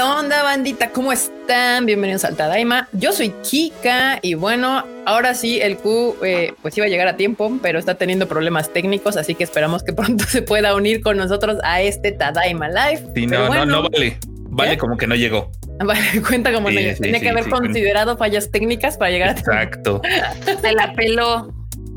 ¿Qué 0.00 0.04
onda, 0.04 0.42
bandita? 0.42 0.92
¿Cómo 0.92 1.12
están? 1.12 1.84
Bienvenidos 1.84 2.24
al 2.24 2.34
Tadaima. 2.34 2.88
Yo 2.92 3.12
soy 3.12 3.34
Kika 3.42 4.18
y 4.22 4.32
bueno, 4.32 4.82
ahora 5.04 5.34
sí, 5.34 5.60
el 5.60 5.76
Q 5.76 6.16
eh, 6.24 6.54
pues 6.62 6.74
iba 6.78 6.86
a 6.86 6.88
llegar 6.88 7.06
a 7.06 7.18
tiempo, 7.18 7.52
pero 7.60 7.78
está 7.78 7.96
teniendo 7.96 8.26
problemas 8.26 8.72
técnicos, 8.72 9.18
así 9.18 9.34
que 9.34 9.44
esperamos 9.44 9.82
que 9.82 9.92
pronto 9.92 10.24
se 10.24 10.40
pueda 10.40 10.74
unir 10.74 11.02
con 11.02 11.18
nosotros 11.18 11.58
a 11.64 11.82
este 11.82 12.12
Tadaima 12.12 12.70
Live. 12.70 13.10
Sí, 13.14 13.26
no, 13.26 13.50
no, 13.50 13.66
no 13.66 13.82
vale. 13.90 14.16
Vale 14.48 14.78
como 14.78 14.96
que 14.96 15.06
no 15.06 15.16
llegó. 15.16 15.52
Vale, 15.84 16.22
cuenta 16.26 16.50
como 16.50 16.70
no 16.70 16.80
llegó. 16.80 16.98
Tiene 16.98 17.20
que 17.20 17.28
haber 17.28 17.50
considerado 17.50 18.16
fallas 18.16 18.50
técnicas 18.50 18.96
para 18.96 19.10
llegar 19.10 19.28
a 19.28 19.34
tiempo. 19.34 19.52
Exacto. 19.52 20.02
Se 20.62 20.72
la 20.72 20.94
peló. 20.94 21.52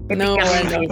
No, 0.10 0.36
bueno. 0.36 0.88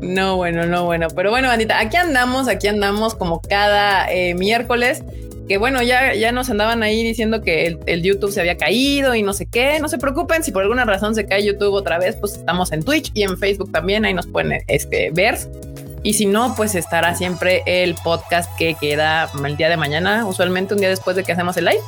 No, 0.00 0.36
bueno, 0.36 0.64
no, 0.64 0.84
bueno. 0.84 1.08
Pero 1.14 1.30
bueno, 1.30 1.48
bandita, 1.48 1.78
aquí 1.78 1.98
andamos, 1.98 2.48
aquí 2.48 2.68
andamos 2.68 3.14
como 3.14 3.42
cada 3.42 4.10
eh, 4.10 4.34
miércoles 4.34 5.02
que 5.48 5.58
bueno, 5.58 5.82
ya, 5.82 6.14
ya 6.14 6.32
nos 6.32 6.50
andaban 6.50 6.82
ahí 6.82 7.04
diciendo 7.04 7.40
que 7.40 7.78
el, 7.86 8.02
YouTube 8.02 8.32
se 8.32 8.40
había 8.40 8.56
caído 8.56 9.14
y 9.14 9.22
no 9.22 9.32
sé 9.32 9.46
qué. 9.46 9.78
No 9.80 9.88
se 9.88 9.98
preocupen, 9.98 10.42
si 10.42 10.50
por 10.50 10.62
alguna 10.62 10.84
razón 10.84 11.14
se 11.14 11.26
cae 11.26 11.44
YouTube 11.44 11.72
otra 11.72 11.98
vez, 11.98 12.16
pues 12.16 12.34
estamos 12.34 12.72
en 12.72 12.82
Twitch 12.82 13.12
y 13.14 13.22
en 13.22 13.38
Facebook 13.38 13.70
también, 13.70 14.04
ahí 14.04 14.14
nos 14.14 14.26
pueden 14.26 14.64
este, 14.66 15.10
ver. 15.12 15.38
Y 16.02 16.14
si 16.14 16.26
no, 16.26 16.54
pues 16.56 16.74
estará 16.74 17.14
siempre 17.14 17.62
el 17.66 17.94
podcast 17.96 18.54
que 18.56 18.74
queda 18.74 19.30
el 19.44 19.56
día 19.56 19.68
de 19.68 19.76
mañana, 19.76 20.26
usualmente 20.26 20.74
un 20.74 20.80
día 20.80 20.88
después 20.88 21.16
de 21.16 21.24
que 21.24 21.32
hacemos 21.32 21.56
el 21.56 21.66
live. 21.66 21.80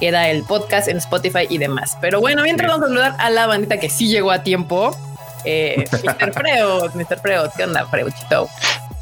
Queda 0.00 0.28
el 0.28 0.42
podcast 0.42 0.88
en 0.88 0.96
Spotify 0.96 1.46
y 1.48 1.58
demás. 1.58 1.96
Pero 2.00 2.20
bueno, 2.20 2.42
mientras 2.42 2.70
vamos 2.70 2.86
a 2.86 2.88
saludar 2.88 3.16
a 3.18 3.30
la 3.30 3.46
bandita 3.46 3.78
que 3.78 3.88
sí 3.88 4.08
llegó 4.08 4.32
a 4.32 4.42
tiempo. 4.42 4.96
Eh, 5.44 5.84
Mr. 5.92 6.32
Freud, 6.32 6.94
Mr. 6.94 7.18
Freud, 7.20 7.50
¿qué 7.56 7.64
onda, 7.64 7.86
Freuchito? 7.86 8.48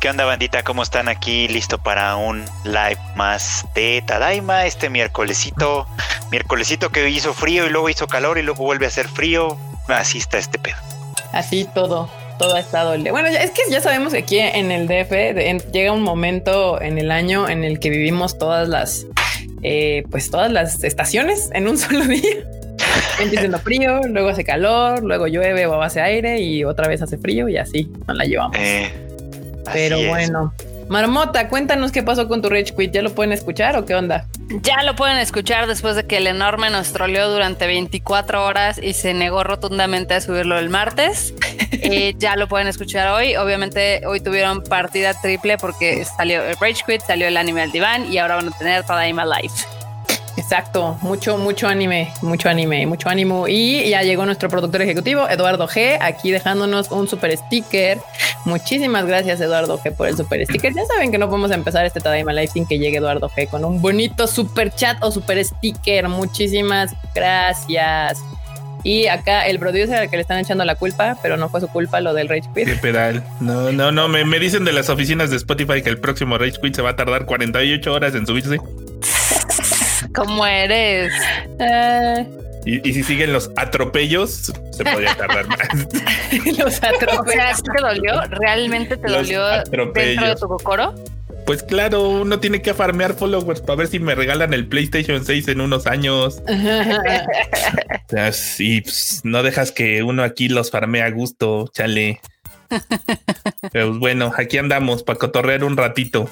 ¿Qué 0.03 0.11
onda 0.11 0.25
bandita? 0.25 0.65
¿Cómo 0.65 0.83
están 0.83 1.09
aquí? 1.09 1.47
Listo 1.47 1.79
para 1.79 2.17
un 2.17 2.45
live 2.65 2.99
más 3.15 3.65
de 3.73 4.03
Tadaima 4.05 4.67
este 4.67 4.91
miércolesito. 4.91 5.87
Miércolesito 6.33 6.91
que 6.91 7.09
hizo 7.09 7.33
frío 7.33 7.69
y 7.69 7.71
luego 7.71 7.89
hizo 7.89 8.09
calor 8.09 8.37
y 8.37 8.43
luego 8.43 8.65
vuelve 8.65 8.87
a 8.87 8.89
hacer 8.89 9.07
frío. 9.07 9.57
Así 9.87 10.19
está 10.19 10.39
este 10.39 10.59
pedo. 10.59 10.75
Así 11.31 11.69
todo, 11.73 12.11
todo 12.37 12.57
ha 12.57 12.59
estado. 12.59 12.99
Bueno, 13.13 13.29
es 13.29 13.53
que 13.53 13.63
ya 13.71 13.81
sabemos 13.81 14.13
que 14.13 14.19
aquí 14.19 14.41
en 14.41 14.73
el 14.73 14.89
DF 14.89 15.71
llega 15.71 15.93
un 15.93 16.03
momento 16.03 16.83
en 16.83 16.99
el 16.99 17.13
año 17.13 17.49
en 17.49 17.63
el 17.63 17.79
que 17.79 17.89
vivimos 17.89 18.39
todas 18.39 18.69
las, 18.69 19.07
eh, 19.63 20.03
pues 20.11 20.33
todas 20.33 20.51
las 20.51 20.83
estaciones 20.83 21.49
en 21.53 21.69
un 21.69 21.79
solo 21.79 22.05
día. 22.07 22.43
Empieza 23.21 23.57
frío, 23.61 24.01
luego 24.09 24.31
hace 24.31 24.43
calor, 24.43 25.05
luego 25.05 25.29
llueve 25.29 25.65
o 25.67 25.81
hace 25.81 26.01
aire 26.01 26.41
y 26.41 26.65
otra 26.65 26.89
vez 26.89 27.03
hace 27.03 27.19
frío 27.19 27.49
y 27.49 27.57
así 27.57 27.89
nos 28.09 28.17
la 28.17 28.25
llevamos. 28.25 28.57
Eh, 28.59 28.91
pero 29.73 29.99
bueno. 30.09 30.53
Marmota, 30.89 31.49
cuéntanos 31.49 31.93
qué 31.93 32.03
pasó 32.03 32.29
con 32.29 32.43
tu 32.43 32.51
Rage 32.51 32.75
Quit. 32.77 32.93
¿Ya 32.93 33.03
lo 33.03 33.15
pueden 33.15 33.33
escuchar 33.33 33.77
o 33.77 33.87
qué 33.87 33.95
onda? 33.95 34.27
Ya 34.61 34.83
lo 34.83 34.95
pueden 34.95 35.17
escuchar 35.17 35.67
después 35.67 35.97
de 35.97 36.07
que 36.07 36.19
el 36.19 36.27
enorme 36.27 36.69
nos 36.69 36.93
troleó 36.93 37.31
durante 37.31 37.67
24 37.67 38.45
horas 38.45 38.79
y 38.83 38.93
se 38.93 39.15
negó 39.15 39.43
rotundamente 39.43 40.15
a 40.15 40.21
subirlo 40.21 40.59
el 40.59 40.69
martes. 40.69 41.35
Eh, 41.85 42.15
ya 42.17 42.37
lo 42.37 42.47
pueden 42.47 42.69
escuchar 42.69 43.09
hoy. 43.09 43.35
Obviamente 43.35 44.03
hoy 44.07 44.21
tuvieron 44.21 44.63
partida 44.63 45.15
triple 45.21 45.57
porque 45.59 46.05
salió 46.05 46.41
el 46.45 46.55
Rage 46.61 46.85
Quit, 46.87 47.01
salió 47.01 47.27
el 47.27 47.37
anime 47.37 47.63
al 47.63 47.73
diván 47.73 48.13
y 48.13 48.19
ahora 48.19 48.37
van 48.37 48.49
a 48.49 48.57
tener 48.57 48.85
Tadaima 48.85 49.25
Live. 49.25 49.53
Exacto, 50.37 50.99
mucho, 51.03 51.37
mucho 51.37 51.69
anime, 51.69 52.13
mucho 52.23 52.49
anime, 52.49 52.87
mucho 52.87 53.09
ánimo. 53.09 53.49
Y 53.49 53.89
ya 53.91 54.03
llegó 54.03 54.25
nuestro 54.25 54.49
productor 54.49 54.83
ejecutivo, 54.83 55.29
Eduardo 55.29 55.69
G, 55.69 55.99
aquí 56.01 56.31
dejándonos 56.31 56.91
un 56.91 57.09
super 57.09 57.37
sticker. 57.37 57.99
Muchísimas 58.45 59.07
gracias, 59.07 59.41
Eduardo 59.41 59.79
G, 59.79 59.95
por 59.95 60.09
el 60.09 60.17
super 60.17 60.45
sticker. 60.47 60.73
Ya 60.75 60.85
saben 60.87 61.11
que 61.11 61.19
no 61.19 61.29
podemos 61.29 61.51
empezar 61.51 61.85
este 61.85 62.01
Tadaima 62.01 62.33
Live 62.33 62.49
sin 62.49 62.67
que 62.67 62.79
llegue 62.79 62.99
Eduardo 62.99 63.29
G 63.29 63.49
con 63.49 63.65
un 63.65 63.83
bonito 63.83 64.27
super 64.27 64.75
chat 64.75 65.03
o 65.03 65.11
super 65.11 65.43
sticker. 65.45 66.09
Muchísimas 66.09 66.95
gracias. 67.15 68.19
Y 68.85 69.07
acá 69.07 69.47
el 69.47 69.59
producer 69.59 69.95
al 69.95 70.11
que 70.11 70.17
le 70.17 70.23
están 70.23 70.39
echando 70.39 70.65
la 70.65 70.75
culpa, 70.75 71.17
pero 71.23 71.37
no 71.37 71.49
fue 71.49 71.61
su 71.61 71.69
culpa 71.69 72.01
lo 72.01 72.15
del 72.15 72.29
Rage 72.29 72.49
Quit. 72.55 72.67
Qué 72.67 72.75
pedal. 72.75 73.25
No, 73.41 73.71
no, 73.71 73.93
no. 73.93 74.09
Me, 74.09 74.25
me, 74.25 74.41
dicen 74.41 74.65
de 74.65 74.73
las 74.73 74.89
oficinas 74.89 75.31
de 75.31 75.37
Spotify 75.37 75.83
que 75.83 75.91
el 75.91 75.99
próximo 75.99 76.37
Rage 76.37 76.61
Quit 76.61 76.75
se 76.75 76.83
va 76.83 76.91
a 76.91 76.97
tardar 76.97 77.27
48 77.27 77.93
horas 77.93 78.15
en 78.15 78.27
subirse. 78.27 78.59
¿Cómo 80.15 80.47
eres? 80.47 81.13
Eh. 81.59 82.27
Y, 82.65 82.93
si 82.93 83.03
siguen 83.03 83.33
los 83.33 83.51
atropellos, 83.57 84.53
se 84.71 84.85
podría 84.85 85.17
tardar 85.17 85.47
más. 85.49 85.59
los 86.59 86.83
atropellos. 86.83 87.61
O 87.61 87.63
te 87.63 87.83
dolió? 87.83 88.21
¿Realmente 88.29 88.97
te 88.97 89.09
dolió 89.09 89.45
dentro 89.65 89.93
de 89.93 90.37
tu 90.39 90.47
cocoro? 90.47 90.95
Pues 91.45 91.65
claro, 91.65 92.09
uno 92.09 92.39
tiene 92.39 92.63
que 92.63 92.73
farmear 92.73 93.15
followers 93.15 93.61
para 93.61 93.77
ver 93.77 93.89
si 93.89 93.99
me 93.99 94.15
regalan 94.15 94.55
el 94.55 94.69
PlayStation 94.69 95.25
6 95.25 95.49
en 95.49 95.61
unos 95.61 95.87
años. 95.87 96.43
Sí, 98.33 98.83
pues, 98.83 99.23
no 99.25 99.43
dejas 99.43 99.73
que 99.73 100.03
uno 100.03 100.23
aquí 100.23 100.51
los 100.51 100.71
farmee 100.71 101.01
a 101.01 101.11
gusto, 101.11 101.71
chale. 101.73 102.21
Pero 103.73 103.89
pues, 103.89 103.99
bueno, 103.99 104.33
aquí 104.37 104.59
andamos 104.59 105.03
para 105.03 105.19
cotorrear 105.19 105.65
un 105.65 105.79
ratito 105.79 106.29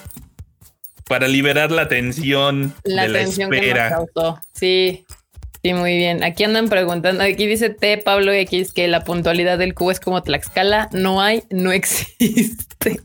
para 1.11 1.27
liberar 1.27 1.73
la 1.73 1.89
tensión 1.89 2.73
la 2.85 3.03
de 3.03 3.09
la 3.09 3.19
tensión 3.19 3.53
espera. 3.53 3.89
Que 3.89 3.95
nos 3.95 4.11
causó. 4.15 4.41
Sí, 4.53 5.05
sí, 5.61 5.75
muy 5.75 5.97
bien. 5.97 6.23
Aquí 6.23 6.45
andan 6.45 6.69
preguntando, 6.69 7.25
aquí 7.25 7.49
dice 7.49 7.69
T 7.69 7.99
Pablo 7.99 8.31
X 8.31 8.73
que 8.73 8.87
la 8.87 9.03
puntualidad 9.03 9.59
del 9.59 9.75
cubo 9.75 9.91
es 9.91 9.99
como 9.99 10.23
Tlaxcala, 10.23 10.89
no 10.93 11.21
hay, 11.21 11.43
no 11.51 11.73
existe. 11.73 12.57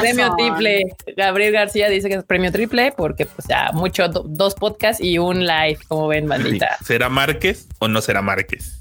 premio 0.00 0.32
triple. 0.36 0.84
Gabriel 1.16 1.52
García 1.52 1.88
dice 1.88 2.08
que 2.08 2.14
es 2.14 2.22
premio 2.22 2.52
triple 2.52 2.92
porque 2.96 3.26
pues 3.26 3.48
ya 3.48 3.72
mucho 3.72 4.06
dos 4.08 4.54
podcasts 4.54 5.02
y 5.02 5.18
un 5.18 5.44
live, 5.44 5.80
como 5.88 6.06
ven, 6.06 6.28
bandita. 6.28 6.78
¿Será 6.84 7.08
Márquez 7.08 7.66
o 7.80 7.88
no 7.88 8.00
será 8.00 8.22
Márquez? 8.22 8.78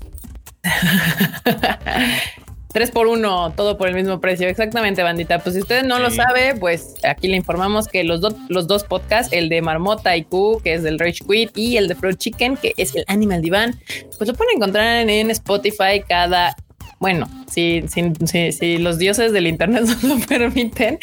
Tres 2.72 2.91
por 2.91 3.07
uno, 3.07 3.52
todo 3.56 3.80
por 3.80 3.88
el 3.88 3.96
mismo 3.96 4.22
precio. 4.22 4.47
Exactamente, 4.47 5.02
bandita. 5.02 5.40
Pues 5.40 5.56
si 5.56 5.62
usted 5.62 5.84
no 5.84 5.97
lo 5.97 6.12
sabe, 6.12 6.53
pues 6.56 6.96
aquí 7.03 7.28
le 7.28 7.35
informamos 7.35 7.88
que 7.88 8.03
los, 8.03 8.22
los 8.47 8.68
dos 8.68 8.84
podcasts, 8.84 9.34
el 9.34 9.50
de 9.50 9.63
Marmota 9.63 10.16
y 10.16 10.24
Q, 10.24 10.62
que 10.63 10.75
es 10.75 10.84
del 10.84 11.00
Rage 11.00 11.25
Quit, 11.28 11.58
y 11.58 11.78
el 11.78 11.88
de 11.88 11.96
Pro 11.96 12.13
Chicken, 12.13 12.58
que 12.58 12.74
es 12.78 12.96
el 12.96 13.06
Animal 13.08 13.41
Divan, 13.41 13.79
pues 14.18 14.29
lo 14.29 14.35
pueden 14.35 14.58
encontrar 14.58 15.09
en, 15.09 15.31
Spotify 15.31 16.03
cada 16.08 16.56
bueno, 17.00 17.29
si, 17.50 17.85
si, 17.88 18.52
si, 18.52 18.78
los 18.78 18.97
dioses 19.00 19.31
del 19.31 19.47
internet 19.47 19.84
nos 19.85 20.03
lo 20.03 20.19
permiten, 20.19 21.00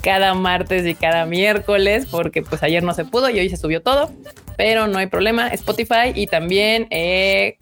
cada 0.00 0.34
martes 0.34 0.86
y 0.86 0.94
cada 0.94 1.26
miércoles, 1.26 2.06
porque 2.10 2.42
pues 2.42 2.62
ayer 2.62 2.82
no 2.82 2.94
se 2.94 3.04
pudo 3.04 3.28
y 3.30 3.40
hoy 3.40 3.48
se 3.48 3.56
subió 3.56 3.82
todo, 3.82 4.12
pero 4.56 4.86
no 4.86 4.98
hay 4.98 5.06
problema. 5.06 5.48
Spotify 5.48 6.12
y 6.14 6.26
también 6.26 6.86
eh, 6.90 7.56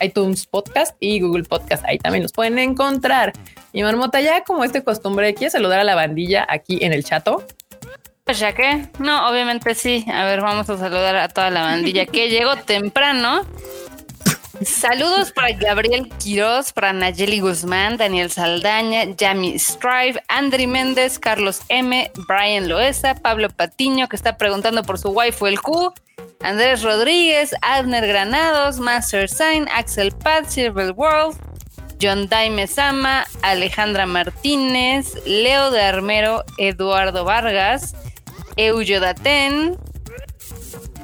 iTunes 0.00 0.46
Podcast 0.46 0.96
y 1.00 1.20
Google 1.20 1.44
Podcast. 1.44 1.84
Ahí 1.84 1.98
también 1.98 2.22
los 2.22 2.32
pueden 2.32 2.58
encontrar. 2.58 3.32
Y 3.72 3.82
Marmota, 3.82 4.20
ya 4.20 4.42
como 4.44 4.64
este 4.64 4.82
costumbre, 4.82 5.34
¿quieres 5.34 5.52
saludar 5.52 5.80
a 5.80 5.84
la 5.84 5.94
bandilla 5.94 6.46
aquí 6.48 6.78
en 6.82 6.92
el 6.92 7.04
chato? 7.04 7.44
Pues 8.24 8.38
ya 8.38 8.54
que, 8.54 8.88
no, 8.98 9.28
obviamente 9.28 9.74
sí. 9.74 10.04
A 10.12 10.24
ver, 10.24 10.40
vamos 10.40 10.68
a 10.68 10.76
saludar 10.76 11.14
a 11.16 11.28
toda 11.28 11.50
la 11.50 11.62
bandilla 11.62 12.06
que 12.06 12.28
llegó 12.30 12.56
temprano. 12.56 13.42
Saludos 14.62 15.32
para 15.32 15.52
Gabriel 15.52 16.08
Quiroz, 16.18 16.72
para 16.72 16.92
Nayeli 16.92 17.40
Guzmán, 17.40 17.98
Daniel 17.98 18.30
Saldaña, 18.30 19.04
Yami 19.14 19.58
Strive, 19.58 20.22
Andri 20.28 20.66
Méndez, 20.66 21.18
Carlos 21.18 21.60
M, 21.68 22.10
Brian 22.26 22.68
Loesa, 22.68 23.14
Pablo 23.16 23.50
Patiño, 23.50 24.08
que 24.08 24.16
está 24.16 24.38
preguntando 24.38 24.82
por 24.82 24.98
su 24.98 25.10
waifu 25.10 25.46
el 25.46 25.60
Q, 25.60 25.92
Andrés 26.40 26.82
Rodríguez, 26.82 27.54
Abner 27.62 28.06
Granados, 28.06 28.78
Master 28.78 29.28
Sign, 29.28 29.66
Axel 29.72 30.12
Paz, 30.12 30.52
Silver 30.52 30.92
World, 30.92 31.36
John 31.98 32.28
Daime 32.28 32.66
Sama, 32.66 33.24
Alejandra 33.42 34.06
Martínez, 34.06 35.14
Leo 35.24 35.70
de 35.70 35.80
Armero, 35.80 36.44
Eduardo 36.58 37.24
Vargas, 37.24 37.94
Euyo 38.56 39.00
Daten, 39.00 39.76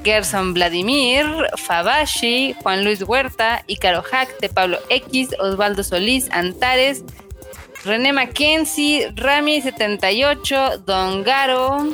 Gerson 0.05 0.53
Vladimir, 0.53 1.27
Fabashi, 1.57 2.55
Juan 2.63 2.85
Luis 2.85 3.03
Huerta, 3.03 3.65
Icaro 3.69 4.03
Hack 4.03 4.39
de 4.41 4.49
Pablo 4.49 4.79
X, 4.91 5.31
Osvaldo 5.39 5.83
Solís, 5.83 6.29
Antares, 6.31 7.05
René 7.85 8.13
Mackenzie, 8.13 9.11
Rami78, 9.15 10.85
Don 10.85 11.25
Garo, 11.25 11.89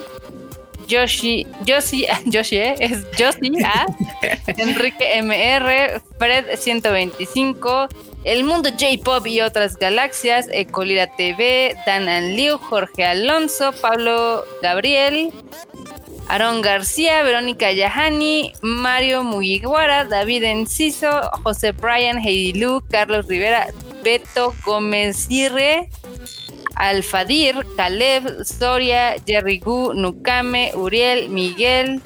Yoshi, 0.88 1.46
Yoshi, 1.64 2.06
Yoshi, 2.24 2.56
¿eh? 2.56 2.74
es 2.80 3.04
Yoshi, 3.16 3.52
¿ah? 3.64 3.86
Enrique 4.56 5.20
MR, 5.22 6.00
Fred 6.18 6.56
125, 6.58 7.88
El 8.24 8.44
Mundo 8.44 8.70
J-Pop 8.70 9.26
y 9.26 9.40
otras 9.42 9.76
galaxias, 9.76 10.48
Ecolira 10.50 11.06
TV, 11.14 11.76
Dan 11.86 12.34
Liu, 12.34 12.58
Jorge 12.58 13.04
Alonso, 13.04 13.72
Pablo 13.80 14.44
Gabriel, 14.62 15.32
Aaron 16.28 16.60
García, 16.60 17.22
Verónica 17.22 17.72
Yahani, 17.72 18.52
Mario 18.60 19.24
Mugiwara, 19.24 20.04
David 20.04 20.42
Enciso, 20.44 21.30
José 21.42 21.72
Brian, 21.72 22.18
Heidi 22.18 22.52
Lu, 22.52 22.82
Carlos 22.90 23.26
Rivera, 23.26 23.68
Beto 24.02 24.54
Gómez 24.64 25.30
Irre, 25.30 25.88
Alfadir, 26.78 27.66
Caleb, 27.76 28.44
Soria, 28.44 29.16
Jerry 29.26 29.58
Gu, 29.58 29.94
Nukame, 29.94 30.70
Uriel, 30.74 31.28
Miguel, 31.28 32.00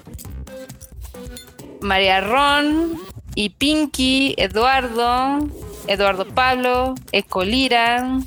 María 1.82 2.22
Ron 2.22 2.98
y 3.34 3.50
Pinky, 3.50 4.34
Eduardo, 4.38 5.46
Eduardo 5.86 6.26
Pablo, 6.26 6.94
Ecolira, 7.12 8.18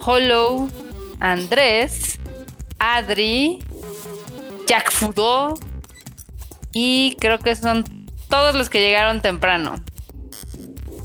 Hollow, 0.00 0.70
Andrés, 1.20 2.18
Adri, 2.78 3.58
Jack 4.66 4.90
Fudo 4.90 5.58
y 6.72 7.16
creo 7.20 7.38
que 7.38 7.54
son 7.54 7.84
todos 8.30 8.54
los 8.54 8.70
que 8.70 8.80
llegaron 8.80 9.20
temprano. 9.20 9.76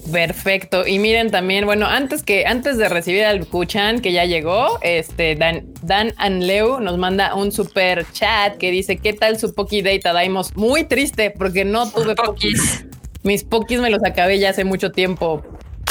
Perfecto. 0.09 0.88
Y 0.88 1.00
miren 1.00 1.31
también, 1.31 1.65
bueno, 1.65 1.86
antes 1.86 2.24
que 2.24 2.45
antes 2.45 2.77
de 2.77 2.89
recibir 2.89 3.24
al 3.24 3.45
Kuchan 3.45 4.00
que 4.00 4.12
ya 4.12 4.25
llegó, 4.25 4.80
este 4.81 5.36
Dan 5.36 5.68
Dan 5.83 6.13
Anleu 6.18 6.80
nos 6.80 6.98
manda 6.98 7.36
un 7.36 7.51
super 7.51 8.06
chat 8.12 8.57
que 8.57 8.71
dice 8.71 8.98
qué 8.98 9.13
tal 9.13 9.39
su 9.39 9.53
Poki 9.53 9.81
Data 9.81 10.13
Daimos. 10.13 10.56
Muy 10.56 10.83
triste 10.86 11.31
porque 11.31 11.65
no 11.65 11.89
tuve 11.92 12.15
Pokis. 12.15 12.86
Mis 13.24 13.44
Pokis 13.44 13.80
me 13.80 13.89
los 13.89 14.03
acabé 14.03 14.39
ya 14.39 14.50
hace 14.50 14.63
mucho 14.63 14.92
tiempo. 14.92 15.44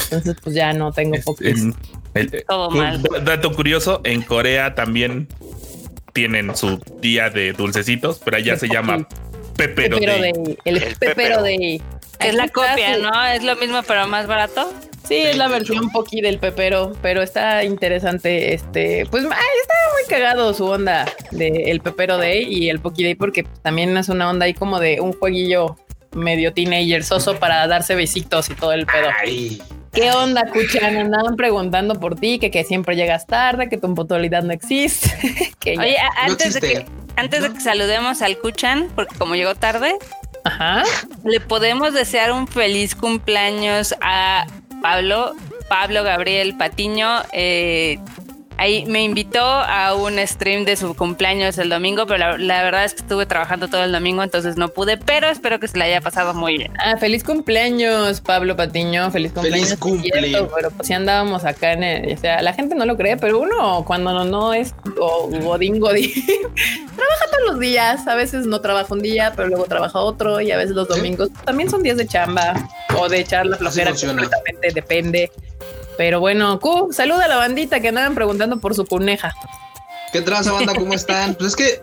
Entonces, 0.05 0.37
pues 0.43 0.57
ya 0.57 0.73
no 0.73 0.93
tengo 0.93 1.17
Pokis. 1.25 1.67
Todo 2.49 2.71
mal. 2.71 3.03
Dato 3.25 3.53
curioso, 3.53 4.01
en 4.05 4.23
Corea 4.23 4.75
también 4.75 5.29
tienen 6.13 6.57
su 6.57 6.81
día 7.01 7.31
de 7.31 7.53
dulcecitos, 7.53 8.21
pero 8.25 8.37
allá 8.37 8.57
se 8.57 8.69
llama 8.69 9.07
Pepero, 9.57 9.99
Day. 9.99 10.33
El, 10.65 10.97
Pepero 10.99 11.43
Day. 11.43 11.81
Es 12.21 12.35
la 12.35 12.49
copia, 12.49 12.99
¿no? 12.99 13.25
Es 13.27 13.43
lo 13.43 13.57
mismo, 13.57 13.83
pero 13.87 14.07
más 14.07 14.27
barato. 14.27 14.73
Sí, 15.11 15.17
es 15.17 15.37
la 15.37 15.49
versión 15.49 15.91
poqui 15.91 16.21
del 16.21 16.39
pepero, 16.39 16.93
pero 17.03 17.23
está 17.23 17.65
interesante. 17.65 18.55
Este, 18.55 19.07
pues 19.11 19.25
está 19.25 19.35
muy 19.35 20.09
cagado 20.09 20.55
su 20.55 20.67
onda 20.67 21.07
de 21.33 21.49
el 21.67 21.81
pepero 21.81 22.17
day 22.17 22.47
y 22.49 22.69
el 22.69 22.79
poqui 22.79 23.03
day, 23.03 23.15
porque 23.17 23.43
también 23.63 23.97
es 23.97 24.09
una 24.09 24.31
onda 24.31 24.47
ahí 24.47 24.55
como 24.55 24.79
de 24.79 25.01
un 25.01 25.13
jueguillo 25.13 25.77
medio 26.13 26.53
teenager 26.53 27.03
soso 27.03 27.37
para 27.37 27.67
darse 27.67 27.95
besitos 27.95 28.51
y 28.51 28.55
todo 28.55 28.73
el 28.73 28.87
pedo. 28.87 29.09
¿Qué 29.93 30.13
onda, 30.13 30.47
Cuchan? 30.47 30.97
Andaban 30.97 31.35
preguntando 31.35 31.99
por 31.99 32.15
ti, 32.15 32.39
que, 32.39 32.51
que 32.53 32.63
siempre 32.63 32.95
llegas 32.95 33.27
tarde, 33.27 33.69
que 33.69 33.77
tu 33.77 33.93
puntualidad 33.93 34.45
no 34.45 34.53
existe. 34.53 35.11
que 35.59 35.77
Oye, 35.77 35.97
antes, 36.17 36.55
de 36.55 36.61
que, 36.61 36.87
antes 37.17 37.43
de 37.43 37.53
que 37.53 37.61
saludemos 37.61 38.23
al 38.23 38.39
Cuchan, 38.39 38.89
porque 38.95 39.17
como 39.17 39.35
llegó 39.35 39.57
tarde, 39.57 39.97
Ajá. 40.45 40.83
Le 41.25 41.41
podemos 41.41 41.93
desear 41.93 42.33
un 42.33 42.47
feliz 42.47 42.95
cumpleaños 42.95 43.95
a 44.01 44.47
Pablo, 44.83 45.35
Pablo 45.69 46.03
Gabriel 46.03 46.57
Patiño. 46.57 47.23
Eh, 47.33 47.99
ahí 48.61 48.85
me 48.85 49.03
invitó 49.03 49.41
a 49.43 49.95
un 49.95 50.19
stream 50.19 50.67
de 50.67 50.77
su 50.77 50.95
cumpleaños 50.95 51.57
el 51.57 51.71
domingo, 51.71 52.07
pero 52.07 52.37
la, 52.37 52.63
verdad 52.63 52.85
es 52.85 52.93
que 52.93 53.01
estuve 53.01 53.25
trabajando 53.25 53.69
todo 53.69 53.83
el 53.85 53.91
domingo, 53.91 54.23
entonces 54.23 54.59
no 54.59 54.69
pude, 54.69 54.99
pero 54.99 55.29
espero 55.29 55.59
que 55.59 55.67
se 55.67 55.79
le 55.79 55.85
haya 55.85 56.03
pasado 56.03 56.35
muy 56.35 56.59
bien. 56.59 56.73
Ah, 56.79 56.99
feliz 56.99 57.25
cumpleaños, 57.25 58.21
Pablo 58.21 58.57
Patiño, 58.57 59.11
feliz 59.11 59.33
cumpleaños. 59.33 59.69
Feliz 59.69 59.81
cumpleaños. 59.81 60.51
pero 60.55 60.71
pues 60.71 60.87
si 60.87 60.93
andábamos 60.93 61.47
acá 61.47 61.73
en 61.73 61.83
el, 61.83 62.13
o 62.13 62.21
sea, 62.21 62.43
la 62.43 62.53
gente 62.53 62.75
no 62.75 62.85
lo 62.85 62.99
cree, 62.99 63.17
pero 63.17 63.41
uno 63.41 63.83
cuando 63.87 64.13
no, 64.13 64.27
no 64.27 64.53
es 64.53 64.75
godín, 64.85 65.81
godín, 65.81 66.13
trabaja 66.97 67.25
todos 67.31 67.53
los 67.53 67.61
días, 67.61 68.07
a 68.07 68.15
veces 68.15 68.45
no 68.45 68.61
trabaja 68.61 68.93
un 68.93 69.01
día, 69.01 69.33
pero 69.35 69.49
luego 69.49 69.65
trabaja 69.65 70.01
otro 70.01 70.39
y 70.39 70.51
a 70.51 70.59
veces 70.59 70.77
los 70.77 70.87
domingos 70.87 71.31
también 71.47 71.71
son 71.71 71.83
días 71.83 71.97
de 71.97 72.07
chamba 72.07 72.53
o 72.99 73.09
de 73.09 73.21
echar 73.21 73.47
la 73.47 73.57
flojera, 73.57 73.93
completamente 73.93 74.71
depende. 74.75 75.33
Pero 76.01 76.19
bueno, 76.19 76.59
Q, 76.61 76.95
saluda 76.95 77.27
a 77.27 77.29
la 77.29 77.37
bandita 77.37 77.79
que 77.81 77.89
andaban 77.89 78.15
preguntando 78.15 78.59
por 78.59 78.75
su 78.75 78.87
coneja. 78.87 79.35
¿Qué 80.15 80.23
tranza, 80.23 80.51
banda? 80.51 80.73
¿Cómo 80.75 80.95
están? 80.95 81.35
Pues 81.35 81.49
es 81.51 81.57
que, 81.57 81.83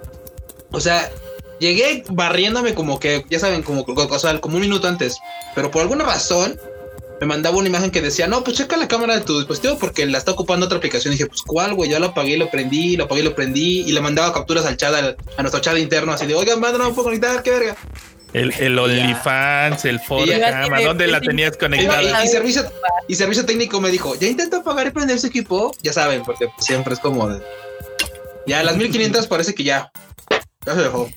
o 0.71 0.79
sea, 0.79 1.11
llegué 1.59 2.03
barriéndome 2.09 2.73
como 2.73 2.99
que, 2.99 3.23
ya 3.29 3.37
saben, 3.37 3.61
como, 3.61 3.85
como 3.85 4.55
un 4.55 4.59
minuto 4.59 4.87
antes, 4.87 5.19
pero 5.53 5.69
por 5.69 5.83
alguna 5.83 6.03
razón 6.03 6.59
me 7.21 7.27
mandaba 7.27 7.57
una 7.57 7.67
imagen 7.67 7.91
que 7.91 8.01
decía, 8.01 8.25
no, 8.25 8.43
pues 8.43 8.57
checa 8.57 8.75
la 8.75 8.87
cámara 8.87 9.13
de 9.13 9.21
tu 9.21 9.37
dispositivo 9.37 9.77
porque 9.77 10.07
la 10.07 10.17
está 10.17 10.31
ocupando 10.31 10.65
otra 10.65 10.79
aplicación. 10.79 11.11
Dije, 11.11 11.27
pues 11.27 11.43
cuál, 11.43 11.75
güey, 11.75 11.91
ya 11.91 11.99
lo 11.99 12.07
apagué, 12.07 12.37
lo 12.37 12.49
prendí, 12.49 12.97
lo 12.97 13.03
apagué, 13.03 13.21
lo 13.21 13.35
prendí 13.35 13.81
y 13.81 13.91
le 13.91 14.01
mandaba 14.01 14.33
capturas 14.33 14.65
al 14.65 14.77
chat, 14.77 14.95
a 14.95 15.41
nuestro 15.43 15.61
chat 15.61 15.77
interno, 15.77 16.11
así 16.11 16.25
de, 16.25 16.33
oigan, 16.33 16.59
banda, 16.59 16.79
no 16.79 16.85
me 16.85 16.95
puedo 16.95 17.09
conectar, 17.09 17.43
qué 17.43 17.51
verga. 17.51 17.77
El, 18.33 18.53
el 18.59 18.77
OnlyFans, 18.77 19.85
el 19.85 19.99
foro 19.99 20.31
¿dónde 20.83 21.07
la 21.07 21.21
tenías 21.21 21.55
conectada? 21.55 22.23
Y, 22.23 22.27
servicio, 22.27 22.69
y 23.07 23.15
servicio 23.15 23.45
técnico 23.45 23.79
me 23.79 23.89
dijo, 23.89 24.15
ya 24.15 24.27
intento 24.27 24.57
apagar 24.57 24.87
y 24.87 24.91
prender 24.91 25.19
su 25.19 25.27
equipo, 25.27 25.71
ya 25.81 25.93
saben, 25.93 26.23
porque 26.23 26.47
siempre 26.59 26.93
es 26.93 26.99
como 26.99 27.29
de... 27.29 27.41
Ya 28.45 28.59
a 28.59 28.63
las 28.63 28.77
1500 28.77 29.27
parece 29.27 29.55
que 29.55 29.63
ya, 29.63 29.91
ya 30.65 30.75
se 30.75 30.81
dejó. 30.81 31.09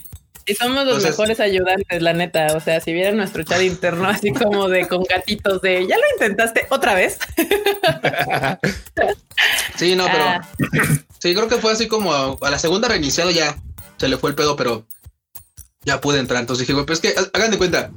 Y 0.46 0.54
somos 0.54 0.84
los 0.84 1.02
mejores 1.02 1.38
ayudantes, 1.38 2.02
la 2.02 2.12
neta. 2.12 2.48
O 2.56 2.60
sea, 2.60 2.80
si 2.80 2.92
vieran 2.92 3.16
nuestro 3.16 3.44
chat 3.44 3.62
interno 3.62 4.08
así 4.08 4.32
como 4.32 4.68
de 4.68 4.88
con 4.88 5.04
gatitos 5.04 5.62
de 5.62 5.86
ya 5.86 5.96
lo 5.96 6.02
intentaste 6.12 6.66
otra 6.70 6.94
vez. 6.94 7.18
sí, 9.76 9.94
no, 9.94 10.06
pero 10.06 10.24
ah. 10.24 10.48
sí, 11.20 11.34
creo 11.34 11.46
que 11.46 11.58
fue 11.58 11.72
así 11.72 11.86
como 11.86 12.36
a 12.40 12.50
la 12.50 12.58
segunda 12.58 12.88
reiniciado 12.88 13.30
ya 13.30 13.56
se 13.98 14.08
le 14.08 14.16
fue 14.16 14.30
el 14.30 14.36
pedo, 14.36 14.56
pero 14.56 14.86
ya 15.84 16.00
pude 16.00 16.18
entrar. 16.18 16.40
Entonces 16.40 16.66
dije, 16.66 16.74
güey, 16.74 16.86
pues 16.86 17.00
es 17.02 17.14
que 17.14 17.20
hagan 17.32 17.50
de 17.50 17.58
cuenta. 17.58 17.90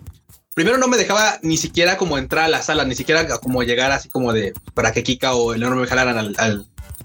Primero 0.54 0.78
no 0.78 0.88
me 0.88 0.98
dejaba 0.98 1.40
ni 1.42 1.58
siquiera 1.58 1.98
como 1.98 2.18
entrar 2.18 2.46
a 2.46 2.48
la 2.48 2.62
sala, 2.62 2.86
ni 2.86 2.96
siquiera 2.96 3.28
como 3.40 3.64
llegar 3.64 3.92
así 3.92 4.08
como 4.08 4.34
de 4.34 4.54
para 4.76 4.92
que 4.92 5.04
Kika 5.04 5.34
o 5.34 5.54
el 5.54 5.64
enorme 5.64 5.82
me 5.82 5.88
jalaran 5.88 6.18
al, 6.18 6.36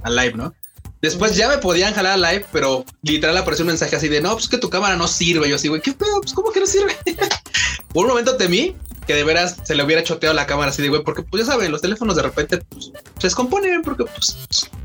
al, 0.02 0.16
live, 0.16 0.34
¿no? 0.34 0.52
Después 1.00 1.34
ya 1.34 1.48
me 1.48 1.58
podían 1.58 1.94
jalar 1.94 2.14
al 2.14 2.22
live, 2.22 2.44
pero 2.52 2.84
literal 3.02 3.36
apareció 3.36 3.62
un 3.62 3.69
mensaje 3.69 3.96
así 3.96 4.08
de 4.08 4.20
no, 4.20 4.32
pues 4.32 4.48
que 4.48 4.58
tu 4.58 4.69
cámara 4.69 4.96
no 4.96 5.08
sirve. 5.08 5.48
Yo 5.48 5.56
así, 5.56 5.69
güey, 5.69 5.80
¿qué 5.80 5.92
pedo? 5.92 6.20
Pues 6.20 6.34
cómo 6.34 6.50
que 6.50 6.60
no 6.60 6.66
sirve. 6.66 6.94
Por 7.94 8.04
un 8.04 8.10
momento 8.10 8.36
temí 8.36 8.76
que 9.06 9.14
de 9.14 9.25
veras 9.25 9.56
se 9.62 9.75
le 9.75 9.82
hubiera 9.82 10.02
choteado 10.02 10.34
la 10.34 10.46
cámara 10.46 10.70
así 10.70 10.82
de 10.82 10.90
güey, 10.90 11.02
porque 11.02 11.22
pues 11.22 11.46
ya 11.46 11.52
saben, 11.52 11.72
los 11.72 11.80
teléfonos 11.80 12.16
de 12.16 12.22
repente 12.22 12.58
pues, 12.58 12.92
se 13.19 13.26
descomponen 13.28 13.80
porque 13.80 14.04
pues 14.04 14.36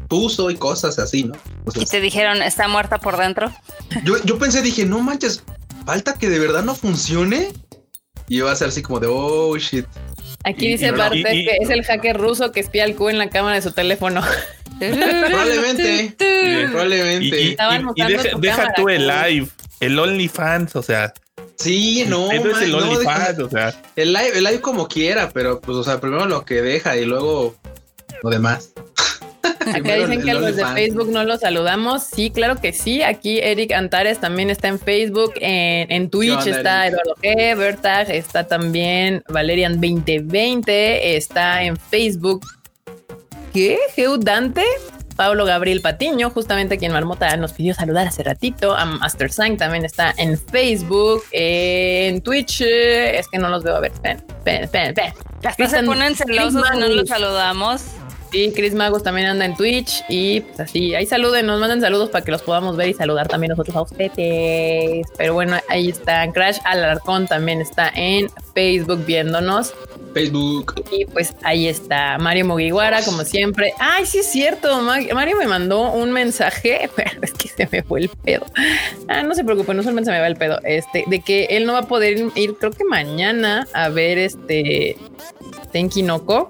uso 0.10 0.50
y 0.50 0.56
cosas 0.56 1.00
así, 1.00 1.24
¿no? 1.26 1.34
y 1.76 1.86
te 1.86 2.00
dijeron, 2.00 2.42
está 2.42 2.68
muerta 2.68 3.00
por 3.00 3.18
dentro. 3.18 3.52
Yo, 4.04 4.24
yo 4.24 4.38
pensé, 4.38 4.62
dije, 4.62 4.86
no 4.86 5.00
manches, 5.00 5.44
falta 5.86 6.14
que 6.16 6.30
de 6.30 6.40
verdad 6.40 6.64
no 6.64 6.76
funcione. 6.76 7.50
Y 8.28 8.40
va 8.40 8.52
a 8.52 8.56
ser 8.56 8.70
así 8.70 8.82
como 8.82 9.00
de, 9.00 9.08
oh, 9.10 9.58
shit. 9.58 9.86
Aquí 10.46 10.68
dice 10.68 10.92
Bartek 10.92 11.24
que 11.24 11.58
es 11.62 11.70
el 11.70 11.84
hacker 11.84 12.18
ruso 12.18 12.52
que 12.52 12.60
espía 12.60 12.84
al 12.84 12.96
Q 12.96 13.10
en 13.10 13.18
la 13.18 13.30
cámara 13.30 13.56
de 13.56 13.62
su 13.62 13.72
teléfono. 13.72 14.22
probablemente. 14.80 16.16
probablemente. 16.72 17.42
Y, 17.42 17.56
deja, 18.40 18.74
tú 18.76 18.90
el 18.90 19.08
live, 19.08 19.48
el 19.80 20.00
OnlyFans, 20.00 20.76
o 20.76 20.84
sea. 20.84 21.14
Sí, 21.56 22.06
no. 22.08 22.32
es 22.32 22.62
el 22.62 22.76
OnlyFans, 22.76 23.40
o 23.40 23.50
sea. 23.50 23.74
El 23.96 24.14
live, 24.14 24.38
el 24.38 24.44
live 24.44 24.62
como 24.62 24.88
quiera, 24.88 25.30
pero 25.34 25.62
pues, 25.62 25.78
o 25.78 25.84
sea, 25.84 26.02
primero 26.02 26.26
lo 26.26 26.44
que 26.44 26.62
deja 26.62 26.98
y 26.98 27.06
luego 27.06 27.56
lo 28.22 28.30
demás. 28.30 28.73
Acá 29.68 29.96
dicen 29.96 30.22
que 30.22 30.34
los 30.34 30.56
de 30.56 30.66
Facebook 30.66 31.10
no 31.12 31.24
los 31.24 31.42
saludamos. 31.42 32.04
Sí, 32.04 32.30
claro 32.30 32.56
que 32.60 32.74
sí. 32.74 33.02
Aquí 33.02 33.40
Eric 33.40 33.72
Antares 33.72 34.20
también 34.20 34.50
está 34.50 34.68
en 34.68 34.80
Facebook. 34.80 35.34
En, 35.36 36.10
Twitch 36.10 36.48
está 36.48 36.88
Eduardo 36.88 37.16
G. 37.22 37.58
Bertag, 37.58 38.12
está 38.12 38.48
también 38.48 39.24
Valerian 39.30 39.74
2020. 39.74 41.16
Está 41.16 41.64
en 41.64 41.78
Facebook. 41.78 42.46
¿Qué? 43.54 43.78
Geu 43.96 44.18
Dante. 44.18 44.64
Pablo 45.16 45.46
Gabriel 45.46 45.82
Patiño, 45.82 46.30
justamente 46.32 46.78
quien 46.78 46.92
Marmota 46.92 47.38
nos 47.38 47.54
pidió 47.54 47.74
saludar 47.74 48.08
hace 48.08 48.24
ratito. 48.24 48.76
A 48.76 48.86
Master 48.86 49.32
Sang 49.32 49.58
también 49.58 49.86
está 49.86 50.14
en 50.18 50.38
Facebook, 50.40 51.24
en 51.32 52.22
Twitch. 52.22 52.62
Es 52.62 53.28
que 53.28 53.38
no 53.38 53.50
los 53.50 53.64
veo. 53.64 53.76
A 53.76 53.80
ver, 53.80 53.92
ven, 54.02 54.24
ven, 54.44 54.70
ven, 54.72 54.94
ven. 54.96 55.70
se 55.70 55.84
ponen 55.84 56.16
celosos 56.16 56.64
y 56.74 56.80
no 56.80 56.88
los 56.88 57.08
saludamos. 57.08 57.84
Sí, 58.34 58.52
Chris 58.56 58.74
Magos 58.74 59.04
también 59.04 59.28
anda 59.28 59.46
en 59.46 59.56
Twitch 59.56 60.04
y 60.10 60.42
pues 60.42 60.60
así, 60.60 60.96
ahí 60.96 61.06
saluden, 61.06 61.46
nos 61.46 61.60
mandan 61.60 61.82
saludos 61.82 62.10
para 62.10 62.26
que 62.26 62.32
los 62.32 62.42
podamos 62.42 62.76
ver 62.76 62.90
y 62.90 62.96
saludar 62.96 63.28
también 63.28 63.52
nosotros 63.52 63.76
a 63.76 63.82
ustedes. 63.84 65.06
Pero 65.16 65.36
bueno, 65.36 65.58
ahí 65.70 65.90
está 65.90 66.28
Crash 66.32 66.58
Alarcón 66.66 67.28
también 67.28 67.62
está 67.62 67.90
en 67.90 68.32
Facebook 68.56 69.06
viéndonos. 69.06 69.76
Facebook. 70.16 70.84
Y 70.92 71.06
pues 71.06 71.36
ahí 71.44 71.68
está 71.68 72.18
Mario 72.18 72.46
Mugiwara, 72.46 73.04
como 73.04 73.24
siempre. 73.24 73.76
Ay, 73.78 74.08
sí 74.08 74.18
es 74.18 74.32
cierto. 74.32 74.82
Mario 74.82 75.38
me 75.38 75.46
mandó 75.46 75.92
un 75.92 76.12
mensaje, 76.12 76.90
pero 76.96 77.12
es 77.22 77.34
que 77.34 77.50
se 77.50 77.70
me 77.72 77.84
fue 77.84 78.00
el 78.00 78.10
pedo. 78.10 78.48
Ah, 79.10 79.22
no 79.22 79.36
se 79.36 79.44
preocupe, 79.44 79.76
no 79.76 79.84
solamente 79.84 80.10
se 80.10 80.12
me 80.12 80.20
va 80.20 80.26
el 80.26 80.38
pedo. 80.38 80.60
Este, 80.64 81.04
de 81.06 81.22
que 81.22 81.46
él 81.52 81.68
no 81.68 81.74
va 81.74 81.80
a 81.80 81.88
poder 81.88 82.18
ir, 82.34 82.56
creo 82.56 82.72
que 82.72 82.84
mañana 82.84 83.68
a 83.74 83.90
ver 83.90 84.18
este 84.18 84.98
Tenkinoko 85.72 86.50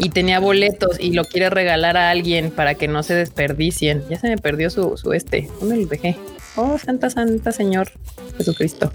y 0.00 0.08
tenía 0.08 0.40
boletos 0.40 0.98
y 0.98 1.12
lo 1.12 1.24
quiere 1.24 1.50
regalar 1.50 1.98
a 1.98 2.10
alguien 2.10 2.50
para 2.50 2.74
que 2.74 2.88
no 2.88 3.02
se 3.02 3.14
desperdicien. 3.14 4.02
Ya 4.08 4.18
se 4.18 4.28
me 4.28 4.38
perdió 4.38 4.70
su, 4.70 4.96
su 4.96 5.12
este. 5.12 5.48
¿Dónde 5.60 5.76
lo 5.76 5.86
dejé? 5.86 6.16
Oh, 6.56 6.78
Santa, 6.78 7.10
Santa 7.10 7.52
Señor 7.52 7.92
Jesucristo. 8.38 8.90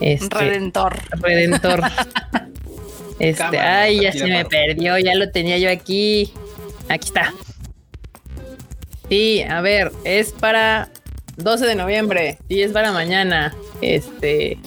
Este, 0.00 0.36
Redentor. 0.36 0.98
Redentor. 1.12 1.80
este, 3.18 3.58
ay, 3.58 4.02
ya 4.02 4.12
se 4.12 4.26
me 4.26 4.44
perdió, 4.44 4.98
ya 4.98 5.14
lo 5.14 5.30
tenía 5.30 5.56
yo 5.56 5.70
aquí. 5.70 6.30
Aquí 6.90 7.06
está. 7.06 7.32
Sí, 9.08 9.42
a 9.42 9.62
ver, 9.62 9.92
es 10.04 10.32
para 10.32 10.90
12 11.38 11.66
de 11.66 11.74
noviembre. 11.74 12.38
Sí, 12.48 12.60
es 12.60 12.72
para 12.72 12.92
mañana. 12.92 13.54
Este, 13.80 14.58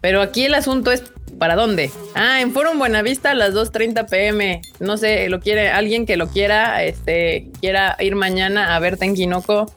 Pero 0.00 0.20
aquí 0.20 0.46
el 0.46 0.54
asunto 0.54 0.90
es 0.90 1.04
¿para 1.38 1.56
dónde? 1.56 1.90
Ah, 2.14 2.40
en 2.40 2.52
Forum 2.52 2.78
Buenavista 2.78 3.32
a 3.32 3.34
las 3.34 3.54
2.30 3.54 4.08
pm. 4.08 4.62
No 4.80 4.96
sé, 4.96 5.28
lo 5.28 5.40
quiere 5.40 5.70
alguien 5.70 6.06
que 6.06 6.16
lo 6.16 6.28
quiera, 6.28 6.82
este, 6.82 7.50
quiera 7.60 7.96
ir 8.00 8.14
mañana 8.14 8.74
a 8.74 8.78
ver 8.78 8.96
Tenkinoko. 8.96 9.72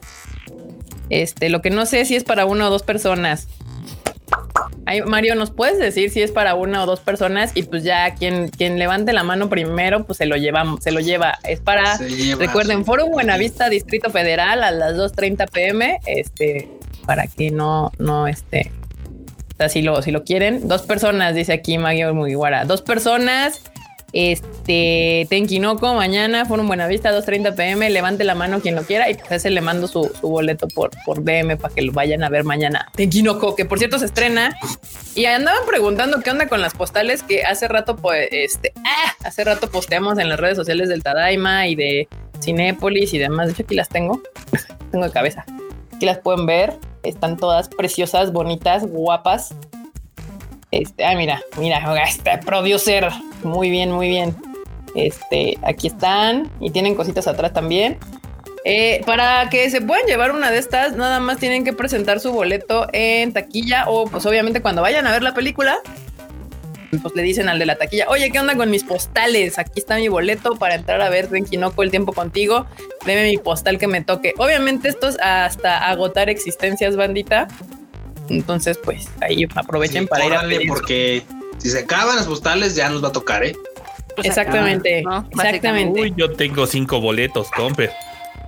Este, 1.10 1.48
lo 1.48 1.62
que 1.62 1.70
no 1.70 1.86
sé 1.86 2.04
si 2.04 2.16
es 2.16 2.24
para 2.24 2.44
una 2.44 2.68
o 2.68 2.70
dos 2.70 2.82
personas. 2.82 3.48
Ay, 4.86 5.02
Mario, 5.02 5.34
¿nos 5.34 5.50
puedes 5.50 5.78
decir 5.78 6.10
si 6.10 6.22
es 6.22 6.32
para 6.32 6.54
una 6.54 6.82
o 6.82 6.86
dos 6.86 7.00
personas? 7.00 7.52
Y 7.54 7.64
pues 7.64 7.84
ya 7.84 8.14
quien, 8.14 8.48
quien 8.48 8.78
levante 8.78 9.12
la 9.12 9.22
mano 9.22 9.50
primero, 9.50 10.04
pues 10.04 10.16
se 10.16 10.26
lo 10.26 10.36
llevamos, 10.36 10.82
se 10.82 10.92
lo 10.92 11.00
lleva. 11.00 11.38
Es 11.44 11.60
para, 11.60 11.98
lleva, 11.98 12.46
recuerden. 12.46 12.86
Foro 12.86 13.06
Buenavista, 13.06 13.68
Distrito 13.68 14.08
Federal, 14.10 14.62
a 14.62 14.70
las 14.70 14.94
2.30 14.94 15.50
pm, 15.50 16.00
este, 16.06 16.70
para 17.04 17.26
que 17.26 17.50
no, 17.50 17.92
no, 17.98 18.28
este, 18.28 18.72
si 19.68 19.82
lo, 19.82 20.02
si 20.02 20.10
lo 20.10 20.24
quieren, 20.24 20.68
dos 20.68 20.82
personas, 20.82 21.34
dice 21.34 21.52
aquí 21.52 21.78
Mario 21.78 22.14
Mugiwara, 22.14 22.64
dos 22.64 22.82
personas, 22.82 23.60
este, 24.12 25.26
Tenkinoko, 25.28 25.92
mañana, 25.94 26.46
Foro 26.46 26.64
Buenavista, 26.64 27.12
2.30 27.12 27.54
pm, 27.54 27.90
levante 27.90 28.24
la 28.24 28.34
mano 28.34 28.60
quien 28.60 28.74
lo 28.74 28.82
quiera 28.84 29.10
y 29.10 29.14
pues 29.14 29.32
ese 29.32 29.50
le 29.50 29.60
mando 29.60 29.86
su, 29.86 30.10
su 30.18 30.28
boleto 30.28 30.66
por, 30.68 30.90
por 31.04 31.22
DM 31.22 31.58
para 31.58 31.74
que 31.74 31.82
lo 31.82 31.92
vayan 31.92 32.22
a 32.22 32.30
ver 32.30 32.44
mañana. 32.44 32.88
Tenkinoko, 32.94 33.54
que 33.54 33.66
por 33.66 33.78
cierto 33.78 33.98
se 33.98 34.06
estrena 34.06 34.56
y 35.14 35.26
andaban 35.26 35.66
preguntando 35.66 36.20
qué 36.20 36.30
onda 36.30 36.48
con 36.48 36.62
las 36.62 36.74
postales 36.74 37.22
que 37.22 37.42
hace 37.42 37.68
rato, 37.68 37.96
pues, 37.96 38.28
este, 38.30 38.72
ah, 38.84 39.14
hace 39.24 39.44
rato 39.44 39.70
posteamos 39.70 40.18
en 40.18 40.28
las 40.30 40.40
redes 40.40 40.56
sociales 40.56 40.88
del 40.88 41.02
Tadaima 41.02 41.66
y 41.66 41.74
de 41.74 42.08
Cinépolis 42.40 43.12
y 43.12 43.18
demás. 43.18 43.48
De 43.48 43.52
hecho, 43.52 43.62
aquí 43.64 43.74
las 43.74 43.88
tengo. 43.88 44.22
tengo 44.90 45.04
de 45.04 45.12
cabeza. 45.12 45.44
Aquí 45.94 46.06
las 46.06 46.18
pueden 46.18 46.46
ver. 46.46 46.74
Están 47.02 47.36
todas 47.36 47.68
preciosas, 47.68 48.32
bonitas, 48.32 48.86
guapas. 48.86 49.54
Este, 50.70 51.04
ah, 51.04 51.14
mira, 51.14 51.40
mira, 51.58 51.80
este 52.02 52.38
producer. 52.38 53.08
Muy 53.42 53.70
bien, 53.70 53.90
muy 53.90 54.08
bien. 54.08 54.36
Este, 54.94 55.58
aquí 55.62 55.88
están 55.88 56.50
y 56.60 56.70
tienen 56.70 56.94
cositas 56.94 57.26
atrás 57.26 57.52
también. 57.52 57.98
Eh, 58.64 59.02
para 59.06 59.48
que 59.48 59.70
se 59.70 59.80
puedan 59.80 60.04
llevar 60.06 60.32
una 60.32 60.50
de 60.50 60.58
estas, 60.58 60.96
nada 60.96 61.20
más 61.20 61.38
tienen 61.38 61.64
que 61.64 61.72
presentar 61.72 62.20
su 62.20 62.32
boleto 62.32 62.86
en 62.92 63.32
taquilla 63.32 63.84
o 63.88 64.06
pues 64.06 64.26
obviamente 64.26 64.60
cuando 64.60 64.82
vayan 64.82 65.06
a 65.06 65.12
ver 65.12 65.22
la 65.22 65.32
película, 65.32 65.78
pues 66.90 67.14
le 67.14 67.22
dicen 67.22 67.48
al 67.48 67.58
de 67.58 67.66
la 67.66 67.76
taquilla, 67.76 68.06
oye, 68.08 68.30
¿qué 68.30 68.40
onda 68.40 68.56
con 68.56 68.70
mis 68.70 68.84
postales? 68.84 69.58
Aquí 69.58 69.72
está 69.76 69.96
mi 69.96 70.08
boleto 70.08 70.56
para 70.56 70.74
entrar 70.74 71.00
a 71.02 71.08
ver 71.10 71.28
Tenkinoko 71.28 71.82
el 71.82 71.90
tiempo 71.90 72.12
contigo. 72.12 72.66
Deme 73.04 73.24
mi 73.28 73.36
postal 73.38 73.78
que 73.78 73.86
me 73.86 74.02
toque. 74.02 74.32
Obviamente 74.38 74.88
esto 74.88 75.08
es 75.08 75.18
hasta 75.20 75.88
agotar 75.88 76.28
existencias, 76.30 76.96
bandita. 76.96 77.48
Entonces, 78.30 78.78
pues 78.82 79.08
ahí 79.20 79.46
aprovechen 79.54 80.04
Sí, 80.04 80.08
para 80.08 80.24
ir 80.26 80.34
a 80.34 80.40
pedir. 80.42 80.68
porque 80.68 81.22
si 81.58 81.70
se 81.70 81.80
acaban 81.80 82.16
las 82.16 82.26
postales 82.26 82.74
ya 82.74 82.88
nos 82.88 83.02
va 83.02 83.08
a 83.08 83.12
tocar, 83.12 83.44
¿eh? 83.44 83.54
Pues 84.14 84.26
Exactamente, 84.26 85.00
acá, 85.00 85.08
¿no? 85.10 85.28
exactamente. 85.30 86.00
Uy, 86.00 86.14
yo 86.16 86.32
tengo 86.32 86.66
cinco 86.66 87.00
boletos, 87.00 87.50
comper. 87.52 87.92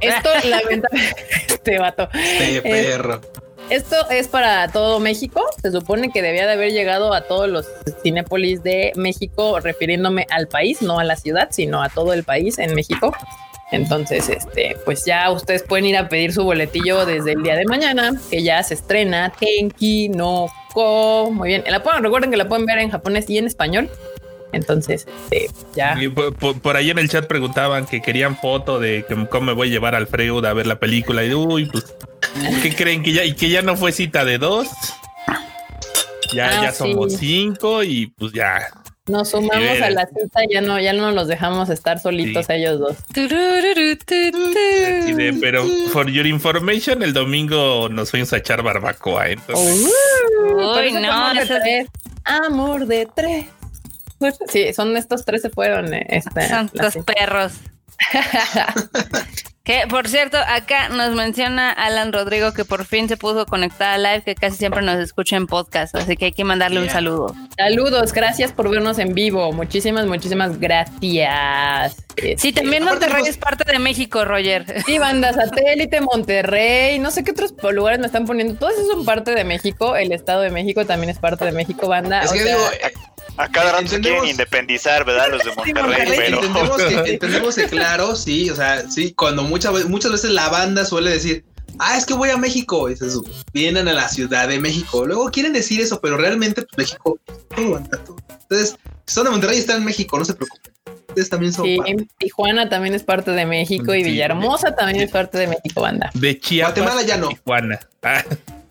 Esto, 0.01 0.31
lamentablemente, 0.49 1.15
este 1.49 1.79
vato. 1.79 2.09
Este 2.15 2.57
Eh, 2.57 2.63
perro. 2.63 3.21
Esto 3.71 3.97
es 4.11 4.27
para 4.29 4.69
todo 4.69 4.99
México. 5.01 5.45
Se 5.63 5.71
supone 5.71 6.11
que 6.11 6.23
debía 6.23 6.47
de 6.47 6.53
haber 6.55 6.73
llegado 6.73 7.15
a 7.15 7.23
todos 7.23 7.49
los 7.49 7.67
cinépolis 8.03 8.63
de 8.65 8.93
México, 8.97 9.61
refiriéndome 9.61 10.27
al 10.31 10.49
país, 10.49 10.83
no 10.83 10.99
a 10.99 11.05
la 11.05 11.17
ciudad, 11.17 11.49
sino 11.53 11.83
a 11.83 11.89
todo 11.89 12.13
el 12.13 12.25
país 12.25 12.59
en 12.59 12.75
México. 12.75 13.15
Entonces, 13.73 14.29
este, 14.29 14.77
pues 14.85 15.05
ya 15.05 15.31
ustedes 15.31 15.63
pueden 15.63 15.87
ir 15.87 15.97
a 15.97 16.09
pedir 16.09 16.33
su 16.33 16.43
boletillo 16.43 17.07
desde 17.07 17.33
el 17.35 17.45
día 17.45 17.55
de 17.55 17.65
mañana, 17.67 18.11
que 18.29 18.43
ya 18.43 18.61
se 18.65 18.75
estrena 18.75 19.33
Tenki 19.39 20.09
no 20.09 20.49
Ko. 20.73 21.31
Muy 21.31 21.49
bien. 21.51 21.63
La 21.69 21.81
pueden, 21.83 22.03
recuerden 22.03 22.33
que 22.33 22.37
la 22.37 22.49
pueden 22.49 22.67
ver 22.67 22.79
en 22.79 22.91
japonés 22.91 23.31
y 23.31 23.39
en 23.39 23.47
español. 23.47 23.89
Entonces, 24.53 25.07
este, 25.31 25.49
ya. 25.77 25.97
Por, 26.13 26.61
por- 26.61 26.77
ahí 26.77 26.91
en 26.91 26.99
el 26.99 27.09
chat 27.09 27.27
preguntaban 27.29 27.87
que 27.87 28.03
querían 28.03 28.37
foto 28.37 28.81
de 28.81 29.05
cómo 29.31 29.47
me 29.47 29.53
voy 29.53 29.69
a 29.69 29.71
llevar 29.71 29.95
al 29.95 30.09
Freud 30.09 30.45
a 30.45 30.53
ver 30.53 30.67
la 30.67 30.81
película. 30.81 31.25
Y 31.25 31.33
uy, 31.33 31.67
pues, 31.67 31.85
¿qué 32.63 32.75
creen? 32.75 33.03
Que 33.03 33.13
ya, 33.13 33.25
y 33.25 33.35
que 33.35 33.49
ya 33.51 33.63
no 33.63 33.77
fue 33.77 33.93
cita 33.93 34.25
de 34.25 34.39
dos. 34.39 34.69
Ya, 36.35 36.61
Ah, 36.61 36.63
ya 36.65 36.73
somos 36.73 37.15
cinco 37.17 37.83
y 37.83 38.07
pues 38.17 38.33
ya. 38.33 38.69
Nos 39.07 39.31
sumamos 39.31 39.81
a 39.83 39.91
la 39.91 40.07
cita, 40.07 40.41
ya 40.49 40.61
no, 40.61 40.79
ya 40.79 40.93
no 40.93 41.11
los 41.11 41.27
dejamos 41.27 41.69
estar 41.71 41.99
solitos 41.99 42.47
Sí. 42.47 42.53
a 42.53 42.57
ellos 42.57 42.79
dos. 42.79 42.97
De, 45.17 45.37
pero 45.41 45.67
for 45.93 46.09
your 46.09 46.27
information, 46.27 47.03
el 47.03 47.13
domingo 47.13 47.89
nos 47.89 48.11
fuimos 48.13 48.33
a 48.33 48.37
echar 48.37 48.63
barbacoa. 48.63 49.29
Entonces, 49.31 49.91
Uy, 50.55 50.93
no, 50.93 51.13
amor 51.13 51.37
de 51.37 51.47
tres. 51.47 51.87
Amor 52.25 52.87
de 52.87 53.09
tres. 53.15 53.47
Sí, 54.49 54.73
son 54.73 54.97
estos 54.97 55.25
tres 55.25 55.43
se 55.43 55.51
fueron. 55.51 55.93
eh, 55.95 56.07
Esta, 56.09 56.31
la- 56.43 56.49
Santos 56.49 56.95
perros. 57.05 57.53
Que 59.71 59.87
por 59.87 60.09
cierto, 60.09 60.37
acá 60.37 60.89
nos 60.89 61.15
menciona 61.15 61.71
Alan 61.71 62.13
Rodrigo 62.13 62.53
que 62.53 62.65
por 62.65 62.85
fin 62.85 63.09
se 63.09 63.17
pudo 63.17 63.47
conectar 63.47 63.91
a 63.91 63.99
live, 63.99 64.23
que 64.23 64.35
casi 64.35 64.57
siempre 64.57 64.83
nos 64.83 64.99
escucha 64.99 65.37
en 65.37 65.47
podcast, 65.47 65.95
así 65.95 66.17
que 66.17 66.25
hay 66.25 66.33
que 66.33 66.43
mandarle 66.43 66.81
un 66.81 66.91
saludo. 66.91 67.37
Saludos, 67.57 68.13
gracias 68.13 68.51
por 68.51 68.69
vernos 68.69 68.99
en 68.99 69.15
vivo. 69.15 69.53
Muchísimas, 69.53 70.07
muchísimas 70.07 70.59
gracias. 70.59 71.95
Sí, 72.17 72.27
Este, 72.33 72.53
también 72.53 72.83
Monterrey 72.83 73.21
pues- 73.21 73.31
es 73.31 73.37
parte 73.39 73.63
de 73.71 73.79
México, 73.79 74.25
Roger. 74.25 74.65
Sí, 74.87 74.99
banda 74.99 75.33
satélite, 75.33 76.01
Monterrey, 76.01 76.99
no 76.99 77.13
sé 77.13 77.23
qué 77.23 77.31
otros 77.31 77.55
lugares 77.73 78.01
me 78.01 78.07
están 78.07 78.27
poniendo. 78.27 78.55
Todos 78.57 78.73
esos 78.73 78.89
son 78.89 79.05
parte 79.05 79.31
de 79.37 79.45
México. 79.45 79.95
El 79.95 80.11
Estado 80.11 80.41
de 80.41 80.51
México 80.51 80.85
también 80.85 81.11
es 81.11 81.19
parte 81.19 81.45
de 81.45 81.53
México, 81.53 81.87
banda. 81.87 82.23
Es 82.23 82.31
O 82.31 82.33
que 82.35 82.41
sea, 82.41 82.57
digo, 82.57 82.69
A 83.37 83.49
cada 83.49 83.73
rato 83.73 83.89
se 83.89 84.01
quieren 84.01 84.27
independizar, 84.27 85.05
¿verdad? 85.05 85.29
Los 85.31 85.45
de 85.45 85.55
Monterrey, 85.55 85.83
Monterrey, 85.83 86.13
pero 86.17 86.37
entendemos 86.37 86.77
que, 86.77 86.95
entendemos 87.13 87.55
que 87.55 87.65
claro, 87.67 88.17
sí, 88.17 88.51
o 88.51 88.57
sea, 88.57 88.89
sí, 88.91 89.13
cuando 89.13 89.43
muchas 89.43 89.73
veces, 89.73 89.89
muchas 89.89 90.13
veces 90.13 90.31
la 90.31 90.49
banda 90.49 90.85
suele 90.85 91.11
decir, 91.11 91.45
ah, 91.79 91.97
es 91.97 92.05
que 92.05 92.15
voy 92.15 92.31
a 92.31 92.37
México, 92.37 92.89
y 92.89 92.93
dices, 92.93 93.19
vienen 93.53 93.89
a 93.89 93.93
la 93.93 94.09
Ciudad 94.09 94.49
de 94.49 94.59
México, 94.59 95.07
luego 95.07 95.31
quieren 95.31 95.53
decir 95.53 95.81
eso, 95.81 96.01
pero 96.01 96.17
realmente 96.17 96.63
pues, 96.63 96.91
México, 96.91 97.19
todo 97.55 97.77
anda 97.77 97.99
todo. 98.05 98.17
Entonces, 98.43 98.77
si 99.07 99.15
son 99.15 99.25
de 99.25 99.31
Monterrey 99.31 99.57
y 99.57 99.61
están 99.61 99.79
en 99.79 99.85
México, 99.85 100.19
no 100.19 100.25
se 100.25 100.35
preocupen. 100.35 100.73
Ustedes 101.09 101.29
también 101.29 101.53
son 101.53 101.65
sí, 101.65 101.77
parte. 101.77 102.09
Tijuana 102.19 102.69
también 102.69 102.95
es 102.95 103.03
parte 103.03 103.33
de 103.33 103.45
México 103.45 103.95
y 103.95 104.05
Sí. 104.05 104.11
Villahermosa 104.11 104.77
también 104.77 105.01
es 105.01 105.11
parte 105.11 105.39
de 105.39 105.49
México, 105.49 105.81
banda. 105.81 106.11
de 106.15 106.39
Chiapas. 106.39 106.75
Guatemala 106.75 107.07
ya 107.07 107.17
no. 107.17 107.29
Tijuana. 107.29 107.81
Ah, 108.03 108.25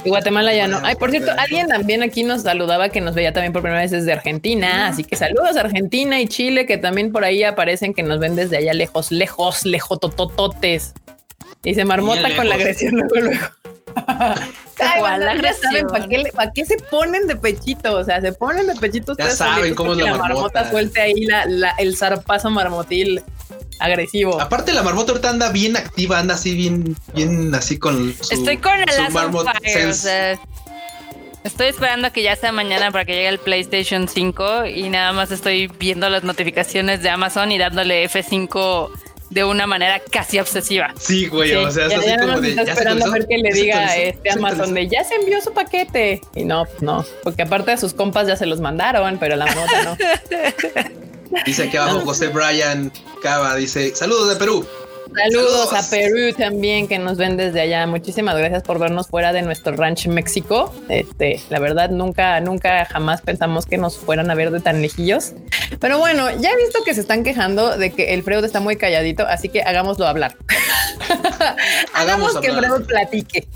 Y 0.06 0.10
Guatemala 0.10 0.54
ya 0.54 0.68
no. 0.68 0.80
Ay, 0.84 0.96
por 0.96 1.12
cierto, 1.12 1.32
alguien 1.38 1.68
también 1.68 2.02
aquí 2.04 2.24
nos 2.24 2.44
saludaba 2.44 2.88
que 2.90 3.02
nos 3.02 3.16
veía 3.16 3.34
también 3.34 3.52
por 3.52 3.62
primera 3.62 3.82
vez 3.82 3.92
desde 3.92 4.14
Argentina. 4.14 4.88
Así 4.88 5.04
que 5.04 5.16
saludos 5.18 5.58
a 5.58 5.62
Argentina 5.62 6.22
y 6.22 6.28
Chile, 6.28 6.66
que 6.66 6.78
también 6.78 7.12
por 7.12 7.26
ahí 7.26 7.44
aparecen 7.44 7.94
que 7.94 8.02
nos 8.04 8.20
ven 8.20 8.36
desde 8.36 8.58
allá 8.58 8.74
lejos, 8.74 9.12
lejos, 9.12 9.66
lejotototes. 9.66 10.94
Dice 11.64 11.84
Marmota 11.84 12.22
Bien 12.28 12.38
con 12.38 12.48
la 12.50 12.56
agresión 12.56 12.96
luego, 12.96 13.16
luego. 13.16 13.46
Ay, 14.82 15.00
¿Cuál 15.02 15.20
banda, 15.26 15.36
ya 15.42 15.54
saben 15.54 15.86
agresión? 15.86 15.88
para 15.90 16.08
qué, 16.08 16.24
pa' 16.34 16.52
qué 16.54 16.66
se 16.66 16.78
ponen 16.78 17.28
de 17.28 17.36
pechito. 17.36 17.98
O 17.98 18.04
sea, 18.06 18.22
se 18.22 18.32
ponen 18.32 18.68
de 18.68 18.76
pechito. 18.76 19.14
Ya 19.18 19.30
saben 19.32 19.76
cómo 19.76 19.92
es 19.92 19.98
para 20.00 20.12
la 20.12 20.14
que 20.14 20.18
la 20.18 20.24
marmota 20.24 20.42
marmota. 20.60 20.72
suelte 20.72 21.02
ahí 21.02 21.26
la, 21.26 21.46
la- 21.46 21.72
el 21.78 21.98
zarpazo 21.98 22.50
marmotil 22.50 23.22
agresivo. 23.80 24.40
Aparte, 24.42 24.74
la 24.74 24.84
marmota 24.84 25.12
ahorita 25.12 25.30
anda 25.30 25.52
bien 25.52 25.78
activa, 25.78 26.20
anda 26.20 26.36
así 26.36 26.56
bien, 26.56 26.96
bien 27.14 27.54
así 27.56 27.78
con 27.80 28.14
su, 28.22 28.34
Estoy 28.34 28.58
con 28.58 28.80
el 28.80 28.90
Fire, 29.12 29.30
o 29.34 29.44
sense. 29.64 29.94
sea, 29.94 30.40
estoy 31.44 31.68
esperando 31.68 32.12
que 32.12 32.22
ya 32.24 32.36
sea 32.36 32.52
mañana 32.52 32.92
para 32.92 33.06
que 33.06 33.14
llegue 33.14 33.30
el 33.30 33.40
PlayStation 33.40 34.08
5 34.08 34.66
y 34.68 34.90
nada 34.90 35.14
más 35.14 35.32
estoy 35.32 35.68
viendo 35.80 36.10
las 36.10 36.24
notificaciones 36.24 37.02
de 37.02 37.10
Amazon 37.10 37.52
y 37.52 37.58
dándole 37.58 38.10
F5 38.10 38.90
de 39.30 39.44
una 39.44 39.68
manera 39.68 40.00
casi 40.12 40.40
obsesiva. 40.40 40.92
Sí, 41.00 41.28
güey, 41.28 41.50
Sí, 41.52 41.56
o 41.56 41.72
sea, 41.72 41.88
ya, 41.88 41.98
está 41.98 42.12
así 42.14 42.20
como 42.26 42.42
de. 42.42 42.50
está 42.50 42.64
¿ya 42.64 42.66
se 42.66 42.72
esperando 42.72 43.06
a 43.06 43.10
ver 43.12 43.28
que 43.28 43.38
le 43.38 43.50
¿Ya 43.50 43.56
se 43.56 43.62
diga 43.62 43.78
actualizó? 43.84 44.02
este 44.10 44.22
¿Ya 44.30 44.34
se 44.34 44.40
Amazon 44.40 44.74
de 44.74 44.88
ya 44.88 45.04
se 45.04 45.16
envió 45.16 45.42
su 45.42 45.54
paquete. 45.54 46.22
Y 46.36 46.46
no, 46.46 46.66
pues 46.66 46.82
no, 46.82 47.06
porque 47.24 47.44
aparte 47.44 47.72
de 47.72 47.78
sus 47.78 47.94
compas 47.94 48.28
ya 48.28 48.36
se 48.36 48.48
los 48.48 48.60
mandaron, 48.60 49.18
pero 49.20 49.36
la 49.36 49.46
nota 49.46 49.84
no. 49.84 49.98
Dice 51.46 51.64
aquí 51.64 51.78
abajo 51.78 52.02
José 52.02 52.28
Brian 52.30 52.92
Cava, 53.22 53.56
dice, 53.56 53.96
saludos 53.96 54.30
de 54.30 54.36
Perú. 54.36 54.66
Saludos, 55.16 55.70
Saludos. 55.70 55.74
a 55.74 55.90
Perú 55.90 56.36
también 56.38 56.88
que 56.88 57.00
nos 57.00 57.18
ven 57.18 57.36
desde 57.36 57.62
allá. 57.62 57.88
Muchísimas 57.88 58.38
gracias 58.38 58.62
por 58.62 58.78
vernos 58.78 59.08
fuera 59.08 59.34
de 59.34 59.42
nuestro 59.42 59.76
ranch 59.76 60.06
México. 60.08 60.72
Este, 60.88 61.42
la 61.50 61.58
verdad, 61.58 61.90
nunca, 61.90 62.40
nunca 62.42 62.86
jamás 62.86 63.22
pensamos 63.22 63.66
que 63.66 63.80
nos 63.80 63.98
fueran 63.98 64.30
a 64.30 64.36
ver 64.36 64.52
de 64.52 64.60
tan 64.60 64.84
lejillos. 64.84 65.34
Pero 65.80 65.98
bueno, 65.98 66.30
ya 66.40 66.52
he 66.52 66.58
visto 66.58 66.84
que 66.84 66.94
se 66.94 67.02
están 67.02 67.24
quejando 67.24 67.76
de 67.76 67.92
que 67.92 68.14
el 68.14 68.22
Freud 68.22 68.46
está 68.46 68.60
muy 68.60 68.76
calladito, 68.76 69.26
así 69.26 69.50
que 69.50 69.64
hagámoslo 69.64 70.06
hablar. 70.06 70.36
Hagamos 71.94 72.38
que 72.40 72.50
hablar. 72.50 72.72
Freud 72.72 72.86
platique. 72.88 73.48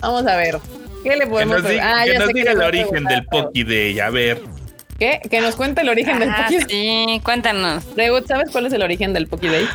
Vamos 0.00 0.26
a 0.26 0.36
ver. 0.36 0.58
¿Qué 1.04 1.10
le 1.10 1.20
que 1.20 1.26
podemos 1.26 1.62
nos, 1.62 1.70
diga, 1.70 2.00
Ah, 2.00 2.04
que 2.04 2.12
ya 2.14 2.18
nos 2.18 2.28
sé 2.28 2.32
que 2.34 2.38
diga 2.40 2.52
el 2.52 2.62
origen 2.62 3.04
del 3.04 3.26
pero- 3.30 3.44
Poki 3.46 3.64
Day. 3.64 4.00
A 4.00 4.10
ver. 4.10 4.42
¿Qué? 4.98 5.20
Que 5.30 5.40
nos 5.40 5.56
cuente 5.56 5.80
el 5.82 5.88
origen 5.88 6.18
del 6.20 6.30
Ah, 6.30 6.44
Poki 6.44 6.56
Day. 6.58 6.66
sí, 6.68 7.20
cuéntanos. 7.24 7.84
¿sabes 8.26 8.50
cuál 8.50 8.66
es 8.66 8.72
el 8.72 8.82
origen 8.82 9.12
del 9.12 9.26
Poki 9.26 9.48
Day? 9.48 9.68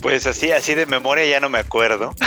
pues 0.00 0.26
así, 0.26 0.52
así 0.52 0.74
de 0.74 0.84
memoria 0.84 1.24
ya 1.24 1.40
no 1.40 1.48
me 1.48 1.58
acuerdo. 1.58 2.14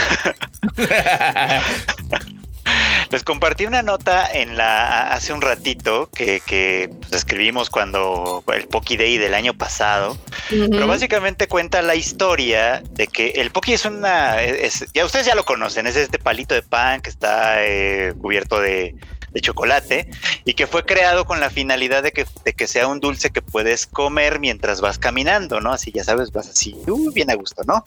Les 3.10 3.24
compartí 3.24 3.64
una 3.64 3.80
nota 3.82 4.28
en 4.30 4.58
la 4.58 5.12
hace 5.12 5.32
un 5.32 5.40
ratito 5.40 6.10
que, 6.14 6.40
que 6.44 6.90
pues, 7.00 7.12
escribimos 7.12 7.70
cuando 7.70 8.44
el 8.54 8.66
Poki 8.68 8.98
Day 8.98 9.16
del 9.16 9.32
año 9.32 9.54
pasado. 9.54 10.18
Pero 10.50 10.86
básicamente 10.86 11.46
cuenta 11.48 11.80
la 11.80 11.94
historia 11.94 12.82
de 12.90 13.06
que 13.06 13.28
el 13.36 13.50
Poki 13.50 13.72
es 13.74 13.84
una. 13.86 14.42
es- 14.42 14.84
ya 14.92 15.06
ustedes 15.06 15.24
ya 15.26 15.34
lo 15.34 15.44
conocen, 15.46 15.86
es 15.86 15.96
este 15.96 16.18
palito 16.18 16.54
de 16.54 16.60
pan 16.62 17.00
que 17.00 17.08
está 17.08 17.64
eh, 17.64 18.12
cubierto 18.20 18.60
de, 18.60 18.94
de 19.30 19.40
chocolate 19.40 20.08
y 20.44 20.54
que 20.54 20.66
fue 20.66 20.84
creado 20.84 21.24
con 21.24 21.40
la 21.40 21.50
finalidad 21.50 22.02
de 22.02 22.12
que, 22.12 22.26
de 22.44 22.52
que 22.52 22.66
sea 22.66 22.86
un 22.86 23.00
dulce 23.00 23.30
que 23.30 23.42
puedes 23.42 23.86
comer 23.86 24.40
mientras 24.40 24.80
vas 24.80 24.98
caminando, 24.98 25.60
¿no? 25.60 25.72
Así 25.72 25.92
ya 25.92 26.04
sabes, 26.04 26.32
vas 26.32 26.48
así, 26.48 26.76
uh, 26.86 27.12
bien 27.12 27.30
a 27.30 27.34
gusto, 27.34 27.62
¿no? 27.64 27.84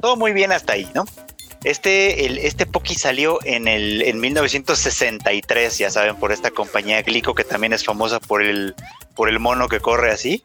Todo 0.00 0.16
muy 0.16 0.32
bien 0.32 0.52
hasta 0.52 0.74
ahí, 0.74 0.88
¿no? 0.94 1.04
Este, 1.64 2.26
el, 2.26 2.38
este 2.38 2.66
Poki 2.66 2.96
salió 2.96 3.38
en 3.44 3.68
el 3.68 4.02
en 4.02 4.18
1963, 4.18 5.78
ya 5.78 5.90
saben, 5.90 6.16
por 6.16 6.32
esta 6.32 6.50
compañía 6.50 7.00
Glico 7.02 7.34
que 7.34 7.44
también 7.44 7.72
es 7.72 7.84
famosa 7.84 8.18
por 8.18 8.42
el 8.42 8.74
por 9.14 9.28
el 9.28 9.38
mono 9.38 9.68
que 9.68 9.80
corre 9.80 10.10
así, 10.10 10.42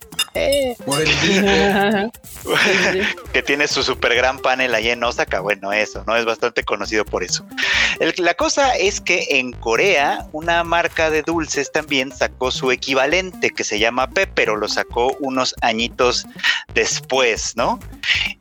Por 0.86 1.02
el 1.02 1.10
glico. 1.22 1.48
Ajá. 1.50 2.10
que 3.34 3.42
tiene 3.44 3.68
su 3.68 3.84
super 3.84 4.14
gran 4.16 4.40
panel 4.40 4.74
ahí 4.76 4.90
en 4.90 5.04
Osaka. 5.04 5.40
Bueno, 5.40 5.72
eso, 5.74 6.04
¿no? 6.08 6.16
Es 6.16 6.26
bastante 6.26 6.64
conocido 6.64 7.06
por 7.06 7.24
eso. 7.24 7.46
El- 8.00 8.14
la 8.18 8.34
cosa 8.36 8.76
es 8.76 9.02
que 9.02 9.26
en 9.32 9.52
Corea, 9.54 10.28
una 10.32 10.64
marca 10.64 11.10
de 11.10 11.22
dulces 11.24 11.72
también 11.72 12.12
sacó 12.12 12.52
su 12.52 12.72
equivalente 12.72 13.50
que 13.52 13.64
se 13.64 13.80
llama 13.80 14.10
Pe, 14.10 14.28
pero 14.28 14.56
lo 14.58 14.68
sacó 14.68 15.16
unos 15.20 15.56
añitos 15.62 16.26
después, 16.74 17.56
¿no? 17.56 17.80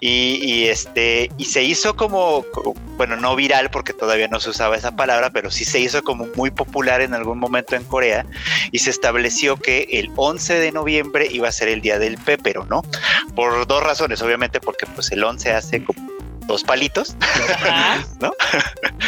Y, 0.00 0.38
y, 0.42 0.68
este, 0.68 1.30
y 1.38 1.46
se 1.46 1.62
hizo 1.62 1.96
como, 1.96 2.44
co- 2.52 2.74
bueno, 2.96 3.16
no 3.16 3.34
viral 3.36 3.70
porque 3.70 3.92
todavía 3.92 4.28
no 4.28 4.40
se 4.40 4.50
usaba 4.50 4.76
esa 4.76 4.94
palabra, 4.96 5.30
pero 5.30 5.50
sí 5.50 5.64
se 5.64 5.78
hizo 5.80 6.02
como 6.02 6.26
muy 6.36 6.50
popular 6.50 7.00
en 7.00 7.14
algún 7.14 7.38
momento 7.38 7.76
en 7.76 7.84
Corea 7.84 8.26
y 8.72 8.78
se 8.80 8.90
estableció 8.90 9.56
que 9.56 9.86
el 9.92 10.10
11 10.16 10.54
de 10.60 10.72
noviembre 10.72 11.28
iba 11.30 11.48
a 11.48 11.52
ser 11.52 11.68
el 11.68 11.80
día 11.80 11.98
del 11.98 12.18
pépero, 12.18 12.66
¿no? 12.68 12.82
Por 13.34 13.66
dos 13.66 13.82
razones, 13.82 14.20
obviamente 14.22 14.60
porque 14.60 14.86
pues 14.86 15.10
el 15.12 15.22
11 15.22 15.52
hace 15.52 15.84
como 15.84 16.06
dos 16.46 16.62
palitos, 16.62 17.16
Ah, 17.68 17.98
¿no? 18.20 18.32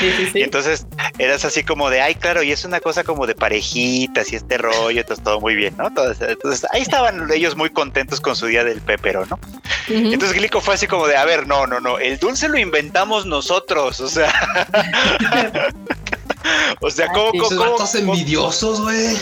sí, 0.00 0.12
sí, 0.16 0.22
Y 0.24 0.30
sí. 0.30 0.40
entonces 0.42 0.86
eras 1.18 1.44
así 1.44 1.62
como 1.62 1.88
de, 1.88 2.00
ay, 2.00 2.16
claro, 2.16 2.42
y 2.42 2.50
es 2.50 2.64
una 2.64 2.80
cosa 2.80 3.04
como 3.04 3.28
de 3.28 3.36
parejitas 3.36 4.32
y 4.32 4.36
este 4.36 4.58
rollo, 4.58 5.00
entonces 5.00 5.22
todo 5.24 5.40
muy 5.40 5.54
bien, 5.54 5.76
¿no? 5.78 5.88
Todo- 5.94 6.12
entonces 6.20 6.66
ahí 6.72 6.82
estaban 6.82 7.30
ellos 7.32 7.56
muy 7.56 7.70
contentos 7.70 8.20
con 8.20 8.34
su 8.34 8.46
día 8.46 8.64
del 8.64 8.80
pépero, 8.80 9.24
¿no? 9.26 9.38
Entonces 9.86 10.32
Glico 10.36 10.60
fue 10.60 10.74
así 10.74 10.88
como 10.88 11.06
de, 11.06 11.16
a 11.16 11.24
ver, 11.24 11.46
no, 11.46 11.66
no, 11.68 11.78
no, 11.78 11.98
el 12.00 12.18
dulce 12.18 12.48
lo 12.48 12.58
inventamos 12.58 13.24
nosotros, 13.24 14.00
o 14.00 14.08
sea... 14.08 14.32
o 16.80 16.90
sea, 16.90 17.06
¿cómo, 17.08 17.30
cómo, 17.30 17.56
cómo- 17.76 17.88
envidiosos, 17.94 18.80
güey. 18.82 19.16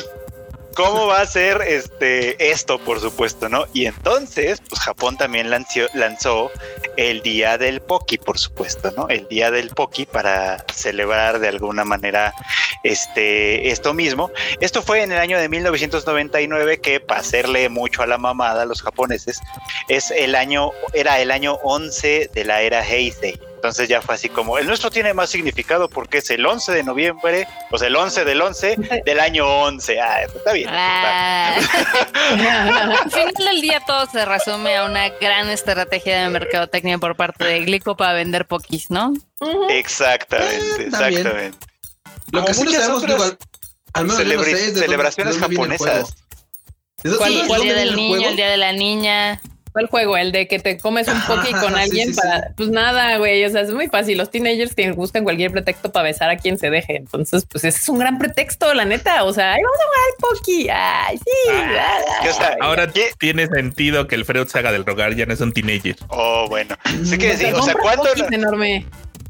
Cómo 0.76 1.06
va 1.06 1.22
a 1.22 1.26
ser 1.26 1.62
este 1.62 2.50
esto, 2.50 2.78
por 2.78 3.00
supuesto, 3.00 3.48
¿no? 3.48 3.64
Y 3.72 3.86
entonces, 3.86 4.60
pues 4.68 4.80
Japón 4.82 5.16
también 5.16 5.50
lanzó, 5.50 6.50
el 6.96 7.22
Día 7.22 7.58
del 7.58 7.80
Poki, 7.80 8.18
por 8.18 8.38
supuesto, 8.38 8.92
¿no? 8.96 9.08
El 9.08 9.26
Día 9.28 9.50
del 9.50 9.70
Poki 9.70 10.06
para 10.06 10.64
celebrar 10.72 11.40
de 11.40 11.48
alguna 11.48 11.84
manera 11.84 12.34
este 12.84 13.70
esto 13.70 13.94
mismo. 13.94 14.30
Esto 14.60 14.82
fue 14.82 15.02
en 15.02 15.12
el 15.12 15.18
año 15.18 15.38
de 15.38 15.48
1999 15.48 16.80
que 16.80 17.00
para 17.00 17.20
hacerle 17.20 17.68
mucho 17.68 18.02
a 18.02 18.06
la 18.06 18.18
mamada 18.18 18.62
a 18.62 18.66
los 18.66 18.82
japoneses 18.82 19.40
es 19.88 20.10
el 20.10 20.34
año 20.34 20.70
era 20.92 21.20
el 21.20 21.30
año 21.30 21.54
11 21.62 22.30
de 22.32 22.44
la 22.44 22.60
era 22.60 22.86
Heisei. 22.86 23.38
Entonces 23.66 23.88
ya 23.88 24.00
fue 24.00 24.14
así 24.14 24.28
como, 24.28 24.58
el 24.58 24.66
nuestro 24.66 24.90
tiene 24.90 25.12
más 25.12 25.28
significado 25.30 25.88
porque 25.90 26.18
es 26.18 26.30
el 26.30 26.46
11 26.46 26.72
de 26.72 26.82
noviembre, 26.84 27.48
o 27.70 27.78
sea, 27.78 27.88
el 27.88 27.96
11 27.96 28.24
del 28.24 28.40
11 28.40 29.02
del 29.04 29.20
año 29.20 29.46
11. 29.62 30.00
Ah, 30.00 30.22
está 30.22 30.52
bien. 30.52 30.68
Ah. 30.70 31.56
Al 33.04 33.10
final 33.10 33.34
del 33.36 33.60
día 33.60 33.80
todo 33.86 34.06
se 34.06 34.24
resume 34.24 34.76
a 34.76 34.84
una 34.84 35.08
gran 35.08 35.48
estrategia 35.50 36.22
de 36.22 36.28
mercadotecnia 36.30 36.98
por 36.98 37.16
parte 37.16 37.44
de 37.44 37.60
Glico 37.60 37.96
para 37.96 38.12
vender 38.12 38.46
pokis, 38.46 38.90
¿no? 38.90 39.12
Exactamente, 39.68 40.84
Eh, 40.86 40.90
también. 40.90 41.14
exactamente. 41.20 41.58
Lo 42.32 42.40
Como 42.40 42.46
que 42.46 42.54
sí 42.54 42.60
no 42.60 42.64
muchas 42.66 42.80
sabemos, 42.82 43.02
otras 43.02 43.16
digo, 43.18 43.24
al- 43.24 43.38
al 43.92 44.02
menos 44.04 44.18
no 44.18 44.24
sé 44.44 44.64
dónde- 44.66 44.80
celebraciones 44.80 45.34
de 45.34 45.40
dónde 45.40 45.56
japonesas. 45.56 45.86
juego. 45.90 46.08
¿De 47.02 47.10
dónde- 47.10 47.46
¿Cuál- 47.48 47.60
El 47.60 47.64
día 47.66 47.74
del 47.74 47.88
el 47.90 47.96
niño, 47.96 48.28
el 48.28 48.36
día 48.36 48.48
de 48.50 48.56
la 48.56 48.72
niña. 48.72 49.40
¿Cuál 49.76 49.88
juego? 49.88 50.16
El 50.16 50.32
de 50.32 50.48
que 50.48 50.58
te 50.58 50.78
comes 50.78 51.06
un 51.06 51.20
poqui 51.26 51.52
con 51.52 51.74
alguien 51.74 52.08
sí, 52.08 52.14
sí. 52.14 52.20
para. 52.22 52.48
Pues 52.56 52.70
nada, 52.70 53.18
güey. 53.18 53.44
O 53.44 53.50
sea, 53.50 53.60
es 53.60 53.70
muy 53.70 53.88
fácil. 53.88 54.16
Los 54.16 54.30
teenagers 54.30 54.74
que 54.74 54.90
buscan 54.92 55.22
cualquier 55.22 55.52
pretexto 55.52 55.92
para 55.92 56.04
besar 56.04 56.30
a 56.30 56.38
quien 56.38 56.56
se 56.56 56.70
deje. 56.70 56.96
Entonces, 56.96 57.44
pues 57.44 57.62
ese 57.62 57.78
es 57.80 57.88
un 57.90 57.98
gran 57.98 58.16
pretexto, 58.16 58.72
la 58.72 58.86
neta. 58.86 59.24
O 59.24 59.34
sea, 59.34 59.52
ay, 59.52 59.60
vamos 59.62 59.78
a 59.78 59.84
jugar 59.84 60.00
al 60.08 60.38
poqui. 60.38 60.68
Ay, 60.72 61.18
sí. 61.18 61.50
ah, 61.78 61.98
¿Qué 62.22 62.28
está? 62.30 62.56
Ahora 62.62 62.86
¿Qué? 62.90 63.10
tiene 63.18 63.48
sentido 63.48 64.06
que 64.06 64.14
el 64.14 64.24
Freud 64.24 64.46
se 64.46 64.60
haga 64.60 64.72
del 64.72 64.86
rogar, 64.86 65.14
ya 65.14 65.26
no 65.26 65.34
es 65.34 65.42
un 65.42 65.52
teenager. 65.52 65.96
Oh, 66.08 66.46
bueno. 66.48 66.74
Sí 67.04 67.18
que 67.18 67.26
Pues, 67.26 67.38
sí, 67.38 67.44
o 67.52 67.62
sea, 67.62 67.74
¿cuándo, 67.74 68.04
pokis 68.04 68.32
enorme. 68.32 68.86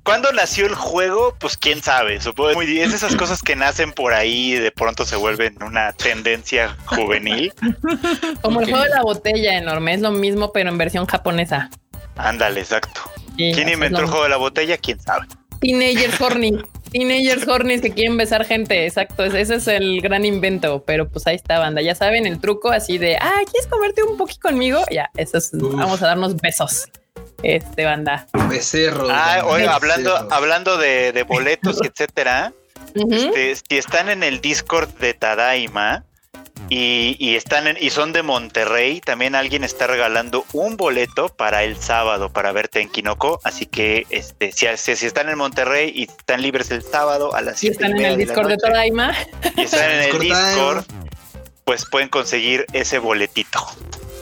¿Cuándo 0.06 0.32
nació 0.32 0.66
el 0.66 0.74
juego? 0.74 1.34
Pues 1.38 1.58
quién 1.58 1.82
sabe. 1.82 2.20
Supongo 2.20 2.54
muy 2.54 2.80
es 2.80 2.90
de 2.90 2.96
esas 2.96 3.16
cosas 3.16 3.42
que 3.42 3.56
nacen 3.56 3.92
por 3.92 4.14
ahí 4.14 4.54
y 4.54 4.54
de 4.54 4.70
pronto 4.70 5.04
se 5.04 5.16
vuelven 5.16 5.62
una 5.62 5.92
tendencia 5.92 6.76
juvenil. 6.86 7.52
Como 8.42 8.60
el 8.60 8.70
juego 8.70 8.84
de 8.84 8.90
la 8.90 9.02
botella 9.02 9.58
enorme. 9.58 9.92
Es 9.92 10.00
lo 10.00 10.12
mismo, 10.12 10.52
pero 10.52 10.70
en 10.70 10.78
versión 10.78 11.04
japonesa. 11.06 11.68
Ándale, 12.16 12.60
exacto. 12.60 13.02
Sí, 13.36 13.52
¿Quién 13.52 13.68
es 13.68 13.74
inventó 13.74 14.00
el 14.00 14.06
juego 14.06 14.22
de 14.22 14.30
la 14.30 14.38
botella? 14.38 14.78
¿Quién 14.78 15.00
sabe? 15.00 15.26
Teenagers 15.60 16.20
horny. 16.20 16.62
Teenagers 16.92 17.46
horny 17.46 17.80
que 17.80 17.90
quieren 17.90 18.16
besar 18.16 18.46
gente. 18.46 18.86
Exacto. 18.86 19.24
Ese 19.24 19.56
es 19.56 19.66
el 19.66 20.00
gran 20.00 20.24
invento. 20.24 20.84
Pero 20.86 21.08
pues 21.08 21.26
ahí 21.26 21.34
está, 21.34 21.58
banda. 21.58 21.82
Ya 21.82 21.96
saben 21.96 22.26
el 22.26 22.40
truco 22.40 22.70
así 22.70 22.96
de, 22.96 23.16
ah, 23.16 23.40
¿quieres 23.50 23.66
comerte 23.68 24.04
un 24.04 24.16
poqui 24.16 24.38
conmigo? 24.38 24.80
Ya, 24.90 25.10
eso 25.16 25.36
es. 25.38 25.52
Uf. 25.52 25.74
Vamos 25.74 26.00
a 26.02 26.06
darnos 26.06 26.36
besos. 26.36 26.88
Este 27.42 27.84
banda. 27.84 28.26
Becerro. 28.48 29.08
Ah, 29.10 29.42
oye, 29.46 29.66
hablando, 29.66 30.12
becerro. 30.14 30.32
hablando 30.34 30.76
de, 30.78 31.12
de 31.12 31.22
boletos 31.22 31.78
y 31.82 31.86
etcétera, 31.88 32.52
este, 32.94 33.56
si 33.56 33.78
están 33.78 34.08
en 34.08 34.22
el 34.22 34.40
Discord 34.40 34.88
de 34.98 35.12
Tadaima 35.14 36.04
y, 36.70 37.14
y 37.18 37.36
están 37.36 37.66
en- 37.66 37.76
y 37.78 37.90
son 37.90 38.12
de 38.12 38.22
Monterrey, 38.22 39.00
también 39.00 39.34
alguien 39.34 39.62
está 39.64 39.86
regalando 39.86 40.44
un 40.52 40.76
boleto 40.78 41.28
para 41.28 41.62
el 41.62 41.76
sábado 41.76 42.30
para 42.32 42.50
verte 42.52 42.80
en 42.80 42.88
Kinoko. 42.88 43.38
Así 43.44 43.66
que 43.66 44.06
este, 44.10 44.50
si, 44.52 44.66
si- 44.76 44.96
si 44.96 45.06
están 45.06 45.28
en 45.28 45.36
Monterrey 45.36 45.92
y 45.94 46.04
están 46.04 46.40
libres 46.42 46.70
el 46.70 46.82
sábado 46.82 47.34
a 47.34 47.42
las 47.42 47.58
Si 47.58 47.68
7 47.68 47.84
están 47.84 47.98
en 48.00 48.04
el 48.06 48.16
Discord 48.16 48.48
de 48.48 48.56
Todaima. 48.56 49.14
y 49.56 49.60
están 49.62 49.90
en 49.90 50.00
el. 50.14 50.18
Discord, 50.18 50.84
pues 51.64 51.84
pueden 51.84 52.08
conseguir 52.08 52.64
ese 52.72 52.98
boletito. 52.98 53.60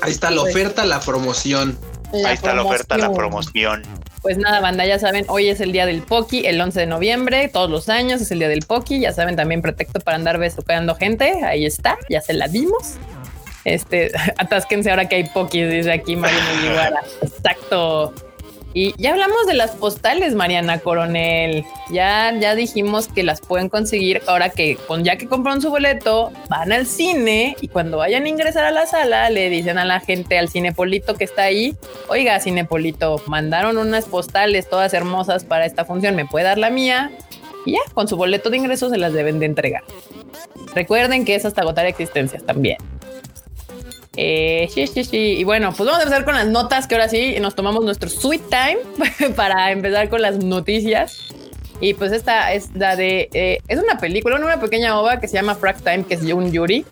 Ahí 0.02 0.10
está 0.12 0.30
la 0.30 0.42
oferta, 0.42 0.84
la 0.84 1.00
promoción. 1.00 1.78
Ahí 2.24 2.34
está 2.34 2.54
la 2.54 2.62
oferta, 2.62 2.96
la 2.96 3.12
promoción. 3.12 3.82
Pues 4.22 4.38
nada, 4.38 4.60
banda, 4.60 4.86
ya 4.86 4.98
saben, 4.98 5.24
hoy 5.28 5.48
es 5.48 5.60
el 5.60 5.72
día 5.72 5.86
del 5.86 6.02
Poki, 6.02 6.46
el 6.46 6.60
11 6.60 6.80
de 6.80 6.86
noviembre, 6.86 7.48
todos 7.48 7.68
los 7.68 7.88
años 7.88 8.22
es 8.22 8.30
el 8.30 8.38
día 8.38 8.48
del 8.48 8.60
Poki, 8.60 9.00
ya 9.00 9.12
saben, 9.12 9.36
también 9.36 9.60
pretexto 9.60 10.00
para 10.00 10.16
andar 10.16 10.38
besuqueando 10.38 10.94
gente, 10.94 11.44
ahí 11.44 11.66
está, 11.66 11.98
ya 12.08 12.20
se 12.20 12.32
la 12.32 12.48
dimos. 12.48 12.94
Este, 13.64 14.12
atásquense 14.38 14.90
ahora 14.90 15.08
que 15.08 15.16
hay 15.16 15.24
Pokis, 15.24 15.70
dice 15.70 15.92
aquí 15.92 16.16
Mariana 16.16 16.62
Guevara. 16.62 17.02
Exacto. 17.22 18.14
Y 18.76 18.92
ya 19.00 19.12
hablamos 19.12 19.46
de 19.46 19.54
las 19.54 19.70
postales, 19.70 20.34
Mariana 20.34 20.80
Coronel. 20.80 21.64
Ya, 21.90 22.34
ya 22.40 22.56
dijimos 22.56 23.06
que 23.06 23.22
las 23.22 23.40
pueden 23.40 23.68
conseguir 23.68 24.20
ahora 24.26 24.50
que 24.50 24.74
con 24.74 25.04
ya 25.04 25.16
que 25.16 25.28
compraron 25.28 25.62
su 25.62 25.70
boleto, 25.70 26.32
van 26.50 26.72
al 26.72 26.84
cine 26.84 27.56
y 27.60 27.68
cuando 27.68 27.98
vayan 27.98 28.24
a 28.24 28.28
ingresar 28.28 28.64
a 28.64 28.72
la 28.72 28.86
sala, 28.86 29.30
le 29.30 29.48
dicen 29.48 29.78
a 29.78 29.84
la 29.84 30.00
gente, 30.00 30.36
al 30.38 30.48
cinepolito 30.48 31.14
que 31.14 31.22
está 31.22 31.42
ahí, 31.42 31.76
oiga, 32.08 32.40
cinepolito, 32.40 33.22
mandaron 33.28 33.78
unas 33.78 34.06
postales 34.06 34.68
todas 34.68 34.92
hermosas 34.92 35.44
para 35.44 35.66
esta 35.66 35.84
función, 35.84 36.16
¿me 36.16 36.26
puede 36.26 36.44
dar 36.44 36.58
la 36.58 36.70
mía? 36.70 37.12
Y 37.64 37.72
ya, 37.72 37.80
con 37.94 38.08
su 38.08 38.16
boleto 38.16 38.50
de 38.50 38.56
ingreso 38.56 38.90
se 38.90 38.98
las 38.98 39.12
deben 39.12 39.38
de 39.38 39.46
entregar. 39.46 39.84
Recuerden 40.74 41.24
que 41.24 41.36
es 41.36 41.44
hasta 41.44 41.62
agotar 41.62 41.86
existencias 41.86 42.44
también. 42.44 42.78
Eh, 44.16 44.68
sí, 44.72 44.86
sí, 44.86 45.04
sí. 45.04 45.36
Y 45.38 45.44
bueno, 45.44 45.72
pues 45.76 45.86
vamos 45.86 46.00
a 46.00 46.02
empezar 46.02 46.24
con 46.24 46.34
las 46.34 46.46
notas, 46.46 46.86
que 46.86 46.94
ahora 46.94 47.08
sí 47.08 47.36
nos 47.40 47.54
tomamos 47.54 47.84
nuestro 47.84 48.08
sweet 48.08 48.42
time 48.48 49.32
para 49.36 49.70
empezar 49.72 50.08
con 50.08 50.22
las 50.22 50.38
noticias. 50.38 51.18
Y 51.80 51.94
pues 51.94 52.12
esta 52.12 52.52
es 52.52 52.70
la 52.74 52.96
de... 52.96 53.28
eh, 53.32 53.58
es 53.68 53.78
una 53.82 53.98
película, 53.98 54.36
una 54.36 54.60
pequeña 54.60 54.98
ova 54.98 55.20
que 55.20 55.28
se 55.28 55.34
llama 55.34 55.54
Frag 55.54 55.82
Time, 55.82 56.04
que 56.04 56.14
es 56.14 56.22
un 56.22 56.52
Yuri. 56.52 56.84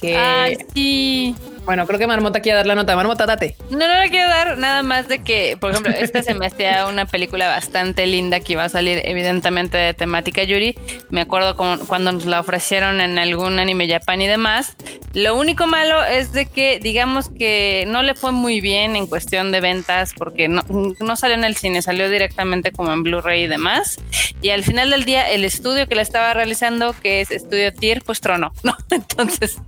Que, 0.00 0.16
Ay, 0.16 0.56
sí. 0.72 1.34
Bueno, 1.64 1.86
creo 1.86 1.98
que 1.98 2.06
Marmota 2.06 2.40
quiere 2.40 2.56
dar 2.56 2.66
la 2.66 2.74
nota. 2.74 2.94
Marmota, 2.94 3.24
date. 3.24 3.56
No, 3.70 3.78
no 3.78 4.00
le 4.00 4.10
quiero 4.10 4.28
dar 4.28 4.58
nada 4.58 4.82
más 4.82 5.08
de 5.08 5.22
que, 5.22 5.56
por 5.58 5.70
ejemplo, 5.70 5.92
esta 5.92 6.22
se 6.22 6.34
me 6.34 6.46
hacía 6.46 6.86
una 6.86 7.06
película 7.06 7.48
bastante 7.48 8.06
linda 8.06 8.40
que 8.40 8.52
iba 8.52 8.64
a 8.64 8.68
salir 8.68 9.00
evidentemente 9.04 9.78
de 9.78 9.94
temática 9.94 10.42
Yuri. 10.42 10.76
Me 11.08 11.22
acuerdo 11.22 11.56
como 11.56 11.78
cuando 11.86 12.12
nos 12.12 12.26
la 12.26 12.40
ofrecieron 12.40 13.00
en 13.00 13.18
algún 13.18 13.58
anime 13.58 13.88
Japan 13.88 14.20
y 14.20 14.26
demás. 14.26 14.76
Lo 15.14 15.36
único 15.36 15.66
malo 15.66 16.04
es 16.04 16.32
de 16.32 16.46
que 16.46 16.80
digamos 16.80 17.30
que 17.30 17.84
no 17.88 18.02
le 18.02 18.14
fue 18.14 18.32
muy 18.32 18.60
bien 18.60 18.94
en 18.94 19.06
cuestión 19.06 19.50
de 19.50 19.60
ventas 19.60 20.12
porque 20.16 20.48
no, 20.48 20.64
no 20.68 21.16
salió 21.16 21.36
en 21.36 21.44
el 21.44 21.56
cine, 21.56 21.80
salió 21.80 22.10
directamente 22.10 22.72
como 22.72 22.92
en 22.92 23.02
Blu-ray 23.02 23.44
y 23.44 23.46
demás. 23.46 24.00
Y 24.42 24.50
al 24.50 24.64
final 24.64 24.90
del 24.90 25.04
día 25.04 25.30
el 25.30 25.44
estudio 25.44 25.88
que 25.88 25.94
la 25.94 26.02
estaba 26.02 26.34
realizando, 26.34 26.94
que 27.00 27.22
es 27.22 27.30
Estudio 27.30 27.72
Tier, 27.72 28.02
pues 28.04 28.20
tronó, 28.20 28.52
¿no? 28.62 28.76
Entonces... 28.90 29.58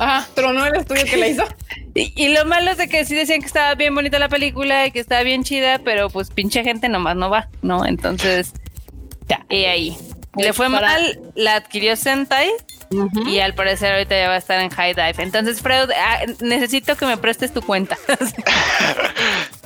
Ajá, 0.00 0.26
tronó 0.34 0.66
el 0.66 0.74
estudio 0.76 1.04
que 1.04 1.16
la 1.16 1.28
hizo. 1.28 1.44
Y, 1.92 2.12
y 2.14 2.28
lo 2.28 2.44
malo 2.44 2.70
es 2.70 2.76
de 2.78 2.88
que 2.88 3.04
sí 3.04 3.16
decían 3.16 3.40
que 3.40 3.46
estaba 3.48 3.74
bien 3.74 3.92
bonita 3.94 4.18
la 4.20 4.28
película 4.28 4.86
y 4.86 4.92
que 4.92 5.00
estaba 5.00 5.22
bien 5.24 5.42
chida, 5.42 5.80
pero 5.84 6.08
pues 6.08 6.30
pinche 6.30 6.62
gente 6.62 6.88
nomás 6.88 7.16
no 7.16 7.30
va, 7.30 7.48
¿no? 7.62 7.84
Entonces, 7.84 8.52
Ya. 9.28 9.44
y 9.50 9.64
ahí. 9.64 9.96
Pues 10.30 10.46
Le 10.46 10.52
fue 10.52 10.70
para- 10.70 10.86
mal, 10.86 11.20
la 11.34 11.56
adquirió 11.56 11.96
Sentai 11.96 12.48
y 13.26 13.40
al 13.40 13.54
parecer 13.54 13.92
ahorita 13.92 14.16
ya 14.16 14.28
va 14.28 14.34
a 14.34 14.38
estar 14.38 14.60
en 14.60 14.70
High 14.70 14.94
Dive. 14.94 15.14
Entonces, 15.24 15.60
Freud, 15.60 15.90
ah, 15.96 16.20
necesito 16.40 16.96
que 16.96 17.06
me 17.06 17.16
prestes 17.16 17.52
tu 17.52 17.60
cuenta. 17.60 17.98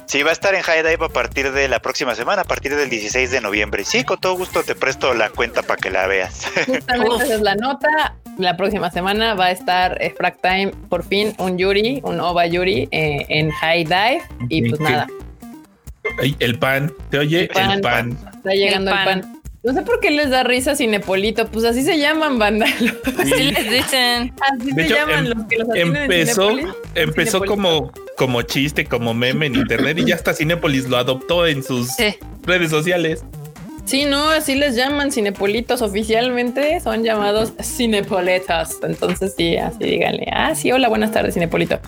Sí, 0.07 0.23
va 0.23 0.31
a 0.31 0.33
estar 0.35 0.55
en 0.55 0.63
High 0.63 0.83
Dive 0.83 1.07
a 1.07 1.09
partir 1.09 1.51
de 1.53 1.67
la 1.67 1.81
próxima 1.81 2.15
semana, 2.15 2.43
a 2.43 2.45
partir 2.45 2.77
del 2.77 2.91
16 2.91 3.31
de 3.31 3.41
noviembre. 3.41 3.85
Sí, 3.85 4.05
con 4.05 4.21
todo 4.21 4.35
gusto 4.37 4.63
te 4.63 4.75
presto 4.75 5.13
la 5.15 5.31
cuenta 5.31 5.63
para 5.63 5.81
que 5.81 5.91
la 5.91 6.07
veas. 6.07 6.47
Justamente 6.67 7.17
esa 7.25 7.35
es 7.35 7.41
la 7.41 7.55
nota. 7.57 8.15
La 8.39 8.57
próxima 8.57 8.91
semana 8.91 9.35
va 9.35 9.47
a 9.47 9.51
estar 9.53 9.97
eh, 10.01 10.13
Frag 10.17 10.39
Time, 10.41 10.73
por 10.89 11.05
fin, 11.05 11.35
un 11.39 11.57
Yuri, 11.57 12.01
un 12.03 12.19
OVA 12.21 12.47
Yuri 12.47 12.89
eh, 12.91 13.25
en 13.29 13.51
High 13.51 13.85
Dive. 13.85 14.23
Y 14.49 14.69
pues 14.69 14.81
nada, 14.81 15.07
el 16.41 16.59
pan, 16.59 16.93
te 17.11 17.19
oye 17.19 17.43
El 17.43 17.49
pan. 17.49 17.71
el 17.71 17.81
pan. 17.81 18.19
está 18.37 18.51
llegando 18.53 18.91
el 18.91 18.99
El 18.99 19.05
pan. 19.05 19.41
No 19.63 19.73
sé 19.73 19.81
por 19.81 19.99
qué 20.01 20.11
les 20.11 20.29
da 20.29 20.43
risa 20.43 20.77
Cinepolito, 20.77 21.47
pues 21.47 21.65
así 21.65 21.83
se 21.83 21.99
llaman, 21.99 22.39
banda. 22.39 22.67
Así 23.19 23.45
les 23.51 23.71
dicen. 23.71 24.35
Así 24.53 24.73
De 24.73 24.83
se 24.83 24.87
hecho, 24.89 24.95
llaman 24.97 25.27
em- 25.27 25.33
los 25.39 25.47
que 25.47 25.57
los 25.57 25.69
Empezó, 25.75 26.51
empezó 26.95 27.45
como, 27.47 27.91
como 28.19 28.43
chiste, 28.43 28.85
como 28.85 29.15
meme 29.15 29.47
en 29.47 29.55
internet 29.55 29.97
y 29.99 30.05
ya 30.05 30.17
hasta 30.17 30.35
Cinépolis 30.35 30.87
lo 30.91 30.99
adoptó 30.99 31.47
en 31.47 31.63
sus 31.63 31.89
Sí. 31.95 32.15
redes 32.43 32.69
sociales. 32.71 33.25
Sí, 33.85 34.07
no, 34.07 34.31
así 34.31 34.55
les 34.55 34.77
llaman 34.77 35.13
Cinepolitos 35.13 35.83
oficialmente, 35.83 36.81
son 36.81 37.05
llamados 37.05 37.53
Cinepoletas. 37.63 38.79
Entonces 38.83 39.35
sí, 39.37 39.59
así 39.59 39.85
díganle. 39.85 40.27
Ah, 40.33 40.55
sí, 40.55 40.73
hola, 40.73 40.89
buenas 40.89 41.13
tardes, 41.13 41.35
Cinepolito. 41.35 41.79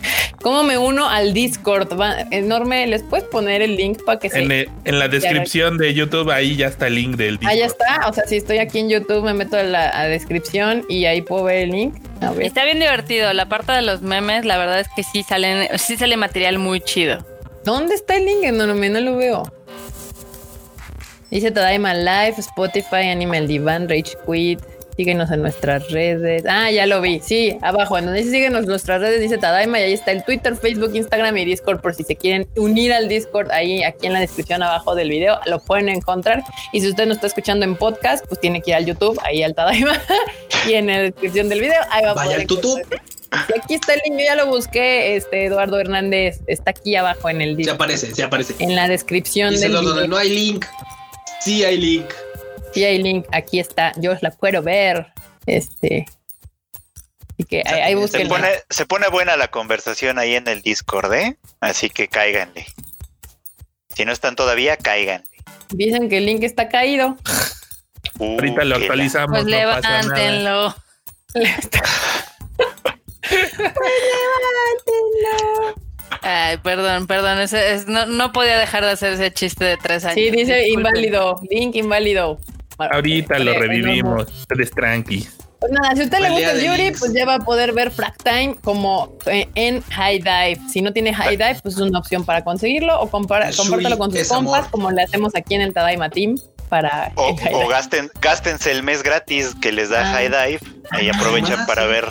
¿Cómo 0.42 0.62
me 0.62 0.76
uno 0.76 1.08
al 1.08 1.32
Discord? 1.32 1.98
Va, 1.98 2.16
enorme, 2.30 2.86
¿les 2.86 3.02
puedes 3.02 3.24
poner 3.26 3.62
el 3.62 3.76
link 3.76 4.04
para 4.04 4.18
que 4.18 4.28
se... 4.28 4.42
En, 4.42 4.52
el- 4.52 4.68
en 4.84 4.98
la 4.98 5.08
descripción 5.08 5.78
de 5.78 5.94
YouTube 5.94 6.30
ahí 6.30 6.54
ya 6.54 6.66
está 6.66 6.86
el 6.88 6.96
link 6.96 7.16
del 7.16 7.38
Ah, 7.42 7.54
ya 7.54 7.64
Discord. 7.64 7.88
está. 7.90 8.08
O 8.08 8.12
sea, 8.12 8.24
si 8.26 8.36
estoy 8.36 8.58
aquí 8.58 8.78
en 8.78 8.90
YouTube, 8.90 9.24
me 9.24 9.32
meto 9.32 9.56
a 9.56 9.62
la 9.62 9.88
a 9.98 10.06
descripción 10.06 10.84
y 10.90 11.06
ahí 11.06 11.22
puedo 11.22 11.44
ver 11.44 11.56
el 11.64 11.70
link. 11.70 11.94
A 12.20 12.30
ver. 12.30 12.44
Está 12.46 12.64
bien 12.66 12.78
divertido. 12.78 13.32
La 13.32 13.48
parte 13.48 13.72
de 13.72 13.80
los 13.80 14.02
memes, 14.02 14.44
la 14.44 14.58
verdad 14.58 14.80
es 14.80 14.88
que 14.94 15.02
sí 15.02 15.22
salen, 15.22 15.66
sí 15.78 15.96
sale 15.96 16.18
material 16.18 16.58
muy 16.58 16.80
chido. 16.80 17.24
¿Dónde 17.64 17.94
está 17.94 18.16
el 18.16 18.26
link? 18.26 18.42
Enorme, 18.44 18.90
no 18.90 19.00
lo 19.00 19.16
veo. 19.16 19.52
Dice 21.30 21.50
Tadaima 21.50 21.92
Live, 21.94 22.36
Spotify, 22.38 23.08
Animal 23.10 23.46
Divan, 23.48 23.88
Rage 23.88 24.16
Quit. 24.26 24.60
Síguenos 24.96 25.30
en 25.30 25.42
nuestras 25.42 25.90
redes. 25.90 26.44
Ah, 26.48 26.70
ya 26.70 26.86
lo 26.86 27.02
vi. 27.02 27.20
Sí, 27.22 27.58
abajo. 27.60 27.98
En 27.98 28.06
donde 28.06 28.20
dice 28.20 28.30
síguenos 28.32 28.62
en 28.62 28.68
nuestras 28.68 29.00
redes, 29.02 29.20
dice 29.20 29.36
Tadaima. 29.36 29.78
Y 29.78 29.82
ahí 29.82 29.92
está 29.92 30.10
el 30.12 30.24
Twitter, 30.24 30.56
Facebook, 30.56 30.94
Instagram 30.94 31.36
y 31.36 31.44
Discord. 31.44 31.80
Por 31.82 31.94
si 31.94 32.02
se 32.02 32.16
quieren 32.16 32.48
unir 32.56 32.94
al 32.94 33.06
Discord, 33.06 33.50
ahí 33.50 33.82
aquí 33.82 34.06
en 34.06 34.14
la 34.14 34.20
descripción 34.20 34.62
abajo 34.62 34.94
del 34.94 35.10
video 35.10 35.38
lo 35.44 35.58
pueden 35.60 35.90
encontrar. 35.90 36.42
Y 36.72 36.80
si 36.80 36.88
usted 36.88 37.06
no 37.06 37.12
está 37.12 37.26
escuchando 37.26 37.66
en 37.66 37.76
podcast, 37.76 38.24
pues 38.26 38.40
tiene 38.40 38.62
que 38.62 38.70
ir 38.70 38.76
al 38.76 38.86
YouTube, 38.86 39.18
ahí 39.22 39.42
al 39.42 39.54
Tadaima. 39.54 40.00
y 40.66 40.72
en 40.74 40.86
la 40.86 40.98
descripción 41.02 41.50
del 41.50 41.60
video, 41.60 41.82
ahí 41.90 42.04
va 42.04 42.12
a 42.12 42.14
Vaya 42.14 42.24
poder 42.28 42.40
al 42.40 42.46
tutú. 42.46 42.78
encontrar. 42.78 43.02
Y 43.54 43.58
aquí 43.58 43.74
está 43.74 43.92
el 43.92 44.00
link, 44.06 44.18
yo 44.18 44.24
ya 44.24 44.34
lo 44.36 44.46
busqué. 44.46 45.16
Este 45.16 45.44
Eduardo 45.44 45.78
Hernández 45.78 46.40
está 46.46 46.70
aquí 46.70 46.96
abajo 46.96 47.28
en 47.28 47.42
el 47.42 47.62
Se 47.62 47.70
aparece, 47.70 48.14
se 48.14 48.22
aparece. 48.22 48.54
En 48.60 48.74
la 48.74 48.88
descripción 48.88 49.50
Dice 49.50 49.68
del 49.68 49.78
video. 49.78 50.06
no 50.06 50.16
hay 50.16 50.30
link. 50.30 50.64
Sí 51.40 51.64
hay 51.64 51.76
link. 51.76 52.12
Sí 52.72 52.84
hay 52.84 53.02
link, 53.02 53.26
aquí 53.32 53.58
está, 53.58 53.92
yo 53.96 54.12
os 54.12 54.22
la 54.22 54.30
puedo 54.30 54.62
ver. 54.62 55.12
Este. 55.46 56.06
Así 57.32 57.44
que 57.44 57.62
ahí, 57.66 57.94
ahí 57.94 58.08
Se 58.08 58.26
pone, 58.26 58.48
se 58.70 58.86
pone 58.86 59.08
buena 59.08 59.36
la 59.36 59.48
conversación 59.48 60.18
ahí 60.18 60.34
en 60.34 60.48
el 60.48 60.62
Discord, 60.62 61.12
¿eh? 61.14 61.38
Así 61.60 61.90
que 61.90 62.08
cáiganle. 62.08 62.66
Si 63.94 64.04
no 64.04 64.12
están 64.12 64.36
todavía, 64.36 64.76
cáiganle. 64.76 65.26
Dicen 65.70 66.08
que 66.08 66.18
el 66.18 66.26
link 66.26 66.42
está 66.42 66.68
caído. 66.68 67.16
Uh, 68.18 68.32
Ahorita 68.34 68.64
lo 68.64 68.76
actualizamos. 68.76 69.42
Pues 69.42 69.44
no 69.44 69.72
pasa 69.72 70.02
nada. 70.02 70.76
levántenlo. 75.34 75.85
Ay, 76.22 76.56
perdón, 76.58 77.06
perdón. 77.06 77.38
ese 77.40 77.74
es- 77.74 77.86
no, 77.86 78.06
no 78.06 78.32
podía 78.32 78.58
dejar 78.58 78.84
de 78.84 78.90
hacer 78.92 79.12
ese 79.14 79.32
chiste 79.32 79.64
de 79.64 79.76
tres 79.76 80.04
años. 80.04 80.14
Sí, 80.14 80.30
dice 80.30 80.54
Disculpen. 80.56 80.72
inválido, 80.96 81.40
link 81.50 81.74
inválido. 81.76 82.38
Ahorita 82.78 83.38
lo 83.38 83.54
revivimos. 83.58 84.26
Ustedes 84.40 84.70
tranqui. 84.70 85.26
Pues 85.58 85.72
nada, 85.72 85.94
si 85.94 86.02
a 86.02 86.04
usted 86.04 86.18
le 86.18 86.30
gusta 86.30 86.50
el 86.52 86.58
de 86.58 86.66
Yuri, 86.66 86.82
links. 86.84 86.98
pues 87.00 87.12
ya 87.14 87.24
va 87.24 87.36
a 87.36 87.38
poder 87.38 87.72
ver 87.72 87.90
Frag 87.90 88.14
Time 88.22 88.56
como 88.62 89.16
eh, 89.24 89.48
en 89.54 89.80
High 89.82 90.18
Dive. 90.18 90.60
Si 90.70 90.82
no 90.82 90.92
tiene 90.92 91.14
High 91.14 91.38
Dive, 91.38 91.58
pues 91.62 91.76
es 91.76 91.80
una 91.80 91.98
opción 91.98 92.24
para 92.26 92.44
conseguirlo 92.44 93.00
o 93.00 93.08
compara- 93.10 93.50
Shuri 93.50 93.84
con 93.96 94.12
sus 94.12 94.28
compas, 94.28 94.58
amor. 94.60 94.70
como 94.70 94.90
le 94.90 95.02
hacemos 95.02 95.34
aquí 95.34 95.54
en 95.54 95.62
el 95.62 95.72
Tadaima 95.72 96.10
Team 96.10 96.34
para 96.68 97.10
O, 97.14 97.34
gasten, 97.68 98.10
gástense 98.20 98.70
el 98.70 98.82
mes 98.82 99.02
gratis 99.02 99.54
que 99.62 99.72
les 99.72 99.88
da 99.88 100.02
Ah. 100.02 100.12
High 100.12 100.28
Dive 100.28 100.60
y 101.02 101.08
aprovechan 101.08 101.60
Ah, 101.60 101.64
para 101.66 101.82
sí. 101.84 101.88
ver. 101.88 102.04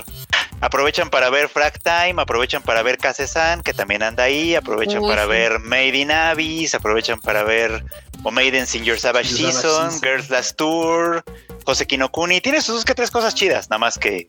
Aprovechan 0.65 1.12
para 1.12 1.30
ver 1.30 1.47
Frag 1.47 1.78
Time, 1.78 2.19
aprovechan 2.19 2.63
para 2.63 2.82
ver 2.82 2.97
Kase-san, 2.97 3.62
que 3.62 3.71
también 3.71 4.01
anda 4.01 4.23
ahí, 4.23 4.56
aprovechan 4.56 5.04
Uy, 5.04 5.08
para 5.08 5.25
sí. 5.25 5.30
ver 5.30 5.60
Made 5.60 5.95
in 5.95 6.10
Abyss, 6.10 6.73
aprovechan 6.73 7.19
para 7.19 7.43
ver 7.43 7.86
o 8.23 8.32
Made 8.32 8.58
in 8.58 8.65
Sing 8.65 8.84
Your 8.84 8.97
Savage 8.97 9.30
Your 9.30 9.51
Savage 9.51 9.62
Season, 9.62 9.91
Season. 9.91 10.01
Girls 10.01 10.32
Last 10.32 10.58
Tour, 10.58 11.23
Jose 11.67 11.86
Kinokuni, 11.86 12.41
tiene 12.41 12.62
sus 12.62 12.73
dos 12.73 12.86
que 12.86 12.95
tres 12.95 13.12
cosas 13.12 13.36
chidas, 13.36 13.69
nada 13.69 13.78
más 13.78 13.99
que, 13.99 14.25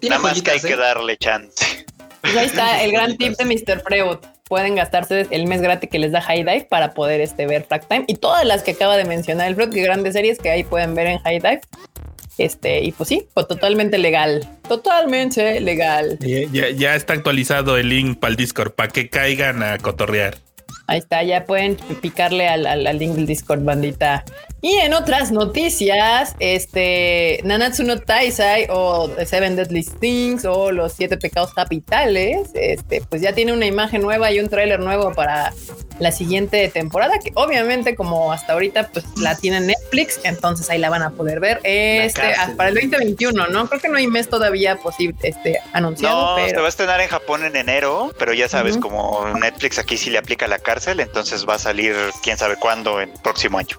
Tiene 0.00 0.16
nada 0.16 0.30
más 0.30 0.40
que 0.40 0.50
hay 0.50 0.60
que 0.60 0.72
¿eh? 0.72 0.76
darle 0.76 1.18
chance. 1.18 1.84
Pues 2.22 2.36
ahí 2.38 2.46
está 2.46 2.82
el 2.82 2.92
gran 2.92 3.14
tip 3.18 3.36
de 3.36 3.44
Mr. 3.44 3.82
Freud. 3.82 4.16
Pueden 4.48 4.76
gastarse 4.76 5.26
el 5.30 5.46
mes 5.46 5.60
gratis 5.60 5.90
que 5.90 5.98
les 5.98 6.12
da 6.12 6.22
High 6.22 6.44
Dive 6.44 6.68
para 6.70 6.94
poder 6.94 7.20
este, 7.20 7.46
ver 7.46 7.64
Frag 7.64 7.86
Time 7.86 8.04
y 8.06 8.14
todas 8.14 8.46
las 8.46 8.62
que 8.62 8.70
acaba 8.70 8.96
de 8.96 9.04
mencionar 9.04 9.48
el 9.48 9.56
Freud, 9.56 9.74
que 9.74 9.82
grandes 9.82 10.14
series 10.14 10.38
que 10.38 10.48
ahí 10.48 10.64
pueden 10.64 10.94
ver 10.94 11.08
en 11.08 11.18
High 11.18 11.40
Dive. 11.40 11.60
Este, 12.38 12.80
y 12.82 12.92
pues 12.92 13.08
sí, 13.08 13.26
pues 13.32 13.46
totalmente 13.46 13.96
legal. 13.98 14.48
Totalmente 14.68 15.60
legal. 15.60 16.18
Ya, 16.20 16.40
ya- 16.52 16.70
ya 16.70 16.96
está 16.96 17.12
actualizado 17.12 17.76
el 17.76 17.88
link 17.90 18.18
para 18.18 18.30
el 18.32 18.36
Discord 18.36 18.72
para 18.72 18.88
que 18.88 19.08
caigan 19.08 19.62
a 19.62 19.78
cotorrear. 19.78 20.36
Ahí 20.86 20.98
está, 20.98 21.22
ya 21.22 21.44
pueden 21.46 21.76
picarle 22.02 22.46
al, 22.48 22.66
al- 22.66 22.86
al 22.86 22.98
link 22.98 23.14
del 23.14 23.26
Discord, 23.26 23.60
bandita. 23.64 24.24
Y 24.60 24.72
en 24.76 24.94
otras 24.94 25.30
noticias, 25.30 26.34
este 26.40 27.40
Nanatsu 27.44 27.84
no 27.84 28.00
Taisai 28.00 28.66
o 28.70 29.08
The 29.10 29.26
Seven 29.26 29.56
Deadly 29.56 29.82
Things 30.00 30.44
o 30.44 30.72
los 30.72 30.92
siete 30.92 31.16
pecados 31.16 31.52
capitales, 31.54 32.48
este, 32.54 33.02
pues 33.08 33.20
ya 33.22 33.32
tiene 33.34 33.52
una 33.52 33.66
imagen 33.66 34.02
nueva 34.02 34.30
y 34.32 34.40
un 34.40 34.48
tráiler 34.48 34.80
nuevo 34.80 35.12
para 35.12 35.52
la 36.00 36.10
siguiente 36.12 36.66
temporada, 36.70 37.18
que 37.22 37.30
obviamente 37.34 37.94
como 37.94 38.32
hasta 38.32 38.54
ahorita 38.54 38.88
pues 38.92 39.04
la 39.20 39.36
tiene 39.36 39.60
Netflix, 39.60 40.18
entonces 40.24 40.68
ahí 40.70 40.78
la 40.78 40.90
van 40.90 41.02
a 41.02 41.10
poder 41.10 41.38
ver 41.40 41.60
este, 41.62 42.22
ah, 42.36 42.50
para 42.56 42.70
el 42.70 42.74
2021, 42.74 43.46
¿no? 43.48 43.68
Creo 43.68 43.80
que 43.80 43.88
no 43.88 43.96
hay 43.98 44.06
mes 44.08 44.28
todavía 44.28 44.76
posible 44.76 45.16
este 45.22 45.60
anunciado, 45.72 46.36
No, 46.36 46.42
se 46.42 46.50
pero 46.50 46.62
va 46.62 46.66
a 46.66 46.70
estrenar 46.70 47.00
en 47.00 47.08
Japón 47.08 47.44
en 47.44 47.54
enero, 47.54 48.12
pero 48.18 48.32
ya 48.32 48.48
sabes, 48.48 48.72
Ujú. 48.76 48.88
como 48.88 49.28
Netflix 49.40 49.78
aquí 49.78 49.96
sí 49.96 50.10
le 50.10 50.18
aplica 50.18 50.48
la 50.48 50.58
cárcel, 50.74 50.98
entonces 51.00 51.46
va 51.48 51.54
a 51.54 51.58
salir 51.58 51.94
quién 52.22 52.36
sabe 52.36 52.56
cuándo 52.56 53.00
en 53.00 53.12
próximo 53.22 53.58
año. 53.58 53.78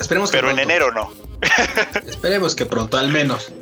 Esperemos 0.00 0.30
que 0.30 0.38
Pero 0.38 0.50
en 0.50 0.58
enero 0.58 0.90
no, 0.90 1.12
Esperemos 2.06 2.54
que 2.54 2.64
pronto, 2.64 2.96
al 2.96 3.08
menos. 3.08 3.52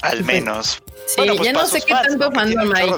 al 0.00 0.24
menos. 0.24 0.82
sí, 1.06 1.14
Bueno, 1.18 1.36
pues 1.36 1.46
ya 1.46 1.52
no 1.52 1.66
sé 1.66 1.82
qué 1.82 1.92
fans, 1.92 2.08
tanto 2.08 2.32
fandom 2.32 2.74
hay. 2.74 2.90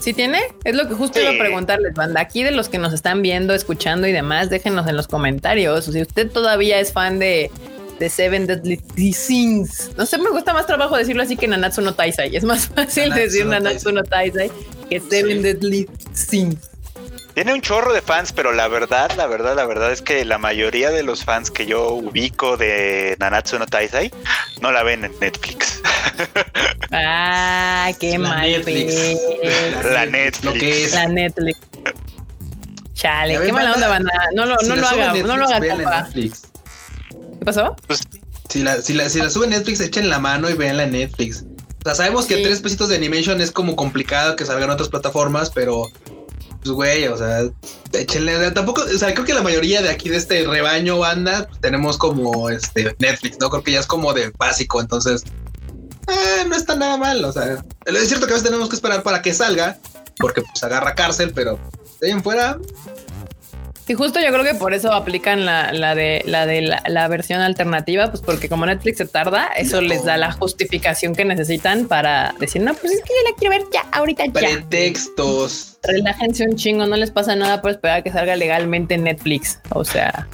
¿Sí 0.00 0.14
tiene? 0.14 0.40
Es 0.64 0.74
lo 0.74 0.88
que 0.88 0.94
justo 0.94 1.20
iba 1.20 1.30
a 1.30 1.38
preguntarles, 1.38 1.94
banda. 1.94 2.20
Aquí 2.20 2.42
de 2.42 2.52
los 2.52 2.68
que 2.68 2.78
nos 2.78 2.92
están 2.92 3.22
viendo, 3.22 3.54
escuchando 3.54 4.06
y 4.06 4.12
demás, 4.12 4.48
déjenos 4.48 4.86
en 4.86 4.96
los 4.96 5.08
comentarios. 5.08 5.84
Si 5.84 6.00
usted 6.00 6.30
todavía 6.30 6.80
es 6.80 6.92
fan 6.92 7.18
de, 7.18 7.50
de 7.98 8.08
Seven 8.08 8.46
Deadly 8.46 9.12
Sins. 9.12 9.90
No 9.96 10.06
sé, 10.06 10.18
me 10.18 10.30
gusta 10.30 10.52
más 10.52 10.66
trabajo 10.66 10.96
decirlo 10.96 11.22
así 11.22 11.36
que 11.36 11.48
Nanatsu 11.48 11.80
no 11.80 11.94
Taisai. 11.94 12.34
Es 12.36 12.44
más 12.44 12.68
fácil 12.68 13.08
Nanatsu 13.10 13.22
decir 13.24 13.44
no 13.46 13.50
Nanatsu 13.52 13.92
no 13.92 14.02
Taisai 14.04 14.50
que 14.90 15.00
Seven 15.00 15.38
Sí. 15.38 15.42
Deadly 15.42 15.90
Sins. 16.12 16.70
Tiene 17.34 17.52
un 17.52 17.60
chorro 17.60 17.92
de 17.92 18.00
fans, 18.00 18.32
pero 18.32 18.52
la 18.52 18.66
verdad, 18.66 19.10
la 19.14 19.26
verdad, 19.26 19.54
la 19.56 19.66
verdad 19.66 19.92
es 19.92 20.00
que 20.00 20.24
la 20.24 20.38
mayoría 20.38 20.90
de 20.90 21.02
los 21.02 21.22
fans 21.22 21.50
que 21.50 21.66
yo 21.66 21.90
ubico 21.90 22.56
de 22.56 23.14
Nanatsu 23.20 23.58
no 23.58 23.66
Taisai 23.66 24.10
no 24.62 24.72
la 24.72 24.82
ven 24.82 25.04
en 25.04 25.12
Netflix. 25.20 25.82
Ah, 26.92 27.90
qué 28.00 28.12
La 28.12 28.18
mal. 28.18 28.50
Netflix. 28.50 28.94
La 29.84 30.06
Netflix. 30.06 30.44
Lo 30.44 30.52
que 30.54 30.84
es. 30.84 30.94
La 30.94 31.08
Netflix. 31.08 31.58
Chale, 32.94 33.38
qué 33.44 33.52
mala 33.52 33.72
onda, 33.74 33.88
banda. 33.88 34.12
No 34.34 34.46
lo, 34.46 34.58
Si 34.58 34.68
no 34.68 34.76
lo 34.76 34.86
haga, 34.86 35.06
Netflix, 35.12 35.26
no 35.26 35.36
lo 35.36 35.44
haga, 35.46 35.68
compa. 35.68 36.02
Netflix. 36.02 36.42
¿Qué 37.46 37.52
pasó? 37.52 37.76
Pues, 37.86 38.00
Si 38.48 38.62
la, 38.62 38.80
si, 38.82 38.92
la, 38.94 39.08
si 39.08 39.20
la 39.20 39.30
sube 39.30 39.46
Netflix, 39.46 39.80
echen 39.80 40.08
la 40.08 40.18
mano 40.18 40.50
y 40.50 40.54
vean 40.54 40.76
la 40.76 40.86
Netflix. 40.86 41.44
O 41.80 41.84
sea, 41.84 41.94
sabemos 41.94 42.26
que 42.26 42.36
Sí. 42.36 42.42
tres 42.42 42.60
pesitos 42.60 42.88
de 42.88 42.96
animation 42.96 43.40
es 43.40 43.52
como 43.52 43.76
complicado 43.76 44.34
que 44.34 44.44
salgan 44.44 44.70
otras 44.70 44.88
plataformas, 44.88 45.50
pero 45.50 45.88
pues 46.62 46.70
güey, 46.74 47.06
o 47.06 47.16
sea, 47.16 47.42
échenle, 47.92 48.36
o 48.36 48.40
sea, 48.40 48.52
tampoco, 48.52 48.82
o 48.82 48.98
sea, 48.98 49.14
creo 49.14 49.24
que 49.24 49.34
la 49.34 49.42
mayoría 49.42 49.82
de 49.82 49.88
aquí 49.90 50.08
de 50.08 50.16
este 50.16 50.44
rebaño 50.44 50.98
banda 50.98 51.46
pues, 51.46 51.60
tenemos 51.60 51.96
como 51.96 52.50
este 52.50 52.96
Netflix, 52.98 53.38
¿no? 53.38 53.50
Creo 53.50 53.62
que 53.62 53.70
ya 53.72 53.78
es 53.80 53.86
como 53.86 54.12
de 54.12 54.30
básico, 54.36 54.80
entonces 54.80 55.22
eh, 56.08 56.44
no 56.48 56.56
está 56.56 56.74
nada 56.74 56.96
mal, 56.96 57.24
o 57.24 57.32
sea, 57.32 57.64
es 57.84 58.08
cierto 58.08 58.26
que 58.26 58.32
a 58.32 58.36
veces 58.36 58.48
tenemos 58.48 58.68
que 58.68 58.74
esperar 58.74 59.04
para 59.04 59.22
que 59.22 59.32
salga, 59.32 59.78
porque 60.18 60.42
pues 60.42 60.62
agarra 60.64 60.96
cárcel, 60.96 61.30
pero 61.32 61.56
de 62.00 62.08
ahí 62.08 62.12
en 62.12 62.22
fuera, 62.24 62.58
Y 63.88 63.94
justo 63.94 64.18
yo 64.20 64.32
creo 64.32 64.42
que 64.42 64.54
por 64.54 64.74
eso 64.74 64.92
aplican 64.92 65.46
la, 65.46 65.72
la 65.72 65.94
de, 65.94 66.22
la, 66.26 66.44
de 66.44 66.60
la, 66.62 66.82
la 66.88 67.06
versión 67.06 67.40
alternativa, 67.40 68.10
pues 68.10 68.20
porque 68.20 68.48
como 68.48 68.66
Netflix 68.66 68.98
se 68.98 69.06
tarda, 69.06 69.46
eso 69.56 69.80
les 69.80 70.04
da 70.04 70.16
la 70.16 70.32
justificación 70.32 71.14
que 71.14 71.24
necesitan 71.24 71.86
para 71.86 72.34
decir, 72.40 72.62
no, 72.62 72.74
pues 72.74 72.92
es 72.92 73.02
que 73.02 73.10
yo 73.10 73.30
la 73.30 73.36
quiero 73.36 73.56
ver 73.56 73.64
ya, 73.72 73.82
ahorita 73.92 74.26
ya. 74.26 74.32
pretextos. 74.32 75.78
Relájense 75.84 76.44
un 76.44 76.56
chingo, 76.56 76.86
no 76.86 76.96
les 76.96 77.12
pasa 77.12 77.36
nada 77.36 77.62
por 77.62 77.70
esperar 77.70 77.98
a 77.98 78.02
que 78.02 78.10
salga 78.10 78.34
legalmente 78.34 78.94
en 78.94 79.04
Netflix. 79.04 79.60
O 79.70 79.84
sea, 79.84 80.26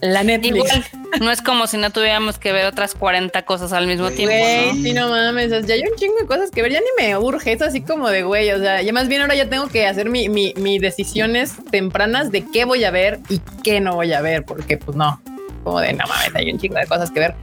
la 0.00 0.22
Netflix. 0.22 0.56
Igual, 0.56 0.84
no 1.20 1.30
es 1.30 1.42
como 1.42 1.66
si 1.66 1.76
no 1.76 1.90
tuviéramos 1.90 2.38
que 2.38 2.52
ver 2.52 2.66
otras 2.66 2.94
40 2.94 3.42
cosas 3.44 3.72
al 3.72 3.86
mismo 3.86 4.10
tiempo. 4.10 4.36
Güey, 4.36 4.66
¿no? 4.66 4.74
sí, 4.74 4.92
no 4.92 5.08
mames, 5.08 5.46
o 5.52 5.58
sea, 5.58 5.60
ya 5.60 5.74
hay 5.74 5.82
un 5.82 5.96
chingo 5.96 6.16
de 6.20 6.26
cosas 6.26 6.50
que 6.50 6.62
ver, 6.62 6.72
ya 6.72 6.80
ni 6.80 7.04
me 7.04 7.16
urge, 7.16 7.52
es 7.52 7.62
así 7.62 7.80
como 7.80 8.08
de 8.08 8.22
güey, 8.22 8.50
o 8.52 8.58
sea, 8.58 8.82
ya 8.82 8.92
más 8.92 9.08
bien 9.08 9.22
ahora 9.22 9.34
ya 9.34 9.48
tengo 9.48 9.68
que 9.68 9.86
hacer 9.86 10.08
mi, 10.10 10.28
mi, 10.28 10.54
mi 10.56 10.78
decisiones 10.78 11.54
tempranas 11.70 12.30
de 12.30 12.44
qué 12.44 12.64
voy 12.64 12.84
a 12.84 12.90
ver 12.90 13.20
y 13.28 13.40
qué 13.62 13.80
no 13.80 13.94
voy 13.94 14.12
a 14.12 14.20
ver, 14.20 14.44
porque 14.44 14.76
pues 14.76 14.96
no, 14.96 15.20
como 15.64 15.80
de 15.80 15.92
no 15.92 16.04
mames, 16.06 16.34
hay 16.34 16.50
un 16.50 16.58
chingo 16.58 16.76
de 16.76 16.86
cosas 16.86 17.10
que 17.10 17.20
ver. 17.20 17.34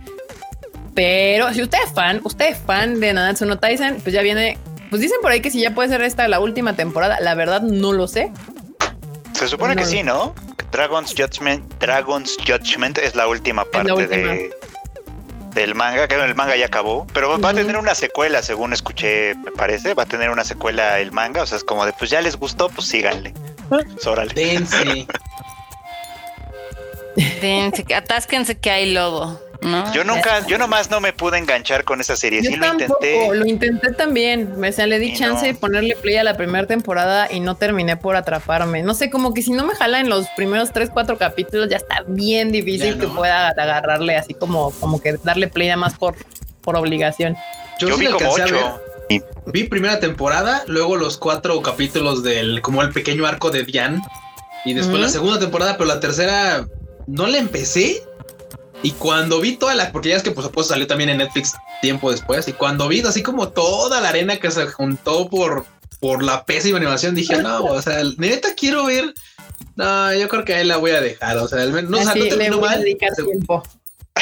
Pero 0.93 1.53
si 1.53 1.61
usted 1.61 1.77
es 1.85 1.91
fan, 1.91 2.21
usted 2.23 2.51
es 2.51 2.57
fan 2.57 3.01
de 3.01 3.11
Nanatsu 3.11 3.45
no 3.45 3.59
Taisen, 3.59 3.99
pues 3.99 4.13
ya 4.13 4.21
viene, 4.21 4.57
pues 4.89 5.01
dicen 5.01 5.17
por 5.21 5.31
ahí 5.31 5.41
que 5.41 5.51
si 5.51 5.59
ya 5.59 5.71
puede 5.71 5.89
ser 5.89 6.01
esta 6.03 6.25
la 6.29 6.39
última 6.39 6.73
temporada, 6.77 7.19
la 7.19 7.35
verdad 7.35 7.61
no 7.61 7.91
lo 7.91 8.07
sé. 8.07 8.31
se 9.33 9.49
supone 9.49 9.75
que 9.75 9.83
sí, 9.83 10.03
¿no? 10.03 10.33
Dragon's 10.75 11.15
Judgment, 11.15 11.73
Dragon's 11.79 12.35
Judgment 12.45 12.97
es 12.97 13.15
la 13.15 13.29
última 13.29 13.63
parte 13.63 13.93
última. 13.93 14.33
de 14.33 14.53
del 15.53 15.73
manga, 15.73 16.05
que 16.09 16.15
el 16.15 16.35
manga 16.35 16.57
ya 16.57 16.65
acabó, 16.65 17.07
pero 17.13 17.39
va 17.39 17.51
a 17.51 17.53
tener 17.53 17.77
una 17.77 17.95
secuela, 17.95 18.43
según 18.43 18.73
escuché, 18.73 19.35
me 19.35 19.51
parece, 19.51 19.93
va 19.93 20.03
a 20.03 20.05
tener 20.05 20.29
una 20.29 20.43
secuela 20.43 20.99
el 20.99 21.13
manga, 21.13 21.43
o 21.43 21.45
sea, 21.45 21.57
es 21.57 21.63
como 21.63 21.85
de, 21.85 21.93
pues 21.93 22.09
ya 22.09 22.19
les 22.19 22.35
gustó, 22.35 22.67
pues 22.67 22.89
síganle. 22.89 23.33
Ah. 23.71 23.79
Órale. 24.05 24.33
Dense. 24.33 25.07
Dense, 27.41 27.85
atásquense 27.95 28.57
que 28.57 28.69
hay 28.69 28.91
lodo, 28.91 29.41
¿no? 29.65 29.91
Yo 29.93 30.03
nunca, 30.03 30.45
yo 30.47 30.57
nomás 30.57 30.89
no 30.89 31.01
me 31.01 31.11
pude 31.13 31.37
enganchar 31.37 31.83
con 31.83 31.99
esa 32.01 32.15
serie, 32.15 32.41
Yo 32.41 32.51
sí 32.51 32.55
lo 32.57 32.67
intenté. 32.67 33.27
lo 33.33 33.45
intenté 33.45 33.91
también. 33.93 34.53
O 34.63 34.71
sea, 34.71 34.87
le 34.87 34.99
di 34.99 35.07
Y 35.07 35.17
chance 35.17 35.41
no. 35.47 35.53
de 35.53 35.59
ponerle 35.59 35.95
play 35.95 36.15
a 36.17 36.23
la 36.23 36.37
primera 36.37 36.67
temporada 36.67 37.27
y 37.31 37.39
no 37.39 37.55
terminé 37.55 37.97
por 37.97 38.15
atraparme. 38.15 38.83
No 38.83 38.93
sé, 38.93 39.09
como 39.09 39.33
que 39.33 39.41
si 39.41 39.51
no 39.51 39.65
me 39.65 39.75
jala 39.75 39.99
en 39.99 40.09
los 40.09 40.27
primeros 40.35 40.71
tres, 40.71 40.89
cuatro 40.91 41.17
capítulos, 41.17 41.69
ya 41.69 41.77
está 41.77 42.03
bien 42.07 42.51
difícil 42.51 42.97
que 42.97 43.07
pueda 43.07 43.49
agarrarle 43.49 44.15
así 44.15 44.33
como, 44.33 44.71
como 44.79 45.01
que 45.01 45.17
darle 45.23 45.47
play 45.47 45.67
nada 45.67 45.77
más 45.77 45.95
por, 45.95 46.15
por 46.61 46.75
obligación. 46.75 47.35
Yo, 47.79 47.89
Yo 47.89 47.97
sí 47.97 48.05
vi 48.05 48.11
como 48.11 48.29
ocho. 48.31 48.81
Vi 49.47 49.65
primera 49.65 49.99
temporada, 49.99 50.63
luego 50.67 50.95
los 50.95 51.17
cuatro 51.17 51.61
capítulos 51.61 52.23
del 52.23 52.61
como 52.61 52.81
el 52.81 52.91
pequeño 52.91 53.27
arco 53.27 53.51
de 53.51 53.63
Diane 53.63 54.01
y 54.65 54.73
después 54.73 54.99
la 54.99 55.09
segunda 55.09 55.39
temporada, 55.39 55.77
pero 55.77 55.85
la 55.87 55.99
tercera 55.99 56.65
no 57.05 57.27
la 57.27 57.37
empecé. 57.37 58.01
Y 58.85 58.91
cuando 58.91 59.41
vi 59.41 59.55
toda 59.57 59.73
la, 59.73 59.91
porque 59.91 60.09
ya 60.09 60.17
es 60.17 60.21
que 60.21 60.29
por 60.29 60.43
supuesto 60.43 60.73
salió 60.73 60.85
también 60.85 61.09
en 61.09 61.17
Netflix 61.17 61.53
tiempo 61.81 62.11
después, 62.11 62.47
y 62.47 62.53
cuando 62.53 62.87
vi 62.87 63.01
así 63.01 63.23
como 63.23 63.49
toda 63.49 63.99
la 63.99 64.09
arena 64.09 64.37
que 64.37 64.51
se 64.51 64.67
juntó 64.67 65.27
por, 65.27 65.65
por 65.99 66.21
la 66.21 66.45
pésima 66.45 66.77
animación, 66.77 67.15
dije, 67.15 67.41
no, 67.41 67.63
o 67.65 67.81
sea, 67.81 68.03
neta 68.17 68.49
quiero 68.55 68.85
ver. 68.85 69.11
No, 69.75 70.13
yo 70.13 70.27
creo 70.27 70.45
que 70.45 70.53
ahí 70.53 70.65
la 70.65 70.77
voy 70.77 70.91
a 70.91 71.01
dejar. 71.01 71.35
O 71.37 71.47
sea, 71.47 71.63
al 71.63 71.71
menos- 71.71 71.89
no, 71.89 71.97
o 71.97 72.01
sea, 72.03 72.11
Así 72.11 72.19
no 72.19 72.25
le 72.25 72.29
terminó 72.29 72.57
voy 72.59 72.67
a 72.67 72.71
mal. 72.73 72.83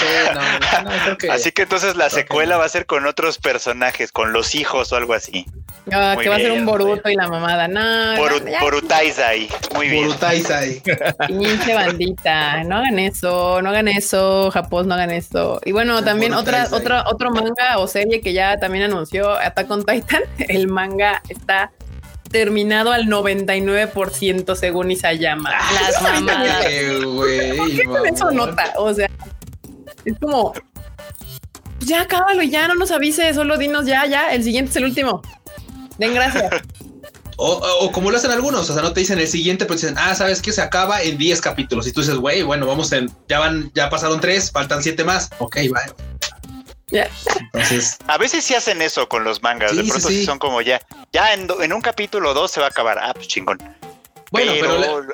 Sí, 0.04 0.10
tiempo. 0.34 0.42
no, 0.84 0.90
no, 0.98 1.04
creo 1.04 1.18
que- 1.18 1.32
Así 1.32 1.52
que 1.52 1.62
entonces 1.64 1.96
la 1.96 2.10
secuela 2.10 2.58
va 2.58 2.66
a 2.66 2.70
ser 2.70 2.86
con 2.86 3.06
otros 3.06 3.38
personajes, 3.38 4.12
con 4.12 4.34
los 4.34 4.56
hijos 4.56 4.92
o 4.92 4.96
algo 4.96 5.14
así. 5.14 5.46
Ah, 5.92 6.16
que 6.22 6.30
va 6.30 6.36
a 6.36 6.40
ser 6.40 6.52
un 6.52 6.58
bien, 6.60 6.66
Boruto 6.66 7.10
y 7.10 7.16
la 7.16 7.28
mamada. 7.28 7.68
No, 7.68 8.16
Por, 8.16 8.42
no, 8.42 8.60
Borutaizai. 8.62 9.50
Muy 9.76 9.90
bien. 9.90 10.06
Borutaisai. 10.08 10.82
pinche 11.28 11.74
bandita. 11.74 12.64
No 12.64 12.78
hagan 12.78 13.00
eso, 13.00 13.62
no 13.62 13.70
hagan 13.70 13.90
eso, 13.90 14.50
Japón, 14.52 14.88
no 14.88 14.94
hagan 14.94 15.12
eso. 15.12 15.60
Y 15.66 15.74
bueno, 15.74 16.02
también 16.04 16.34
otra, 16.34 16.68
otra, 16.72 17.04
otro 17.08 17.32
manga 17.32 17.80
o 17.80 17.88
serie 17.88 18.22
que 18.22 18.32
ya 18.32 18.58
también 18.58 18.86
anunció 18.86 19.32
Attack 19.34 19.70
on 19.72 19.84
Titan. 19.84 20.22
El 20.48 20.68
manga 20.70 21.22
está 21.28 21.72
terminado 22.32 22.92
al 22.94 23.08
99% 23.08 24.56
según 24.56 24.90
Isayama. 24.92 25.52
Las 25.52 26.02
mamadas. 26.02 26.66
Güey, 27.06 27.76
¿Qué 27.78 27.84
con 27.86 28.06
eso 28.08 28.32
nota? 28.32 28.74
O 28.78 28.94
sea, 28.94 29.08
es 30.06 30.18
como 30.20 30.52
pues 30.54 31.90
ya 31.90 32.02
acábalo 32.02 32.42
y 32.44 32.50
ya 32.50 32.68
no 32.68 32.76
nos 32.76 32.92
avise, 32.92 33.34
solo 33.34 33.58
dinos 33.58 33.86
ya, 33.86 34.06
ya, 34.06 34.34
el 34.34 34.44
siguiente 34.44 34.72
es 34.72 34.76
el 34.78 34.86
último. 34.86 35.22
Den 35.98 36.14
gracias. 36.14 36.50
O, 37.36 37.48
o- 37.54 37.86
o 37.86 37.92
como 37.92 38.12
lo 38.12 38.18
hacen 38.18 38.30
algunos, 38.30 38.70
o 38.70 38.74
sea, 38.74 38.84
no 38.84 38.94
te 38.94 39.00
dicen 39.00 39.18
el 39.18 39.28
siguiente, 39.28 39.66
pero 39.66 39.74
dicen, 39.76 39.96
ah, 39.98 40.14
sabes 40.14 40.40
que 40.40 40.52
se 40.52 40.62
acaba 40.62 41.02
en 41.02 41.18
10 41.18 41.42
capítulos. 41.42 41.88
Y 41.88 41.92
tú 41.92 42.02
dices, 42.02 42.16
güey, 42.18 42.44
bueno, 42.44 42.68
vamos 42.68 42.92
en, 42.92 43.12
ya 43.28 43.40
van, 43.40 43.72
ya 43.74 43.90
pasaron 43.90 44.22
tres, 44.22 44.52
faltan 44.52 44.84
siete 44.84 45.04
más. 45.04 45.32
Ok, 45.40 45.58
va. 45.76 45.82
Ya. 46.92 47.10
Entonces, 47.54 47.98
A 48.06 48.20
veces 48.20 48.44
sí 48.44 48.54
hacen 48.54 48.84
eso 48.84 49.10
con 49.10 49.24
los 49.24 49.42
mangas. 49.42 49.72
Sí, 49.72 49.78
de 49.78 49.84
pronto 49.86 50.08
sí, 50.10 50.20
sí. 50.20 50.26
son 50.28 50.38
como 50.38 50.62
ya. 50.62 50.80
Ya 51.12 51.34
en, 51.34 51.48
do- 51.48 51.64
en 51.64 51.74
un 51.74 51.82
capítulo 51.82 52.36
dos 52.36 52.52
se 52.52 52.60
va 52.60 52.68
a 52.68 52.70
acabar. 52.70 53.00
Ah, 53.02 53.14
pues 53.16 53.28
chingón. 53.28 53.58
bueno, 54.32 54.52
pero, 54.62 54.78
pero, 54.80 55.02
le- 55.02 55.14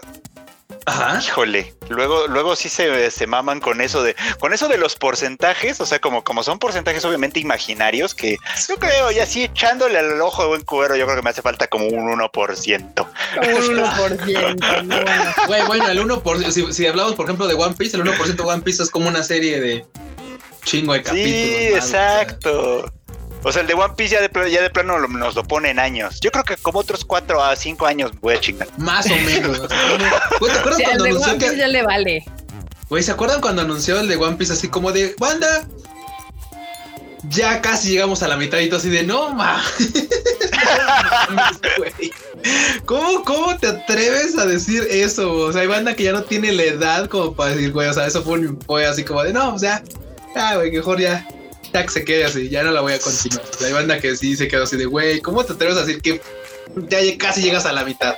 ajá. 0.86 1.20
híjole, 1.22 1.74
luego, 1.90 2.28
luego 2.28 2.56
sí 2.56 2.70
se, 2.70 3.12
se 3.12 3.28
maman 3.28 3.60
con 3.60 3.82
eso 3.82 4.04
de, 4.04 4.16
con 4.40 4.54
eso 4.54 4.68
de 4.68 4.78
los 4.78 4.96
porcentajes, 4.96 5.80
o 5.82 5.86
sea, 5.86 6.00
como, 6.00 6.24
como 6.24 6.44
son 6.44 6.60
porcentajes 6.60 7.04
obviamente 7.06 7.40
imaginarios, 7.40 8.14
que 8.14 8.38
yo 8.68 8.76
creo, 8.78 9.12
y 9.12 9.20
así 9.20 9.44
echándole 9.44 10.00
al 10.00 10.20
ojo 10.22 10.44
de 10.44 10.48
buen 10.50 10.62
cubero, 10.64 10.96
yo 10.96 11.06
creo 11.06 11.18
que 11.18 11.24
me 11.24 11.30
hace 11.30 11.42
falta 11.42 11.68
como 11.68 11.88
un 11.88 12.20
1%. 12.20 12.30
Como 12.94 13.58
un 13.58 13.78
1%. 13.78 14.84
no, 14.86 15.04
bueno. 15.04 15.26
Güey, 15.48 15.66
bueno, 15.68 15.88
el 15.90 16.02
1%, 16.02 16.52
si, 16.52 16.74
si 16.74 16.88
hablamos, 16.88 17.16
por 17.16 17.26
ejemplo, 17.26 17.48
de 17.48 17.56
One 17.56 17.76
Piece, 17.76 17.98
el 17.98 18.04
1% 18.04 18.36
de 18.36 18.44
One 18.44 18.62
Piece 18.62 18.84
es 18.84 18.90
como 18.90 19.08
una 19.08 19.24
serie 19.24 19.60
de 19.60 19.86
chingo 20.64 20.94
de 20.94 21.02
capítulos. 21.02 21.34
Sí, 21.34 21.70
más, 21.74 21.84
o 21.84 21.88
sea. 21.88 22.90
O 23.44 23.52
sea, 23.54 23.62
el 23.62 23.68
de 23.68 23.74
One 23.74 23.94
Piece 23.96 24.16
ya 24.16 24.22
de, 24.22 24.28
pl- 24.30 24.52
ya 24.52 24.62
de 24.62 24.70
plano 24.70 24.98
lo- 25.00 25.08
nos 25.08 25.34
lo 25.36 25.44
pone 25.44 25.70
en 25.70 25.80
años. 25.80 26.20
Yo 26.20 26.30
creo 26.32 26.44
que 26.44 26.58
como 26.58 26.80
otros 26.80 27.06
4 27.06 27.42
a 27.42 27.56
5 27.56 27.86
años 27.86 28.12
voy 28.20 28.36
a 28.36 28.40
chingar. 28.40 28.68
Más 28.78 29.06
o 29.06 29.16
menos. 29.16 29.68
¿te 29.68 29.74
acuerdas 30.52 30.78
Sí, 30.78 30.84
cuando 30.84 31.04
de 31.06 31.10
anunció 31.12 31.30
One 31.32 31.40
Piece 31.40 31.54
que, 31.54 31.58
ya 31.60 31.68
le 31.68 31.84
vale. 31.84 32.26
Güey, 32.90 33.04
¿se 33.04 33.12
acuerdan 33.12 33.40
cuando 33.40 33.62
anunció 33.62 34.00
el 34.00 34.08
de 34.10 34.18
One 34.18 34.36
Piece 34.36 34.54
así 34.54 34.68
como 34.68 34.92
de 34.92 35.16
banda? 35.20 35.66
Ya 37.30 37.62
casi 37.62 37.90
llegamos 37.92 38.24
a 38.24 38.28
la 38.28 38.36
mitad 38.38 38.60
y 38.60 38.68
todo 38.70 38.80
así 38.80 38.90
de 38.90 39.04
no 39.04 39.34
ma. 39.34 39.62
No 39.70 41.36
mames, 41.36 41.60
güey. 41.78 42.12
¿Cómo, 42.86 43.24
¿Cómo 43.24 43.58
te 43.58 43.68
atreves 43.68 44.38
a 44.38 44.46
decir 44.46 44.88
eso? 44.90 45.32
O 45.34 45.52
sea, 45.54 45.62
hay 45.62 45.68
banda 45.68 45.96
que 45.96 46.04
ya 46.04 46.12
no 46.14 46.24
tiene 46.24 46.52
la 46.54 46.64
edad 46.64 47.08
como 47.08 47.34
para 47.36 47.52
decir, 47.52 47.72
güey, 47.72 47.88
o 47.90 47.94
sea, 47.94 48.08
eso 48.08 48.24
fue, 48.24 48.40
un- 48.40 48.60
fue 48.66 48.86
así 48.86 49.04
como 49.04 49.24
de 49.24 49.34
no, 49.34 49.54
o 49.54 49.60
sea, 49.60 49.84
ya, 50.36 50.56
güey, 50.56 50.72
mejor 50.72 51.00
ya, 51.00 51.28
ya 51.74 51.84
que 51.84 51.90
se 51.90 52.04
quede 52.06 52.26
así, 52.26 52.50
ya 52.50 52.64
no 52.64 52.72
la 52.72 52.82
voy 52.82 52.94
a 52.94 53.00
continuar. 53.00 53.44
Sea, 53.58 53.68
hay 53.68 53.74
banda 53.74 54.00
que 54.00 54.16
sí 54.16 54.36
se 54.36 54.48
quedó 54.48 54.64
así 54.64 54.78
de, 54.78 54.86
güey, 54.86 55.22
¿cómo 55.22 55.44
te 55.44 55.54
atreves 55.54 55.78
a 55.78 55.86
decir 55.86 56.02
que 56.02 56.22
ya 56.90 57.00
casi 57.18 57.42
llegas 57.42 57.66
a 57.66 57.74
la 57.74 57.84
mitad? 57.84 58.16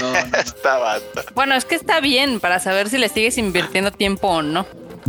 No, 0.00 0.12
no, 0.12 0.26
no. 0.26 0.38
Esta 0.38 0.78
banda. 0.78 1.24
Bueno, 1.34 1.54
es 1.54 1.64
que 1.64 1.74
está 1.76 2.00
bien 2.00 2.40
para 2.40 2.58
saber 2.60 2.88
si 2.90 2.98
le 2.98 3.08
sigues 3.08 3.38
invirtiendo 3.38 3.92
tiempo 3.92 4.28
o 4.28 4.42
no. 4.42 4.66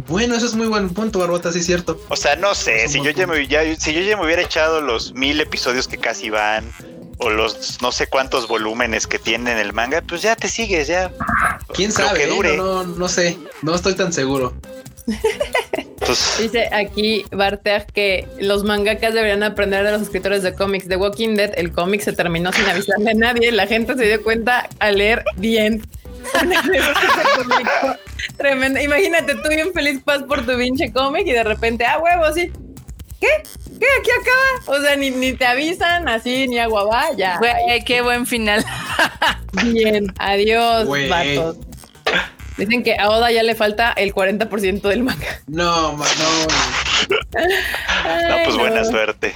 Bueno, 0.08 0.36
eso 0.36 0.46
es 0.46 0.54
muy 0.56 0.68
buen 0.68 0.92
punto, 0.92 1.20
Barbota, 1.20 1.52
sí 1.52 1.60
es 1.60 1.66
cierto. 1.66 2.00
O 2.10 2.16
sea, 2.16 2.36
no 2.36 2.56
sé, 2.56 2.88
si 2.88 3.02
yo, 3.04 3.10
ya 3.12 3.28
me, 3.28 3.48
ya- 3.48 3.76
si 3.76 3.94
yo 3.94 4.02
ya 4.02 4.16
me 4.16 4.26
hubiera 4.26 4.42
echado 4.44 4.80
los 4.82 5.14
mil 5.14 5.42
episodios 5.42 5.88
que 5.88 5.98
casi 5.98 6.30
van, 6.30 6.72
o 7.18 7.30
los 7.30 7.82
no 7.82 7.92
sé 7.92 8.08
cuántos 8.08 8.48
volúmenes 8.48 9.08
que 9.08 9.20
tienen 9.20 9.58
el 9.58 9.74
manga, 9.74 10.02
pues 10.02 10.22
ya 10.22 10.36
te 10.38 10.48
sigues, 10.48 10.88
ya. 10.88 11.12
¿Quién 11.74 11.90
Lo 11.90 11.96
sabe? 11.98 12.20
que 12.20 12.26
eh? 12.26 12.28
dure. 12.30 12.56
No, 12.58 12.84
no, 12.86 12.96
no 12.96 13.08
sé, 13.10 13.38
no 13.62 13.76
estoy 13.76 13.96
tan 13.96 14.14
seguro. 14.14 14.54
Dice 16.40 16.70
aquí 16.72 17.26
Barteag 17.32 17.92
que 17.92 18.28
los 18.40 18.64
mangakas 18.64 19.14
deberían 19.14 19.44
aprender 19.44 19.84
de 19.84 19.92
los 19.92 20.02
escritores 20.02 20.44
de 20.44 20.54
cómics. 20.54 20.88
The 20.88 20.96
Walking 20.96 21.36
Dead, 21.36 21.52
el 21.58 21.72
cómic 21.72 22.02
se 22.02 22.14
terminó 22.14 22.52
sin 22.52 22.66
avisarle 22.66 23.12
a 23.12 23.14
nadie. 23.14 23.52
La 23.52 23.68
gente 23.68 23.96
se 23.96 24.06
dio 24.06 24.24
cuenta 24.24 24.68
al 24.80 24.98
leer 24.98 25.24
The 25.40 25.66
End. 25.66 25.86
Publicó. 27.38 27.96
Tremendo. 28.38 28.80
Imagínate 28.80 29.36
tú 29.36 29.50
bien 29.50 29.74
feliz 29.74 30.02
paz 30.04 30.24
por 30.24 30.46
tu 30.46 30.58
pinche 30.58 30.92
cómic 30.92 31.26
y 31.28 31.32
de 31.32 31.44
repente, 31.44 31.86
ah, 31.86 32.00
huevo, 32.00 32.34
sí. 32.34 32.52
¿Qué? 33.20 33.28
¿qué? 33.80 33.86
Aquí 34.00 34.10
acaba. 34.12 34.78
O 34.78 34.82
sea, 34.82 34.96
ni, 34.96 35.12
ni 35.12 35.34
te 35.34 35.46
avisan 35.46 36.08
así, 36.08 36.48
ni 36.48 36.60
agua 36.60 36.86
va, 36.86 37.12
ya. 37.16 37.38
Güey, 37.38 37.84
qué 37.86 38.02
buen 38.02 38.26
final. 38.26 38.64
Bien, 39.64 40.14
adiós, 40.18 40.86
Güey. 40.86 41.10
vatos. 41.10 41.58
Dicen 42.60 42.84
que 42.84 42.96
a 43.00 43.10
Oda 43.10 43.32
ya 43.32 43.42
le 43.44 43.56
falta 43.56 43.92
el 43.94 44.14
40% 44.14 44.82
del 44.82 45.04
manga. 45.04 45.42
No, 45.48 45.94
ma- 45.94 46.06
no. 46.06 47.18
No, 48.30 48.44
pues 48.44 48.58
buena 48.58 48.84
suerte. 48.84 49.34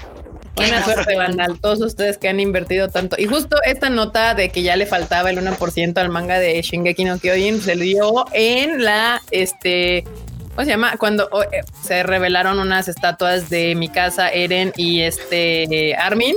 Buena 0.55 0.83
suerte, 0.83 1.15
Vandal. 1.15 1.59
Todos 1.59 1.81
ustedes 1.81 2.17
que 2.17 2.29
han 2.29 2.39
invertido 2.39 2.87
tanto. 2.89 3.15
Y 3.17 3.25
justo 3.25 3.57
esta 3.65 3.89
nota 3.89 4.35
de 4.35 4.49
que 4.49 4.61
ya 4.61 4.75
le 4.75 4.85
faltaba 4.85 5.29
el 5.31 5.39
1% 5.39 5.97
al 5.97 6.09
manga 6.09 6.37
de 6.37 6.61
Shingeki 6.61 7.05
no 7.05 7.17
Kyojin 7.17 7.61
se 7.61 7.75
dio 7.75 8.25
en 8.33 8.83
la, 8.83 9.19
este, 9.31 10.03
¿cómo 10.49 10.65
se 10.65 10.71
llama? 10.71 10.97
Cuando 10.97 11.27
oh, 11.31 11.41
eh, 11.43 11.61
se 11.81 12.03
revelaron 12.03 12.59
unas 12.59 12.87
estatuas 12.87 13.49
de 13.49 13.73
Mikasa, 13.73 14.29
Eren 14.29 14.73
y 14.77 15.01
este 15.01 15.95
Armin. 15.95 16.35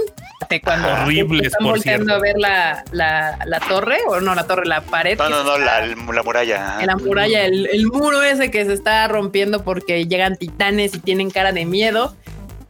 De 0.49 0.61
cuando 0.61 0.89
Horribles, 1.03 1.47
están 1.49 1.65
por 1.65 1.73
volteando 1.75 2.05
cierto. 2.05 2.15
a 2.15 2.19
ver 2.21 2.35
la, 2.39 2.85
la, 2.93 3.39
la 3.47 3.61
torre, 3.61 3.99
o 4.09 4.21
no, 4.21 4.35
la 4.35 4.47
torre, 4.47 4.67
la 4.67 4.81
pared. 4.81 5.19
No, 5.19 5.29
no, 5.29 5.45
no, 5.45 5.59
la, 5.59 5.85
la 5.87 6.23
muralla. 6.23 6.79
la 6.85 6.97
muralla, 6.97 7.45
el, 7.45 7.69
el 7.73 7.87
muro 7.87 8.23
ese 8.23 8.51
que 8.51 8.65
se 8.65 8.73
está 8.73 9.07
rompiendo 9.09 9.65
porque 9.65 10.07
llegan 10.07 10.37
titanes 10.37 10.95
y 10.95 10.99
tienen 11.01 11.31
cara 11.31 11.53
de 11.53 11.65
miedo. 11.65 12.17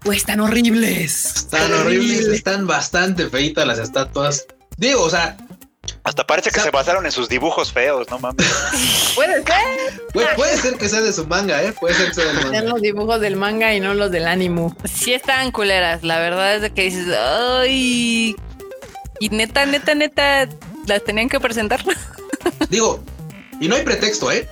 Pues 0.01 0.19
están 0.19 0.41
horribles. 0.41 1.25
Están 1.37 1.73
horribles, 1.73 2.27
están 2.29 2.67
bastante 2.67 3.29
feitas 3.29 3.67
las 3.67 3.79
estatuas. 3.79 4.47
Digo, 4.77 5.03
o 5.03 5.11
sea, 5.11 5.37
Hasta 6.05 6.27
parece 6.27 6.51
que 6.51 6.57
O 6.61 6.63
sea- 6.63 6.71
se 6.71 6.77
basaron 6.77 7.05
en 7.07 7.13
sus 7.13 7.29
dibujos 7.29 7.73
feos, 7.73 8.07
no 8.11 8.19
mames. 8.19 8.47
Puede 9.15 9.43
ser. 9.43 9.45
puede, 10.13 10.35
puede 10.35 10.57
ser 10.59 10.75
que 10.79 10.89
sea 10.89 11.01
de 11.01 11.13
su 11.13 11.27
manga, 11.27 11.63
¿eh? 11.63 11.73
Puede 11.73 11.95
ser 11.95 12.09
que 12.09 12.15
sea 12.15 12.25
del 12.27 12.37
Sean 12.39 12.53
manga. 12.53 12.69
los 12.71 12.83
dibujos 12.83 13.21
del 13.21 13.37
manga 13.37 13.75
y 13.75 13.81
no 13.81 13.95
los 13.95 14.11
del 14.11 14.27
ánimo. 14.27 14.77
Sí 14.93 15.15
estaban 15.15 15.51
culeras. 15.53 16.03
La 16.05 16.19
verdad 16.19 16.55
es 16.57 16.63
de 16.63 16.71
que 16.73 16.83
dices, 16.83 17.09
ay. 17.19 18.37
Y 19.21 19.29
neta, 19.31 19.65
neta, 19.67 19.95
neta, 19.95 20.49
las 20.87 21.03
tenían 21.05 21.29
que 21.29 21.41
presentar. 21.41 21.83
Digo, 22.69 23.03
y 23.61 23.69
no 23.69 23.77
hay 23.77 23.83
pretexto, 23.83 24.31
¿eh? 24.31 24.49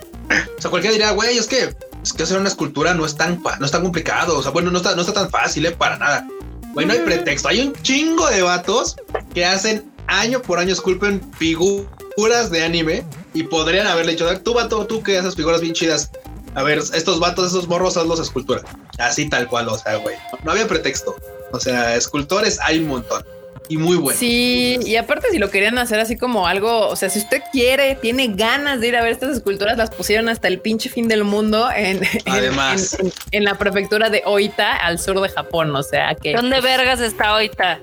O 0.57 0.61
sea, 0.61 0.71
cualquiera 0.71 0.93
dirá, 0.95 1.11
güey, 1.11 1.37
es 1.37 1.45
que, 1.47 1.75
es 2.03 2.13
que 2.13 2.23
hacer 2.23 2.37
una 2.39 2.49
escultura 2.49 2.93
no 2.95 3.05
es 3.05 3.15
tan, 3.15 3.41
pa- 3.43 3.57
no 3.57 3.65
es 3.65 3.71
tan 3.71 3.83
complicado. 3.83 4.37
O 4.39 4.41
sea, 4.41 4.51
bueno, 4.51 4.71
no 4.71 4.77
está, 4.77 4.95
no 4.95 5.01
está 5.01 5.13
tan 5.13 5.29
fácil, 5.29 5.65
¿eh? 5.67 5.71
Para 5.71 5.97
nada. 5.97 6.27
Güey, 6.73 6.87
no 6.87 6.93
hay 6.93 6.99
pretexto. 6.99 7.47
Hay 7.47 7.61
un 7.61 7.73
chingo 7.83 8.27
de 8.29 8.41
vatos 8.41 8.95
que 9.33 9.45
hacen 9.45 9.89
año 10.07 10.41
por 10.41 10.59
año 10.59 10.73
esculpen 10.73 11.21
figuras 11.37 12.49
de 12.51 12.63
anime 12.63 13.03
y 13.33 13.43
podrían 13.43 13.87
haberle 13.87 14.13
dicho, 14.13 14.27
tú, 14.41 14.53
vato, 14.53 14.85
tú 14.85 15.01
que 15.03 15.17
haces 15.17 15.35
figuras 15.35 15.61
bien 15.61 15.73
chidas. 15.73 16.11
A 16.53 16.63
ver, 16.63 16.77
estos 16.79 17.19
vatos, 17.19 17.47
esos 17.47 17.67
morros, 17.67 17.97
hazlos 17.97 18.19
escultura. 18.19 18.61
Así 18.97 19.29
tal 19.29 19.47
cual, 19.47 19.67
o 19.67 19.77
sea, 19.77 19.95
güey. 19.97 20.15
No 20.43 20.51
había 20.51 20.67
pretexto. 20.67 21.15
O 21.51 21.59
sea, 21.59 21.95
escultores 21.95 22.59
hay 22.61 22.79
un 22.79 22.87
montón. 22.87 23.25
Y 23.67 23.77
muy 23.77 23.97
buenos. 23.97 24.19
Sí, 24.19 24.77
y 24.85 24.95
aparte 24.95 25.31
si 25.31 25.39
lo 25.39 25.49
querían 25.49 25.77
hacer 25.79 25.99
así 25.99 26.15
como 26.17 26.47
algo, 26.47 26.87
o 26.87 26.95
sea, 26.95 27.09
si 27.09 27.17
usted 27.19 27.41
quiere, 27.51 27.95
tiene 27.95 28.27
ganas 28.27 28.79
de 28.79 28.89
ir 28.89 28.95
a 28.95 29.01
ver 29.01 29.11
estas 29.11 29.35
esculturas, 29.35 29.75
las 29.75 29.89
pusieron 29.89 30.29
hasta 30.29 30.47
el 30.47 30.59
pinche 30.59 30.87
fin 30.87 31.07
del 31.07 31.23
mundo 31.23 31.67
en, 31.75 32.03
en- 32.03 32.09
Además. 32.31 32.95
en, 32.99 33.07
en- 33.07 33.13
en 33.31 33.43
la 33.43 33.57
prefectura 33.57 34.09
de 34.11 34.21
Oita, 34.25 34.75
al 34.75 34.99
sur 34.99 35.19
de 35.19 35.29
Japón, 35.29 35.75
o 35.75 35.81
sea 35.81 36.13
que 36.13 36.33
¿Dónde 36.35 36.61
vergas 36.61 36.99
está 37.01 37.29
ahorita? 37.29 37.79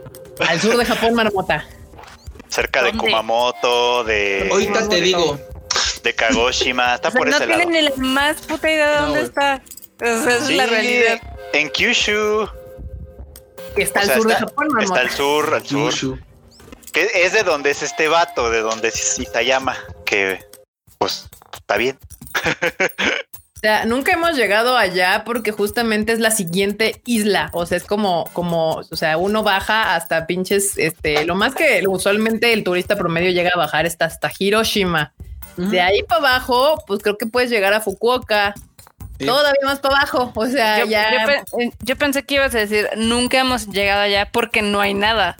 al 0.48 0.60
sur 0.60 0.76
de 0.76 0.84
Japón, 0.84 1.14
Marmota. 1.14 1.66
Cerca 2.52 2.82
de. 2.82 2.92
Kumamoto, 2.96 4.04
de, 4.04 4.48
Ahorita 4.50 4.86
te 4.88 5.00
digo, 5.00 5.38
de 6.02 6.14
Kagoshima, 6.14 6.96
está 6.96 7.08
O 7.08 7.10
sea, 7.12 7.18
por 7.18 7.28
no 7.30 7.36
ese 7.36 7.46
lado. 7.46 7.60
tienen 7.62 7.84
ni 7.84 7.88
la 7.90 7.96
más 7.96 8.42
puta 8.42 8.70
idea 8.70 8.90
de 8.90 8.96
No, 8.96 9.02
dónde 9.06 9.22
está. 9.22 9.62
O 9.94 10.04
sea, 10.04 10.36
esa 10.36 10.46
Sí, 10.46 10.52
es 10.52 10.56
la 10.58 10.66
realidad. 10.66 11.20
En 11.54 11.70
Kyushu, 11.70 12.48
Que 13.74 13.82
está 13.82 14.00
O 14.00 14.02
al 14.02 14.06
sea, 14.08 14.16
sur 14.18 14.26
de 14.26 14.32
está- 14.34 14.46
Japón, 14.46 14.66
está 14.66 14.78
Marmota. 14.80 15.00
al 15.00 15.10
sur, 15.10 15.54
al 15.54 15.66
sur. 15.66 15.90
Kyushu. 15.92 16.18
Que 16.92 17.10
es 17.24 17.32
de 17.32 17.42
donde 17.42 17.70
es 17.70 17.82
este 17.82 18.08
vato, 18.08 18.50
de 18.50 18.60
donde 18.60 18.88
es 18.88 19.18
Itayama, 19.18 19.78
que 20.04 20.44
pues 20.98 21.26
está 21.54 21.78
bien. 21.78 21.98
O 23.62 23.64
sea, 23.64 23.84
nunca 23.84 24.12
hemos 24.12 24.34
llegado 24.36 24.76
allá 24.76 25.22
porque 25.24 25.52
justamente 25.52 26.12
es 26.12 26.18
la 26.18 26.32
siguiente 26.32 27.00
isla. 27.06 27.48
O 27.52 27.64
sea, 27.64 27.76
es 27.76 27.84
como, 27.84 28.28
como, 28.32 28.70
o 28.90 28.96
sea, 28.96 29.16
uno 29.18 29.44
baja 29.44 29.94
hasta 29.94 30.26
pinches, 30.26 30.76
este, 30.78 31.24
lo 31.24 31.36
más 31.36 31.54
que 31.54 31.84
usualmente 31.86 32.52
el 32.52 32.64
turista 32.64 32.96
promedio 32.96 33.30
llega 33.30 33.50
a 33.54 33.58
bajar 33.58 33.86
está 33.86 34.06
hasta 34.06 34.32
Hiroshima. 34.36 35.12
De 35.56 35.80
ahí 35.80 36.02
para 36.02 36.18
abajo, 36.20 36.82
pues 36.88 37.00
creo 37.04 37.16
que 37.16 37.26
puedes 37.26 37.50
llegar 37.50 37.72
a 37.72 37.80
Fukuoka. 37.80 38.52
Sí. 39.20 39.26
Todavía 39.26 39.60
más 39.64 39.78
para 39.78 39.96
abajo. 39.98 40.32
O 40.34 40.46
sea, 40.48 40.80
Yo, 40.80 40.86
ya. 40.86 41.12
yo 41.12 41.26
pe- 41.28 41.72
yo 41.82 41.96
pensé 41.96 42.24
que 42.24 42.34
ibas 42.34 42.52
a 42.56 42.58
decir, 42.58 42.88
nunca 42.96 43.38
hemos 43.38 43.68
llegado 43.68 44.00
allá 44.00 44.28
porque 44.32 44.62
no 44.62 44.80
hay 44.80 44.94
nada. 44.94 45.36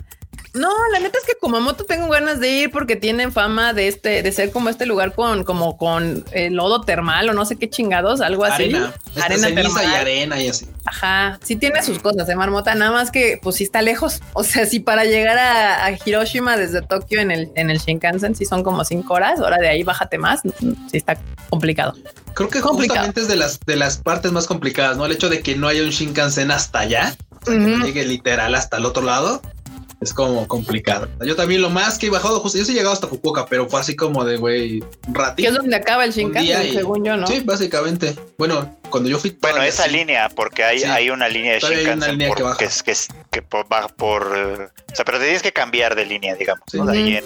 No, 0.53 0.69
la 0.91 0.99
neta 0.99 1.17
es 1.17 1.25
que 1.25 1.33
Kumamoto 1.39 1.83
tengo 1.83 2.07
ganas 2.09 2.39
de 2.39 2.47
ir 2.49 2.71
porque 2.71 2.95
tienen 2.95 3.31
fama 3.31 3.73
de 3.73 3.87
este, 3.87 4.21
de 4.21 4.31
ser 4.31 4.51
como 4.51 4.69
este 4.69 4.85
lugar 4.85 5.15
con, 5.15 5.43
como 5.43 5.77
con 5.77 6.23
eh, 6.31 6.51
lodo 6.51 6.81
termal 6.81 7.27
o 7.29 7.33
no 7.33 7.43
sé 7.45 7.55
qué 7.55 7.69
chingados, 7.69 8.21
algo 8.21 8.45
así. 8.45 8.65
Arena. 8.65 8.93
Arena 9.19 9.47
ceniza 9.47 9.69
y 9.69 9.73
termal. 9.73 9.95
arena 9.95 10.39
y 10.41 10.49
así. 10.49 10.67
Ajá, 10.85 11.39
sí 11.43 11.55
tiene 11.55 11.81
sus 11.81 11.97
cosas 11.99 12.27
de 12.27 12.35
marmota, 12.35 12.75
nada 12.75 12.91
más 12.91 13.09
que 13.09 13.39
pues 13.41 13.55
sí 13.55 13.63
está 13.63 13.81
lejos. 13.81 14.21
O 14.35 14.43
sea, 14.43 14.65
si 14.65 14.79
para 14.79 15.05
llegar 15.05 15.37
a, 15.37 15.85
a 15.85 15.91
Hiroshima 16.05 16.55
desde 16.57 16.81
Tokio 16.81 17.19
en 17.21 17.31
el, 17.31 17.51
en 17.55 17.69
el 17.69 17.79
Shinkansen 17.79 18.35
sí 18.35 18.45
son 18.45 18.61
como 18.63 18.83
cinco 18.85 19.13
horas, 19.15 19.39
ahora 19.39 19.57
de 19.57 19.69
ahí 19.69 19.81
bájate 19.83 20.17
más, 20.17 20.41
sí 20.43 20.97
está 20.97 21.17
complicado. 21.49 21.93
Creo 22.33 22.49
que 22.49 22.61
Complicado. 22.61 23.05
justamente 23.05 23.21
es 23.21 23.27
de 23.27 23.35
las 23.35 23.59
de 23.61 23.75
las 23.75 23.97
partes 23.97 24.31
más 24.31 24.45
complicadas, 24.47 24.97
¿no? 24.97 25.05
El 25.05 25.13
hecho 25.13 25.29
de 25.29 25.41
que 25.41 25.55
no 25.55 25.67
haya 25.67 25.81
un 25.83 25.89
Shinkansen 25.91 26.51
hasta 26.51 26.79
allá, 26.79 27.15
o 27.41 27.45
sea, 27.45 27.53
que 27.55 27.59
no 27.59 27.75
Ujú. 27.77 27.85
llegue 27.85 28.05
literal 28.05 28.53
hasta 28.55 28.77
el 28.77 28.85
otro 28.85 29.03
lado, 29.03 29.41
es 30.03 30.13
como 30.13 30.47
complicado. 30.47 31.07
Yo 31.25 31.35
también 31.35 31.61
lo 31.61 31.69
más 31.69 31.97
que 31.97 32.07
he 32.07 32.09
bajado, 32.09 32.39
justo 32.39 32.57
yo 32.57 32.65
sí 32.65 32.71
he 32.71 32.75
llegado 32.75 32.93
hasta 32.93 33.07
Fukuoka, 33.07 33.45
pero 33.47 33.67
fue 33.69 33.79
así 33.79 33.95
como 33.95 34.23
de 34.23 34.37
güey, 34.37 34.81
un 34.81 34.89
Que 34.89 35.09
es 35.11 35.17
ratito. 35.17 35.51
donde 35.53 35.75
acaba 35.75 36.05
el 36.05 36.11
Shinkansen, 36.11 36.67
y- 36.67 36.73
según 36.73 37.03
yo, 37.03 37.17
¿no? 37.17 37.25
Sí, 37.27 37.41
básicamente. 37.43 38.15
Bueno, 38.37 38.77
cuando 38.89 39.09
yo 39.09 39.17
fui. 39.17 39.35
Bueno, 39.41 39.61
esa 39.63 39.87
línea, 39.87 40.29
porque 40.29 40.63
hay, 40.63 40.79
Sí. 40.79 40.85
hay 40.85 41.09
una 41.09 41.27
línea 41.27 41.53
de 41.53 41.59
Todavía 41.59 41.79
hay 41.79 41.85
una 41.85 41.93
Shinkansen 41.93 42.11
línea 42.11 42.27
por- 42.27 42.37
que 42.37 42.43
baja. 42.43 42.57
que, 42.57 42.65
es, 42.65 42.83
que, 42.83 42.91
es- 42.91 43.07
que 43.31 43.41
por- 43.41 43.71
va 43.71 43.87
por... 43.87 44.23
o 44.27 44.95
sea, 44.95 45.05
pero 45.05 45.17
te 45.17 45.23
tienes 45.25 45.41
que 45.41 45.51
cambiar 45.53 45.95
de 45.95 46.05
línea, 46.05 46.35
digamos, 46.35 46.63
Sí. 46.71 46.77
¿no? 46.77 46.85
De 46.85 46.97
ahí 46.97 47.15
en, 47.17 47.23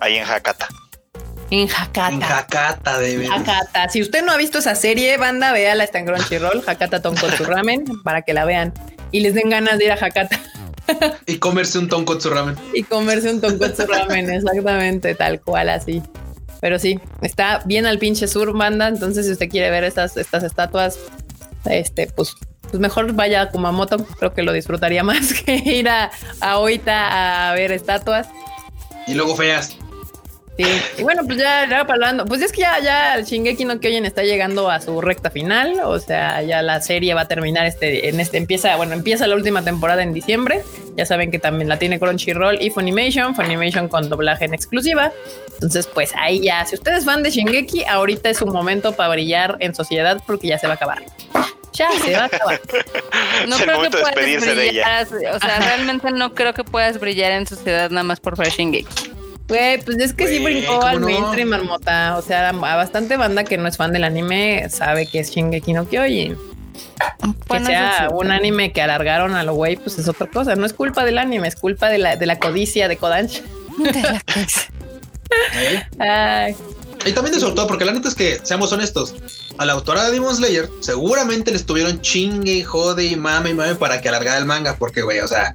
ahí 0.00 0.16
en 0.16 0.24
Hakata. 0.24 0.68
En 1.50 1.68
Hakata. 1.70 2.08
En 2.12 2.22
Hakata, 2.24 2.98
de 2.98 3.18
verdad. 3.18 3.36
Hakata. 3.38 3.88
Si 3.88 4.02
usted 4.02 4.24
no 4.24 4.32
ha 4.32 4.36
visto 4.36 4.58
esa 4.58 4.74
serie, 4.74 5.16
banda, 5.16 5.52
véala, 5.52 5.84
está 5.84 6.00
en 6.00 6.06
Crunchyroll, 6.06 6.62
Hakata 6.66 7.00
Tonkotsu 7.00 7.44
Ramen, 7.44 7.84
para 8.02 8.22
que 8.22 8.34
la 8.34 8.44
vean 8.44 8.74
y 9.12 9.20
les 9.20 9.34
den 9.34 9.48
ganas 9.50 9.78
de 9.78 9.84
ir 9.84 9.92
a 9.92 9.94
Hakata 9.94 10.40
Y 11.26 11.38
comerse 11.38 11.78
un 11.78 11.88
tonkotsu 11.88 12.30
ramen. 12.30 12.56
y 12.74 12.82
comerse 12.82 13.30
un 13.30 13.40
Tonkotsu 13.40 13.86
Ramen, 13.86 14.30
exactamente, 14.30 15.14
tal 15.14 15.40
cual 15.40 15.68
así. 15.70 16.02
Pero 16.60 16.78
sí, 16.78 16.98
está 17.22 17.62
bien 17.64 17.86
al 17.86 17.98
pinche 17.98 18.28
sur, 18.28 18.56
banda. 18.56 18.88
Entonces, 18.88 19.26
si 19.26 19.32
usted 19.32 19.48
quiere 19.48 19.70
ver 19.70 19.84
estas, 19.84 20.16
estas 20.16 20.42
estatuas, 20.42 20.98
este, 21.66 22.06
pues, 22.08 22.34
pues 22.62 22.80
mejor 22.80 23.12
vaya 23.12 23.42
a 23.42 23.48
Kumamoto. 23.50 24.04
Creo 24.18 24.32
que 24.32 24.42
lo 24.42 24.52
disfrutaría 24.52 25.02
más 25.04 25.34
que 25.34 25.56
ir 25.56 25.88
a, 25.88 26.10
a 26.40 26.58
Oita 26.58 27.50
a 27.50 27.54
ver 27.54 27.72
estatuas. 27.72 28.28
Y 29.06 29.14
luego 29.14 29.36
feas. 29.36 29.76
Sí, 30.56 30.64
y 30.96 31.02
bueno, 31.02 31.22
pues 31.26 31.36
ya, 31.36 31.68
ya 31.68 31.80
hablando, 31.80 32.24
pues 32.24 32.40
es 32.40 32.50
que 32.50 32.62
ya, 32.62 32.78
ya 32.80 33.14
el 33.16 33.26
Shingeki 33.26 33.66
no 33.66 33.78
Kyojin 33.78 34.06
está 34.06 34.22
llegando 34.22 34.70
a 34.70 34.80
su 34.80 35.02
recta 35.02 35.30
final, 35.30 35.80
o 35.84 35.98
sea, 35.98 36.40
ya 36.40 36.62
la 36.62 36.80
serie 36.80 37.12
va 37.12 37.22
a 37.22 37.28
terminar 37.28 37.66
este, 37.66 38.08
en 38.08 38.18
este, 38.20 38.38
empieza, 38.38 38.74
bueno, 38.76 38.94
empieza 38.94 39.26
la 39.26 39.34
última 39.34 39.62
temporada 39.62 40.02
en 40.02 40.14
diciembre, 40.14 40.62
ya 40.96 41.04
saben 41.04 41.30
que 41.30 41.38
también 41.38 41.68
la 41.68 41.78
tiene 41.78 41.98
Crunchyroll 41.98 42.62
y 42.62 42.70
Funimation, 42.70 43.34
Funimation 43.34 43.88
con 43.88 44.08
doblaje 44.08 44.46
en 44.46 44.54
exclusiva, 44.54 45.12
entonces 45.52 45.86
pues 45.88 46.14
ahí 46.16 46.40
ya, 46.40 46.64
si 46.64 46.76
ustedes 46.76 47.04
fan 47.04 47.22
de 47.22 47.30
Shingeki, 47.30 47.84
ahorita 47.84 48.30
es 48.30 48.40
un 48.40 48.50
momento 48.50 48.92
para 48.92 49.10
brillar 49.10 49.58
en 49.60 49.74
sociedad 49.74 50.22
porque 50.26 50.48
ya 50.48 50.58
se 50.58 50.66
va 50.66 50.72
a 50.72 50.76
acabar. 50.76 51.02
Ya 51.74 51.90
se 52.02 52.12
va 52.12 52.22
a 52.22 52.24
acabar. 52.24 52.58
No 53.46 53.56
Es 53.56 53.60
el 53.60 53.68
creo 53.68 53.82
que 53.82 53.90
puedas 53.90 54.14
de 54.14 54.54
brillar. 54.54 55.06
O 55.34 55.38
sea, 55.38 55.58
realmente 55.58 56.10
no 56.12 56.32
creo 56.32 56.54
que 56.54 56.64
puedas 56.64 56.98
brillar 56.98 57.32
en 57.32 57.46
sociedad 57.46 57.90
nada 57.90 58.04
más 58.04 58.18
por 58.18 58.38
ver 58.38 58.48
Shingeki. 58.48 59.15
Güey, 59.48 59.80
pues 59.82 59.98
es 59.98 60.12
que 60.12 60.26
sí 60.26 60.42
brincó 60.42 60.74
¿cómo 60.74 60.86
al 60.86 61.00
no? 61.00 61.06
mainstream, 61.06 61.48
marmota. 61.48 62.16
O 62.16 62.22
sea, 62.22 62.48
a 62.48 62.76
bastante 62.76 63.16
banda 63.16 63.44
que 63.44 63.56
no 63.56 63.68
es 63.68 63.76
fan 63.76 63.92
del 63.92 64.04
anime 64.04 64.68
sabe 64.70 65.06
que 65.06 65.20
es 65.20 65.30
Shingeki 65.30 65.72
no 65.72 65.88
Kyojin. 65.88 66.36
Que 67.48 67.64
sea 67.64 68.08
un 68.12 68.30
anime 68.30 68.72
que 68.72 68.82
alargaron 68.82 69.34
a 69.34 69.44
lo 69.44 69.54
güey, 69.54 69.76
pues 69.76 69.98
es 69.98 70.08
otra 70.08 70.26
cosa. 70.26 70.56
No 70.56 70.66
es 70.66 70.72
culpa 70.72 71.04
del 71.04 71.18
anime, 71.18 71.46
es 71.48 71.56
culpa 71.56 71.88
de 71.88 71.98
la, 71.98 72.16
de 72.16 72.26
la 72.26 72.38
codicia 72.38 72.88
de 72.88 72.96
Kodansha. 72.96 73.42
¿eh? 75.54 75.82
Ay, 75.98 76.56
Y 77.04 77.12
también 77.12 77.34
de 77.34 77.40
sobre 77.40 77.54
todo, 77.54 77.66
porque 77.66 77.84
la 77.84 77.92
neta 77.92 78.08
es 78.08 78.14
que, 78.14 78.40
seamos 78.42 78.72
honestos, 78.72 79.14
a 79.58 79.64
la 79.64 79.74
autora 79.74 80.04
de 80.04 80.12
Demon 80.12 80.34
Slayer 80.34 80.68
seguramente 80.80 81.50
le 81.50 81.56
estuvieron 81.56 82.00
chingue 82.00 82.52
y 82.52 82.62
jode 82.62 83.04
y 83.04 83.16
mame 83.16 83.50
y 83.50 83.54
mame 83.54 83.74
para 83.76 84.00
que 84.00 84.08
alargara 84.08 84.38
el 84.38 84.44
manga, 84.44 84.76
porque, 84.76 85.02
güey, 85.02 85.20
o 85.20 85.28
sea, 85.28 85.54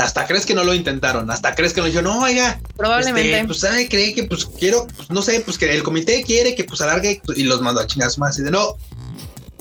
hasta 0.00 0.26
crees 0.26 0.46
que 0.46 0.54
no 0.54 0.64
lo 0.64 0.74
intentaron, 0.74 1.30
hasta 1.30 1.54
crees 1.54 1.72
que 1.72 1.80
no 1.80 1.86
dijeron, 1.86 2.12
no, 2.12 2.22
oiga, 2.22 2.60
probablemente. 2.76 3.32
este, 3.34 3.46
pues 3.46 3.60
sabe, 3.60 3.88
cree 3.88 4.14
que 4.14 4.24
pues 4.24 4.46
quiero, 4.46 4.86
pues, 4.96 5.10
no 5.10 5.22
sé, 5.22 5.40
pues 5.40 5.58
que 5.58 5.72
el 5.72 5.82
comité 5.82 6.22
quiere 6.22 6.54
que 6.54 6.64
pues 6.64 6.80
alargue 6.80 7.20
y 7.36 7.42
los 7.44 7.60
mandó 7.60 7.80
a 7.80 7.86
chingas 7.86 8.18
más 8.18 8.38
y 8.38 8.42
de 8.42 8.50
no, 8.50 8.76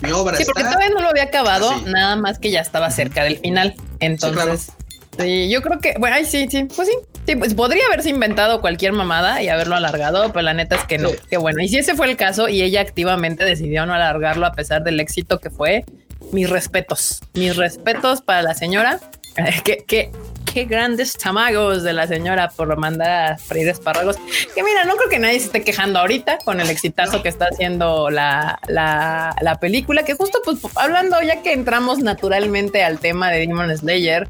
mi 0.01 0.11
obra 0.11 0.37
sí, 0.37 0.45
porque 0.45 0.61
está. 0.61 0.73
todavía 0.73 0.93
no 0.95 1.01
lo 1.01 1.09
había 1.09 1.23
acabado, 1.23 1.69
así. 1.71 1.83
nada 1.85 2.15
más 2.15 2.39
que 2.39 2.51
ya 2.51 2.61
estaba 2.61 2.89
cerca 2.91 3.23
del 3.23 3.37
final. 3.37 3.75
Entonces, 3.99 4.71
sí, 5.19 5.49
yo 5.49 5.61
creo 5.61 5.79
que, 5.79 5.93
bueno, 5.99 6.15
ay, 6.15 6.25
sí, 6.25 6.47
sí, 6.49 6.63
pues 6.73 6.87
sí, 6.87 6.93
sí, 7.27 7.35
pues 7.35 7.53
podría 7.53 7.85
haberse 7.87 8.09
inventado 8.09 8.61
cualquier 8.61 8.93
mamada 8.93 9.41
y 9.43 9.49
haberlo 9.49 9.75
alargado, 9.75 10.31
pero 10.31 10.41
la 10.43 10.53
neta 10.53 10.77
es 10.77 10.83
que 10.85 10.97
no, 10.97 11.09
Sí. 11.09 11.15
qué 11.29 11.37
bueno. 11.37 11.61
Y 11.61 11.67
si 11.67 11.77
ese 11.79 11.95
fue 11.95 12.07
el 12.07 12.15
caso 12.15 12.47
y 12.47 12.61
ella 12.61 12.79
activamente 12.81 13.43
decidió 13.43 13.85
no 13.85 13.93
alargarlo 13.93 14.45
a 14.45 14.53
pesar 14.53 14.83
del 14.83 14.99
éxito 15.01 15.39
que 15.39 15.49
fue, 15.49 15.83
mis 16.31 16.49
respetos, 16.49 17.19
mis 17.33 17.55
respetos 17.57 18.21
para 18.21 18.41
la 18.41 18.53
señora. 18.53 18.99
que, 19.63 19.77
que, 19.85 20.11
qué 20.53 20.65
grandes 20.65 21.17
chamagos 21.17 21.83
de 21.83 21.93
la 21.93 22.07
señora 22.07 22.49
por 22.49 22.75
mandar 22.77 23.31
a 23.33 23.37
freír 23.37 23.67
espárragos. 23.69 24.17
Que 24.55 24.63
mira, 24.63 24.83
no 24.85 24.95
creo 24.95 25.09
que 25.09 25.19
nadie 25.19 25.39
se 25.39 25.47
esté 25.47 25.63
quejando 25.63 25.99
ahorita 25.99 26.39
con 26.39 26.59
el 26.59 26.69
exitazo 26.69 27.21
que 27.21 27.29
está 27.29 27.45
haciendo 27.51 28.09
la, 28.09 28.59
la, 28.67 29.35
la 29.41 29.59
película, 29.59 30.03
que 30.03 30.13
justo 30.13 30.39
pues 30.43 30.59
hablando, 30.75 31.21
ya 31.21 31.41
que 31.41 31.53
entramos 31.53 31.99
naturalmente 31.99 32.83
al 32.83 32.99
tema 32.99 33.29
de 33.31 33.39
Demon 33.39 33.75
Slayer, 33.77 34.27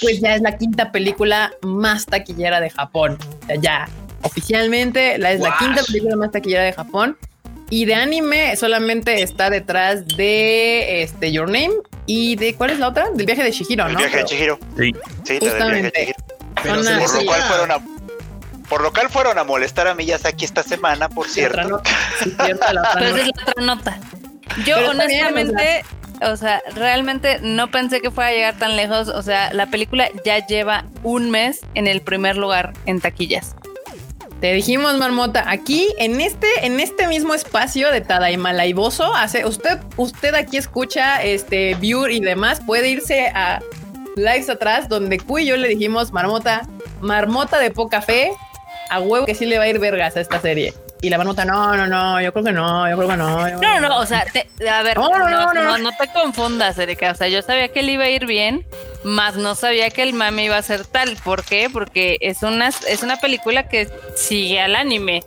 pues 0.00 0.20
ya 0.20 0.34
es 0.34 0.42
la 0.42 0.58
quinta 0.58 0.92
película 0.92 1.52
más 1.62 2.06
taquillera 2.06 2.60
de 2.60 2.70
Japón. 2.70 3.18
O 3.42 3.46
sea, 3.46 3.56
ya 3.56 3.88
oficialmente 4.22 5.18
la 5.18 5.32
es 5.32 5.40
la 5.40 5.50
Guau. 5.50 5.58
quinta 5.58 5.82
película 5.84 6.16
más 6.16 6.30
taquillera 6.30 6.64
de 6.64 6.72
Japón. 6.72 7.16
Y 7.74 7.86
de 7.86 7.96
anime 7.96 8.54
solamente 8.54 9.20
está 9.22 9.50
detrás 9.50 10.06
de 10.06 11.02
este 11.02 11.32
Your 11.32 11.46
Name 11.48 11.72
y 12.06 12.36
de 12.36 12.54
¿cuál 12.54 12.70
es 12.70 12.78
la 12.78 12.86
otra? 12.86 13.10
Del 13.12 13.26
viaje 13.26 13.42
de 13.42 13.50
Shihiro, 13.50 13.86
El 13.86 13.94
¿no? 13.94 13.98
viaje 13.98 14.18
de 14.18 14.24
Chihiro. 14.26 14.58
Sí. 14.78 14.92
Sí, 15.24 15.38
la 15.40 15.40
del 15.40 15.40
viaje 15.40 15.40
de 15.40 15.50
Justamente. 15.50 16.00
Chihiro. 16.00 16.18
Pero 16.62 16.74
Son 16.76 16.84
se 16.84 16.90
una- 16.92 17.00
les 17.00 17.10
Por 17.10 17.20
lo 17.20 17.26
cual 17.26 17.42
fueron 17.42 17.70
a 17.72 17.78
por 18.68 18.80
lo 18.82 18.92
cual 18.92 19.08
fueron 19.10 19.38
a 19.40 19.44
molestar 19.44 19.88
a 19.88 19.94
Miyazaki 19.96 20.44
esta 20.44 20.62
semana, 20.62 21.08
por 21.08 21.26
la 21.26 21.32
otra 21.32 21.34
cierto. 21.34 21.68
nota. 21.68 21.90
Sí, 22.22 22.34
cierto, 22.44 22.72
la 22.72 22.80
otra 22.82 22.92
Pero 22.94 23.06
esa 23.06 23.16
nota. 23.16 23.20
es 23.20 23.36
la 23.36 23.42
otra 23.42 23.64
nota. 23.64 23.98
Yo 24.64 24.76
Pero 24.76 24.92
está 24.92 25.06
bien, 25.08 25.24
honestamente, 25.26 25.84
o 26.22 26.36
sea, 26.36 26.62
realmente 26.76 27.38
no 27.42 27.70
pensé 27.72 28.00
que 28.00 28.12
fuera 28.12 28.30
a 28.30 28.32
llegar 28.32 28.56
tan 28.56 28.76
lejos. 28.76 29.08
O 29.08 29.22
sea, 29.22 29.52
la 29.52 29.66
película 29.66 30.08
ya 30.24 30.46
lleva 30.46 30.84
un 31.02 31.32
mes 31.32 31.58
en 31.74 31.88
el 31.88 32.02
primer 32.02 32.36
lugar 32.36 32.72
en 32.86 33.00
taquillas. 33.00 33.56
Te 34.40 34.52
dijimos, 34.52 34.94
Marmota, 34.98 35.44
aquí 35.48 35.88
en 35.98 36.20
este, 36.20 36.46
en 36.66 36.78
este 36.78 37.08
mismo 37.08 37.32
espacio 37.34 37.90
de 37.90 38.02
Tadaima 38.02 38.52
Laiboso, 38.52 39.14
hace 39.14 39.46
usted, 39.46 39.78
usted 39.96 40.34
aquí 40.34 40.58
escucha 40.58 41.22
este 41.22 41.74
viewer 41.76 42.10
y 42.10 42.20
demás, 42.20 42.60
puede 42.66 42.88
irse 42.90 43.28
a 43.28 43.60
lives 44.16 44.50
atrás 44.50 44.88
donde 44.88 45.18
Q 45.18 45.38
y 45.38 45.46
yo 45.46 45.56
le 45.56 45.68
dijimos, 45.68 46.12
Marmota, 46.12 46.68
Marmota 47.00 47.58
de 47.58 47.70
poca 47.70 48.02
fe, 48.02 48.32
a 48.90 49.00
huevo 49.00 49.24
que 49.24 49.34
sí 49.34 49.46
le 49.46 49.56
va 49.56 49.64
a 49.64 49.68
ir 49.68 49.78
vergas 49.78 50.16
a 50.16 50.20
esta 50.20 50.38
serie. 50.40 50.74
Y 51.00 51.08
la 51.10 51.16
Marmota, 51.18 51.44
no, 51.46 51.74
no, 51.76 51.86
no, 51.86 52.20
yo 52.20 52.32
creo 52.32 52.44
que 52.44 52.52
no, 52.52 52.88
yo 52.88 52.96
creo 52.96 53.08
que 53.08 53.16
no. 53.16 53.48
yo 53.48 53.60
No, 53.60 53.80
no, 53.80 53.88
no, 53.88 53.98
o 53.98 54.06
sea, 54.06 54.26
te- 54.30 54.48
a 54.68 54.82
ver, 54.82 54.96
No, 54.98 55.08
no, 55.18 55.28
no, 55.28 55.52
no. 55.54 55.78
no 55.78 55.90
te 55.98 56.08
confundas, 56.12 56.78
Erika. 56.78 57.12
O 57.12 57.14
sea, 57.14 57.28
yo 57.28 57.40
sabía 57.42 57.68
que 57.68 57.82
le 57.82 57.92
iba 57.92 58.04
a 58.04 58.10
ir 58.10 58.26
bien, 58.26 58.66
más 59.04 59.36
no 59.36 59.54
sabía 59.54 59.90
que 59.90 60.02
el 60.02 60.12
mame 60.14 60.44
iba 60.44 60.56
a 60.56 60.62
ser 60.62 60.84
tal. 60.86 61.16
¿Por 61.22 61.44
qué? 61.44 61.68
Porque 61.72 62.16
es 62.20 62.42
una, 62.42 62.68
es 62.68 63.02
una 63.02 63.18
película 63.18 63.68
que 63.68 63.88
sigue 64.16 64.60
al 64.60 64.74
anime. 64.76 65.22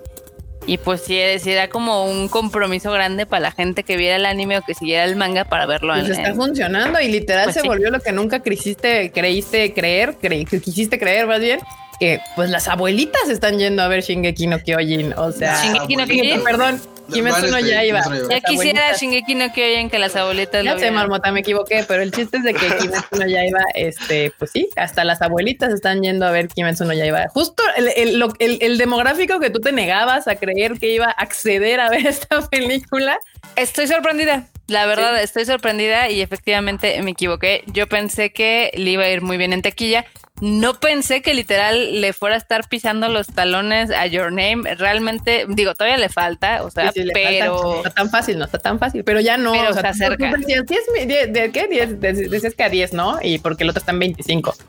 Y 0.65 0.77
pues 0.79 1.01
sí, 1.01 1.17
era 1.17 1.69
como 1.69 2.03
un 2.05 2.27
compromiso 2.27 2.91
grande 2.91 3.25
para 3.25 3.39
la 3.39 3.51
gente 3.51 3.83
que 3.83 3.95
viera 3.95 4.17
el 4.17 4.25
anime 4.25 4.57
o 4.57 4.61
que 4.63 4.73
siguiera 4.73 5.05
el 5.05 5.15
manga 5.15 5.45
para 5.45 5.65
verlo 5.65 5.93
Pues 5.93 6.07
en, 6.07 6.11
está 6.11 6.27
en- 6.29 6.35
funcionando 6.35 6.99
y 6.99 7.07
literal 7.07 7.45
Pues 7.45 7.53
se 7.55 7.61
sí. 7.61 7.67
volvió 7.67 7.89
lo 7.89 8.01
que 8.01 8.11
nunca 8.11 8.41
creíste, 8.41 9.11
creíste 9.13 9.73
creer, 9.73 10.15
que 10.17 10.43
quisiste 10.45 10.99
creer 10.99 11.25
más 11.25 11.39
bien, 11.39 11.61
que 11.99 12.19
pues 12.35 12.49
las 12.49 12.67
abuelitas 12.67 13.29
están 13.29 13.57
yendo 13.59 13.81
a 13.83 13.87
ver 13.87 14.01
Shingeki 14.03 14.47
no 14.47 14.59
Kyojin, 14.59 15.13
o 15.13 15.31
sea, 15.31 15.61
Shingeki 15.63 15.95
no 15.95 16.05
Kyojin. 16.05 16.43
perdón, 16.43 16.81
Kimetsu 17.11 17.47
no 17.47 17.59
Yaiba. 17.59 18.01
Ya 18.29 18.41
quisiera. 18.41 18.93
Shingeki 18.93 19.35
no 19.35 19.51
Kyojin 19.53 19.89
que 19.89 19.97
las 19.97 20.15
abuelitas 20.15 20.63
Ya 20.65 20.73
lo 20.73 20.79
sé. 20.79 20.91
Marmota, 20.91 21.31
me 21.31 21.39
equivoqué, 21.39 21.85
pero 21.87 22.03
el 22.03 22.11
chiste 22.11 22.37
es 22.37 22.43
de 22.43 22.53
que 22.53 22.67
Kimetsu 22.79 23.15
no 23.17 23.25
Yaiba, 23.27 23.61
este, 23.75 24.31
pues 24.37 24.51
sí, 24.51 24.69
hasta 24.75 25.03
las 25.05 25.21
abuelitas 25.21 25.73
están 25.73 26.01
yendo 26.03 26.25
a 26.25 26.31
ver 26.31 26.49
Kimetsu 26.49 26.83
no 26.85 26.93
Yaiba. 26.93 27.27
Justo 27.29 27.63
el, 27.77 27.89
el, 27.95 28.19
lo- 28.19 28.33
el- 28.39 28.57
el 28.61 28.77
demográfico 28.77 29.39
que 29.39 29.49
tú 29.49 29.59
te 29.59 29.71
negabas 29.71 30.27
a 30.27 30.35
creer 30.35 30.73
que 30.79 30.91
iba 30.93 31.05
a 31.05 31.11
acceder 31.11 31.79
a 31.79 31.89
ver 31.89 32.05
esta 32.07 32.41
película, 32.49 33.17
Estoy 33.55 33.87
sorprendida. 33.87 34.45
La 34.67 34.85
verdad, 34.85 35.19
estoy 35.23 35.45
sorprendida 35.45 36.09
y 36.11 36.21
efectivamente 36.21 37.01
me 37.01 37.11
equivoqué. 37.11 37.63
Yo 37.67 37.87
pensé 37.87 38.31
que 38.31 38.69
le 38.75 38.91
iba 38.91 39.03
a 39.05 39.09
ir 39.09 39.21
muy 39.21 39.37
bien 39.37 39.51
en 39.53 39.61
tequilla. 39.63 40.05
No 40.39 40.75
pensé 40.79 41.21
que 41.23 41.33
literal 41.33 41.99
le 41.99 42.13
fuera 42.13 42.35
a 42.35 42.37
estar 42.37 42.67
pisando 42.69 43.07
los 43.09 43.27
talones 43.27 43.89
a 43.89 44.05
Your 44.05 44.31
Name. 44.31 44.75
Realmente, 44.75 45.45
digo, 45.49 45.73
todavía 45.73 45.97
le 45.97 46.09
falta, 46.09 46.63
o 46.63 46.69
sea, 46.69 46.91
Sí, 46.91 46.99
sí, 47.01 47.05
le 47.05 47.13
pero 47.13 47.57
falta, 47.57 47.67
no 47.67 47.77
está 47.77 47.89
tan 47.89 48.09
fácil, 48.11 48.37
no 48.37 48.45
está 48.45 48.59
tan 48.59 48.77
fácil, 48.79 49.03
pero 49.03 49.19
ya 49.19 49.37
no. 49.37 49.51
Pero 49.53 49.69
o 49.71 49.73
sea, 49.73 49.81
se 49.81 50.05
acerca. 50.05 50.31
tú 50.31 50.37
decías, 50.41 50.65
10 50.67 50.81
mi- 50.93 51.05
die- 51.05 51.27
de, 51.27 51.51
qué? 51.51 51.67
10, 51.67 51.99
de- 51.99 52.13
decías 52.29 52.53
que 52.53 52.63
a 52.63 52.69
10, 52.69 52.93
¿no? 52.93 53.17
Y 53.21 53.39
porque 53.39 53.63
el 53.63 53.69
otro 53.71 53.79
está 53.79 53.91
en 53.93 53.99
25. 53.99 54.53
sí. 54.53 54.63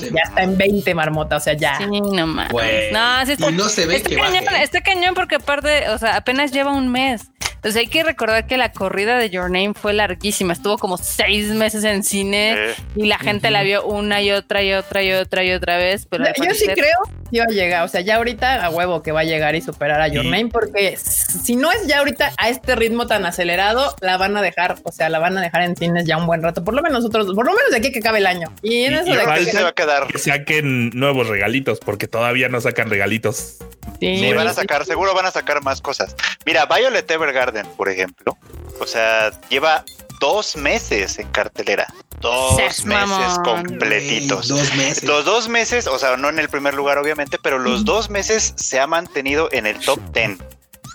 Ya 0.14 0.22
está 0.28 0.42
en 0.42 0.56
20, 0.56 0.94
marmota, 0.94 1.36
o 1.36 1.40
sea, 1.40 1.52
ya. 1.54 1.76
Sí, 1.78 1.84
no 2.00 2.26
más. 2.26 2.50
Güey. 2.50 2.90
No, 2.92 3.24
sí 3.26 3.32
está, 3.32 3.50
Y 3.50 3.52
no 3.54 3.68
se 3.68 3.86
ve 3.86 3.96
está 3.96 4.08
que 4.10 4.16
cañón, 4.16 4.44
baje. 4.44 4.62
está 4.62 4.80
cañón 4.82 5.14
porque 5.14 5.34
aparte, 5.36 5.88
o 5.90 5.98
sea, 5.98 6.16
apenas 6.16 6.52
lleva 6.52 6.70
un 6.72 6.90
mes. 6.90 7.22
Entonces 7.64 7.80
hay 7.80 7.86
que 7.86 8.02
recordar 8.02 8.46
que 8.46 8.58
la 8.58 8.72
corrida 8.72 9.16
de 9.16 9.30
Your 9.30 9.44
Name 9.50 9.72
fue 9.72 9.94
larguísima. 9.94 10.52
Estuvo 10.52 10.76
como 10.76 10.98
seis 10.98 11.46
meses 11.46 11.82
en 11.84 12.04
cine 12.04 12.52
Eh, 12.52 12.74
y 12.94 13.06
la 13.06 13.18
gente 13.18 13.50
la 13.50 13.62
vio 13.62 13.86
una 13.86 14.20
y 14.20 14.32
otra 14.32 14.62
y 14.62 14.74
otra 14.74 15.02
y 15.02 15.12
otra 15.12 15.42
y 15.44 15.50
otra 15.52 15.78
vez. 15.78 16.04
Pero 16.04 16.26
Yo 16.26 16.54
sí 16.54 16.66
creo 16.66 16.98
que 17.30 17.36
iba 17.38 17.46
a 17.48 17.52
llegar, 17.52 17.82
o 17.82 17.88
sea, 17.88 18.02
ya 18.02 18.16
ahorita 18.16 18.66
a 18.66 18.68
huevo 18.68 19.02
que 19.02 19.12
va 19.12 19.20
a 19.20 19.24
llegar 19.24 19.54
y 19.54 19.62
superar 19.62 19.98
a 20.02 20.08
Your 20.08 20.26
Name, 20.26 20.48
porque 20.52 20.98
si 20.98 21.56
no 21.56 21.72
es 21.72 21.86
ya 21.86 22.00
ahorita 22.00 22.32
a 22.36 22.50
este 22.50 22.76
ritmo 22.76 23.06
tan 23.06 23.24
acelerado, 23.24 23.96
la 24.02 24.18
van 24.18 24.36
a 24.36 24.42
dejar, 24.42 24.76
o 24.84 24.92
sea, 24.92 25.08
la 25.08 25.18
van 25.18 25.38
a 25.38 25.40
dejar 25.40 25.62
en 25.62 25.74
cines 25.74 26.04
ya 26.04 26.18
un 26.18 26.26
buen 26.26 26.42
rato, 26.42 26.62
por 26.64 26.74
lo 26.74 26.82
menos 26.82 26.98
nosotros, 26.98 27.34
por 27.34 27.46
lo 27.46 27.54
menos 27.54 27.70
de 27.70 27.78
aquí 27.78 27.92
que 27.92 28.00
cabe 28.00 28.18
el 28.18 28.26
año. 28.26 28.52
Y 28.62 28.84
en 28.84 28.92
Y- 28.92 28.96
eso 28.96 29.06
y 29.06 29.16
de 29.16 29.24
que 29.46 29.50
se 29.50 29.62
va 29.62 29.70
a 29.70 29.72
quedar. 29.72 30.06
Que 30.08 30.18
saquen 30.18 30.90
nuevos 30.90 31.28
regalitos, 31.28 31.80
porque 31.80 32.08
todavía 32.08 32.50
no 32.50 32.60
sacan 32.60 32.90
regalitos. 32.90 33.56
Sí, 34.00 34.18
Sí, 34.18 34.32
van 34.32 34.46
a 34.46 34.50
sí, 34.50 34.56
sacar, 34.56 34.84
seguro 34.84 35.14
van 35.14 35.26
a 35.26 35.30
sacar 35.30 35.62
más 35.62 35.80
cosas. 35.80 36.14
Mira, 36.44 36.66
Violet 36.66 37.10
Evergarden, 37.10 37.66
por 37.76 37.88
ejemplo, 37.88 38.36
o 38.80 38.86
sea, 38.86 39.32
lleva 39.48 39.84
dos 40.20 40.56
meses 40.56 41.18
en 41.18 41.28
cartelera. 41.28 41.86
Dos 42.20 42.56
meses 42.56 42.86
mamón. 42.86 43.42
completitos. 43.44 44.48
Dos 44.48 44.74
meses. 44.76 45.04
Los 45.04 45.24
dos 45.26 45.48
meses, 45.48 45.86
o 45.86 45.98
sea, 45.98 46.16
no 46.16 46.30
en 46.30 46.38
el 46.38 46.48
primer 46.48 46.72
lugar, 46.72 46.96
obviamente, 46.96 47.38
pero 47.42 47.58
los 47.58 47.84
dos 47.84 48.08
meses 48.08 48.54
se 48.56 48.80
ha 48.80 48.86
mantenido 48.86 49.50
en 49.52 49.66
el 49.66 49.78
top 49.78 50.00
10. 50.14 50.38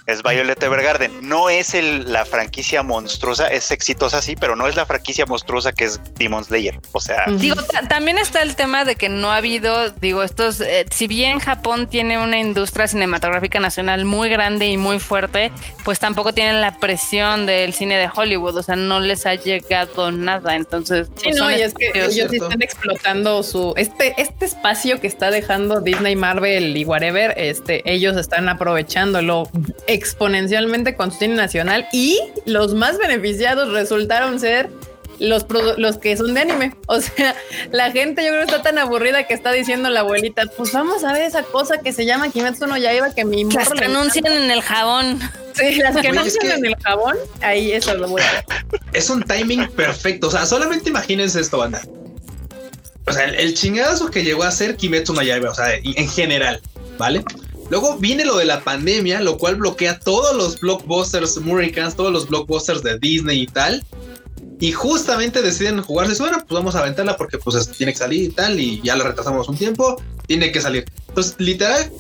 Es 0.10 0.24
Violet 0.24 0.62
Evergarden. 0.64 1.12
No 1.22 1.50
es 1.50 1.74
el- 1.74 2.12
la 2.12 2.26
franquicia 2.26 2.82
monstruosa, 2.84 3.48
es 3.48 3.70
exitosa, 3.72 4.22
sí, 4.22 4.36
pero 4.36 4.56
no 4.56 4.68
es 4.68 4.76
la 4.76 4.86
franquicia 4.86 5.26
monstruosa 5.26 5.72
que 5.72 5.86
es 5.86 6.00
Demon 6.16 6.44
Slayer. 6.44 6.80
O 6.94 7.00
sea. 7.00 7.26
Digo, 7.28 7.62
ta- 7.64 7.88
también 7.88 8.18
está 8.18 8.42
el 8.42 8.56
tema 8.56 8.86
de 8.86 8.96
que 8.96 9.10
no 9.10 9.32
ha 9.32 9.38
habido, 9.38 9.90
digo, 9.92 10.24
estos, 10.24 10.62
eh, 10.62 10.86
si 10.92 11.08
bien 11.08 11.40
Japón 11.40 11.88
tiene 11.88 12.18
una 12.18 12.40
industria 12.40 12.88
cinematográfica 12.88 13.60
nacional 13.60 14.06
muy 14.06 14.30
grande 14.30 14.68
y 14.68 14.78
muy 14.78 15.00
fuerte, 15.00 15.52
pues 15.84 16.00
tampoco 16.00 16.34
tienen 16.34 16.62
la 16.62 16.78
presión 16.80 17.46
del 17.46 17.74
cine 17.74 17.98
de 17.98 18.10
Hollywood, 18.14 18.58
o 18.58 18.64
sea, 18.64 18.76
no 18.76 19.00
les 19.00 19.26
ha 19.26 19.36
llegado 19.36 20.12
nada, 20.12 20.56
entonces... 20.56 21.08
Sí, 21.18 21.26
pues, 21.26 21.36
no, 21.38 21.52
y 21.52 21.62
es 21.62 21.74
que 21.74 21.92
ellos 21.94 22.08
sí 22.08 22.14
cierto. 22.14 22.46
están 22.46 22.62
explotando 22.62 23.44
su 23.44 23.74
este 23.78 24.14
este 24.22 24.46
espacio 24.46 25.00
que 25.00 25.08
está 25.08 25.30
dejando 25.32 25.82
Disney, 25.82 26.16
Marvel 26.16 26.76
y 26.76 26.86
whatever, 26.86 27.34
este 27.38 27.82
ellos 27.92 28.18
están 28.18 28.50
aprovechándolo 28.50 29.50
exponencialmente 30.00 30.96
con 30.96 31.12
su 31.12 31.20
cine 31.20 31.36
nacional 31.36 31.88
y 31.92 32.20
los 32.46 32.74
más 32.74 32.98
beneficiados 32.98 33.72
resultaron 33.72 34.40
ser 34.40 34.70
los, 35.20 35.46
los 35.78 35.98
que 35.98 36.16
son 36.16 36.34
de 36.34 36.40
anime. 36.42 36.74
O 36.88 37.02
sea, 37.02 37.36
la 37.72 37.92
gente 37.92 38.24
yo 38.24 38.30
creo 38.30 38.46
que 38.46 38.52
está 38.52 38.62
tan 38.62 38.78
aburrida 38.78 39.28
que 39.28 39.34
está 39.34 39.52
diciendo 39.52 39.90
la 39.90 40.00
abuelita, 40.00 40.44
pues 40.58 40.72
vamos 40.72 41.04
a 41.04 41.12
ver 41.14 41.24
esa 41.24 41.44
cosa 41.44 41.80
que 41.80 41.92
se 41.92 42.06
llama 42.06 42.30
Kimetsu 42.30 42.66
no 42.68 42.78
Yaiba 42.78 43.14
que 43.14 43.26
mi 43.26 43.44
Las 43.44 43.70
que 43.70 43.86
anuncian 43.86 44.28
en 44.28 44.50
el 44.50 44.62
jabón. 44.62 45.20
Sí, 45.54 45.76
las 45.76 45.96
que 45.96 46.02
que- 46.04 46.54
en 46.54 46.66
el 46.66 46.76
jabón, 46.78 47.18
ahí 47.42 47.74
eso 47.74 47.94
lo 47.96 48.08
voy 48.08 48.22
a 48.22 48.32
ver. 48.32 48.46
Es 48.94 49.10
un 49.10 49.22
timing 49.24 49.68
perfecto. 49.72 50.28
O 50.28 50.32
sea, 50.32 50.46
solamente 50.46 50.90
imagínense 50.90 51.42
esto, 51.42 51.58
banda. 51.58 51.82
O 53.06 53.12
sea, 53.12 53.26
el, 53.26 53.36
el 53.36 53.54
chingadazo 53.56 54.10
que 54.10 54.24
llegó 54.24 54.44
a 54.44 54.52
ser 54.52 54.78
Kimetsu 54.78 55.14
no 55.14 55.22
Yaiba, 55.22 55.50
o 55.50 55.56
sea, 55.56 55.76
en 55.76 56.08
general, 56.08 56.62
¿vale? 56.98 57.24
Luego 57.70 57.98
viene 57.98 58.26
lo 58.26 58.38
de 58.38 58.46
la 58.46 58.62
pandemia, 58.64 59.22
lo 59.22 59.38
cual 59.38 59.56
bloquea 59.56 60.00
todos 60.00 60.36
los 60.36 60.60
blockbusters 60.60 61.38
americanos, 61.38 61.96
todos 61.96 62.12
los 62.12 62.28
blockbusters 62.28 62.82
de 62.84 62.98
Disney 62.98 63.42
y 63.42 63.48
tal. 63.48 63.84
Y 64.60 64.72
justamente 64.72 65.42
deciden 65.42 65.82
jugarse, 65.82 66.22
bueno, 66.22 66.38
pues 66.40 66.50
vamos 66.60 66.76
a 66.76 66.80
aventarla 66.80 67.16
porque 67.16 67.38
pues 67.38 67.56
es- 67.56 67.70
tiene 67.70 67.94
que 67.94 68.00
salir 68.00 68.24
y 68.24 68.30
tal, 68.30 68.60
y 68.60 68.82
ya 68.82 68.96
la 68.96 69.06
retrasamos 69.06 69.48
un 69.48 69.58
tiempo, 69.58 70.02
tiene 70.28 70.52
que 70.52 70.60
salir. 70.62 70.86
Entonces, 71.08 71.36
literal, 71.38 71.92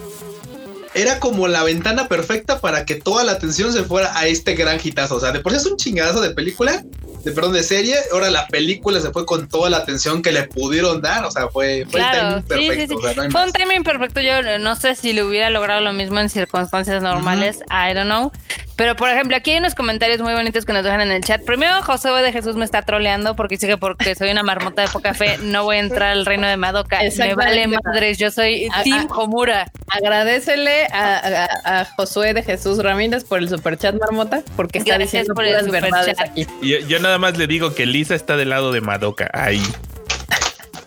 era 0.95 1.19
como 1.19 1.47
la 1.47 1.63
ventana 1.63 2.07
perfecta 2.07 2.59
para 2.59 2.83
que 2.85 2.95
toda 2.95 3.23
la 3.23 3.33
atención 3.33 3.71
se 3.71 3.83
fuera 3.83 4.17
a 4.17 4.27
este 4.27 4.55
gran 4.55 4.79
hitazo. 4.83 5.15
O 5.15 5.19
sea, 5.19 5.31
de 5.31 5.39
por 5.39 5.51
sí 5.51 5.59
es 5.59 5.65
un 5.67 5.77
chingadazo 5.77 6.19
de 6.19 6.31
película, 6.31 6.83
de 7.23 7.31
perdón, 7.31 7.53
de 7.53 7.63
serie. 7.63 7.95
Ahora 8.11 8.29
la 8.29 8.47
película 8.47 8.99
se 8.99 9.11
fue 9.11 9.25
con 9.25 9.47
toda 9.47 9.69
la 9.69 9.77
atención 9.77 10.21
que 10.21 10.31
le 10.31 10.43
pudieron 10.43 11.01
dar. 11.01 11.25
O 11.25 11.31
sea, 11.31 11.49
fue, 11.49 11.85
fue 11.89 11.99
Claro, 11.99 12.37
el 12.37 12.43
timing 12.43 12.71
sí, 12.71 12.81
sí, 12.81 12.87
perfecto. 12.87 12.87
sí. 12.87 12.95
O 12.95 13.01
sea, 13.01 13.13
no 13.15 13.21
hay 13.23 13.31
Fue 13.31 13.43
un 13.45 13.51
timing 13.51 13.83
perfecto. 13.83 14.21
Yo 14.21 14.59
no 14.59 14.75
sé 14.75 14.95
si 14.95 15.13
le 15.13 15.23
hubiera 15.23 15.49
logrado 15.49 15.81
lo 15.81 15.93
mismo 15.93 16.19
en 16.19 16.29
circunstancias 16.29 17.01
normales. 17.03 17.59
I 17.69 17.93
don't 17.93 18.05
know. 18.07 18.31
Pero, 18.79 18.95
por 18.95 19.09
ejemplo, 19.09 19.35
aquí 19.35 19.51
hay 19.51 19.57
unos 19.57 19.75
comentarios 19.75 20.21
muy 20.21 20.31
bonitos 20.31 20.63
que 20.63 20.71
nos 20.71 20.85
dejan 20.85 21.01
en 21.01 21.11
el 21.11 21.21
chat. 21.21 21.43
Primero, 21.43 21.83
José 21.83 22.07
de 22.11 22.31
Jesús 22.31 22.55
me 22.55 22.63
está 22.63 22.81
troleando 22.81 23.35
porque 23.35 23.55
dice 23.55 23.67
que 23.67 23.75
porque 23.75 24.15
soy 24.15 24.31
una 24.31 24.41
marmota 24.41 24.81
de 24.83 24.87
poca 24.87 25.13
fe 25.13 25.37
no 25.39 25.65
voy 25.65 25.75
a 25.75 25.79
entrar 25.79 26.11
al 26.13 26.25
reino 26.25 26.47
de 26.47 26.55
Madoka. 26.55 27.01
Me 27.17 27.35
vale 27.35 27.67
madres, 27.67 28.17
yo 28.17 28.31
soy 28.31 28.69
Team 28.85 29.09
Homura. 29.11 29.69
Agradecele 29.89 30.85
a, 30.93 31.85
Josué 31.97 32.33
de 32.33 32.41
Jesús 32.41 32.81
Ramírez 32.81 33.25
por 33.25 33.39
el 33.39 33.49
superchat 33.49 33.95
marmota 33.95 34.43
porque 34.55 34.79
está 34.79 34.97
diciendo 34.97 35.33
por 35.33 35.43
las 35.43 35.69
verdades 35.69 36.17
aquí. 36.17 36.47
Yo, 36.61 36.99
nada 37.01 37.17
más 37.17 37.37
le 37.37 37.47
digo 37.47 37.75
que 37.75 37.85
Lisa 37.85 38.15
está 38.15 38.37
del 38.37 38.47
lado 38.47 38.71
de 38.71 38.79
Madoka. 38.79 39.29
Ahí. 39.33 39.61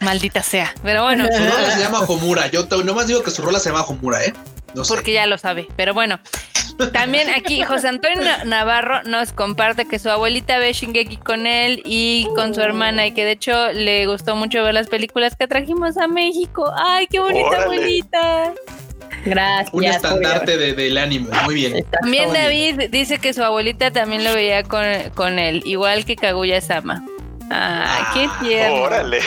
Maldita 0.00 0.42
sea. 0.42 0.74
Pero 0.82 1.02
bueno. 1.02 1.26
Su 1.26 1.44
rola 1.44 1.70
se 1.70 1.80
llama 1.80 2.00
Homura. 2.00 2.46
Yo 2.46 2.66
nomás 2.84 3.06
digo 3.06 3.22
que 3.22 3.30
su 3.30 3.42
rola 3.42 3.58
se 3.58 3.68
llama 3.68 3.82
Homura, 3.82 4.24
¿eh? 4.24 4.32
No 4.74 4.82
Porque 4.84 5.12
ya 5.12 5.26
lo 5.26 5.36
sabe. 5.36 5.68
Pero 5.76 5.92
bueno. 5.92 6.18
También 6.92 7.28
aquí 7.30 7.62
José 7.62 7.88
Antonio 7.88 8.30
Navarro 8.44 9.02
nos 9.04 9.32
comparte 9.32 9.86
que 9.86 9.98
su 9.98 10.10
abuelita 10.10 10.58
ve 10.58 10.72
Shingeki 10.72 11.18
con 11.18 11.46
él 11.46 11.82
y 11.84 12.28
con 12.34 12.54
su 12.54 12.60
hermana 12.60 13.06
y 13.06 13.12
que 13.12 13.24
de 13.24 13.32
hecho 13.32 13.72
le 13.72 14.06
gustó 14.06 14.36
mucho 14.36 14.62
ver 14.62 14.74
las 14.74 14.88
películas 14.88 15.36
que 15.36 15.46
trajimos 15.46 15.96
a 15.96 16.08
México. 16.08 16.72
¡Ay, 16.76 17.06
qué 17.08 17.20
bonita 17.20 17.62
abuelita! 17.62 18.54
Gracias. 19.24 19.72
Un 19.72 19.84
estandarte 19.84 20.56
de, 20.56 20.72
del 20.74 20.98
anime. 20.98 21.28
Muy 21.44 21.54
bien. 21.54 21.84
También 22.00 22.32
David 22.32 22.90
dice 22.90 23.18
que 23.18 23.32
su 23.32 23.42
abuelita 23.42 23.90
también 23.90 24.24
lo 24.24 24.34
veía 24.34 24.64
con, 24.64 25.38
él, 25.38 25.62
igual 25.64 26.04
que 26.04 26.16
Kaguya 26.16 26.60
Sama. 26.60 27.04
¡Ay, 27.50 28.04
qué 28.14 28.26
ah, 28.28 28.38
tierno! 28.42 28.82
¡Órale! 28.82 29.20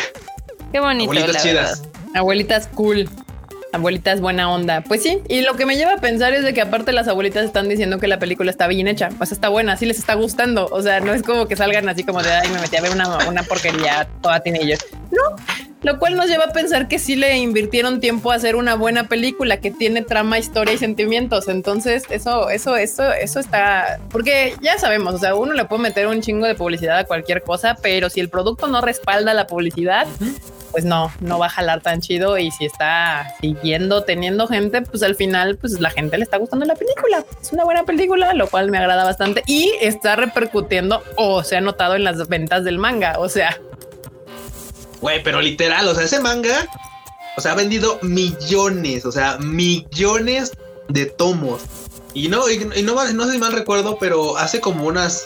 Qué 0.72 0.80
bonito. 0.80 1.12
Abuelitas 1.12 1.44
chidas. 1.44 1.84
Abuelitas 2.14 2.68
cool. 2.68 3.10
Abuelitas 3.76 4.22
buena 4.22 4.52
onda. 4.52 4.82
Pues 4.82 5.04
sí, 5.04 5.20
y 5.28 5.42
lo 5.42 5.56
que 5.56 5.66
me 5.66 5.76
lleva 5.76 5.94
a 5.94 5.98
pensar 5.98 6.34
es 6.34 6.44
de 6.44 6.54
que 6.54 6.62
aparte 6.62 6.92
las 6.92 7.08
abuelitas 7.08 7.46
están 7.46 7.70
diciendo 7.70 8.00
que 8.00 8.08
la 8.08 8.20
película 8.20 8.50
está 8.50 8.68
bien 8.68 8.88
hecha, 8.88 9.10
pues 9.18 9.32
está 9.32 9.50
buena, 9.50 9.78
sí 9.78 9.86
les 9.86 10.00
está 10.00 10.14
gustando. 10.16 10.68
O 10.72 10.82
sea, 10.82 11.00
no 11.00 11.14
es 11.14 11.24
como 11.24 11.48
que 11.48 11.56
salgan 11.56 11.88
así 11.90 12.04
como 12.04 12.24
de, 12.24 12.32
ay, 12.32 12.50
me 12.50 12.60
metí 12.62 12.76
a 12.78 12.82
ver 12.82 12.92
una, 12.92 13.18
una 13.28 13.44
porquería 13.44 14.08
toda 14.22 14.40
teenager. 14.40 14.80
No, 15.12 15.36
lo 15.86 16.00
cual 16.00 16.16
nos 16.16 16.28
lleva 16.28 16.46
a 16.46 16.52
pensar 16.52 16.88
que 16.88 16.98
sí 16.98 17.16
le 17.16 17.38
invirtieron 17.38 18.00
tiempo 18.00 18.32
a 18.32 18.36
hacer 18.36 18.56
una 18.56 18.74
buena 18.74 19.08
película 19.08 19.58
que 19.58 19.70
tiene 19.70 20.02
trama, 20.02 20.40
historia 20.40 20.74
y 20.74 20.80
sentimientos. 20.80 21.48
Entonces, 21.48 22.06
eso, 22.10 22.50
eso, 22.50 22.76
eso, 22.76 23.12
eso 23.14 23.40
está, 23.40 24.00
porque 24.10 24.56
ya 24.62 24.80
sabemos, 24.80 25.14
o 25.14 25.18
sea, 25.20 25.36
uno 25.36 25.54
le 25.54 25.66
puede 25.66 25.84
meter 25.84 26.08
un 26.08 26.22
chingo 26.22 26.48
de 26.48 26.56
publicidad 26.56 26.98
a 26.98 27.04
cualquier 27.04 27.44
cosa, 27.44 27.78
pero 27.84 28.10
si 28.10 28.20
el 28.20 28.30
producto 28.30 28.66
no 28.66 28.82
respalda 28.82 29.36
la 29.36 29.46
publicidad, 29.46 30.08
pues 30.76 30.84
no, 30.84 31.10
no 31.22 31.40
va 31.40 31.46
a 31.46 31.50
jalar 31.50 31.80
tan 31.80 32.02
chido 32.02 32.38
y 32.38 32.52
si 32.52 32.66
está 32.66 33.34
siguiendo 33.40 34.04
teniendo 34.04 34.46
gente, 34.46 34.82
pues 34.82 35.04
al 35.04 35.16
final, 35.16 35.56
pues 35.56 35.80
la 35.80 35.90
gente 35.90 36.18
le 36.18 36.26
está 36.26 36.36
gustando 36.36 36.66
la 36.66 36.76
película. 36.76 37.24
Es 37.42 37.54
una 37.54 37.64
buena 37.64 37.86
película, 37.86 38.34
lo 38.34 38.50
cual 38.50 38.70
me 38.70 38.78
agrada 38.78 39.06
bastante 39.06 39.42
y 39.48 39.72
está 39.80 40.18
repercutiendo 40.18 41.02
o 41.16 41.46
se 41.46 41.56
ha 41.56 41.62
notado 41.62 41.96
en 41.96 42.04
las 42.04 42.28
ventas 42.28 42.66
del 42.66 42.78
manga. 42.78 43.16
O 43.20 43.30
sea, 43.30 43.58
güey, 45.00 45.24
pero 45.24 45.40
literal, 45.40 45.88
o 45.88 45.96
sea, 45.96 46.04
ese 46.04 46.20
manga, 46.20 46.68
o 47.38 47.42
sea, 47.42 47.54
ha 47.54 47.56
vendido 47.56 47.98
millones, 48.02 49.06
o 49.06 49.14
sea, 49.14 49.38
millones 49.38 50.52
de 50.90 51.06
tomos. 51.06 51.62
Y 52.14 52.28
no, 52.28 52.50
y, 52.50 52.58
no, 52.84 53.14
no 53.14 53.26
sé 53.28 53.32
si 53.32 53.38
mal 53.38 53.54
recuerdo, 53.54 53.98
pero 53.98 54.36
hace 54.36 54.60
como 54.60 54.88
unas, 54.88 55.26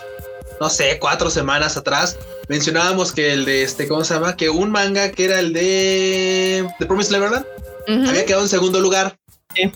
no 0.59 0.69
sé, 0.69 0.97
cuatro 0.99 1.29
semanas 1.29 1.77
atrás, 1.77 2.17
mencionábamos 2.47 3.11
que 3.11 3.33
el 3.33 3.45
de 3.45 3.63
este, 3.63 3.87
¿cómo 3.87 4.03
se 4.03 4.13
llama? 4.13 4.35
Que 4.35 4.49
un 4.49 4.71
manga 4.71 5.11
que 5.11 5.25
era 5.25 5.39
el 5.39 5.53
de 5.53 6.67
The 6.79 6.85
Promised 6.85 7.11
Neverland 7.11 7.45
había 8.07 8.25
quedado 8.25 8.43
en 8.43 8.49
segundo 8.49 8.79
lugar. 8.79 9.17
Sí. 9.55 9.71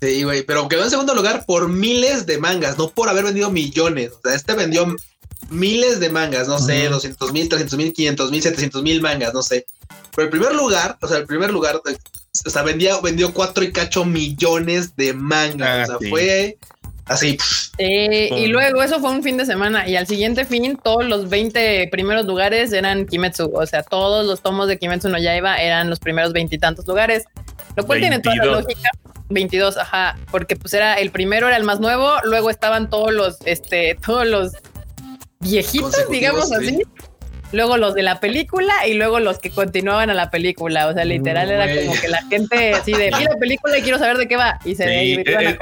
Sí, 0.00 0.24
güey, 0.24 0.42
pero 0.42 0.68
quedó 0.68 0.82
en 0.82 0.90
segundo 0.90 1.14
lugar 1.14 1.44
por 1.46 1.68
miles 1.68 2.26
de 2.26 2.38
mangas, 2.38 2.76
no 2.76 2.90
por 2.90 3.08
haber 3.08 3.24
vendido 3.24 3.50
millones. 3.50 4.10
O 4.12 4.20
sea, 4.20 4.34
este 4.34 4.54
vendió 4.54 4.96
miles 5.48 6.00
de 6.00 6.10
mangas, 6.10 6.48
no 6.48 6.58
sé, 6.58 6.88
200 6.88 7.32
mil, 7.32 7.48
300 7.48 7.78
mil, 7.78 7.92
500 7.92 8.30
mil, 8.32 8.42
700 8.42 8.82
mil 8.82 9.00
mangas, 9.00 9.32
no 9.32 9.42
sé. 9.42 9.64
Pero 10.14 10.24
el 10.24 10.30
primer 10.30 10.54
lugar, 10.54 10.98
o 11.00 11.06
sea, 11.06 11.18
el 11.18 11.26
primer 11.26 11.52
lugar, 11.52 11.80
o 11.84 12.50
sea, 12.50 12.62
vendía, 12.62 13.00
vendió 13.00 13.32
cuatro 13.32 13.62
y 13.62 13.72
cacho 13.72 14.04
millones 14.04 14.96
de 14.96 15.12
mangas. 15.12 15.88
Ah, 15.88 15.96
o 15.96 16.00
sea, 16.00 16.10
fue 16.10 16.58
Así. 17.06 17.36
y 17.78 18.46
luego 18.46 18.82
eso 18.82 19.00
fue 19.00 19.10
un 19.10 19.22
fin 19.22 19.36
de 19.36 19.44
semana 19.44 19.88
y 19.88 19.96
al 19.96 20.06
siguiente 20.06 20.44
fin 20.44 20.78
todos 20.82 21.04
los 21.04 21.28
20 21.28 21.88
primeros 21.90 22.26
lugares 22.26 22.72
eran 22.72 23.06
Kimetsu, 23.06 23.50
o 23.52 23.66
sea, 23.66 23.82
todos 23.82 24.24
los 24.24 24.40
tomos 24.40 24.68
de 24.68 24.78
Kimetsu 24.78 25.08
no 25.08 25.18
Yaiba 25.18 25.56
eran 25.56 25.90
los 25.90 25.98
primeros 25.98 26.32
veintitantos 26.32 26.86
lugares, 26.86 27.24
lo 27.76 27.84
cual 27.84 28.00
tiene 28.00 28.20
toda 28.20 28.36
la 28.36 28.44
lógica. 28.44 28.90
22, 29.30 29.78
ajá, 29.78 30.18
porque 30.30 30.56
pues 30.56 30.74
era 30.74 30.94
el 30.94 31.10
primero 31.10 31.48
era 31.48 31.56
el 31.56 31.64
más 31.64 31.80
nuevo, 31.80 32.12
luego 32.24 32.50
estaban 32.50 32.90
todos 32.90 33.12
los 33.12 33.38
este 33.46 33.96
todos 34.04 34.26
los 34.26 34.52
viejitos, 35.40 36.08
digamos 36.10 36.52
así 36.52 36.82
luego 37.52 37.76
los 37.76 37.94
de 37.94 38.02
la 38.02 38.20
película 38.20 38.86
y 38.86 38.94
luego 38.94 39.20
los 39.20 39.38
que 39.38 39.50
continuaban 39.50 40.10
a 40.10 40.14
la 40.14 40.30
película. 40.30 40.88
O 40.88 40.92
sea, 40.92 41.04
literal 41.04 41.50
era 41.50 41.66
como 41.74 42.00
que 42.00 42.08
la 42.08 42.22
gente 42.24 42.74
así 42.74 42.92
de 42.92 43.06
vi 43.06 43.24
la 43.24 43.36
película 43.38 43.78
y 43.78 43.82
quiero 43.82 43.98
saber 43.98 44.16
de 44.16 44.28
qué 44.28 44.36
va. 44.36 44.58
Y 44.64 44.74
se 44.74 44.84
eh, 44.84 45.58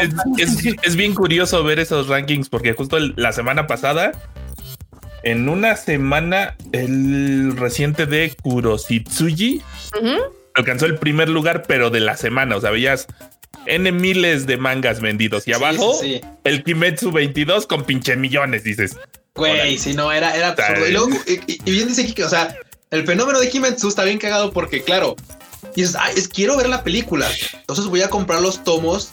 es, 0.82 0.96
bien 0.96 1.14
curioso 1.14 1.62
ver 1.64 1.78
esos 1.78 2.08
rankings 2.08 2.48
porque 2.48 2.72
justo 2.72 2.98
la 2.98 3.32
semana 3.32 3.66
pasada, 3.66 4.12
en 5.22 5.48
una 5.48 5.76
semana, 5.76 6.56
el 6.72 7.56
reciente 7.56 8.06
de 8.06 8.34
Kurositsuji 8.42 9.62
alcanzó 10.54 10.86
el 10.86 10.96
primer 10.96 11.28
lugar, 11.28 11.64
pero 11.66 11.90
de 11.90 12.00
la 12.00 12.16
semana. 12.16 12.56
O 12.56 12.60
sea, 12.60 12.70
veías 12.70 13.06
N 13.66 13.92
miles 13.92 14.46
de 14.46 14.56
mangas 14.56 15.00
vendidos 15.00 15.46
y 15.46 15.52
abajo 15.52 16.00
el 16.44 16.64
Kimetsu 16.64 17.12
22 17.12 17.66
con 17.66 17.84
pinche 17.84 18.16
millones, 18.16 18.64
dices. 18.64 18.96
Güey, 19.34 19.78
si 19.78 19.94
no, 19.94 20.10
era, 20.12 20.34
era 20.36 20.48
absurdo. 20.48 20.86
Y, 20.86 20.92
luego, 20.92 21.08
y, 21.26 21.70
bien 21.70 21.88
dice 21.88 22.12
que, 22.12 22.24
o 22.24 22.28
sea, 22.28 22.56
el 22.90 23.06
fenómeno 23.06 23.38
de 23.38 23.48
Kimetsu 23.48 23.88
está 23.88 24.04
bien 24.04 24.18
cagado 24.18 24.52
porque, 24.52 24.82
claro, 24.82 25.16
dices, 25.74 25.96
ay, 25.98 26.14
es, 26.16 26.28
quiero 26.28 26.56
ver 26.56 26.68
la 26.68 26.82
película. 26.82 27.28
Entonces 27.54 27.86
voy 27.86 28.02
a 28.02 28.10
comprar 28.10 28.40
los 28.40 28.62
tomos 28.64 29.10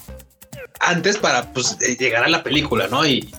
antes 0.79 1.17
para, 1.17 1.53
pues, 1.53 1.77
eh, 1.81 1.95
llegar 1.97 2.23
a 2.23 2.29
la 2.29 2.43
película, 2.43 2.87
¿no? 2.87 3.05
Y 3.05 3.31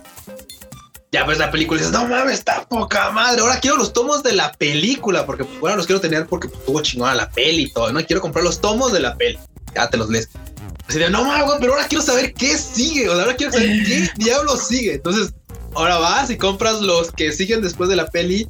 ya 1.10 1.24
ves 1.24 1.38
la 1.38 1.50
película 1.50 1.80
y 1.80 1.84
dices, 1.84 1.98
no 1.98 2.06
mames, 2.06 2.34
está 2.34 2.66
poca 2.68 3.10
madre. 3.10 3.40
Ahora 3.40 3.60
quiero 3.60 3.76
los 3.76 3.92
tomos 3.92 4.22
de 4.22 4.32
la 4.32 4.52
película 4.52 5.26
porque, 5.26 5.44
bueno, 5.60 5.76
los 5.76 5.86
quiero 5.86 6.00
tener 6.00 6.26
porque 6.26 6.48
pues, 6.48 6.64
tuvo 6.64 6.82
chingona 6.82 7.14
la 7.14 7.30
peli 7.30 7.64
y 7.64 7.72
todo, 7.72 7.92
¿no? 7.92 8.04
Quiero 8.04 8.20
comprar 8.20 8.44
los 8.44 8.60
tomos 8.60 8.92
de 8.92 9.00
la 9.00 9.16
peli. 9.16 9.38
Ya 9.74 9.88
te 9.88 9.96
los 9.96 10.08
lees. 10.08 10.28
Así 10.86 10.98
de, 10.98 11.10
no 11.10 11.24
mames, 11.24 11.56
pero 11.60 11.74
ahora 11.74 11.86
quiero 11.86 12.02
saber 12.02 12.32
qué 12.34 12.56
sigue. 12.56 13.08
O 13.08 13.14
sea, 13.14 13.24
ahora 13.24 13.36
quiero 13.36 13.52
saber 13.52 13.68
qué 13.84 14.08
diablo 14.16 14.56
sigue. 14.56 14.94
Entonces, 14.94 15.32
ahora 15.78 15.98
vas 15.98 16.28
y 16.30 16.36
compras 16.36 16.80
los 16.80 17.12
que 17.12 17.32
siguen 17.32 17.62
después 17.62 17.88
de 17.88 17.96
la 17.96 18.10
peli. 18.10 18.48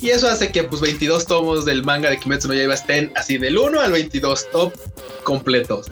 Y 0.00 0.10
eso 0.10 0.28
hace 0.28 0.50
que 0.50 0.64
pues 0.64 0.80
22 0.80 1.26
tomos 1.26 1.64
del 1.64 1.84
manga 1.84 2.10
de 2.10 2.18
Kimetsu 2.18 2.48
no 2.48 2.54
Yaiba 2.54 2.74
estén 2.74 3.12
así 3.16 3.38
del 3.38 3.56
1 3.56 3.80
al 3.80 3.92
22 3.92 4.50
top 4.50 4.74
completos. 5.22 5.86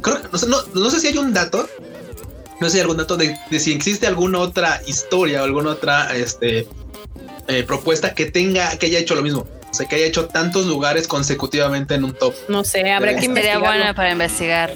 creo 0.00 0.22
que, 0.22 0.28
no, 0.74 0.90
sé 0.90 1.00
si 1.00 1.08
hay 1.08 1.18
un 1.18 1.32
dato, 1.32 1.68
no 2.60 2.66
sé 2.66 2.72
si 2.72 2.76
hay 2.78 2.82
algún 2.82 2.98
dato 2.98 3.16
de, 3.16 3.36
si 3.58 3.72
existe 3.72 4.06
alguna 4.06 4.38
otra 4.38 4.80
historia 4.86 5.42
o 5.42 5.44
alguna 5.44 5.70
otra 5.70 6.14
este, 6.14 6.68
eh, 7.48 7.64
propuesta 7.64 8.14
que 8.14 8.26
tenga, 8.26 8.76
que 8.78 8.86
haya 8.86 8.98
hecho 8.98 9.14
lo 9.14 9.22
mismo. 9.22 9.46
O 9.70 9.74
sea, 9.74 9.86
que 9.86 9.96
haya 9.96 10.06
hecho 10.06 10.26
tantos 10.26 10.66
lugares 10.66 11.06
consecutivamente 11.08 11.94
en 11.94 12.04
un 12.04 12.14
top. 12.14 12.34
No 12.48 12.64
sé, 12.64 12.90
habrá 12.90 13.16
que 13.16 13.26
investigar. 13.26 13.56
Sería 13.56 13.58
buena 13.58 13.94
para 13.94 14.12
investigar. 14.12 14.74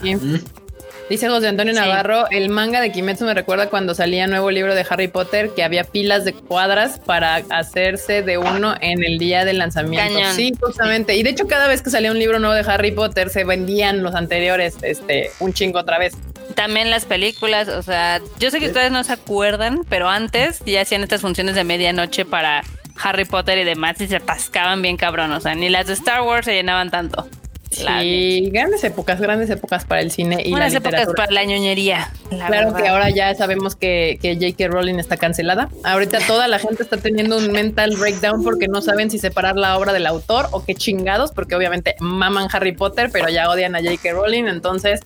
Dice 1.11 1.28
José 1.28 1.48
Antonio 1.48 1.74
Navarro, 1.74 2.24
el 2.30 2.48
manga 2.48 2.80
de 2.80 2.90
Kimetsu 2.90 3.24
me 3.24 3.34
recuerda 3.34 3.68
cuando 3.68 3.94
salía 3.94 4.26
nuevo 4.26 4.50
libro 4.50 4.74
de 4.74 4.86
Harry 4.88 5.09
Potter 5.09 5.50
que 5.55 5.62
había 5.62 5.84
pilas 5.84 6.24
de 6.24 6.32
cuadras 6.32 7.00
para 7.00 7.36
hacerse 7.50 8.22
de 8.22 8.38
uno 8.38 8.74
en 8.80 9.05
el 9.05 9.18
día 9.18 9.44
del 9.44 9.59
lanzamiento. 9.59 10.18
Sí, 10.34 10.53
justamente. 10.59 11.14
Y 11.16 11.22
de 11.22 11.30
hecho 11.30 11.46
cada 11.46 11.68
vez 11.68 11.82
que 11.82 11.90
salía 11.90 12.11
un 12.11 12.18
libro 12.18 12.38
nuevo 12.38 12.55
de 12.55 12.62
Harry 12.70 12.92
Potter 12.92 13.28
se 13.28 13.44
vendían 13.44 14.03
los 14.03 14.14
anteriores 14.14 14.76
este 14.82 15.30
un 15.40 15.53
chingo 15.53 15.80
otra 15.80 15.98
vez. 15.98 16.14
También 16.55 16.90
las 16.90 17.05
películas, 17.05 17.68
o 17.68 17.82
sea, 17.82 18.20
yo 18.38 18.50
sé 18.50 18.59
que 18.59 18.66
ustedes 18.66 18.90
no 18.90 19.05
se 19.05 19.12
acuerdan, 19.12 19.84
pero 19.88 20.09
antes 20.09 20.61
ya 20.64 20.80
hacían 20.80 21.03
estas 21.03 21.20
funciones 21.20 21.55
de 21.55 21.64
medianoche 21.64 22.24
para 22.24 22.62
Harry 23.03 23.24
Potter 23.24 23.59
y 23.59 23.64
demás 23.64 24.00
y 24.00 24.07
se 24.07 24.16
atascaban 24.16 24.82
bien 24.82 24.96
cabrón, 24.96 25.32
o 25.32 25.40
sea, 25.40 25.55
ni 25.55 25.68
las 25.68 25.86
de 25.86 25.94
Star 25.94 26.22
Wars 26.22 26.46
se 26.46 26.55
llenaban 26.55 26.90
tanto. 26.90 27.28
Sí, 27.72 28.50
grandes 28.52 28.84
épocas, 28.84 29.20
grandes 29.20 29.50
épocas 29.50 29.84
para 29.84 30.00
el 30.00 30.10
cine 30.10 30.42
y 30.44 30.50
Buenas 30.50 30.72
la 30.72 30.78
literatura. 30.78 31.02
épocas 31.02 31.26
para 31.26 31.32
la 31.32 31.44
ñoñería. 31.44 32.10
claro 32.28 32.74
que 32.74 32.86
ahora 32.88 33.10
ya 33.10 33.34
sabemos 33.34 33.76
que, 33.76 34.18
que 34.20 34.34
J.K. 34.34 34.68
Rowling 34.68 34.96
está 34.96 35.16
cancelada. 35.16 35.68
Ahorita 35.84 36.18
toda 36.26 36.48
la 36.48 36.58
gente 36.58 36.82
está 36.82 36.96
teniendo 36.96 37.36
un 37.36 37.50
mental 37.52 37.96
breakdown 37.96 38.42
porque 38.42 38.68
no 38.68 38.82
saben 38.82 39.10
si 39.10 39.18
separar 39.18 39.56
la 39.56 39.76
obra 39.78 39.92
del 39.92 40.06
autor 40.06 40.48
o 40.52 40.64
qué 40.64 40.74
chingados, 40.74 41.32
porque 41.32 41.54
obviamente 41.54 41.94
maman 42.00 42.48
Harry 42.52 42.72
Potter, 42.72 43.10
pero 43.12 43.28
ya 43.28 43.48
odian 43.50 43.74
a 43.74 43.80
J.K. 43.80 44.12
Rowling. 44.12 44.44
Entonces, 44.44 45.00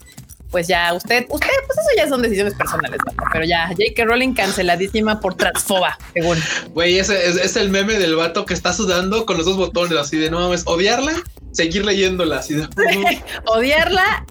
pues 0.50 0.68
ya 0.68 0.94
usted, 0.94 1.26
usted, 1.28 1.48
pues 1.66 1.78
eso 1.78 1.88
ya 1.96 2.08
son 2.08 2.22
decisiones 2.22 2.54
personales, 2.54 2.98
pero 3.32 3.44
ya 3.44 3.66
J.K. 3.68 4.04
Rowling 4.04 4.32
canceladísima 4.32 5.20
por 5.20 5.34
transfoba, 5.34 5.98
según. 6.14 6.38
Güey, 6.70 6.98
ese 6.98 7.28
es, 7.28 7.56
el 7.56 7.68
meme 7.70 7.94
del 7.98 8.16
vato 8.16 8.46
que 8.46 8.54
está 8.54 8.72
sudando 8.72 9.26
con 9.26 9.36
los 9.36 9.46
dos 9.46 9.56
botones, 9.56 9.98
así 9.98 10.16
de 10.16 10.30
no 10.30 10.40
mames, 10.40 10.62
odiarla, 10.66 11.12
seguir 11.56 11.84
leyéndola, 11.84 12.38
así 12.38 12.54
de 12.54 12.68
odiarla, 13.46 14.26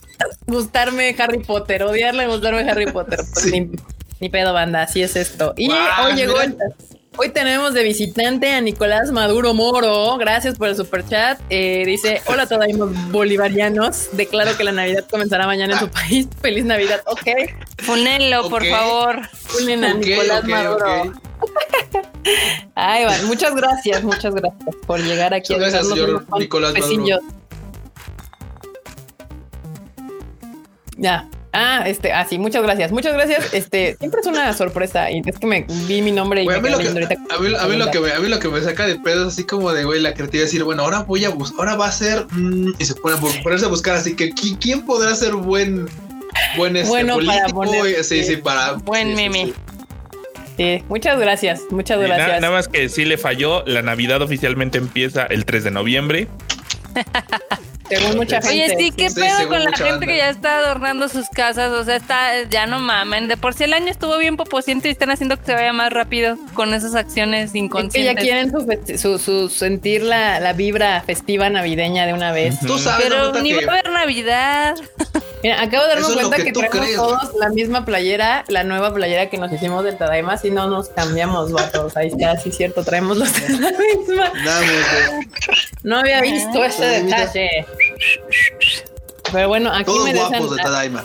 gustarme 0.45 1.15
Harry 1.17 1.39
Potter, 1.39 1.83
odiarla, 1.83 2.27
gustarme 2.27 2.69
Harry 2.69 2.85
Potter. 2.85 3.19
Pues 3.33 3.51
Ni 4.19 4.29
pedo, 4.29 4.53
banda, 4.53 4.83
así 4.83 5.01
es 5.01 5.15
esto. 5.15 5.53
Y 5.57 5.71
hoy 5.71 6.13
llegó 6.15 6.35
Hoy 7.17 7.29
tenemos 7.29 7.73
de 7.73 7.83
visitante 7.83 8.51
a 8.51 8.59
Nicolás 8.59 9.11
Maduro 9.11 9.53
Moro. 9.53 10.17
Gracias 10.17 10.57
por 10.57 10.67
el 10.67 10.75
super 10.75 11.05
chat. 11.07 11.39
Eh, 11.49 11.83
dice: 11.85 12.21
Hola, 12.25 12.45
todos 12.45 12.65
bolivarianos. 13.11 14.09
Declaro 14.11 14.57
que 14.57 14.65
la 14.65 14.73
Navidad 14.73 15.05
comenzará 15.09 15.45
mañana 15.45 15.75
en 15.75 15.79
su 15.79 15.89
país. 15.89 16.27
Feliz 16.41 16.65
Navidad. 16.65 17.01
Ok. 17.05 17.21
Ponenlo, 17.85 18.49
por 18.49 18.65
favor. 18.65 19.21
Ponen 19.53 19.83
a 19.85 19.93
Nicolás 19.93 20.43
Maduro. 20.43 21.13
Ay. 22.75 23.05
Muchas 23.27 23.55
gracias, 23.55 24.03
muchas 24.03 24.33
gracias 24.33 24.75
por 24.85 24.99
llegar 24.99 25.33
aquí. 25.33 25.53
Muchas 25.53 25.71
gracias, 25.71 25.89
señor 25.89 26.25
Nicolás 26.37 26.73
Maduro. 26.73 27.19
Ya, 30.97 31.29
Ah, 31.57 31.83
este, 31.87 32.11
ah, 32.11 32.25
sí, 32.29 32.37
muchas 32.37 32.63
gracias, 32.63 32.91
muchas 32.91 33.13
gracias. 33.13 33.53
Este, 33.53 33.95
siempre 33.97 34.19
es 34.19 34.27
una 34.27 34.51
sorpresa 34.51 35.09
y 35.09 35.21
es 35.25 35.39
que 35.39 35.47
me 35.47 35.65
vi 35.87 36.01
mi 36.01 36.11
nombre 36.11 36.43
y 36.43 36.49
a, 36.49 36.59
mí 36.59 36.69
lo 36.69 36.77
que, 36.77 36.87
a, 36.89 36.91
mí, 36.91 37.77
lo 37.77 37.89
que 37.91 37.99
me, 38.01 38.11
a 38.11 38.19
mí 38.19 38.27
lo 38.27 38.39
que 38.39 38.49
me 38.49 38.59
saca 38.59 38.85
de 38.85 38.99
pedo 38.99 39.21
es 39.21 39.33
así 39.33 39.45
como 39.45 39.71
de, 39.71 39.85
güey, 39.85 40.01
la 40.01 40.13
creatividad 40.13 40.47
decir, 40.47 40.65
bueno, 40.65 40.83
ahora 40.83 41.03
voy 41.03 41.23
a 41.23 41.29
buscar, 41.29 41.59
ahora 41.61 41.75
va 41.77 41.87
a 41.87 41.91
ser, 41.93 42.27
mm", 42.29 42.73
y 42.77 42.83
se 42.83 42.93
pone 42.95 43.15
a 43.15 43.19
ponerse 43.41 43.65
a 43.65 43.69
buscar, 43.69 43.95
así 43.95 44.17
que 44.17 44.33
¿quién 44.33 44.85
podrá 44.85 45.15
ser 45.15 45.33
buen, 45.33 45.87
buen 46.57 46.75
este, 46.75 46.89
bueno 46.89 47.15
político? 47.15 47.61
Para 47.61 48.03
sí, 48.03 48.23
sí, 48.25 48.35
para. 48.35 48.73
Buen 48.73 49.15
meme. 49.15 49.53
Sí, 50.57 50.83
muchas 50.89 51.17
gracias, 51.17 51.61
muchas 51.69 51.99
gracias. 52.01 52.41
nada 52.41 52.53
más 52.53 52.67
que 52.67 52.89
sí 52.89 53.05
le 53.05 53.17
falló, 53.17 53.63
la 53.65 53.81
Navidad 53.81 54.21
oficialmente 54.21 54.77
empieza 54.77 55.23
el 55.23 55.45
3 55.45 55.63
de 55.63 55.71
noviembre. 55.71 56.27
Según 57.89 58.17
mucha 58.17 58.41
gente. 58.41 58.49
Oye, 58.49 58.75
sí, 58.77 58.91
qué 58.91 59.09
pedo 59.11 59.47
con 59.47 59.63
la 59.63 59.71
gente 59.71 60.05
que 60.05 60.17
ya 60.17 60.29
está 60.29 60.57
adornando 60.57 61.07
sus 61.09 61.29
casas. 61.29 61.71
O 61.71 61.83
sea, 61.83 61.95
está, 61.97 62.43
ya 62.49 62.65
no 62.65 62.79
mamen. 62.79 63.27
De 63.27 63.37
por 63.37 63.53
sí 63.53 63.63
el 63.63 63.73
año 63.73 63.89
estuvo 63.91 64.17
bien 64.17 64.37
popociente 64.37 64.87
y 64.87 64.91
están 64.91 65.11
haciendo 65.11 65.37
que 65.37 65.45
se 65.45 65.53
vaya 65.53 65.73
más 65.73 65.91
rápido 65.91 66.37
con 66.53 66.73
esas 66.73 66.95
acciones 66.95 67.53
inconscientes. 67.53 68.09
Es 68.09 68.15
que 68.15 68.27
ya 68.27 68.43
quieren 68.49 69.19
su, 69.19 69.49
sentir 69.49 70.03
la, 70.03 70.39
la, 70.39 70.53
vibra 70.53 71.01
festiva 71.01 71.49
navideña 71.49 72.05
de 72.05 72.13
una 72.13 72.31
vez. 72.31 72.59
Tú 72.59 72.77
sabes, 72.77 73.07
Pero 73.07 73.33
ni 73.41 73.53
va 73.53 73.61
a 73.61 73.71
haber 73.71 73.89
Navidad. 73.91 74.75
Mira, 75.43 75.61
acabo 75.61 75.83
de 75.83 75.89
darme 75.89 76.13
cuenta 76.13 76.37
que, 76.37 76.51
traemos 76.51 76.95
todos 76.95 77.35
la 77.39 77.49
misma 77.49 77.85
playera, 77.85 78.45
la 78.47 78.63
nueva 78.63 78.91
playera 78.93 79.29
que 79.29 79.37
nos 79.37 79.51
hicimos 79.53 79.83
del 79.83 79.95
Tadaima, 79.95 80.37
si 80.37 80.49
no 80.49 80.67
nos 80.67 80.89
cambiamos, 80.89 81.51
vatos. 81.51 81.95
Ahí 81.97 82.07
está, 82.07 82.35
sí, 82.37 82.51
cierto, 82.51 82.83
traemos 82.83 83.17
los 83.17 83.31
de 83.31 83.49
la 83.59 83.71
misma. 83.71 84.31
No 85.83 85.99
había 85.99 86.21
visto 86.21 86.63
ese 86.63 86.85
detalle. 86.85 87.67
Pero 89.31 89.47
bueno, 89.47 89.71
aquí 89.71 89.91
me 90.03 90.13
guapos 90.13 90.55
de 90.55 90.63
Tadaima. 90.63 91.03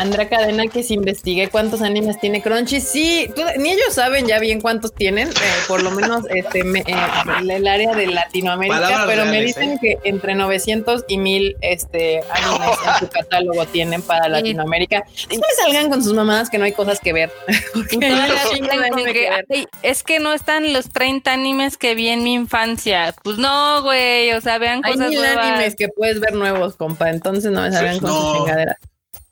Andrea 0.00 0.30
Cadena 0.30 0.66
que 0.66 0.82
si 0.82 0.94
investigué 0.94 1.48
cuántos 1.48 1.82
animes 1.82 2.18
tiene 2.18 2.40
Crunchy. 2.40 2.80
Sí, 2.80 3.30
ni 3.58 3.72
ellos 3.72 3.92
saben 3.92 4.26
ya 4.26 4.38
bien 4.38 4.62
cuántos 4.62 4.94
tienen, 4.94 5.28
eh, 5.28 5.32
por 5.68 5.82
lo 5.82 5.90
menos 5.90 6.24
este, 6.30 6.60
eh, 6.60 6.96
el 7.38 7.68
área 7.68 7.94
de 7.94 8.06
Latinoamérica, 8.06 9.04
pero 9.06 9.26
me 9.26 9.42
dicen 9.42 9.72
¿eh? 9.72 9.78
que 9.78 9.98
entre 10.04 10.34
900 10.34 11.04
y 11.06 11.18
1000 11.18 11.56
este, 11.60 12.22
animes 12.30 12.78
en 12.86 12.98
su 12.98 13.08
catálogo 13.12 13.66
tienen 13.66 14.00
para 14.00 14.26
Latinoamérica. 14.28 15.04
No 15.30 15.36
me 15.36 15.62
salgan 15.62 15.90
con 15.90 16.02
sus 16.02 16.14
mamadas 16.14 16.48
que 16.48 16.56
no 16.56 16.64
hay 16.64 16.72
cosas 16.72 16.98
que 16.98 17.12
ver. 17.12 17.30
es 19.82 20.02
que 20.02 20.18
no 20.18 20.32
están 20.32 20.72
los 20.72 20.88
30 20.88 21.30
animes 21.30 21.76
que 21.76 21.94
vi 21.94 22.08
en 22.08 22.24
mi 22.24 22.32
infancia. 22.32 23.14
Pues 23.22 23.36
no, 23.36 23.82
güey, 23.82 24.32
o 24.32 24.40
sea, 24.40 24.56
vean 24.56 24.80
hay 24.82 24.94
cosas 24.94 25.10
mil 25.10 25.22
animes 25.22 25.76
que 25.76 25.88
puedes 25.88 26.20
ver 26.20 26.32
nuevos, 26.32 26.76
compa, 26.76 27.10
entonces 27.10 27.52
no 27.52 27.60
me 27.60 27.70
salgan 27.70 27.98
con 27.98 28.10
sus 28.10 28.38
chingaderas. 28.38 28.78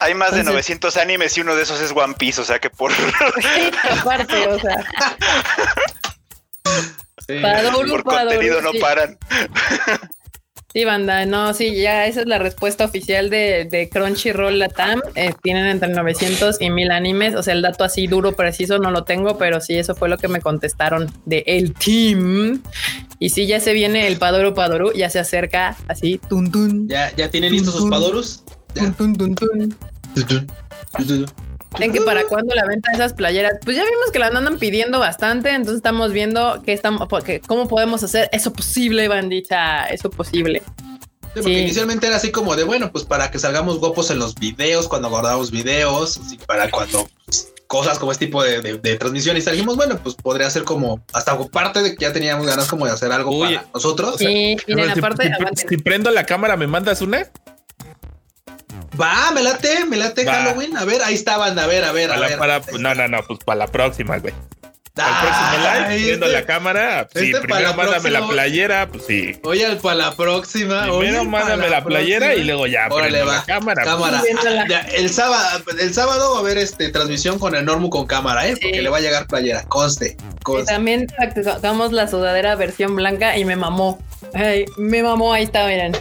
Hay 0.00 0.14
más 0.14 0.34
de 0.34 0.44
900 0.44 0.96
animes 0.96 1.36
y 1.36 1.40
uno 1.40 1.56
de 1.56 1.62
esos 1.62 1.80
es 1.80 1.90
One 1.92 2.14
Piece, 2.16 2.40
o 2.40 2.44
sea 2.44 2.60
que 2.60 2.70
por. 2.70 2.92
aparte, 3.90 4.46
o 4.46 4.58
sea. 4.58 4.86
por 7.90 8.04
contenido 8.04 8.60
no 8.62 8.70
paran. 8.80 9.18
Sí, 10.74 10.84
banda, 10.84 11.24
no, 11.24 11.54
sí, 11.54 11.74
ya 11.74 12.06
esa 12.06 12.20
es 12.20 12.26
la 12.26 12.38
respuesta 12.38 12.84
oficial 12.84 13.30
de, 13.30 13.66
de 13.70 13.88
Crunchyroll 13.88 14.58
Latam. 14.58 15.00
Eh, 15.14 15.32
tienen 15.42 15.66
entre 15.66 15.88
900 15.88 16.60
y 16.60 16.68
1000 16.68 16.90
animes, 16.90 17.34
o 17.34 17.42
sea, 17.42 17.54
el 17.54 17.62
dato 17.62 17.84
así 17.84 18.06
duro, 18.06 18.36
preciso 18.36 18.78
no 18.78 18.90
lo 18.90 19.04
tengo, 19.04 19.38
pero 19.38 19.62
sí, 19.62 19.78
eso 19.78 19.94
fue 19.94 20.10
lo 20.10 20.18
que 20.18 20.28
me 20.28 20.42
contestaron 20.42 21.10
de 21.24 21.42
el 21.46 21.72
team. 21.72 22.62
Y 23.18 23.30
sí, 23.30 23.46
ya 23.46 23.60
se 23.60 23.72
viene 23.72 24.06
el 24.06 24.18
Padoru 24.18 24.54
Padoru, 24.54 24.92
ya 24.92 25.08
se 25.08 25.18
acerca 25.18 25.74
así, 25.88 26.20
tun 26.28 26.52
tun. 26.52 26.86
¿Ya, 26.86 27.16
ya 27.16 27.30
tienen 27.30 27.50
listos 27.52 27.74
sus 27.74 27.88
Padorus? 27.88 28.44
¿En 31.78 31.92
que 31.92 32.00
para 32.00 32.24
cuándo 32.24 32.54
la 32.54 32.64
venta 32.66 32.90
de 32.90 32.96
esas 32.96 33.12
playeras? 33.12 33.58
Pues 33.64 33.76
ya 33.76 33.84
vimos 33.84 34.10
que 34.12 34.18
la 34.18 34.28
andan 34.28 34.58
pidiendo 34.58 34.98
bastante, 34.98 35.50
entonces 35.50 35.76
estamos 35.76 36.12
viendo 36.12 36.62
que 36.62 36.72
estamos, 36.72 37.08
cómo 37.46 37.68
podemos 37.68 38.02
hacer 38.02 38.28
eso 38.32 38.52
posible, 38.52 39.06
bandita, 39.08 39.86
eso 39.86 40.10
posible. 40.10 40.62
porque 41.34 41.60
inicialmente 41.60 42.06
era 42.06 42.16
así 42.16 42.30
como 42.30 42.56
de 42.56 42.64
bueno, 42.64 42.90
pues 42.90 43.04
para 43.04 43.30
que 43.30 43.38
salgamos 43.38 43.78
guapos 43.78 44.10
en 44.10 44.18
los 44.18 44.34
videos, 44.34 44.88
cuando 44.88 45.10
guardamos 45.10 45.50
videos, 45.50 46.18
y 46.32 46.38
para 46.38 46.70
cuando 46.70 47.06
pues, 47.26 47.52
cosas 47.68 47.98
como 47.98 48.12
este 48.12 48.26
tipo 48.26 48.42
de, 48.42 48.96
transmisión 48.96 49.36
y 49.36 49.42
salimos, 49.42 49.76
bueno, 49.76 50.00
pues 50.02 50.14
podría 50.14 50.48
ser 50.50 50.64
como 50.64 51.04
hasta 51.12 51.38
parte 51.50 51.82
de 51.82 51.94
que 51.94 52.02
ya 52.02 52.12
teníamos 52.12 52.46
ganas 52.46 52.66
como 52.66 52.86
de 52.86 52.92
hacer 52.92 53.12
algo 53.12 53.38
para 53.40 53.66
nosotros. 53.72 54.16
Sí, 54.18 54.56
miren, 54.66 54.90
aparte, 54.90 55.30
si, 55.68 55.76
prendo 55.76 56.10
la 56.10 56.24
cámara, 56.24 56.56
¿me 56.56 56.66
mandas 56.66 57.02
una? 57.02 57.30
Va, 59.00 59.30
me 59.32 59.42
late, 59.42 59.84
me 59.86 59.96
late 59.96 60.24
Halloween. 60.24 60.76
A 60.76 60.84
ver, 60.84 61.02
ahí 61.02 61.14
estaban, 61.14 61.58
a 61.58 61.66
ver, 61.66 61.84
a 61.84 61.92
ver, 61.92 62.10
a 62.10 62.18
ver. 62.18 62.38
Para, 62.38 62.60
no, 62.78 62.94
no, 62.94 63.08
no, 63.08 63.22
pues 63.22 63.38
para 63.44 63.60
la 63.60 63.66
próxima, 63.66 64.18
güey. 64.18 64.34
Para 64.94 65.08
el 65.08 65.16
próximo 65.20 65.50
live, 65.58 65.94
este, 65.94 66.04
viendo 66.06 66.26
la 66.26 66.44
cámara. 66.44 67.08
Pues 67.12 67.24
sí, 67.24 67.30
este 67.30 67.42
primero 67.42 67.74
mándame 67.74 68.10
la 68.10 68.26
playera, 68.26 68.88
pues 68.88 69.04
sí. 69.06 69.38
Oye, 69.44 69.76
para 69.76 69.94
la 69.94 70.16
próxima. 70.16 70.82
Primero 70.82 71.24
mándame 71.24 71.68
la, 71.68 71.84
playera 71.84 72.34
y 72.34 72.42
luego 72.42 72.66
ya 72.66 72.88
Órale, 72.90 73.22
va. 73.22 73.36
la 73.36 73.44
cámara. 73.44 73.84
cámara. 73.84 74.22
el 74.96 75.10
sábado, 75.10 75.62
el 75.78 75.94
sábado 75.94 76.32
va 76.32 76.38
a 76.38 76.40
haber 76.40 76.58
este 76.58 76.88
transmisión 76.88 77.38
con 77.38 77.54
el 77.54 77.64
Normu 77.64 77.90
con 77.90 78.06
cámara, 78.06 78.48
¿eh? 78.48 78.56
Porque 78.60 78.82
le 78.82 78.88
va 78.88 78.96
a 78.96 79.00
llegar 79.00 79.28
playera, 79.28 79.62
conste. 79.68 80.16
conste. 80.42 80.72
Y 80.72 80.74
también 80.74 81.06
sacamos 81.44 81.92
la 81.92 82.08
sudadera 82.08 82.56
versión 82.56 82.96
blanca 82.96 83.36
y 83.36 83.44
me 83.44 83.54
mamó. 83.54 84.02
Ay, 84.34 84.64
me 84.76 85.02
mamó, 85.02 85.32
ahí 85.32 85.44
está, 85.44 85.66
miren. 85.66 85.92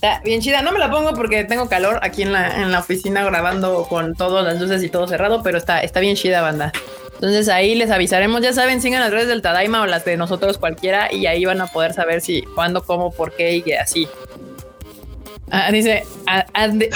Está 0.00 0.20
bien 0.20 0.40
chida. 0.40 0.62
No 0.62 0.70
me 0.70 0.78
la 0.78 0.92
pongo 0.92 1.12
porque 1.14 1.42
tengo 1.42 1.68
calor 1.68 1.98
aquí 2.02 2.22
en 2.22 2.32
la, 2.32 2.62
en 2.62 2.70
la 2.70 2.78
oficina 2.78 3.24
grabando 3.24 3.84
con 3.88 4.14
todas 4.14 4.44
las 4.44 4.60
luces 4.60 4.84
y 4.84 4.88
todo 4.88 5.08
cerrado, 5.08 5.42
pero 5.42 5.58
está, 5.58 5.80
está 5.80 5.98
bien 5.98 6.14
chida, 6.14 6.40
banda. 6.40 6.70
Entonces 7.14 7.48
ahí 7.48 7.74
les 7.74 7.90
avisaremos, 7.90 8.40
ya 8.42 8.52
saben, 8.52 8.80
sigan 8.80 9.00
las 9.00 9.10
redes 9.10 9.26
del 9.26 9.42
Tadaima 9.42 9.82
o 9.82 9.86
las 9.86 10.04
de 10.04 10.16
nosotros 10.16 10.56
cualquiera 10.56 11.12
y 11.12 11.26
ahí 11.26 11.44
van 11.44 11.60
a 11.60 11.66
poder 11.66 11.94
saber 11.94 12.20
si, 12.20 12.42
cuándo, 12.42 12.84
cómo, 12.84 13.10
por 13.10 13.34
qué 13.34 13.56
y 13.56 13.72
así. 13.72 14.06
Ah, 15.50 15.72
dice 15.72 16.04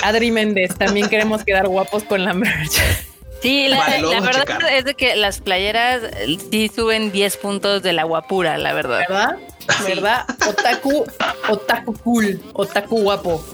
Adri 0.05 0.31
Méndez, 0.31 0.77
también 0.77 1.09
queremos 1.09 1.43
quedar 1.43 1.67
guapos 1.67 2.05
con 2.05 2.25
la 2.25 2.35
merch. 2.35 2.79
Sí, 3.43 3.66
la, 3.66 4.20
verdad 4.20 4.47
es 4.72 4.84
de 4.84 4.95
que 4.95 5.16
las 5.16 5.40
playeras 5.40 6.03
sí 6.51 6.70
suben 6.74 7.11
10 7.11 7.36
puntos 7.38 7.82
de 7.82 7.93
la 7.93 8.05
guapura, 8.05 8.57
la 8.57 8.72
verdad. 8.72 9.01
¿Verdad? 9.01 9.36
¿Verdad? 9.84 10.26
Otaku, 10.49 11.05
otaku 11.49 11.95
cool, 12.05 12.40
otaku 12.53 13.03
guapo. 13.03 13.45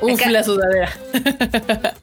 Uf, 0.00 0.26
la 0.26 0.42
sudadera. 0.42 0.92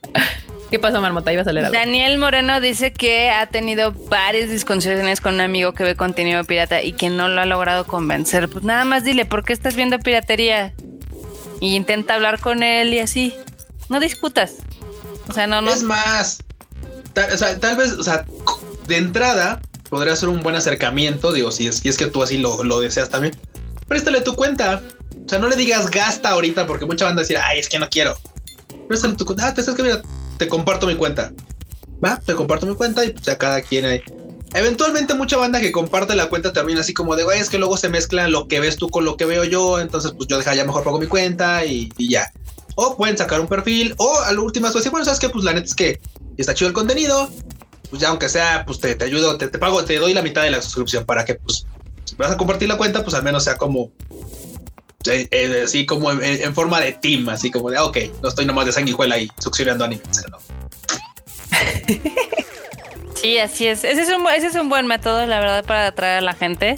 ¿Qué 0.72 0.80
pasa, 0.80 1.00
Marmota? 1.00 1.32
Ibas 1.32 1.46
a 1.46 1.52
leer 1.52 1.68
algo. 1.68 1.78
Daniel 1.78 2.18
Moreno 2.18 2.60
dice 2.60 2.94
que 2.94 3.30
ha 3.30 3.46
tenido 3.46 3.92
varias 3.92 4.50
discusiones 4.50 5.22
con 5.22 5.36
un 5.36 5.42
amigo 5.42 5.74
que 5.74 5.84
ve 5.84 5.96
contenido 5.96 6.44
pirata 6.46 6.82
y 6.82 6.94
que 6.94 7.10
no 7.10 7.28
lo 7.28 7.42
ha 7.42 7.46
logrado 7.46 7.86
convencer. 7.86 8.50
Pues 8.50 8.64
nada 8.64 8.84
más 8.84 9.04
dile, 9.04 9.26
¿por 9.26 9.46
qué 9.46 9.54
estás 9.54 9.76
viendo 9.76 10.00
piratería? 10.00 10.74
Y 11.60 11.76
intenta 11.76 12.16
hablar 12.16 12.40
con 12.40 12.64
él 12.64 12.92
y 12.94 13.00
así. 13.00 13.36
No 13.90 14.00
discutas. 14.00 14.56
O 15.30 15.34
sea, 15.34 15.46
no, 15.46 15.62
no. 15.62 15.72
Es 15.72 15.84
más, 15.84 16.40
tal, 17.14 17.78
vez, 17.78 17.94
o 17.94 18.04
sea, 18.04 18.26
de 18.88 18.98
entrada, 18.98 19.62
podría 19.90 20.16
ser 20.16 20.30
un 20.30 20.42
buen 20.42 20.56
acercamiento, 20.56 21.32
digo, 21.32 21.52
si 21.52 21.68
es, 21.68 21.82
que 21.82 22.08
tú 22.08 22.24
así 22.24 22.38
lo, 22.38 22.80
deseas 22.80 23.10
también. 23.10 23.36
Préstale 23.88 24.22
tu 24.22 24.36
cuenta. 24.36 24.82
O 25.26 25.30
sea, 25.30 25.40
no 25.40 25.48
le 25.48 25.56
digas 25.56 25.90
gasta 25.90 26.30
ahorita 26.30 26.68
porque 26.68 26.86
mucha 26.86 27.06
banda 27.06 27.22
decir, 27.22 27.38
ay, 27.38 27.60
es 27.60 27.70
que 27.70 27.80
no 27.80 27.90
quiero. 27.90 28.18
Préstale 28.88 29.16
tu 29.16 29.26
cuenta. 29.26 29.48
Ah, 29.48 29.54
te 29.54 29.62
sabes 29.62 29.78
que 29.78 29.84
mira, 29.84 30.02
te 30.38 30.48
comparto 30.48 30.88
mi 30.88 30.96
cuenta. 30.96 31.32
Va, 32.04 32.20
te 32.20 32.34
comparto 32.34 32.66
mi 32.66 32.76
cuenta 32.76 33.06
y 33.06 33.12
pues 33.12 33.28
a 33.30 33.38
cada 33.38 33.62
quien 33.62 33.86
hay. 33.86 34.02
Eventualmente 34.54 35.16
mucha 35.16 35.38
banda 35.38 35.60
que 35.60 35.72
comparte 35.72 36.16
la 36.16 36.28
cuenta 36.28 36.54
también 36.54 36.78
así 36.78 36.94
como 36.94 37.16
de, 37.16 37.24
güey, 37.24 37.40
es 37.40 37.50
que 37.50 37.58
luego 37.58 37.76
se 37.76 37.90
mezcla 37.90 38.28
lo 38.28 38.48
que 38.48 38.60
ves 38.60 38.78
tú 38.78 38.90
con 38.90 39.04
lo 39.04 39.18
que 39.18 39.26
veo 39.26 39.44
yo, 39.44 39.80
entonces 39.80 40.14
pues 40.16 40.28
yo 40.28 40.38
deja 40.38 40.54
ya 40.54 40.64
mejor 40.64 40.84
pago 40.84 41.00
mi 41.00 41.08
cuenta 41.08 41.66
y, 41.66 41.90
ya. 41.98 42.32
O 42.76 42.96
pueden 42.96 43.18
sacar 43.18 43.40
un 43.40 43.48
perfil, 43.48 43.96
o 43.98 44.20
a 44.20 44.32
lo 44.32 44.44
último, 44.44 44.72
pues, 44.72 44.90
bueno, 44.92 45.06
sabes 45.06 45.20
que 45.20 45.30
pues 45.30 45.44
la 45.44 45.54
neta 45.54 45.66
es 45.66 45.76
que 45.76 46.00
está 46.42 46.54
chido 46.54 46.68
el 46.68 46.74
contenido, 46.74 47.30
pues 47.90 48.02
ya 48.02 48.10
aunque 48.10 48.30
sea, 48.30 48.66
pues 48.66 48.80
te, 48.80 48.96
te 48.96 49.06
ayudo, 49.06 49.38
te, 49.38 49.48
te, 49.48 49.60
pago, 49.60 49.84
te 49.86 49.98
doy 49.98 50.14
la 50.14 50.22
mitad 50.22 50.44
de 50.44 50.52
la 50.52 50.62
suscripción 50.62 51.06
para 51.06 51.26
que, 51.26 51.36
pues, 51.36 51.66
si 52.06 52.16
vas 52.16 52.32
a 52.32 52.38
compartir 52.38 52.68
la 52.68 52.78
cuenta, 52.78 53.04
pues 53.04 53.16
al 53.16 53.24
menos 53.24 53.44
sea 53.44 53.58
como, 53.58 53.92
eh, 55.06 55.28
eh, 55.32 55.62
así 55.66 55.86
como 55.86 56.12
en, 56.12 56.56
forma 56.56 56.80
de 56.80 56.94
team, 56.94 57.30
así 57.30 57.52
como 57.52 57.70
de, 57.70 57.78
ah, 57.78 57.86
ok, 57.86 57.98
no 58.22 58.30
estoy 58.30 58.46
nomás 58.46 58.66
de 58.66 58.72
sanguijuela 58.72 59.16
ahí 59.16 59.30
succionando 59.40 59.86
animes, 59.86 60.24
¿no? 60.30 60.38
Sí, 63.24 63.38
así 63.38 63.68
es. 63.68 63.86
Ese 63.86 64.02
es, 64.02 64.10
un, 64.10 64.28
ese 64.36 64.48
es 64.48 64.56
un 64.56 64.68
buen 64.68 64.86
método, 64.86 65.26
la 65.26 65.40
verdad, 65.40 65.64
para 65.64 65.88
atraer 65.88 66.18
a 66.18 66.22
la 66.22 66.34
gente. 66.34 66.78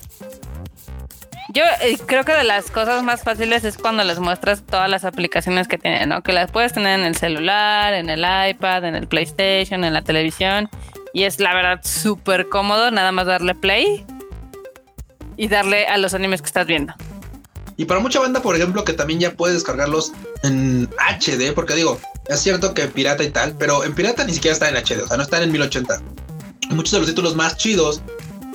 Yo 1.55 1.63
eh, 1.81 1.97
creo 2.05 2.25
que 2.25 2.33
de 2.33 2.43
las 2.43 2.69
cosas 2.69 3.01
más 3.01 3.23
fáciles 3.23 3.63
es 3.63 3.77
cuando 3.77 4.03
les 4.03 4.19
muestras 4.19 4.61
todas 4.65 4.89
las 4.89 5.05
aplicaciones 5.05 5.69
que 5.69 5.77
tienen, 5.77 6.09
¿no? 6.09 6.21
Que 6.21 6.33
las 6.33 6.51
puedes 6.51 6.73
tener 6.73 6.99
en 6.99 7.05
el 7.05 7.15
celular, 7.15 7.93
en 7.93 8.09
el 8.09 8.25
iPad, 8.49 8.83
en 8.83 8.93
el 8.93 9.07
PlayStation, 9.07 9.85
en 9.85 9.93
la 9.93 10.01
televisión. 10.01 10.69
Y 11.13 11.23
es 11.23 11.39
la 11.39 11.53
verdad 11.53 11.79
súper 11.81 12.49
cómodo 12.49 12.91
nada 12.91 13.13
más 13.13 13.27
darle 13.27 13.55
play 13.55 14.05
y 15.37 15.47
darle 15.47 15.87
a 15.87 15.97
los 15.97 16.13
animes 16.13 16.41
que 16.41 16.47
estás 16.47 16.67
viendo. 16.67 16.93
Y 17.77 17.85
para 17.85 18.01
mucha 18.01 18.19
banda, 18.19 18.41
por 18.41 18.57
ejemplo, 18.57 18.83
que 18.83 18.91
también 18.91 19.21
ya 19.21 19.31
puedes 19.31 19.55
descargarlos 19.55 20.11
en 20.43 20.89
HD, 20.97 21.53
porque 21.53 21.73
digo, 21.73 22.01
es 22.27 22.41
cierto 22.41 22.73
que 22.73 22.87
pirata 22.87 23.23
y 23.23 23.29
tal, 23.29 23.55
pero 23.57 23.85
en 23.85 23.95
pirata 23.95 24.25
ni 24.25 24.33
siquiera 24.33 24.53
está 24.53 24.67
en 24.67 24.75
HD, 24.75 25.03
o 25.03 25.07
sea, 25.07 25.15
no 25.15 25.23
están 25.23 25.41
en 25.41 25.53
1080. 25.53 26.01
Muchos 26.71 26.91
de 26.91 26.99
los 26.99 27.07
títulos 27.07 27.33
más 27.33 27.55
chidos 27.55 28.01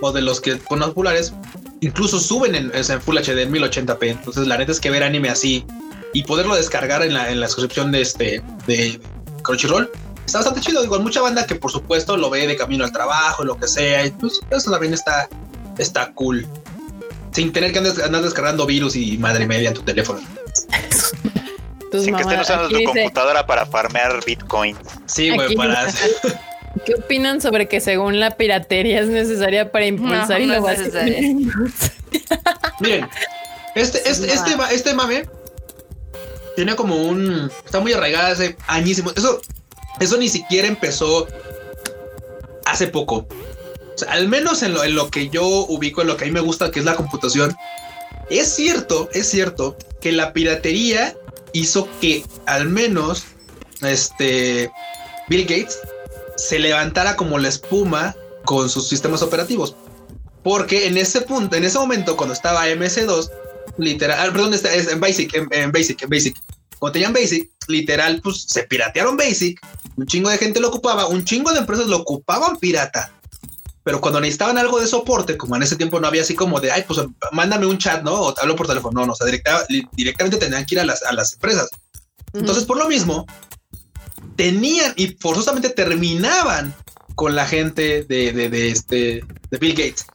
o 0.02 0.12
de 0.12 0.20
los 0.20 0.42
que 0.42 0.58
son 0.68 0.80
más 0.80 0.88
populares 0.88 1.32
incluso 1.80 2.18
suben 2.20 2.54
en, 2.54 2.72
en, 2.74 3.00
Full 3.00 3.18
HD 3.18 3.42
en 3.42 3.52
1080p. 3.52 4.08
Entonces, 4.08 4.46
la 4.46 4.58
neta 4.58 4.72
es 4.72 4.80
que 4.80 4.90
ver 4.90 5.02
anime 5.02 5.28
así 5.28 5.64
y 6.12 6.24
poderlo 6.24 6.56
descargar 6.56 7.02
en 7.02 7.14
la, 7.14 7.30
en 7.30 7.40
la 7.40 7.48
suscripción 7.48 7.92
de 7.92 8.02
este 8.02 8.42
de 8.66 9.00
Crunchyroll 9.42 9.90
está 10.30 10.38
bastante 10.38 10.60
chido. 10.60 10.82
Igual 10.84 11.02
mucha 11.02 11.20
banda 11.20 11.46
que 11.46 11.56
por 11.56 11.70
supuesto 11.70 12.16
lo 12.16 12.30
ve 12.30 12.46
de 12.46 12.56
camino 12.56 12.84
al 12.84 12.92
trabajo, 12.92 13.44
lo 13.44 13.56
que 13.56 13.68
sea. 13.68 14.06
Y 14.06 14.10
pues 14.10 14.40
eso 14.50 14.70
también 14.70 14.94
está, 14.94 15.28
está 15.78 16.12
cool. 16.12 16.46
Sin 17.32 17.52
tener 17.52 17.72
que 17.72 17.78
andar, 17.78 18.22
descargando 18.22 18.66
virus 18.66 18.96
y 18.96 19.16
madre 19.18 19.46
media 19.46 19.68
en 19.68 19.74
tu 19.74 19.82
teléfono. 19.82 20.20
Sin 21.92 22.14
que 22.14 22.22
estén 22.22 22.40
usando 22.40 22.68
tu 22.68 22.84
computadora 22.84 23.46
para 23.46 23.66
farmear 23.66 24.24
Bitcoin. 24.24 24.76
Sí, 25.06 25.30
güey, 25.30 25.54
para. 25.56 25.88
¿Qué 26.84 26.94
opinan 26.94 27.40
sobre 27.40 27.66
que 27.68 27.80
según 27.80 28.20
la 28.20 28.30
piratería 28.32 29.00
es 29.00 29.08
necesaria 29.08 29.72
para 29.72 29.86
impulsar 29.86 30.40
no? 30.40 30.62
Miren, 32.80 33.08
este, 33.74 34.08
este, 34.08 34.32
este, 34.32 34.54
este 34.72 34.94
mame 34.94 35.24
tiene 36.56 36.76
como 36.76 36.96
un. 36.96 37.50
Está 37.64 37.80
muy 37.80 37.92
arraigada 37.92 38.28
hace 38.28 38.56
añísimo. 38.66 39.12
Eso, 39.16 39.40
eso 39.98 40.16
ni 40.16 40.28
siquiera 40.28 40.68
empezó 40.68 41.26
hace 42.64 42.86
poco. 42.86 43.26
O 43.94 43.98
sea, 43.98 44.12
al 44.12 44.28
menos 44.28 44.62
en 44.62 44.74
lo, 44.74 44.84
en 44.84 44.94
lo 44.94 45.10
que 45.10 45.28
yo 45.28 45.44
ubico, 45.46 46.02
en 46.02 46.06
lo 46.08 46.16
que 46.16 46.24
a 46.24 46.26
mí 46.28 46.32
me 46.32 46.40
gusta, 46.40 46.70
que 46.70 46.78
es 46.78 46.84
la 46.84 46.94
computación. 46.94 47.54
Es 48.30 48.54
cierto, 48.54 49.08
es 49.12 49.28
cierto 49.28 49.76
que 50.00 50.12
la 50.12 50.32
piratería 50.32 51.16
hizo 51.52 51.88
que 52.00 52.24
al 52.46 52.68
menos 52.68 53.24
este 53.82 54.70
Bill 55.28 55.42
Gates 55.42 55.78
se 56.40 56.58
levantara 56.58 57.16
como 57.16 57.38
la 57.38 57.48
espuma 57.48 58.16
con 58.44 58.68
sus 58.68 58.88
sistemas 58.88 59.22
operativos. 59.22 59.76
Porque 60.42 60.86
en 60.86 60.96
ese 60.96 61.20
punto, 61.20 61.56
en 61.56 61.64
ese 61.64 61.78
momento, 61.78 62.16
cuando 62.16 62.32
estaba 62.32 62.66
MS2, 62.66 63.30
literal, 63.76 64.18
ah, 64.20 64.32
perdón, 64.32 64.54
es 64.54 64.64
en 64.64 65.00
Basic, 65.00 65.34
en, 65.34 65.72
Basic, 65.72 66.02
en 66.02 66.10
Basic. 66.10 66.36
Cuando 66.78 66.94
tenían 66.94 67.12
Basic, 67.12 67.50
literal, 67.68 68.20
pues 68.22 68.44
se 68.48 68.62
piratearon 68.62 69.16
Basic. 69.16 69.60
Un 69.96 70.06
chingo 70.06 70.30
de 70.30 70.38
gente 70.38 70.60
lo 70.60 70.68
ocupaba, 70.68 71.06
un 71.06 71.24
chingo 71.24 71.52
de 71.52 71.58
empresas 71.58 71.86
lo 71.86 71.98
ocupaban 71.98 72.56
pirata. 72.56 73.12
Pero 73.82 74.00
cuando 74.00 74.20
necesitaban 74.20 74.56
algo 74.56 74.80
de 74.80 74.86
soporte, 74.86 75.36
como 75.36 75.56
en 75.56 75.62
ese 75.62 75.76
tiempo 75.76 76.00
no 76.00 76.06
había 76.06 76.22
así 76.22 76.34
como 76.34 76.60
de, 76.60 76.70
ay, 76.70 76.84
pues 76.86 77.00
mándame 77.32 77.66
un 77.66 77.78
chat, 77.78 78.02
¿no? 78.02 78.14
O 78.14 78.34
te 78.34 78.40
hablo 78.40 78.56
por 78.56 78.66
teléfono. 78.66 79.00
No, 79.00 79.06
no, 79.06 79.12
o 79.12 79.16
sea, 79.16 79.26
directamente 79.92 80.38
tenían 80.38 80.64
que 80.64 80.74
ir 80.74 80.80
a 80.80 80.84
las, 80.84 81.02
a 81.02 81.12
las 81.12 81.34
empresas. 81.34 81.68
Entonces, 82.32 82.64
por 82.64 82.78
lo 82.78 82.88
mismo, 82.88 83.26
tenían 84.40 84.94
y 84.96 85.08
forzosamente 85.20 85.68
terminaban 85.68 86.74
con 87.14 87.36
la 87.36 87.46
gente 87.46 88.04
de, 88.04 88.32
de, 88.32 88.70
este 88.70 89.22
de 89.50 89.58
Bill 89.58 89.74
Gates. 89.74 90.06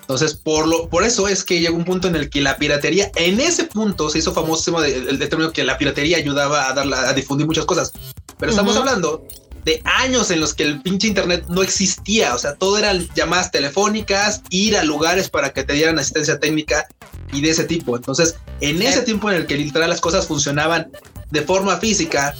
Entonces, 0.00 0.34
por 0.34 0.66
lo, 0.66 0.88
por 0.88 1.04
eso 1.04 1.28
es 1.28 1.44
que 1.44 1.60
llegó 1.60 1.76
un 1.76 1.84
punto 1.84 2.08
en 2.08 2.16
el 2.16 2.30
que 2.30 2.40
la 2.40 2.56
piratería, 2.56 3.12
en 3.14 3.40
ese 3.40 3.64
punto 3.64 4.08
se 4.08 4.20
hizo 4.20 4.32
famoso 4.32 4.82
el, 4.82 5.18
término 5.18 5.52
que 5.52 5.64
la 5.64 5.76
piratería 5.76 6.16
ayudaba 6.16 6.70
a 6.70 6.72
darla, 6.72 7.10
a 7.10 7.12
difundir 7.12 7.46
muchas 7.46 7.66
cosas. 7.66 7.92
Pero 8.38 8.52
estamos 8.52 8.74
hablando 8.74 9.26
de 9.66 9.82
años 9.84 10.30
en 10.30 10.40
los 10.40 10.54
que 10.54 10.62
el 10.62 10.80
pinche 10.80 11.08
internet 11.08 11.44
no 11.50 11.62
existía. 11.62 12.34
O 12.34 12.38
sea, 12.38 12.54
todo 12.54 12.78
eran 12.78 13.06
llamadas 13.14 13.50
telefónicas, 13.50 14.40
ir 14.48 14.78
a 14.78 14.82
lugares 14.82 15.28
para 15.28 15.52
que 15.52 15.62
te 15.62 15.74
dieran 15.74 15.98
asistencia 15.98 16.40
técnica 16.40 16.86
y 17.34 17.42
de 17.42 17.50
ese 17.50 17.64
tipo. 17.64 17.96
Entonces, 17.96 18.36
en 18.62 18.80
ese 18.80 19.02
tiempo 19.02 19.30
en 19.30 19.36
el 19.36 19.46
que 19.46 19.58
literal 19.58 19.90
las 19.90 20.00
cosas 20.00 20.26
funcionaban 20.26 20.90
de 21.30 21.42
forma 21.42 21.76
física, 21.78 22.34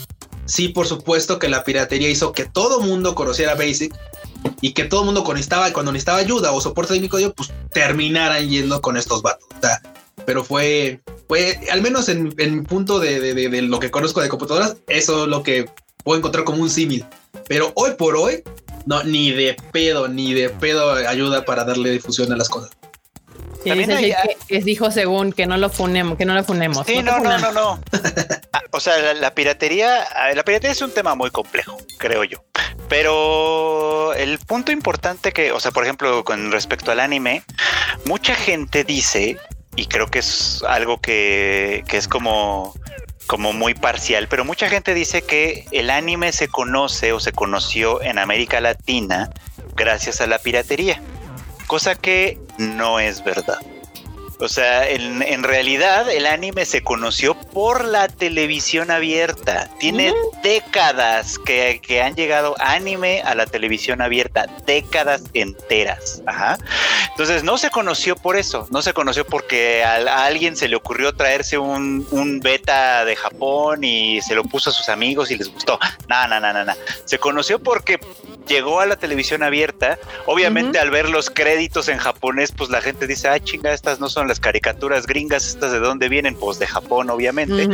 sí, 0.47 0.69
por 0.69 0.87
supuesto 0.87 1.39
que 1.39 1.49
la 1.49 1.65
piratería 1.65 2.09
hizo 2.09 2.33
que 2.33 2.45
todo 2.45 2.81
mundo 2.81 3.15
conociera 3.15 3.55
Basic 3.55 3.95
y 4.61 4.73
que 4.73 4.85
todo 4.85 5.05
mundo 5.05 5.23
cuando 5.23 5.35
necesitaba, 5.35 5.73
cuando 5.73 5.93
necesitaba 5.93 6.19
ayuda 6.19 6.53
o 6.53 6.61
soporte 6.61 6.95
técnico, 6.95 7.19
pues 7.35 7.53
terminaran 7.73 8.49
yendo 8.49 8.81
con 8.81 8.97
estos 8.97 9.23
vatos. 9.23 9.49
pero 10.27 10.45
fue, 10.45 11.01
fue, 11.29 11.59
al 11.71 11.83
menos 11.83 12.09
en, 12.09 12.35
en 12.39 12.65
punto 12.65 13.01
de, 13.01 13.63
lo 13.63 13.81
que 13.81 13.91
conozco 13.91 14.21
de 14.21 14.29
computadoras, 14.29 14.77
eso 14.89 15.25
es 15.25 15.29
lo 15.29 15.43
que 15.43 15.69
puedo 16.03 16.19
encontrar 16.19 16.45
como 16.45 16.63
un 16.63 16.71
símil. 16.71 17.05
Pero 17.49 17.73
hoy 17.75 17.93
por 17.99 18.17
hoy, 18.17 18.43
no, 18.87 19.03
ni 19.03 19.31
de 19.31 19.57
pedo, 19.73 20.09
ni 20.09 20.35
de 20.35 20.51
pedo 20.51 20.93
ayuda 20.93 21.45
para 21.45 21.65
darle 21.65 21.91
difusión 21.91 22.33
a 22.33 22.37
las 22.37 22.49
cosas. 22.49 22.71
Sí, 23.65 24.13
que, 24.49 24.61
dijo 24.61 24.91
según 24.91 25.33
que 25.33 25.47
no 25.47 25.57
lo 25.57 25.71
funemos, 25.71 26.19
que 26.19 26.25
no 26.25 26.35
lo 26.35 26.45
funemos. 26.45 26.87
Sí, 26.87 27.03
no, 27.03 27.19
no, 27.19 27.39
no, 27.39 27.53
no, 27.53 27.81
ah, 28.53 28.63
o 28.71 28.81
sea, 28.81 29.15
la, 29.15 29.35
piratería, 29.35 30.07
la 30.35 30.45
piratería 30.45 30.73
es 30.73 30.83
un 30.83 30.93
tema 30.93 31.15
muy 31.15 31.31
complejo, 31.31 31.79
creo 31.99 32.25
yo. 32.25 32.45
Pero 32.89 34.13
el 34.15 34.39
punto 34.39 34.71
importante 34.71 35.33
que, 35.33 35.53
o 35.53 35.61
sea, 35.61 35.71
por 35.71 35.85
ejemplo, 35.85 36.25
con 36.25 36.53
respecto 36.53 36.93
al 36.93 37.01
anime, 37.01 37.43
mucha 38.05 38.35
gente 38.35 38.85
dice, 38.85 39.39
y 39.77 39.87
creo 39.87 40.11
que 40.11 40.19
es 40.19 40.63
algo 40.69 41.01
que, 41.01 41.85
que 41.89 41.97
es 41.97 42.09
como 42.09 42.75
como 43.27 43.55
muy 43.55 43.73
parcial, 43.73 44.29
pero 44.29 44.45
mucha 44.45 44.69
gente 44.69 44.93
dice 44.93 45.23
que 45.23 45.65
el 45.73 45.89
anime 45.89 46.31
se 46.33 46.49
conoce 46.49 47.15
o 47.15 47.21
se 47.21 47.33
conoció 47.33 48.03
en 48.03 48.19
América 48.19 48.61
Latina 48.61 49.31
gracias 49.75 50.21
a 50.21 50.27
la 50.27 50.39
piratería 50.39 51.01
cosa 51.67 51.95
que 51.95 52.39
no 52.59 52.99
es 52.99 53.23
verdad. 53.23 53.59
O 54.39 54.49
sea, 54.49 54.89
en, 54.89 55.43
realidad 55.43 56.11
el 56.11 56.27
anime 56.27 56.65
se 56.65 56.83
conoció 56.83 57.35
por 57.35 57.85
la 57.85 58.09
televisión 58.09 58.91
abierta. 58.91 59.71
Tiene 59.79 60.13
décadas 60.43 61.39
que, 61.39 61.81
han 62.03 62.15
llegado 62.15 62.57
anime 62.59 63.23
a 63.23 63.35
la 63.35 63.47
televisión 63.47 64.03
abierta, 64.03 64.47
décadas 64.67 65.23
enteras. 65.35 66.23
Ajá. 66.27 66.59
Entonces 67.11 67.45
no 67.45 67.59
se 67.59 67.71
conoció 67.71 68.17
por 68.17 68.37
eso, 68.37 68.67
no 68.71 68.83
se 68.83 68.93
conoció 68.93 69.25
porque 69.25 69.85
a, 69.85 70.25
alguien 70.25 70.57
se 70.57 70.69
le 70.69 70.77
ocurrió 70.77 71.15
traerse 71.15 71.57
un, 71.59 72.07
un, 72.11 72.41
beta 72.41 73.05
de 73.05 73.15
Japón 73.15 73.85
y 73.85 74.21
se 74.23 74.35
lo 74.35 74.43
puso 74.43 74.71
a 74.71 74.73
sus 74.73 74.89
amigos 74.89 75.31
y 75.31 75.37
les 75.37 75.53
gustó. 75.53 75.79
No, 76.09 76.27
no, 76.29 76.41
no, 76.41 76.53
no, 76.53 76.65
no. 76.65 76.73
Se 77.05 77.19
conoció 77.19 77.59
porque 77.59 78.01
llegó 78.47 78.81
a 78.81 78.87
la 78.87 78.97
televisión 78.97 79.43
abierta. 79.43 79.99
Obviamente 80.27 80.79
al 80.79 80.91
ver 80.91 81.09
los 81.09 81.31
créditos 81.31 81.89
en 81.89 81.99
japonés, 81.99 82.53
pues 82.53 82.71
la 82.71 82.81
gente 82.81 83.07
dice, 83.07 83.29
ah, 83.29 83.41
chinga, 83.41 83.73
estas 83.73 84.01
no 84.01 84.09
son 84.09 84.24
las 84.29 84.41
caricaturas 84.41 85.07
gringas, 85.07 85.47
estas 85.47 85.73
de 85.73 85.81
dónde 85.81 86.09
vienen, 86.09 86.35
pues 86.35 86.59
de 86.59 86.67
Japón, 86.67 87.11
obviamente. 87.11 87.69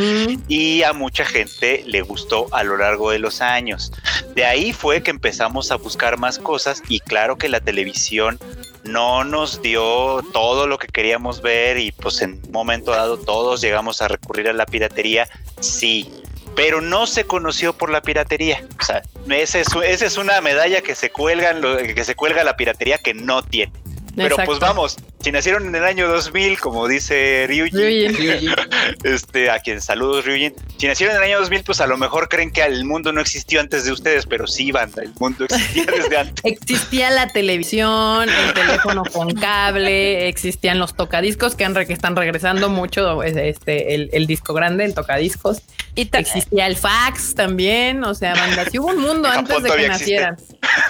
Y 0.49 0.83
a 0.83 0.93
mucha 0.93 1.25
gente 1.25 1.85
le 1.87 2.03
gustó 2.03 2.47
a 2.53 2.63
lo 2.65 2.77
largo 2.77 3.11
de 3.11 3.19
los 3.19 3.41
años. 3.41 3.93
De 4.35 4.45
ahí 4.45 4.73
fue 4.73 5.03
que 5.03 5.11
empezamos 5.11 5.71
a 5.71 5.77
buscar 5.77 6.19
más 6.19 6.39
cosas 6.39 6.83
y 6.89 7.01
claro 7.01 7.37
que 7.37 7.49
la 7.49 7.61
televisión 7.61 8.39
no 8.85 9.25
nos 9.25 9.61
dio 9.63 10.23
todo 10.33 10.67
lo 10.67 10.79
que 10.79 10.89
queríamos 10.89 11.43
ver 11.43 11.79
y 11.79 11.93
pues 11.93 12.23
en 12.23 12.41
un 12.47 12.53
momento 12.53 12.93
dado 12.93 13.19
todos 13.19 13.61
llegamos 13.61 14.01
a 14.01 14.09
recurrir 14.09 14.49
a 14.49 14.53
la 14.53 14.67
piratería, 14.67 15.29
sí, 15.61 16.11
pero 16.57 16.81
no 16.81 17.07
se 17.07 17.25
conoció 17.25 17.73
por 17.73 17.91
la 17.91 18.03
piratería. 18.03 18.65
O 18.81 18.85
sea, 18.85 19.03
esa 19.31 19.61
es, 19.61 20.17
una 20.19 20.41
medalla 20.41 20.81
que 20.81 20.95
se 20.95 21.11
cuelga, 21.11 21.55
que 21.95 22.05
se 22.05 22.15
cuelga 22.15 22.45
la 22.45 22.57
piratería 22.57 22.99
que 22.99 23.15
no 23.15 23.43
tiene. 23.43 23.73
Pero 24.17 24.37
pues 24.45 24.59
vamos, 24.59 24.97
si 25.21 25.31
nacieron 25.33 25.67
en 25.69 25.75
el 25.75 25.85
año 25.85 26.09
2000, 26.09 26.59
como 26.59 26.89
dice 26.89 27.47
Ryujin, 27.49 28.55
este, 29.05 29.51
a 29.51 29.61
quien 29.61 29.81
saludos 29.81 30.25
Ryujin, 30.25 30.55
si 30.79 30.87
nacieron 30.87 31.17
en 31.17 31.23
el 31.23 31.29
año 31.29 31.41
2000, 31.41 31.65
pues 31.65 31.81
a 31.81 31.87
lo 31.87 31.97
mejor 31.97 32.29
creen 32.29 32.51
que 32.51 32.63
el 32.63 32.85
mundo 32.85 33.13
no 33.13 33.21
existió 33.21 33.61
antes 33.61 33.85
de 33.85 33.93
ustedes, 33.93 34.27
pero 34.27 34.47
sí, 34.47 34.73
banda, 34.73 35.03
el 35.03 35.13
mundo 35.19 35.45
existía 35.45 35.85
desde 35.87 36.17
antes. 36.17 36.45
Existía 36.51 37.11
la 37.11 37.29
televisión, 37.29 38.29
el 38.29 38.55
teléfono 38.55 39.03
con 39.13 39.33
cable, 39.35 40.29
existían 40.29 40.79
los 40.79 40.95
tocadiscos 40.95 41.55
que, 41.55 41.71
que 41.87 41.93
están 41.93 42.17
regresando 42.17 42.69
mucho, 42.69 43.23
este, 43.23 43.95
el, 43.95 44.27
disco 44.27 44.55
grande, 44.55 44.85
el 44.85 44.95
tocadiscos. 44.95 45.63
Y 45.95 46.09
existía 46.13 46.67
el 46.67 46.77
fax 46.77 47.35
también, 47.35 48.05
o 48.05 48.15
sea, 48.15 48.35
banda, 48.35 48.65
sí 48.71 48.79
hubo 48.79 48.89
un 48.89 49.01
mundo 49.01 49.29
antes 49.29 49.63
de 49.63 49.71
que 49.71 49.89
nacieran. 49.89 50.37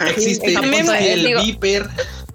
Existe, 0.07 0.55
el 0.55 1.37
viper. 1.43 1.89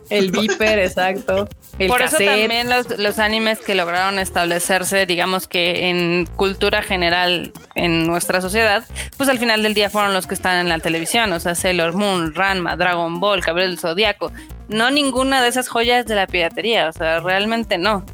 El 0.10 0.32
Viper, 0.32 0.80
exacto. 0.80 1.48
Por 1.88 2.02
eso 2.02 2.18
también 2.18 2.70
los, 2.70 2.98
los, 3.00 3.20
animes 3.20 3.60
que 3.60 3.76
lograron 3.76 4.18
establecerse, 4.20 5.06
digamos 5.06 5.48
que 5.48 5.90
en 5.90 6.26
cultura 6.36 6.82
general 6.82 7.52
en 7.76 8.08
nuestra 8.08 8.40
sociedad, 8.40 8.86
pues 9.18 9.28
al 9.30 9.40
final 9.40 9.62
del 9.62 9.74
día 9.74 9.90
fueron 9.90 10.14
los 10.14 10.26
que 10.26 10.36
están 10.36 10.60
en 10.60 10.70
la 10.70 10.80
televisión, 10.80 11.34
o 11.34 11.40
sea, 11.40 11.54
Sailor 11.54 11.94
Moon, 11.94 12.34
Ranma, 12.34 12.78
Dragon 12.78 13.20
Ball, 13.20 13.42
Cabello 13.42 13.68
del 13.68 13.80
Zodiaco. 13.80 14.32
No 14.70 14.90
ninguna 14.90 15.42
de 15.42 15.50
esas 15.50 15.68
joyas 15.68 16.06
de 16.06 16.16
la 16.16 16.28
piratería, 16.28 16.88
o 16.88 16.94
sea, 16.94 17.20
realmente 17.20 17.78
no. 17.78 18.06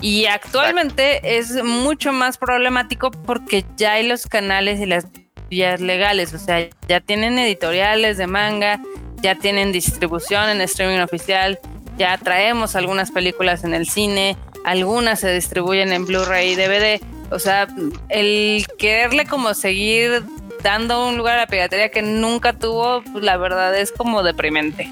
Y 0.00 0.26
actualmente 0.26 1.38
es 1.38 1.62
mucho 1.62 2.12
más 2.12 2.38
problemático 2.38 3.10
porque 3.10 3.64
ya 3.76 3.92
hay 3.92 4.06
los 4.06 4.26
canales 4.26 4.80
y 4.80 4.86
las 4.86 5.06
vías 5.50 5.80
legales, 5.80 6.32
o 6.32 6.38
sea, 6.38 6.68
ya 6.88 7.00
tienen 7.00 7.38
editoriales 7.38 8.16
de 8.16 8.26
manga, 8.26 8.80
ya 9.22 9.34
tienen 9.34 9.72
distribución 9.72 10.48
en 10.48 10.60
streaming 10.60 11.00
oficial, 11.00 11.58
ya 11.98 12.16
traemos 12.18 12.76
algunas 12.76 13.10
películas 13.10 13.64
en 13.64 13.74
el 13.74 13.88
cine, 13.88 14.36
algunas 14.64 15.20
se 15.20 15.32
distribuyen 15.32 15.92
en 15.92 16.06
Blu-ray 16.06 16.52
y 16.52 16.56
DVD. 16.56 17.00
O 17.30 17.38
sea, 17.38 17.68
el 18.08 18.66
quererle 18.78 19.26
como 19.26 19.54
seguir 19.54 20.24
dando 20.62 21.06
un 21.06 21.16
lugar 21.16 21.38
a 21.38 21.42
la 21.42 21.46
piratería 21.46 21.90
que 21.90 22.02
nunca 22.02 22.52
tuvo, 22.52 23.02
pues, 23.12 23.24
la 23.24 23.36
verdad 23.36 23.76
es 23.78 23.92
como 23.92 24.22
deprimente. 24.22 24.88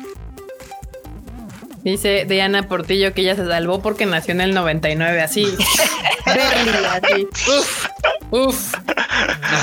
Dice 1.83 2.25
Diana 2.29 2.69
Portillo 2.69 3.15
que 3.15 3.23
ella 3.23 3.37
se 3.37 3.47
salvó 3.47 3.81
porque 3.81 4.07
nació 4.07 4.33
en 4.33 4.41
el 4.41 4.55
99, 4.55 5.21
así. 5.21 5.47
así. 6.27 7.29
Uf, 7.49 7.87
uf. 8.31 8.75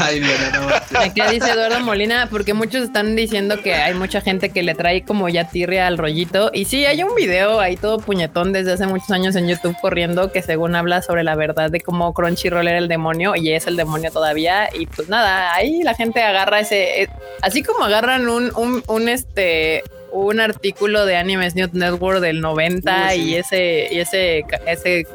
Ay, 0.01 0.19
Diana, 0.19 0.81
no. 0.91 0.99
Aquí 0.99 1.21
dice 1.29 1.51
Eduardo 1.51 1.79
Molina, 1.81 2.27
porque 2.31 2.53
muchos 2.53 2.83
están 2.83 3.15
diciendo 3.15 3.61
que 3.61 3.75
hay 3.75 3.93
mucha 3.93 4.21
gente 4.21 4.49
que 4.49 4.63
le 4.63 4.75
trae 4.75 5.03
como 5.03 5.29
ya 5.29 5.49
tirria 5.49 5.87
al 5.87 5.97
rollito. 5.97 6.51
Y 6.53 6.65
sí, 6.65 6.85
hay 6.85 7.03
un 7.03 7.13
video 7.15 7.59
ahí 7.59 7.75
todo 7.77 7.99
puñetón 7.99 8.53
desde 8.53 8.73
hace 8.73 8.87
muchos 8.87 9.11
años 9.11 9.35
en 9.35 9.47
YouTube 9.47 9.75
corriendo 9.81 10.31
que 10.31 10.41
según 10.41 10.75
habla 10.75 11.01
sobre 11.01 11.23
la 11.23 11.35
verdad 11.35 11.69
de 11.69 11.81
cómo 11.81 12.13
Crunchyroll 12.13 12.67
era 12.67 12.77
el 12.77 12.87
demonio 12.87 13.35
y 13.35 13.51
es 13.51 13.67
el 13.67 13.75
demonio 13.75 14.11
todavía. 14.11 14.69
Y 14.73 14.87
pues 14.87 15.09
nada, 15.09 15.53
ahí 15.53 15.83
la 15.83 15.93
gente 15.93 16.21
agarra 16.23 16.59
ese, 16.59 17.03
eh, 17.03 17.09
así 17.41 17.61
como 17.61 17.83
agarran 17.83 18.27
un, 18.27 18.51
un, 18.55 18.83
un 18.87 19.09
este 19.09 19.83
un 20.15 20.39
artículo 20.39 21.05
de 21.05 21.17
Animes 21.17 21.55
News 21.55 21.73
Network 21.73 22.21
del 22.21 22.39
90 22.39 23.15
y 23.15 23.35
ese 23.35 23.89
y 23.91 23.99
ese 23.99 24.45
ese 24.65 25.05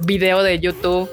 video 0.00 0.42
de 0.42 0.58
YouTube 0.58 1.10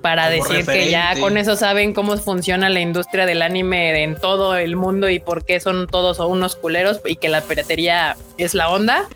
para 0.00 0.30
decir 0.30 0.64
que 0.64 0.88
ya 0.90 1.18
con 1.18 1.36
eso 1.36 1.56
saben 1.56 1.92
cómo 1.92 2.16
funciona 2.16 2.68
la 2.68 2.78
industria 2.78 3.26
del 3.26 3.42
anime 3.42 4.04
en 4.04 4.14
todo 4.14 4.56
el 4.56 4.76
mundo 4.76 5.10
y 5.10 5.18
por 5.18 5.44
qué 5.44 5.58
son 5.58 5.88
todos 5.88 6.20
unos 6.20 6.54
culeros 6.54 7.00
y 7.04 7.16
que 7.16 7.28
la 7.28 7.40
piratería 7.40 8.16
es 8.36 8.54
la 8.54 8.70
onda. 8.70 9.08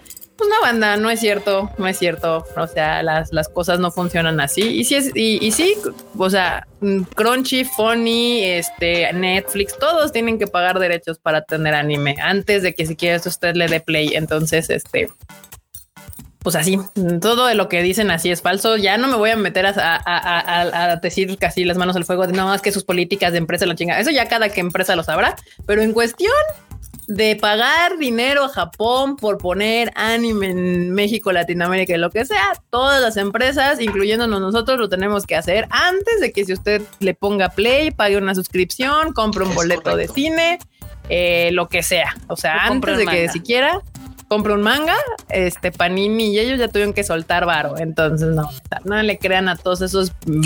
Pues 0.42 0.50
no, 0.50 0.60
banda, 0.60 0.96
no 0.96 1.08
es 1.08 1.20
cierto, 1.20 1.70
no 1.78 1.86
es 1.86 1.96
cierto. 1.96 2.44
O 2.56 2.66
sea, 2.66 3.04
las, 3.04 3.32
las 3.32 3.48
cosas 3.48 3.78
no 3.78 3.92
funcionan 3.92 4.40
así. 4.40 4.62
Y 4.62 4.82
sí, 4.82 4.96
es, 4.96 5.12
y, 5.14 5.38
y 5.40 5.52
sí, 5.52 5.76
o 6.18 6.30
sea, 6.30 6.66
Crunchy, 7.14 7.64
Funny, 7.64 8.42
este, 8.42 9.12
Netflix, 9.12 9.78
todos 9.78 10.10
tienen 10.10 10.40
que 10.40 10.48
pagar 10.48 10.80
derechos 10.80 11.20
para 11.20 11.42
tener 11.42 11.74
anime 11.74 12.16
antes 12.20 12.64
de 12.64 12.74
que 12.74 12.86
siquiera 12.86 13.22
usted 13.24 13.54
le 13.54 13.68
dé 13.68 13.78
play. 13.78 14.16
Entonces, 14.16 14.68
este, 14.68 15.06
pues 16.40 16.56
así, 16.56 16.76
todo 17.20 17.46
de 17.46 17.54
lo 17.54 17.68
que 17.68 17.80
dicen 17.80 18.10
así 18.10 18.32
es 18.32 18.42
falso. 18.42 18.76
Ya 18.76 18.98
no 18.98 19.06
me 19.06 19.14
voy 19.14 19.30
a 19.30 19.36
meter 19.36 19.64
a, 19.64 20.98
decir 21.00 21.38
casi 21.38 21.64
las 21.64 21.76
manos 21.76 21.94
al 21.94 22.04
fuego 22.04 22.26
de 22.26 22.32
no 22.32 22.46
más 22.46 22.62
que 22.62 22.72
sus 22.72 22.82
políticas 22.82 23.30
de 23.30 23.38
empresa 23.38 23.64
lo 23.64 23.74
chingan. 23.74 24.00
Eso 24.00 24.10
ya 24.10 24.26
cada 24.26 24.48
que 24.48 24.60
empresa 24.60 24.96
lo 24.96 25.04
sabrá, 25.04 25.36
pero 25.66 25.82
en 25.82 25.92
cuestión 25.92 26.32
de 27.06 27.36
pagar 27.36 27.98
dinero 27.98 28.44
a 28.44 28.48
Japón 28.48 29.16
por 29.16 29.38
poner 29.38 29.92
anime 29.96 30.50
en 30.50 30.90
México, 30.92 31.32
Latinoamérica 31.32 31.94
y 31.94 31.98
lo 31.98 32.10
que 32.10 32.24
sea, 32.24 32.52
todas 32.70 33.00
las 33.00 33.16
empresas, 33.16 33.80
incluyéndonos 33.80 34.40
nosotros, 34.40 34.78
lo 34.78 34.88
tenemos 34.88 35.26
que 35.26 35.36
hacer 35.36 35.66
antes 35.70 36.20
de 36.20 36.32
que 36.32 36.44
si 36.44 36.52
usted 36.52 36.82
le 37.00 37.14
ponga 37.14 37.50
play, 37.50 37.90
pague 37.90 38.16
una 38.16 38.34
suscripción, 38.34 39.12
compre 39.12 39.44
un 39.44 39.54
boleto 39.54 39.96
de 39.96 40.08
cine, 40.08 40.58
eh, 41.08 41.50
lo 41.52 41.68
que 41.68 41.82
sea. 41.82 42.16
O 42.28 42.36
sea, 42.36 42.66
antes 42.66 42.96
de 42.96 43.06
que 43.06 43.28
siquiera 43.28 43.82
compre 44.32 44.54
un 44.54 44.62
manga, 44.62 44.96
este 45.28 45.72
Panini 45.72 46.32
y 46.32 46.38
ellos 46.38 46.58
ya 46.58 46.68
tuvieron 46.68 46.94
que 46.94 47.04
soltar 47.04 47.44
varo. 47.44 47.76
Entonces, 47.76 48.28
no, 48.28 48.48
no 48.84 49.02
le 49.02 49.18
crean 49.18 49.46
a 49.50 49.56
todos 49.56 49.82
esos 49.82 50.12
mm, 50.24 50.40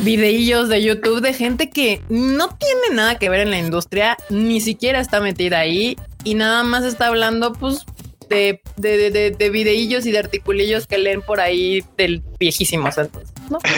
videillos 0.00 0.70
de 0.70 0.82
YouTube 0.82 1.20
de 1.20 1.34
gente 1.34 1.68
que 1.68 2.00
no 2.08 2.48
tiene 2.56 2.94
nada 2.94 3.18
que 3.18 3.28
ver 3.28 3.40
en 3.40 3.50
la 3.50 3.58
industria, 3.58 4.16
ni 4.30 4.62
siquiera 4.62 5.00
está 5.00 5.20
metida 5.20 5.58
ahí 5.58 5.98
y 6.24 6.32
nada 6.32 6.62
más 6.62 6.84
está 6.84 7.08
hablando, 7.08 7.52
pues, 7.52 7.84
de, 8.30 8.62
de, 8.78 9.10
de, 9.10 9.30
de 9.30 9.50
videillos 9.50 10.06
y 10.06 10.10
de 10.10 10.20
articulillos 10.20 10.86
que 10.86 10.96
leen 10.96 11.20
por 11.20 11.42
ahí 11.42 11.84
del 11.98 12.22
viejísimos. 12.38 12.94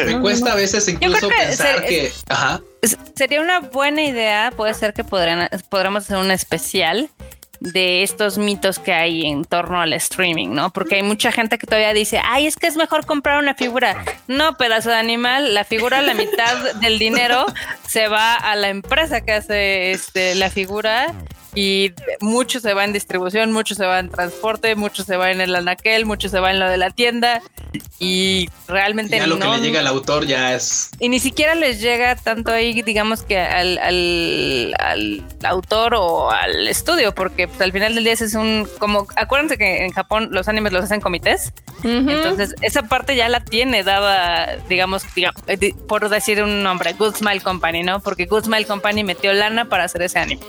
Me 0.06 0.20
cuesta 0.20 0.52
a 0.52 0.54
veces 0.54 0.88
incluso 0.88 1.28
pensar 1.28 1.84
que, 1.84 2.12
sería 3.16 3.40
una 3.40 3.58
buena 3.58 4.02
idea. 4.02 4.52
Puede 4.56 4.74
ser 4.74 4.92
que 4.94 5.02
podrán, 5.02 5.48
podremos 5.68 6.04
hacer 6.04 6.18
un 6.18 6.30
especial 6.30 7.10
de 7.72 8.02
estos 8.02 8.38
mitos 8.38 8.78
que 8.78 8.92
hay 8.92 9.26
en 9.26 9.44
torno 9.44 9.80
al 9.80 9.92
streaming, 9.92 10.48
¿no? 10.50 10.70
Porque 10.70 10.96
hay 10.96 11.02
mucha 11.02 11.32
gente 11.32 11.58
que 11.58 11.66
todavía 11.66 11.92
dice, 11.92 12.20
ay, 12.24 12.46
es 12.46 12.56
que 12.56 12.66
es 12.66 12.76
mejor 12.76 13.06
comprar 13.06 13.38
una 13.38 13.54
figura. 13.54 14.04
No, 14.28 14.56
pedazo 14.56 14.90
de 14.90 14.96
animal, 14.96 15.54
la 15.54 15.64
figura, 15.64 16.02
la 16.02 16.14
mitad 16.14 16.74
del 16.80 16.98
dinero 16.98 17.46
se 17.86 18.08
va 18.08 18.34
a 18.34 18.56
la 18.56 18.68
empresa 18.68 19.20
que 19.20 19.32
hace 19.32 19.92
este, 19.92 20.34
la 20.34 20.50
figura 20.50 21.14
y 21.56 21.94
mucho 22.20 22.60
se 22.60 22.74
va 22.74 22.84
en 22.84 22.92
distribución, 22.92 23.50
mucho 23.50 23.74
se 23.74 23.86
va 23.86 23.98
en 23.98 24.10
transporte, 24.10 24.76
mucho 24.76 25.02
se 25.02 25.16
va 25.16 25.32
en 25.32 25.40
el 25.40 25.56
anaquel, 25.56 26.04
mucho 26.04 26.28
se 26.28 26.38
va 26.38 26.50
en 26.50 26.60
lo 26.60 26.68
de 26.68 26.76
la 26.76 26.90
tienda 26.90 27.40
y 27.98 28.50
realmente 28.68 29.16
ya 29.16 29.26
lo 29.26 29.38
que 29.38 29.48
le 29.48 29.60
llega 29.60 29.80
al 29.80 29.86
autor 29.86 30.26
ya 30.26 30.54
es 30.54 30.90
y 31.00 31.08
ni 31.08 31.18
siquiera 31.18 31.54
les 31.54 31.80
llega 31.80 32.14
tanto 32.14 32.52
ahí 32.52 32.82
digamos 32.82 33.22
que 33.22 33.38
al, 33.38 33.78
al, 33.78 35.24
autor 35.44 35.94
o 35.94 36.30
al 36.30 36.68
estudio 36.68 37.14
porque 37.14 37.48
pues, 37.48 37.60
al 37.62 37.72
final 37.72 37.94
del 37.94 38.04
día 38.04 38.12
es 38.12 38.34
un 38.34 38.68
como 38.78 39.06
acuérdense 39.16 39.56
que 39.56 39.84
en 39.84 39.92
Japón 39.92 40.28
los 40.32 40.48
animes 40.48 40.72
los 40.72 40.84
hacen 40.84 41.00
comités 41.00 41.54
entonces 41.82 42.54
esa 42.60 42.82
parte 42.82 43.16
ya 43.16 43.30
la 43.30 43.40
tiene 43.40 43.82
dada 43.82 44.56
digamos, 44.68 45.04
digamos 45.14 45.40
eh, 45.46 45.74
por 45.88 46.06
decir 46.10 46.42
un 46.42 46.62
nombre 46.62 46.92
Good 46.92 47.16
Smile 47.16 47.40
Company 47.40 47.82
no 47.82 48.00
porque 48.00 48.26
Good 48.26 48.44
Smile 48.44 48.66
Company 48.66 49.04
metió 49.04 49.32
lana 49.32 49.66
para 49.66 49.84
hacer 49.84 50.02
ese 50.02 50.18
anime 50.18 50.42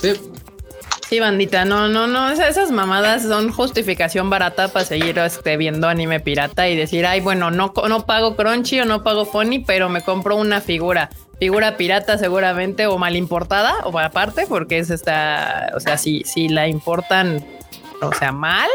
Sí. 0.00 1.20
bandita, 1.20 1.64
no, 1.64 1.88
no, 1.88 2.06
no, 2.06 2.30
esas 2.30 2.70
mamadas 2.70 3.22
son 3.22 3.50
justificación 3.50 4.30
barata 4.30 4.68
para 4.68 4.84
seguir 4.84 5.18
este, 5.18 5.56
viendo 5.56 5.88
anime 5.88 6.20
pirata 6.20 6.68
y 6.68 6.76
decir, 6.76 7.04
ay, 7.04 7.20
bueno, 7.20 7.50
no, 7.50 7.72
no 7.88 8.06
pago 8.06 8.36
Crunchy 8.36 8.80
o 8.80 8.84
no 8.84 9.02
pago 9.02 9.26
Funny, 9.26 9.58
pero 9.60 9.88
me 9.88 10.02
compro 10.02 10.36
una 10.36 10.60
figura. 10.60 11.10
Figura 11.40 11.76
pirata 11.76 12.18
seguramente 12.18 12.86
o 12.86 12.98
mal 12.98 13.16
importada 13.16 13.74
o 13.84 13.98
aparte, 13.98 14.46
porque 14.46 14.78
es 14.78 14.90
esta, 14.90 15.72
o 15.74 15.80
sea, 15.80 15.96
si, 15.96 16.22
si 16.24 16.48
la 16.48 16.68
importan, 16.68 17.44
o 18.02 18.12
sea, 18.12 18.30
mal, 18.30 18.68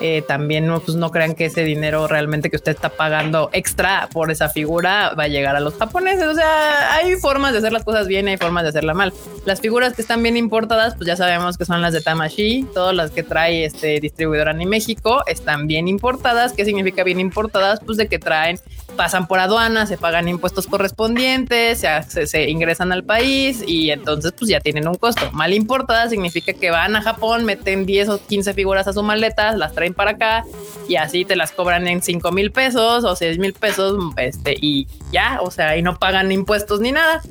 eh, 0.00 0.22
también 0.26 0.66
no, 0.66 0.80
pues 0.80 0.96
no 0.96 1.10
crean 1.10 1.34
que 1.34 1.46
ese 1.46 1.64
dinero 1.64 2.06
realmente 2.06 2.50
que 2.50 2.56
usted 2.56 2.72
está 2.72 2.90
pagando 2.90 3.48
extra 3.52 4.08
por 4.12 4.30
esa 4.30 4.48
figura 4.48 5.14
va 5.18 5.24
a 5.24 5.28
llegar 5.28 5.56
a 5.56 5.60
los 5.60 5.74
japoneses. 5.74 6.26
O 6.26 6.34
sea, 6.34 6.94
hay 6.94 7.16
formas 7.16 7.52
de 7.52 7.58
hacer 7.58 7.72
las 7.72 7.84
cosas 7.84 8.06
bien 8.06 8.28
y 8.28 8.32
hay 8.32 8.36
formas 8.36 8.64
de 8.64 8.70
hacerla 8.70 8.94
mal. 8.94 9.12
Las 9.44 9.60
figuras 9.60 9.94
que 9.94 10.02
están 10.02 10.22
bien 10.22 10.36
importadas, 10.36 10.94
pues 10.96 11.06
ya 11.06 11.16
sabemos 11.16 11.56
que 11.56 11.64
son 11.64 11.80
las 11.80 11.92
de 11.92 12.00
Tamashi, 12.00 12.66
todas 12.74 12.94
las 12.94 13.10
que 13.10 13.22
trae 13.22 13.64
este 13.64 14.00
distribuidor 14.00 14.48
en 14.48 14.68
México 14.68 15.22
están 15.26 15.66
bien 15.66 15.88
importadas. 15.88 16.52
¿Qué 16.52 16.64
significa 16.64 17.02
bien 17.02 17.20
importadas? 17.20 17.80
Pues 17.80 17.96
de 17.96 18.08
que 18.08 18.18
traen, 18.18 18.58
pasan 18.96 19.28
por 19.28 19.38
aduana, 19.38 19.86
se 19.86 19.98
pagan 19.98 20.28
impuestos 20.28 20.66
correspondientes, 20.66 21.84
se, 22.08 22.26
se 22.26 22.50
ingresan 22.50 22.92
al 22.92 23.04
país 23.04 23.62
y 23.66 23.90
entonces 23.90 24.32
pues 24.36 24.50
ya 24.50 24.60
tienen 24.60 24.88
un 24.88 24.96
costo. 24.96 25.30
Mal 25.32 25.52
importadas 25.52 26.10
significa 26.10 26.52
que 26.52 26.70
van 26.70 26.96
a 26.96 27.02
Japón, 27.02 27.44
meten 27.44 27.86
10 27.86 28.08
o 28.08 28.26
15 28.26 28.54
figuras 28.54 28.88
a 28.88 28.92
su 28.92 29.02
maleta, 29.02 29.56
las 29.56 29.74
traen 29.74 29.94
para 29.94 30.12
acá 30.12 30.44
y 30.88 30.96
así 30.96 31.24
te 31.24 31.36
las 31.36 31.52
cobran 31.52 31.86
en 31.86 32.02
5 32.02 32.32
mil 32.32 32.50
pesos 32.50 33.04
o 33.04 33.14
6 33.14 33.38
mil 33.38 33.52
pesos 33.52 33.98
este, 34.16 34.56
y 34.60 34.86
ya, 35.12 35.38
o 35.42 35.50
sea, 35.50 35.76
y 35.76 35.82
no 35.82 35.98
pagan 35.98 36.32
impuestos 36.32 36.80
ni 36.80 36.92
nada. 36.92 37.22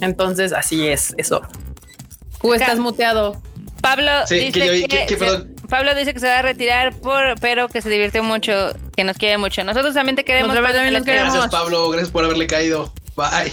Entonces, 0.00 0.52
así 0.52 0.88
es 0.88 1.14
eso. 1.16 1.42
Tú 2.40 2.54
estás 2.54 2.78
muteado. 2.78 3.40
Pablo 3.80 4.10
dice 4.28 4.86
que, 4.88 5.06
Pablo 5.72 5.94
dice 5.94 6.12
que 6.12 6.20
se 6.20 6.26
va 6.26 6.40
a 6.40 6.42
retirar, 6.42 6.94
por, 7.00 7.40
pero 7.40 7.66
que 7.66 7.80
se 7.80 7.88
divirtió 7.88 8.22
mucho, 8.22 8.52
que 8.94 9.04
nos 9.04 9.16
quiere 9.16 9.38
mucho. 9.38 9.64
Nosotros 9.64 9.94
también 9.94 10.16
te 10.16 10.22
queremos. 10.22 10.54
Gracias, 10.54 11.48
Pablo. 11.48 11.88
Gracias 11.88 12.10
por 12.10 12.26
haberle 12.26 12.46
caído. 12.46 12.92
Bye. 13.16 13.50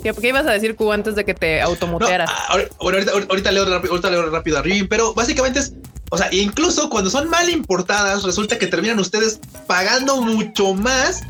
¿Qué, 0.00 0.28
ibas 0.28 0.46
a 0.46 0.52
decir, 0.52 0.76
Q, 0.76 0.92
antes 0.92 1.16
de 1.16 1.24
que 1.24 1.34
te 1.34 1.60
automutearas? 1.60 2.30
ahorita, 2.78 3.10
ahorita, 3.10 3.50
leo, 3.50 3.64
ahorita 3.64 4.10
leo 4.10 4.30
rápido 4.30 4.58
a 4.58 4.62
pero 4.88 5.12
básicamente 5.12 5.58
es 5.58 5.72
o 6.10 6.16
sea, 6.16 6.28
incluso 6.30 6.88
cuando 6.88 7.10
son 7.10 7.28
mal 7.28 7.50
importadas, 7.50 8.22
resulta 8.22 8.58
que 8.58 8.68
terminan 8.68 9.00
ustedes 9.00 9.40
pagando 9.66 10.22
mucho 10.22 10.72
más 10.72 11.22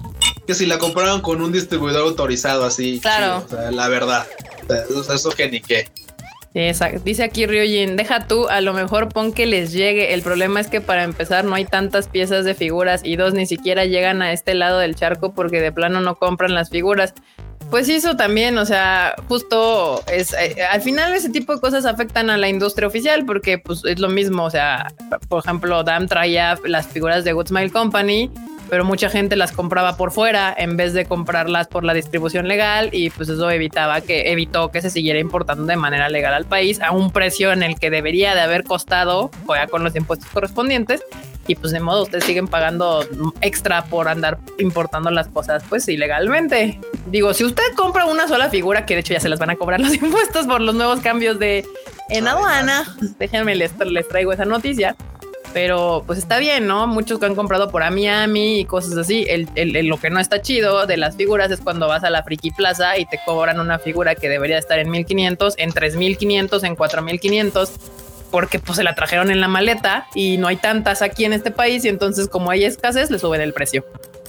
que 0.47 0.55
si 0.55 0.67
la 0.67 0.79
compraban 0.79 1.23
con 1.23 1.41
un 1.41 1.51
distribuidor 1.51 2.03
autorizado 2.03 2.67
así. 2.67 3.01
Claro. 3.01 3.43
o 3.47 3.49
sea, 3.49 3.71
la 3.71 3.89
verdad. 3.89 4.27
O 4.95 5.03
sea, 5.03 5.15
eso 5.15 5.31
que 5.31 5.49
ni 5.49 5.63
qué. 5.63 5.89
Dice 7.05 7.23
aquí 7.23 7.45
Ryojin, 7.45 7.97
deja 7.97 8.27
tú, 8.27 8.49
a 8.49 8.63
lo 8.63 8.73
mejor 8.73 9.11
pon 9.11 9.33
que 9.35 9.45
les 9.45 9.73
llegue. 9.73 10.15
El 10.15 10.23
problema 10.23 10.59
es 10.59 10.69
que 10.69 10.81
para 10.81 11.03
empezar 11.03 11.45
no 11.45 11.55
hay 11.55 11.67
tantas 11.67 12.09
piezas 12.09 12.47
de 12.47 12.55
figuras 12.55 13.03
y 13.05 13.17
dos 13.17 13.35
ni 13.35 13.45
siquiera 13.45 13.85
llegan 13.85 14.23
a 14.23 14.33
este 14.33 14.55
lado 14.55 14.79
del 14.79 14.95
charco 14.95 15.35
porque 15.35 15.61
de 15.61 15.71
plano 15.71 16.01
no 16.01 16.15
compran 16.15 16.55
las 16.55 16.71
figuras. 16.71 17.13
Pues 17.71 17.91
eso 17.91 18.17
también, 18.17 18.57
o 18.57 18.65
sea, 18.65 19.17
justo 19.29 20.03
es 20.11 20.33
eh, 20.33 20.57
al 20.71 20.81
final 20.81 21.13
ese 21.13 21.29
tipo 21.29 21.55
de 21.55 21.61
cosas 21.61 21.85
afectan 21.85 22.31
a 22.31 22.39
la 22.39 22.49
industria 22.49 22.89
oficial 22.89 23.27
porque 23.27 23.59
pues 23.59 23.85
es 23.85 23.99
lo 23.99 24.09
mismo, 24.09 24.45
o 24.45 24.51
sea, 24.51 24.87
por 25.29 25.45
ejemplo, 25.45 25.85
Dam 25.85 26.07
traía 26.07 26.59
las 26.65 26.87
figuras 26.87 27.25
de 27.25 27.35
Good 27.35 27.49
Smile 27.49 27.71
Company 27.71 28.31
pero 28.69 28.85
mucha 28.85 29.09
gente 29.09 29.37
las 29.37 29.53
compraba 29.53 29.97
por 29.97 30.13
fuera 30.13 30.55
en 30.57 30.77
vez 30.77 30.93
de 30.93 31.07
comprarlas 31.07 31.69
por 31.69 31.85
la 31.85 31.95
distribución 31.95 32.49
legal 32.49 32.91
y 32.93 33.11
pues 33.11 33.29
eso 33.29 33.51
evitaba 33.51 34.01
que 34.01 34.33
evitó 34.33 34.71
que 34.71 34.81
se 34.81 34.91
siguiera 34.91 35.19
importando 35.19 35.67
de 35.67 35.77
manera 35.77 36.09
legal 36.09 36.35
al 36.35 36.45
país 36.45 36.81
a 36.81 36.93
un 36.93 37.11
precio 37.11 37.53
en 37.53 37.63
el 37.63 37.79
que 37.79 37.91
debería 37.91 38.35
de 38.35 38.41
haber 38.41 38.65
costado, 38.65 39.31
con 39.71 39.85
los 39.85 39.95
impuestos 39.97 40.29
correspondientes 40.31 41.03
y 41.47 41.55
pues 41.55 41.73
de 41.73 41.81
modo 41.81 42.03
ustedes 42.03 42.25
siguen 42.25 42.49
pagando 42.49 43.05
extra 43.41 43.85
por 43.85 44.09
andar 44.09 44.39
importando 44.59 45.11
las 45.11 45.29
cosas 45.29 45.63
pues 45.69 45.89
ilegalmente. 45.89 46.81
Digo, 47.07 47.35
si 47.35 47.45
usted 47.45 47.63
compra 47.77 48.07
una 48.07 48.27
sola 48.27 48.51
figura 48.51 48.85
que 48.85 48.95
de 48.95 49.01
hecho 49.01 49.15
ya 49.15 49.21
se 49.21 49.29
las 49.29 49.39
van 49.39 49.51
a 49.51 49.57
cobrar 49.57 49.81
los 49.81 49.95
impuestos 50.03 50.47
por 50.47 50.61
los 50.61 50.75
nuevos 50.75 51.01
cambios 51.01 51.39
de 51.39 51.65
en 52.09 52.29
aduana, 52.29 52.85
déjenme 53.19 53.57
les, 53.57 53.77
les 53.79 54.09
traigo 54.09 54.33
esa 54.33 54.45
noticia 54.45 54.97
pero 55.57 56.05
pues 56.07 56.19
está 56.19 56.37
bien, 56.37 56.67
¿no? 56.67 56.87
Muchos 56.87 57.19
que 57.19 57.25
han 57.25 57.35
comprado 57.35 57.71
por 57.71 57.81
Miami 57.91 58.61
y 58.61 58.67
cosas 58.67 58.99
así. 58.99 59.25
El, 59.27 59.49
lo 59.89 59.97
que 59.97 60.11
no 60.11 60.21
está 60.21 60.43
chido 60.43 60.85
de 60.85 60.99
las 60.99 61.17
figuras 61.17 61.51
es 61.51 61.63
cuando 61.63 61.89
vas 61.89 62.05
a 62.05 62.11
la 62.11 62.23
Friki 62.23 62.51
Plaza 62.51 62.99
y 62.99 63.07
te 63.07 63.19
cobran 63.25 63.59
una 63.59 63.79
figura 63.79 64.15
que 64.17 64.29
debería 64.29 64.59
estar 64.59 64.79
en 64.79 64.91
1500, 64.91 65.55
en 65.57 65.73
3500, 65.73 66.63
en 66.63 66.77
4500 66.77 67.73
porque 68.31 68.59
pues 68.59 68.77
se 68.77 68.85
la 68.85 68.95
trajeron 68.95 69.31
en 69.31 69.41
la 69.41 69.49
maleta 69.49 70.07
y 70.15 70.37
no 70.37 70.49
hay 70.49 70.57
tantas 70.57 71.01
aquí 71.01 71.25
en 71.25 71.33
este 71.33 71.51
país 71.51 71.87
y 71.87 71.89
entonces 71.89 72.29
como 72.29 72.51
hay 72.51 72.65
escasez 72.65 73.11
le 73.11 73.19
suben 73.19 73.41
el 73.41 73.55
precio. 73.55 73.83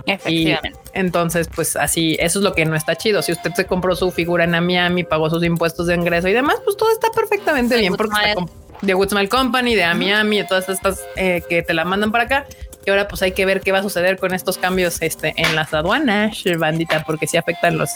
Efectivamente. 0.05 0.79
entonces, 0.93 1.49
pues 1.53 1.75
así, 1.75 2.15
eso 2.21 2.39
es 2.39 2.43
lo 2.43 2.53
que 2.53 2.63
no 2.63 2.77
está 2.77 2.95
chido. 2.95 3.21
Si 3.21 3.33
usted 3.33 3.51
se 3.53 3.65
compró 3.65 3.97
su 3.97 4.11
figura 4.11 4.45
en 4.45 4.51
Miami, 4.51 5.03
pagó 5.03 5.29
sus 5.29 5.43
impuestos 5.43 5.87
de 5.87 5.95
ingreso 5.95 6.29
y 6.29 6.33
demás, 6.33 6.55
pues 6.63 6.77
todo 6.77 6.89
está 6.89 7.09
perfectamente 7.11 7.75
bien 7.75 7.93
porque 7.97 8.15
está 8.15 8.45
de 8.81 8.93
Woodsmile 8.95 9.29
Company, 9.29 9.75
de 9.75 9.93
Miami, 9.93 10.37
de 10.37 10.43
todas 10.43 10.69
estas 10.69 11.03
eh, 11.15 11.41
que 11.49 11.61
te 11.63 11.73
la 11.73 11.85
mandan 11.85 12.11
para 12.11 12.25
acá. 12.25 12.45
Y 12.85 12.89
ahora 12.89 13.07
pues 13.07 13.21
hay 13.21 13.33
que 13.33 13.45
ver 13.45 13.59
qué 13.61 13.73
va 13.73 13.79
a 13.79 13.83
suceder 13.83 14.17
con 14.17 14.33
estos 14.33 14.57
cambios 14.57 15.01
este, 15.01 15.33
en 15.35 15.55
las 15.55 15.73
aduanas, 15.73 16.41
bandita, 16.57 17.03
porque 17.05 17.27
sí 17.27 17.35
afectan 17.35 17.77
los 17.77 17.89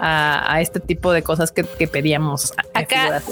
a, 0.00 0.60
este 0.60 0.80
tipo 0.80 1.12
de 1.12 1.22
cosas 1.22 1.52
que, 1.52 1.64
pedíamos. 1.64 2.52
Acá 2.74 3.22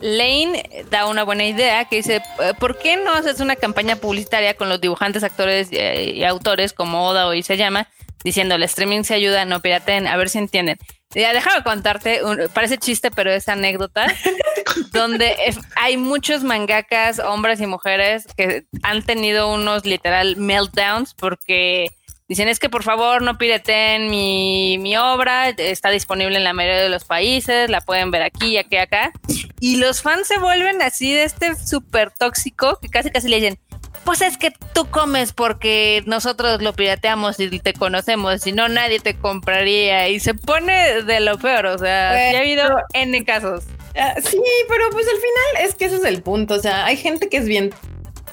Lane 0.00 0.84
da 0.90 1.06
una 1.06 1.24
buena 1.24 1.44
idea 1.44 1.84
que 1.84 1.96
dice, 1.96 2.16
eh, 2.16 2.52
¿por 2.58 2.78
qué 2.78 2.96
no 2.96 3.12
haces 3.12 3.40
una 3.40 3.56
campaña 3.56 3.96
publicitaria 3.96 4.54
con 4.54 4.68
los 4.68 4.80
dibujantes, 4.80 5.22
actores 5.22 5.68
eh, 5.72 6.12
y, 6.14 6.24
autores 6.24 6.72
como 6.72 7.06
Oda 7.06 7.26
hoy 7.26 7.42
se 7.42 7.56
llama, 7.56 7.88
diciendo 8.24 8.54
el 8.54 8.62
streaming 8.62 9.02
se 9.02 9.14
ayuda, 9.14 9.44
no 9.44 9.60
piraten, 9.60 10.06
a 10.06 10.16
ver 10.16 10.30
si 10.30 10.38
entienden. 10.38 10.78
Ya 11.12 11.32
déjame 11.32 11.64
contarte, 11.64 12.20
parece 12.54 12.78
chiste, 12.78 13.10
pero 13.10 13.32
es 13.32 13.48
anécdota, 13.48 14.06
donde 14.92 15.36
hay 15.74 15.96
muchos 15.96 16.44
mangakas, 16.44 17.18
hombres 17.18 17.60
y 17.60 17.66
mujeres, 17.66 18.26
que 18.36 18.64
han 18.84 19.02
tenido 19.02 19.52
unos 19.52 19.84
literal 19.84 20.36
meltdowns 20.36 21.14
porque 21.14 21.90
dicen 22.30 22.46
es 22.46 22.60
que 22.60 22.70
por 22.70 22.84
favor 22.84 23.22
no 23.22 23.38
pireten 23.38 24.08
mi, 24.08 24.78
mi 24.78 24.96
obra, 24.96 25.48
está 25.48 25.90
disponible 25.90 26.36
en 26.36 26.44
la 26.44 26.52
mayoría 26.52 26.80
de 26.80 26.88
los 26.88 27.04
países, 27.04 27.68
la 27.68 27.80
pueden 27.80 28.12
ver 28.12 28.22
aquí, 28.22 28.56
aquí, 28.56 28.76
acá. 28.76 29.10
Y 29.58 29.76
los 29.76 30.00
fans 30.00 30.28
se 30.28 30.38
vuelven 30.38 30.80
así 30.80 31.12
de 31.12 31.24
este 31.24 31.56
súper 31.56 32.12
tóxico 32.12 32.78
que 32.80 32.88
casi 32.88 33.10
casi 33.10 33.28
le 33.28 33.40
dicen, 33.40 33.58
pues 34.04 34.20
es 34.20 34.38
que 34.38 34.52
tú 34.72 34.88
comes 34.88 35.32
porque 35.32 36.04
nosotros 36.06 36.62
lo 36.62 36.72
pirateamos 36.72 37.40
y 37.40 37.58
te 37.58 37.72
conocemos, 37.72 38.42
si 38.42 38.52
no 38.52 38.68
nadie 38.68 39.00
te 39.00 39.14
compraría 39.14 40.08
y 40.08 40.20
se 40.20 40.34
pone 40.34 41.02
de 41.02 41.18
lo 41.18 41.36
peor, 41.36 41.66
o 41.66 41.78
sea, 41.78 42.30
ya 42.30 42.38
ha 42.38 42.40
habido 42.42 42.62
N 42.92 43.24
casos. 43.24 43.64
Ah, 43.96 44.14
sí, 44.22 44.40
pero 44.68 44.88
pues 44.92 45.04
al 45.08 45.16
final 45.16 45.68
es 45.68 45.74
que 45.74 45.86
ese 45.86 45.96
es 45.96 46.04
el 46.04 46.22
punto, 46.22 46.54
o 46.54 46.60
sea, 46.60 46.86
hay 46.86 46.96
gente 46.96 47.28
que 47.28 47.38
es 47.38 47.46
bien 47.46 47.74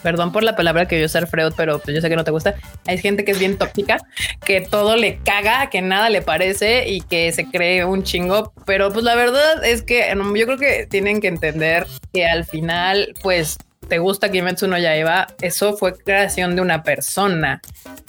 perdón 0.04 0.32
por 0.32 0.44
la 0.44 0.56
palabra 0.56 0.88
que 0.88 0.96
voy 0.96 1.04
a 1.04 1.06
usar 1.08 1.28
Freud, 1.28 1.54
pero 1.56 1.80
pues 1.80 1.96
yo 1.96 2.02
sé 2.02 2.10
que 2.10 2.16
no 2.16 2.24
te 2.24 2.32
gusta. 2.32 2.56
Hay 2.86 2.98
gente 2.98 3.26
que 3.26 3.32
es 3.32 3.40
bien 3.40 3.58
tóxica, 3.58 3.98
que 4.46 4.62
todo 4.62 4.96
le 4.96 5.18
caga, 5.18 5.70
que 5.70 5.82
nada 5.82 6.10
le 6.10 6.22
parece 6.22 6.88
y 6.88 7.02
que 7.02 7.32
se 7.32 7.46
cree 7.46 7.86
un 7.86 8.04
chingo. 8.04 8.54
Pero 8.66 8.92
pues 8.92 9.04
la 9.04 9.16
verdad 9.16 9.64
es 9.64 9.82
que 9.82 10.14
yo 10.36 10.46
creo 10.46 10.58
que 10.58 10.88
tienen 10.88 11.22
que 11.22 11.28
entender 11.28 11.88
que 12.14 12.26
al 12.26 12.46
final, 12.46 13.14
pues 13.22 13.58
te 13.88 14.00
gusta 14.00 14.30
Kimetsu 14.30 14.68
no 14.68 14.78
Yaiba, 14.78 15.28
eso 15.42 15.78
fue 15.78 15.94
creación 15.94 16.56
de 16.56 16.62
una 16.62 16.84
persona. 16.84 17.62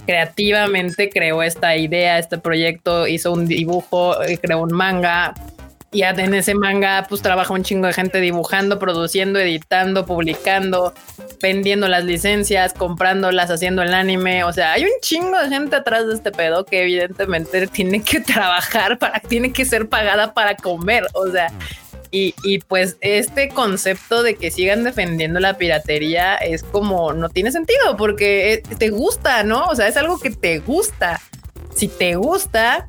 Creativamente 0.07 1.09
creó 1.11 1.43
esta 1.43 1.77
idea, 1.77 2.19
este 2.19 2.39
proyecto, 2.39 3.07
hizo 3.07 3.33
un 3.33 3.47
dibujo, 3.47 4.23
eh, 4.23 4.39
creó 4.39 4.63
un 4.63 4.73
manga. 4.73 5.35
Y 5.91 6.03
en 6.03 6.35
ese 6.35 6.55
manga, 6.55 7.07
pues 7.09 7.23
trabaja 7.23 7.55
un 7.55 7.63
chingo 7.63 7.87
de 7.87 7.95
gente 7.95 8.21
dibujando, 8.21 8.79
produciendo, 8.79 9.39
editando, 9.39 10.05
publicando, 10.05 10.93
vendiendo 11.41 11.89
las 11.89 12.05
licencias, 12.05 12.75
comprándolas, 12.75 13.51
haciendo 13.51 13.81
el 13.81 13.95
anime. 13.95 14.45
O 14.45 14.53
sea, 14.53 14.73
hay 14.73 14.85
un 14.85 14.91
chingo 15.01 15.39
de 15.39 15.49
gente 15.49 15.77
atrás 15.77 16.07
de 16.07 16.15
este 16.15 16.31
pedo 16.31 16.67
que 16.67 16.83
evidentemente 16.83 17.67
tiene 17.69 18.03
que 18.03 18.21
trabajar 18.21 18.99
para, 18.99 19.21
tiene 19.21 19.51
que 19.51 19.65
ser 19.65 19.89
pagada 19.89 20.35
para 20.35 20.57
comer. 20.57 21.07
O 21.15 21.31
sea, 21.31 21.51
y, 22.11 22.59
pues 22.69 22.97
este 23.01 23.49
concepto 23.49 24.23
de 24.23 24.37
que 24.37 24.51
sigan 24.51 24.85
defendiendo 24.85 25.41
la 25.41 25.59
piratería 25.59 26.37
es 26.37 26.63
como 26.63 27.13
no 27.13 27.29
tiene 27.29 27.53
sentido 27.53 27.97
porque 27.97 28.55
eh, 28.55 28.63
te 28.79 28.91
gusta, 28.91 29.43
¿no? 29.43 29.67
O 29.67 29.75
sea, 29.75 29.89
es 29.89 29.97
algo 29.97 30.19
que 30.19 30.31
te 30.31 30.59
gusta. 30.59 31.21
Si 31.75 31.89
te 31.89 32.15
gusta, 32.17 32.87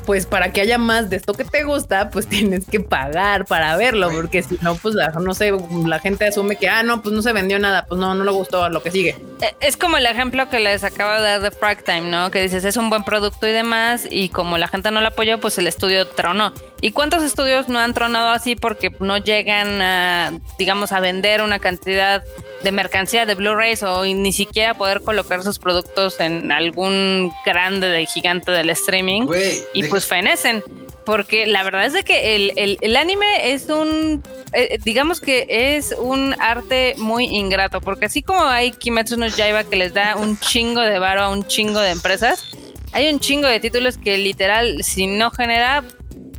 pues 0.00 0.26
para 0.26 0.52
que 0.52 0.60
haya 0.60 0.78
más 0.78 1.10
de 1.10 1.16
esto 1.16 1.34
que 1.34 1.44
te 1.44 1.64
gusta, 1.64 2.10
pues 2.10 2.26
tienes 2.28 2.66
que 2.66 2.80
pagar 2.80 3.44
para 3.46 3.76
verlo, 3.76 4.10
porque 4.10 4.42
si 4.42 4.58
no, 4.62 4.74
pues 4.74 4.94
no 5.20 5.34
sé, 5.34 5.52
la 5.86 5.98
gente 5.98 6.26
asume 6.26 6.56
que, 6.56 6.68
ah, 6.68 6.82
no, 6.82 7.02
pues 7.02 7.14
no 7.14 7.22
se 7.22 7.32
vendió 7.32 7.58
nada, 7.58 7.84
pues 7.86 8.00
no, 8.00 8.14
no 8.14 8.24
le 8.24 8.30
gustó 8.30 8.68
lo 8.68 8.82
que 8.82 8.90
sigue. 8.90 9.16
Eh, 9.40 9.54
es 9.60 9.76
como 9.76 9.96
el 9.96 10.06
ejemplo 10.06 10.48
que 10.48 10.60
les 10.60 10.84
acabo 10.84 11.12
de 11.12 11.22
dar 11.22 11.40
de 11.40 11.50
Frag 11.50 11.82
Time, 11.84 12.10
¿no? 12.10 12.30
Que 12.30 12.42
dices, 12.42 12.64
es 12.64 12.76
un 12.76 12.90
buen 12.90 13.04
producto 13.04 13.46
y 13.46 13.52
demás, 13.52 14.06
y 14.10 14.28
como 14.28 14.58
la 14.58 14.68
gente 14.68 14.90
no 14.90 15.00
lo 15.00 15.08
apoyó, 15.08 15.40
pues 15.40 15.58
el 15.58 15.66
estudio 15.66 16.06
tronó. 16.06 16.52
¿Y 16.80 16.92
cuántos 16.92 17.22
estudios 17.22 17.68
no 17.68 17.78
han 17.78 17.94
tronado 17.94 18.30
así 18.30 18.56
porque 18.56 18.90
no 19.00 19.18
llegan 19.18 19.82
a, 19.82 20.32
digamos, 20.58 20.92
a 20.92 21.00
vender 21.00 21.42
una 21.42 21.58
cantidad 21.58 22.24
de 22.62 22.72
mercancía 22.72 23.26
de 23.26 23.34
Blu-rays 23.34 23.82
o 23.82 24.04
ni 24.04 24.32
siquiera 24.32 24.74
poder 24.74 25.00
colocar 25.02 25.42
sus 25.42 25.58
productos 25.58 26.20
en 26.20 26.52
algún 26.52 27.32
grande 27.44 27.88
de 27.88 28.06
gigante 28.06 28.52
del 28.52 28.70
streaming? 28.70 29.26
y 29.74 29.84
pues 29.84 30.06
fenecen. 30.06 30.62
Porque 31.04 31.46
la 31.46 31.64
verdad 31.64 31.86
es 31.86 31.92
de 31.92 32.04
que 32.04 32.36
el, 32.36 32.78
el, 32.80 32.96
anime 32.96 33.52
es 33.52 33.68
un, 33.68 34.22
eh, 34.52 34.78
digamos 34.84 35.20
que 35.20 35.46
es 35.48 35.94
un 35.98 36.36
arte 36.38 36.94
muy 36.98 37.24
ingrato, 37.24 37.80
porque 37.80 38.04
así 38.04 38.22
como 38.22 38.44
hay 38.44 38.70
Kimetsu 38.70 39.16
no 39.16 39.26
Yaiba 39.26 39.64
que 39.64 39.76
les 39.76 39.94
da 39.94 40.14
un 40.16 40.38
chingo 40.38 40.80
de 40.82 40.98
varo 40.98 41.22
a 41.22 41.30
un 41.30 41.44
chingo 41.46 41.80
de 41.80 41.90
empresas, 41.90 42.44
hay 42.92 43.12
un 43.12 43.18
chingo 43.18 43.48
de 43.48 43.60
títulos 43.60 43.96
que 43.96 44.18
literal, 44.18 44.84
si 44.84 45.06
no 45.06 45.30
genera, 45.30 45.82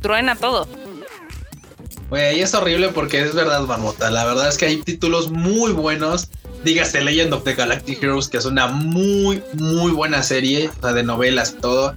truena 0.00 0.36
todo. 0.36 0.68
Güey, 2.12 2.42
es 2.42 2.52
horrible 2.52 2.90
porque 2.90 3.22
es 3.22 3.34
verdad, 3.34 3.62
Marmota. 3.62 4.10
La 4.10 4.26
verdad 4.26 4.46
es 4.46 4.58
que 4.58 4.66
hay 4.66 4.76
títulos 4.82 5.30
muy 5.30 5.72
buenos. 5.72 6.28
Dígase 6.62 7.00
Legend 7.00 7.32
of 7.32 7.44
the 7.44 7.54
Galactic 7.54 8.02
Heroes, 8.02 8.28
que 8.28 8.36
es 8.36 8.44
una 8.44 8.66
muy, 8.66 9.42
muy 9.54 9.92
buena 9.92 10.22
serie, 10.22 10.68
o 10.68 10.82
sea, 10.82 10.92
de 10.92 11.04
novelas 11.04 11.54
y 11.56 11.60
todo. 11.62 11.96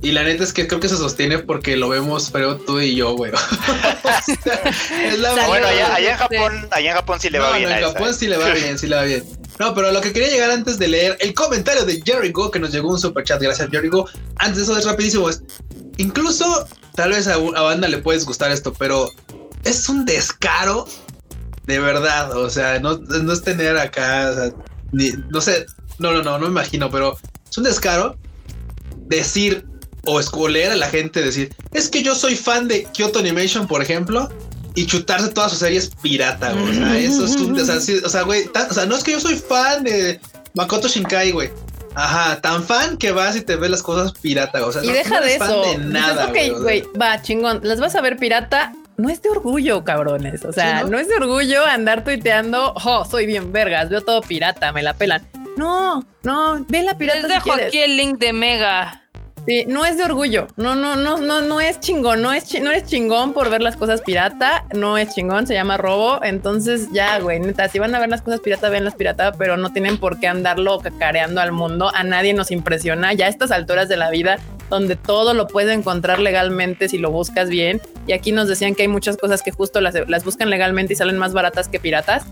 Y 0.00 0.12
la 0.12 0.22
neta 0.22 0.44
es 0.44 0.54
que 0.54 0.66
creo 0.66 0.80
que 0.80 0.88
se 0.88 0.96
sostiene 0.96 1.40
porque 1.40 1.76
lo 1.76 1.90
vemos, 1.90 2.30
pero 2.30 2.56
tú 2.56 2.80
y 2.80 2.94
yo, 2.94 3.14
güey. 3.16 3.32
es 5.04 5.18
la 5.18 5.34
bueno, 5.46 5.66
allá, 5.66 5.98
en 5.98 6.16
Japón, 6.16 6.68
allá 6.70 6.90
en 6.92 6.96
Japón 6.96 7.20
sí 7.20 7.28
le 7.28 7.38
va 7.38 7.58
bien. 7.58 7.70
en 7.70 7.84
Japón 7.84 8.14
sí 8.14 8.28
le 8.28 8.38
va 8.38 8.48
bien, 8.54 8.78
sí 8.78 8.86
le 8.86 8.96
va 8.96 9.02
bien. 9.02 9.24
No, 9.58 9.74
pero 9.74 9.92
lo 9.92 10.00
que 10.00 10.14
quería 10.14 10.30
llegar 10.30 10.52
antes 10.52 10.78
de 10.78 10.88
leer 10.88 11.18
el 11.20 11.34
comentario 11.34 11.84
de 11.84 12.00
Jericho, 12.02 12.50
que 12.50 12.60
nos 12.60 12.72
llegó 12.72 12.88
un 12.88 12.98
super 12.98 13.22
chat, 13.22 13.42
gracias 13.42 13.68
Jericho. 13.70 14.06
Antes 14.36 14.56
de 14.56 14.62
eso 14.62 14.78
es 14.78 14.86
rapidísimo. 14.86 15.28
incluso, 15.98 16.66
tal 16.94 17.10
vez 17.10 17.26
a, 17.26 17.34
a 17.34 17.62
banda 17.62 17.88
le 17.88 17.98
puedes 17.98 18.24
gustar 18.24 18.50
esto, 18.50 18.72
pero 18.72 19.10
es 19.64 19.88
un 19.88 20.04
descaro 20.04 20.86
de 21.66 21.78
verdad. 21.78 22.36
O 22.36 22.50
sea, 22.50 22.78
no, 22.80 22.98
no 22.98 23.32
es 23.32 23.42
tener 23.42 23.76
acá, 23.76 24.30
o 24.30 24.34
sea, 24.34 24.52
ni, 24.92 25.12
no 25.30 25.40
sé, 25.40 25.66
no, 25.98 26.12
no, 26.12 26.22
no, 26.22 26.38
no 26.38 26.46
me 26.46 26.52
imagino, 26.52 26.90
pero 26.90 27.16
es 27.48 27.58
un 27.58 27.64
descaro 27.64 28.16
decir 29.06 29.66
o 30.06 30.20
escoler 30.20 30.70
a 30.70 30.76
la 30.76 30.88
gente 30.88 31.22
decir, 31.22 31.54
es 31.72 31.88
que 31.88 32.02
yo 32.02 32.14
soy 32.14 32.36
fan 32.36 32.68
de 32.68 32.84
Kyoto 32.84 33.18
Animation, 33.18 33.66
por 33.66 33.80
ejemplo, 33.82 34.28
y 34.74 34.86
chutarse 34.86 35.28
todas 35.28 35.50
sus 35.50 35.60
series 35.60 35.90
pirata, 36.02 36.52
güey. 36.52 36.70
O 36.70 36.74
sea, 36.74 36.98
eso 36.98 37.24
es 37.24 37.36
un, 37.36 37.58
o 38.04 38.08
sea, 38.08 38.22
güey, 38.22 38.50
o 38.70 38.74
sea, 38.74 38.86
no 38.86 38.96
es 38.96 39.04
que 39.04 39.12
yo 39.12 39.20
soy 39.20 39.36
fan 39.36 39.84
de 39.84 40.20
Makoto 40.54 40.88
Shinkai, 40.88 41.32
güey. 41.32 41.50
Ajá, 41.94 42.40
tan 42.40 42.64
fan 42.64 42.96
que 42.96 43.12
vas 43.12 43.36
y 43.36 43.42
te 43.42 43.56
ves 43.56 43.70
las 43.70 43.82
cosas 43.82 44.12
pirata, 44.12 44.66
o 44.66 44.72
sea, 44.72 44.84
y 44.84 44.88
deja 44.88 45.20
de 45.20 45.36
eso. 45.36 45.62
de 45.62 45.78
nada, 45.78 46.26
güey, 46.26 46.82
va, 47.00 47.22
chingón, 47.22 47.60
las 47.62 47.80
vas 47.80 47.94
a 47.94 48.00
ver 48.00 48.16
pirata 48.16 48.72
no 48.96 49.08
es 49.08 49.22
de 49.22 49.30
orgullo, 49.30 49.84
cabrones. 49.84 50.44
O 50.44 50.52
sea, 50.52 50.78
Sí, 50.78 50.84
¿no? 50.84 50.90
¿no? 50.90 50.98
es 50.98 51.08
de 51.08 51.16
orgullo 51.16 51.64
andar 51.64 52.04
tuiteando, 52.04 52.74
oh, 52.84 53.04
soy 53.04 53.26
bien 53.26 53.52
vergas, 53.52 53.88
veo 53.88 54.02
todo 54.02 54.20
pirata, 54.20 54.72
me 54.72 54.82
la 54.82 54.94
pelan. 54.94 55.26
No, 55.56 56.04
no, 56.22 56.64
ve 56.68 56.82
la 56.82 56.96
pirata 56.96 57.20
Les 57.20 57.28
dejo 57.28 57.52
aquí 57.52 57.78
el 57.78 57.96
link 57.96 58.18
de 58.18 58.32
Mega. 58.32 59.03
Sí, 59.46 59.66
no 59.66 59.84
es 59.84 59.98
de 59.98 60.04
orgullo. 60.04 60.46
No, 60.56 60.74
no, 60.74 60.96
no, 60.96 61.18
no, 61.18 61.42
no 61.42 61.60
es 61.60 61.78
chingón. 61.80 62.22
No 62.22 62.32
es, 62.32 62.60
no 62.62 62.70
es 62.70 62.86
chingón 62.86 63.34
por 63.34 63.50
ver 63.50 63.60
las 63.60 63.76
cosas 63.76 64.00
pirata. 64.00 64.64
No 64.72 64.96
es 64.96 65.14
chingón, 65.14 65.46
se 65.46 65.54
llama 65.54 65.76
robo. 65.76 66.22
Entonces, 66.24 66.88
ya, 66.92 67.18
güey, 67.18 67.40
neta, 67.40 67.68
si 67.68 67.78
van 67.78 67.94
a 67.94 67.98
ver 67.98 68.08
las 68.08 68.22
cosas 68.22 68.40
pirata, 68.40 68.70
ven 68.70 68.84
las 68.84 68.94
pirata, 68.94 69.32
pero 69.32 69.56
no 69.58 69.72
tienen 69.72 69.98
por 69.98 70.18
qué 70.18 70.28
andarlo 70.28 70.78
cacareando 70.78 71.42
al 71.42 71.52
mundo. 71.52 71.90
A 71.94 72.04
nadie 72.04 72.32
nos 72.32 72.50
impresiona. 72.50 73.12
Ya 73.12 73.26
a 73.26 73.28
estas 73.28 73.50
alturas 73.50 73.88
de 73.90 73.98
la 73.98 74.08
vida, 74.10 74.38
donde 74.70 74.96
todo 74.96 75.34
lo 75.34 75.46
puedes 75.46 75.76
encontrar 75.76 76.20
legalmente 76.20 76.88
si 76.88 76.96
lo 76.96 77.10
buscas 77.10 77.50
bien. 77.50 77.82
Y 78.06 78.12
aquí 78.12 78.32
nos 78.32 78.48
decían 78.48 78.74
que 78.74 78.82
hay 78.82 78.88
muchas 78.88 79.18
cosas 79.18 79.42
que 79.42 79.50
justo 79.50 79.82
las, 79.82 79.94
las 80.08 80.24
buscan 80.24 80.48
legalmente 80.48 80.94
y 80.94 80.96
salen 80.96 81.18
más 81.18 81.34
baratas 81.34 81.68
que 81.68 81.78
piratas. 81.78 82.24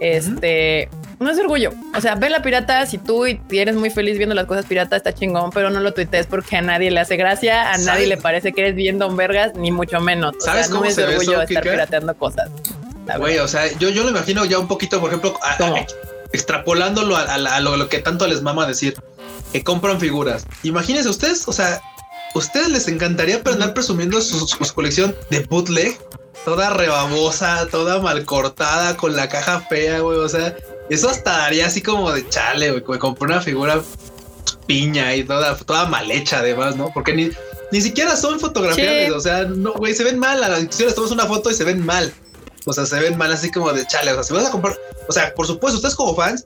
Este, 0.00 0.88
no 1.18 1.30
es 1.30 1.38
orgullo. 1.38 1.72
O 1.94 2.00
sea, 2.00 2.14
ve 2.14 2.30
la 2.30 2.42
pirata 2.42 2.86
si 2.86 2.98
tú 2.98 3.26
y 3.26 3.38
eres 3.52 3.76
muy 3.76 3.90
feliz 3.90 4.16
viendo 4.16 4.34
las 4.34 4.46
cosas 4.46 4.64
pirata, 4.66 4.96
está 4.96 5.12
chingón, 5.14 5.50
pero 5.50 5.70
no 5.70 5.80
lo 5.80 5.92
tuitees 5.92 6.26
porque 6.26 6.56
a 6.56 6.62
nadie 6.62 6.90
le 6.90 7.00
hace 7.00 7.16
gracia, 7.16 7.62
a 7.70 7.74
¿Sabes? 7.74 7.86
nadie 7.86 8.06
le 8.06 8.16
parece 8.16 8.52
que 8.52 8.62
eres 8.62 8.74
bien 8.74 8.98
don 8.98 9.16
vergas, 9.16 9.54
ni 9.54 9.70
mucho 9.70 10.00
menos. 10.00 10.34
O 10.36 10.40
¿Sabes 10.40 10.66
sea, 10.66 10.72
cómo 10.72 10.84
no 10.84 10.90
es 10.90 10.96
ve 10.96 11.04
orgullo 11.04 11.32
eso, 11.32 11.42
estar 11.42 11.62
Kika? 11.62 11.72
pirateando 11.74 12.14
cosas. 12.16 12.50
Güey, 13.18 13.38
o 13.38 13.48
sea, 13.48 13.66
yo, 13.78 13.88
yo 13.90 14.02
lo 14.04 14.10
imagino 14.10 14.44
ya 14.44 14.58
un 14.58 14.68
poquito, 14.68 15.00
por 15.00 15.10
ejemplo, 15.10 15.36
a- 15.42 15.54
a- 15.54 15.58
¿Cómo? 15.58 15.84
extrapolándolo 16.32 17.16
a 17.16 17.60
lo, 17.60 17.76
lo 17.76 17.88
que 17.88 17.98
tanto 17.98 18.26
les 18.26 18.40
mama 18.40 18.66
decir, 18.66 18.94
que 19.52 19.64
compran 19.64 19.98
figuras. 20.00 20.46
Imagínense 20.62 21.08
ustedes, 21.08 21.48
o 21.48 21.52
sea, 21.52 21.80
ustedes 22.34 22.68
les 22.68 22.88
encantaría 22.88 23.40
andar 23.44 23.74
presumiendo 23.74 24.20
su, 24.20 24.46
su- 24.46 24.74
colección 24.74 25.14
de 25.30 25.40
bootleg, 25.40 25.98
toda 26.44 26.70
rebabosa, 26.70 27.66
toda 27.70 28.00
mal 28.00 28.24
cortada, 28.24 28.96
con 28.96 29.14
la 29.16 29.28
caja 29.28 29.60
fea, 29.68 30.00
güey. 30.00 30.18
O 30.18 30.28
sea, 30.28 30.56
eso 30.88 31.08
hasta 31.08 31.38
daría 31.38 31.66
así 31.66 31.82
como 31.82 32.10
de 32.12 32.28
chale, 32.28 32.70
güey. 32.80 32.98
Compré 32.98 33.26
una 33.26 33.40
figura 33.40 33.80
piña 34.66 35.14
y 35.14 35.24
toda, 35.24 35.56
toda 35.56 35.86
mal 35.86 36.10
hecha, 36.10 36.38
además, 36.38 36.76
¿no? 36.76 36.90
Porque 36.94 37.12
ni, 37.12 37.30
ni 37.72 37.80
siquiera 37.80 38.16
son 38.16 38.38
fotografiables, 38.40 39.06
Sí. 39.06 39.10
o 39.12 39.20
sea, 39.20 39.44
no, 39.44 39.72
güey, 39.74 39.94
se 39.94 40.04
ven 40.04 40.18
mal. 40.18 40.42
A 40.42 40.48
la 40.48 40.58
discusión 40.58 40.86
les 40.86 40.94
tomas 40.94 41.10
una 41.10 41.26
foto 41.26 41.50
y 41.50 41.54
se 41.54 41.64
ven 41.64 41.84
mal. 41.84 42.12
O 42.66 42.72
sea, 42.72 42.84
se 42.86 42.98
ven 43.00 43.16
mal 43.16 43.32
así 43.32 43.50
como 43.50 43.72
de 43.72 43.86
chale. 43.86 44.12
O 44.12 44.14
sea, 44.14 44.22
si 44.24 44.34
vas 44.34 44.46
a 44.46 44.50
comprar, 44.50 44.76
o 45.08 45.12
sea, 45.12 45.34
por 45.34 45.46
supuesto, 45.46 45.76
ustedes 45.78 45.94
como 45.94 46.14
fans, 46.14 46.44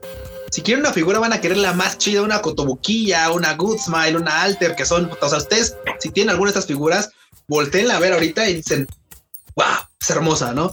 si 0.55 0.63
quieren 0.63 0.85
una 0.85 0.93
figura, 0.93 1.19
van 1.19 1.33
a 1.33 1.41
querer 1.41 1.57
la 1.57 1.73
más 1.73 1.99
chida, 1.99 2.23
una 2.23 2.41
Cotobuquilla, 2.41 3.33
una 3.33 3.55
Good 3.55 3.77
Smile, 3.77 4.17
una 4.17 4.43
Alter, 4.43 4.77
que 4.77 4.87
son, 4.87 5.11
o 5.21 5.29
sea, 5.29 5.39
ustedes, 5.39 5.75
si 5.99 6.11
tienen 6.11 6.31
alguna 6.31 6.53
de 6.53 6.59
estas 6.59 6.69
figuras, 6.69 7.11
volteenla 7.49 7.97
a 7.97 7.99
ver 7.99 8.13
ahorita 8.13 8.49
y 8.49 8.55
dicen, 8.55 8.87
wow, 9.57 9.67
es 10.01 10.11
hermosa, 10.11 10.55
¿no? 10.55 10.73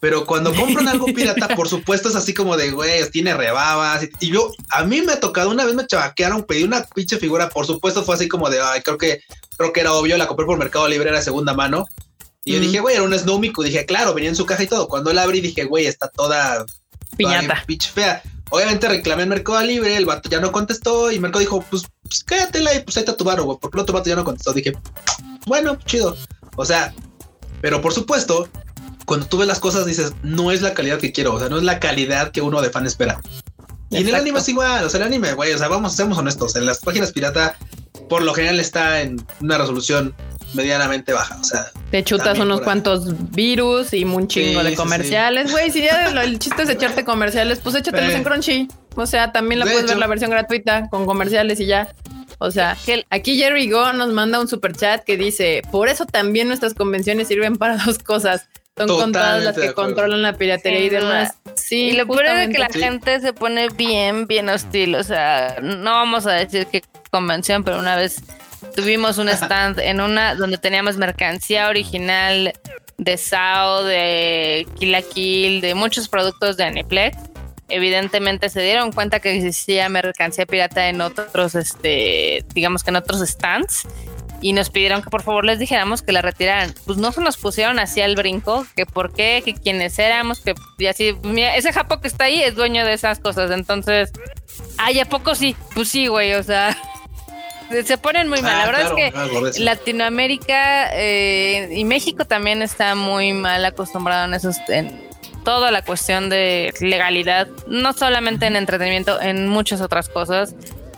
Pero 0.00 0.26
cuando 0.26 0.52
compran 0.52 0.88
algo 0.88 1.06
pirata, 1.14 1.46
por 1.54 1.68
supuesto, 1.68 2.08
es 2.08 2.16
así 2.16 2.34
como 2.34 2.56
de, 2.56 2.72
güey, 2.72 3.08
tiene 3.12 3.32
rebabas. 3.32 4.08
Y, 4.18 4.32
yo, 4.32 4.50
a 4.68 4.82
mí 4.82 5.00
me 5.00 5.12
ha 5.12 5.20
tocado, 5.20 5.50
una 5.50 5.64
vez 5.64 5.76
me 5.76 5.86
chavaquearon, 5.86 6.42
pedí 6.42 6.64
una 6.64 6.82
pinche 6.82 7.16
figura, 7.18 7.50
por 7.50 7.66
supuesto, 7.66 8.02
fue 8.02 8.16
así 8.16 8.26
como 8.26 8.50
de, 8.50 8.60
ay, 8.60 8.80
creo 8.80 8.98
que, 8.98 9.20
creo 9.56 9.72
que 9.72 9.78
era 9.78 9.92
obvio, 9.92 10.16
la 10.16 10.26
compré 10.26 10.44
por 10.44 10.58
Mercado 10.58 10.88
Libre, 10.88 11.08
era 11.08 11.22
segunda 11.22 11.54
mano. 11.54 11.86
Y 12.44 12.54
yo 12.54 12.58
dije, 12.58 12.80
güey, 12.80 12.96
era 12.96 13.04
un 13.04 13.16
Snow 13.16 13.38
Miku. 13.38 13.62
Dije, 13.62 13.86
claro, 13.86 14.12
venía 14.12 14.30
en 14.30 14.34
su 14.34 14.44
caja 14.44 14.64
y 14.64 14.66
todo. 14.66 14.88
Cuando 14.88 15.12
la 15.12 15.22
abrí, 15.22 15.40
dije, 15.40 15.66
güey, 15.66 15.86
está 15.86 16.08
toda 16.08 16.66
Piñata. 17.16 17.62
Pinche 17.64 17.90
fea. 17.92 18.24
Obviamente 18.50 18.88
reclamé 18.88 19.22
en 19.22 19.28
Mercado 19.28 19.62
Libre, 19.62 19.96
el 19.96 20.06
vato 20.06 20.28
ya 20.28 20.40
no 20.40 20.50
contestó 20.52 21.10
y 21.12 21.20
Mercado 21.20 21.40
dijo, 21.40 21.64
pues, 21.70 21.84
pues 22.02 22.24
quédatela 22.24 22.74
y 22.74 22.80
pues 22.80 22.96
ahí 22.96 23.02
está 23.02 23.16
tu 23.16 23.24
varo, 23.24 23.44
güey, 23.44 23.58
porque 23.60 23.78
el 23.78 23.82
otro 23.82 23.94
vato 23.94 24.08
ya 24.08 24.16
no 24.16 24.24
contestó. 24.24 24.52
Dije, 24.52 24.72
bueno, 25.46 25.76
chido. 25.86 26.16
O 26.56 26.64
sea, 26.64 26.92
pero 27.60 27.80
por 27.80 27.92
supuesto, 27.92 28.48
cuando 29.06 29.26
tú 29.26 29.38
ves 29.38 29.48
las 29.48 29.60
cosas 29.60 29.86
dices, 29.86 30.12
no 30.22 30.50
es 30.50 30.62
la 30.62 30.74
calidad 30.74 30.98
que 30.98 31.12
quiero, 31.12 31.34
o 31.34 31.38
sea, 31.38 31.48
no 31.48 31.58
es 31.58 31.62
la 31.62 31.80
calidad 31.80 32.32
que 32.32 32.42
uno 32.42 32.60
de 32.60 32.70
fan 32.70 32.86
espera. 32.86 33.20
Y 33.90 33.98
en 33.98 34.08
el 34.08 34.14
anime 34.14 34.38
es 34.38 34.48
igual, 34.48 34.84
o 34.84 34.88
sea, 34.88 35.00
el 35.00 35.06
anime, 35.06 35.32
güey, 35.32 35.52
o 35.52 35.58
sea, 35.58 35.68
vamos, 35.68 35.94
seamos 35.94 36.18
honestos, 36.18 36.54
en 36.54 36.64
las 36.64 36.78
páginas 36.78 37.12
pirata, 37.12 37.56
por 38.08 38.22
lo 38.22 38.34
general 38.34 38.60
está 38.60 39.00
en 39.00 39.24
una 39.40 39.58
resolución 39.58 40.14
medianamente 40.54 41.12
baja, 41.12 41.38
o 41.40 41.44
sea, 41.44 41.66
Te 41.90 42.02
chutas 42.04 42.38
unos 42.38 42.60
cuantos 42.60 43.30
virus 43.32 43.92
y 43.92 44.04
un 44.04 44.28
chingo 44.28 44.60
Sí, 44.62 44.66
de 44.70 44.74
comerciales. 44.76 45.50
Güey, 45.50 45.70
si 45.70 45.82
ya 45.82 46.10
lo- 46.10 46.20
el 46.20 46.38
chiste 46.38 46.62
es 46.62 46.68
echarte 46.70 47.04
comerciales, 47.04 47.60
pues 47.60 47.74
échatelos 47.74 48.12
Eh. 48.12 48.16
en 48.16 48.24
Crunchy. 48.24 48.68
O 48.96 49.06
sea, 49.06 49.32
también 49.32 49.58
la 49.60 49.64
De 49.66 49.72
puedes 49.72 49.88
ver 49.88 49.98
la 49.98 50.06
versión 50.06 50.30
gratuita 50.30 50.88
con 50.90 51.06
comerciales 51.06 51.58
y 51.60 51.66
ya. 51.66 51.88
O 52.38 52.50
sea, 52.50 52.76
Que- 52.86 53.04
aquí 53.10 53.36
Jerry 53.36 53.70
Go 53.70 53.92
nos 53.92 54.10
manda 54.12 54.40
un 54.40 54.48
super 54.48 54.74
chat 54.74 55.04
que 55.04 55.16
dice: 55.16 55.62
Por 55.70 55.88
eso 55.88 56.06
también 56.06 56.48
nuestras 56.48 56.74
convenciones 56.74 57.28
sirven 57.28 57.56
para 57.56 57.76
dos 57.76 57.98
cosas. 57.98 58.48
Son 58.76 58.88
contadas 58.88 59.42
las 59.44 59.54
Totalmente 59.56 59.68
que 59.68 59.74
controlan 59.74 60.22
la 60.22 60.32
piratería 60.34 60.80
y 60.80 60.88
demás. 60.88 61.34
Sí, 61.54 61.88
y 61.88 61.92
lo 61.92 62.06
peor 62.06 62.24
es 62.26 62.48
que 62.48 62.58
la. 62.58 62.68
Sí. 62.70 62.78
gente 62.80 63.20
se 63.20 63.32
pone 63.34 63.68
bien, 63.68 64.26
bien 64.26 64.48
hostil. 64.48 64.94
O 64.94 65.02
sea, 65.04 65.56
no 65.60 65.90
vamos 65.90 66.26
a 66.26 66.32
decir 66.32 66.66
qué 66.70 66.82
convención, 67.10 67.62
pero 67.62 67.78
una 67.78 67.96
vez 67.96 68.22
tuvimos 68.74 69.18
un 69.18 69.28
stand 69.28 69.78
en 69.80 70.00
una 70.00 70.34
donde 70.34 70.58
teníamos 70.58 70.96
mercancía 70.96 71.68
original 71.68 72.52
de 73.00 73.16
Sao, 73.16 73.84
de 73.84 74.66
Kill 74.78 74.92
la 74.92 75.02
Kill, 75.02 75.60
de 75.60 75.74
muchos 75.74 76.08
productos 76.08 76.56
de 76.56 76.64
Aniplex. 76.64 77.16
Evidentemente 77.68 78.48
se 78.48 78.60
dieron 78.60 78.92
cuenta 78.92 79.20
que 79.20 79.34
existía 79.34 79.88
mercancía 79.88 80.44
pirata 80.44 80.88
en 80.88 81.00
otros, 81.00 81.54
este, 81.54 82.44
digamos 82.52 82.82
que 82.82 82.90
en 82.90 82.96
otros 82.96 83.20
stands. 83.26 83.86
Y 84.42 84.54
nos 84.54 84.70
pidieron 84.70 85.02
que 85.02 85.10
por 85.10 85.22
favor 85.22 85.44
les 85.44 85.58
dijéramos 85.58 86.00
que 86.00 86.12
la 86.12 86.22
retiraran. 86.22 86.74
Pues 86.86 86.96
no 86.96 87.12
se 87.12 87.20
nos 87.20 87.36
pusieron 87.36 87.78
así 87.78 88.00
al 88.00 88.16
brinco, 88.16 88.66
que 88.74 88.86
por 88.86 89.12
qué, 89.12 89.42
que 89.44 89.54
quiénes 89.54 89.98
éramos, 89.98 90.40
que 90.40 90.54
y 90.78 90.86
así, 90.86 91.14
mira, 91.22 91.56
ese 91.56 91.72
japo 91.74 92.00
que 92.00 92.08
está 92.08 92.24
ahí 92.24 92.42
es 92.42 92.54
dueño 92.54 92.84
de 92.86 92.94
esas 92.94 93.20
cosas. 93.20 93.50
Entonces, 93.50 94.10
ay, 94.78 94.98
¿a 95.00 95.04
poco 95.04 95.34
sí? 95.34 95.54
Pues 95.74 95.88
sí, 95.88 96.06
güey, 96.06 96.34
o 96.34 96.42
sea, 96.42 96.76
se 97.84 97.98
ponen 97.98 98.28
muy 98.28 98.42
mal. 98.42 98.54
ah, 98.54 98.58
la 98.58 98.66
verdad 98.66 99.12
claro, 99.12 99.46
es 99.48 99.56
que. 99.56 99.62
Latinoamérica 99.62 100.90
eh, 100.92 101.68
y 101.72 101.84
México 101.84 102.24
también 102.24 102.62
está 102.62 102.94
muy 102.94 103.32
mal 103.32 103.64
acostumbrado 103.64 104.26
en 104.26 104.34
esos 104.34 104.56
en 104.68 105.08
toda 105.44 105.70
la 105.70 105.82
cuestión 105.82 106.28
de 106.28 106.72
legalidad, 106.80 107.48
no 107.66 107.92
solamente 107.92 108.46
en 108.46 108.56
entretenimiento, 108.56 109.20
en 109.20 109.48
muchas 109.48 109.80
otras 109.80 110.08
cosas. 110.08 110.54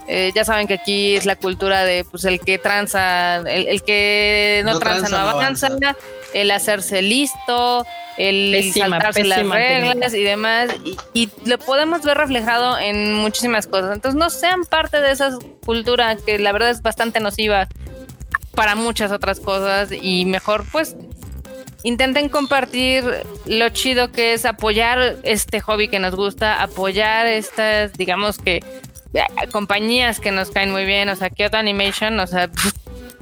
Eh, 0.09 0.33
ya 0.35 0.45
saben 0.45 0.67
que 0.67 0.75
aquí 0.75 1.15
es 1.15 1.27
la 1.27 1.37
cultura 1.37 1.85
de 1.85 2.05
pues 2.05 2.25
el 2.25 2.41
que 2.41 2.59
tranza, 2.59 3.37
el, 3.37 3.69
el 3.69 3.83
que 3.83 4.63
no, 4.65 4.73
No 4.73 4.79
tranza, 4.81 5.07
tranza, 5.07 5.17
no 5.17 5.25
no 5.25 5.31
avanza, 5.31 5.67
avanza. 5.69 5.97
El 6.35 6.51
hacerse 6.51 7.03
listo, 7.03 7.87
el 8.17 8.53
Pésima, 8.53 8.89
saltarse 9.01 9.25
las 9.25 9.47
reglas 9.47 10.15
y 10.15 10.23
demás, 10.23 10.71
y, 10.85 10.97
y 11.15 11.31
lo 11.45 11.59
podemos 11.59 12.03
ver 12.03 12.17
reflejado 12.17 12.79
en 12.79 13.15
muchísimas 13.15 13.67
cosas. 13.67 13.95
Entonces 13.95 14.19
no 14.19 14.31
sean 14.31 14.65
parte 14.65 15.01
de 15.01 15.13
esa 15.13 15.37
cultura 15.65 16.17
que 16.17 16.39
la 16.39 16.53
verdad 16.53 16.71
es 16.71 16.83
bastante 16.83 17.21
nociva 17.21 17.69
para 18.55 18.75
muchas 18.75 19.13
otras 19.13 19.41
cosas 19.41 19.91
y 19.93 20.25
mejor 20.25 20.65
pues 20.71 20.97
intenten 21.83 22.29
compartir 22.29 23.05
lo 23.47 23.69
chido 23.71 24.13
que 24.13 24.35
es 24.35 24.45
apoyar 24.45 25.17
este 25.23 25.61
hobby 25.61 25.89
que 25.89 25.99
nos 25.99 26.15
gusta, 26.15 26.63
apoyar 26.63 27.27
estas, 27.27 27.93
digamos 27.95 28.39
que 28.39 28.63
eh, 29.15 29.25
compañías 29.51 30.21
que 30.21 30.31
nos 30.31 30.51
caen 30.51 30.71
muy 30.71 30.85
bien, 30.85 31.09
o 31.09 31.17
sea, 31.17 31.31
Kyoto 31.31 31.57
Animation, 31.57 32.19
o 32.21 32.27
sea, 32.27 32.51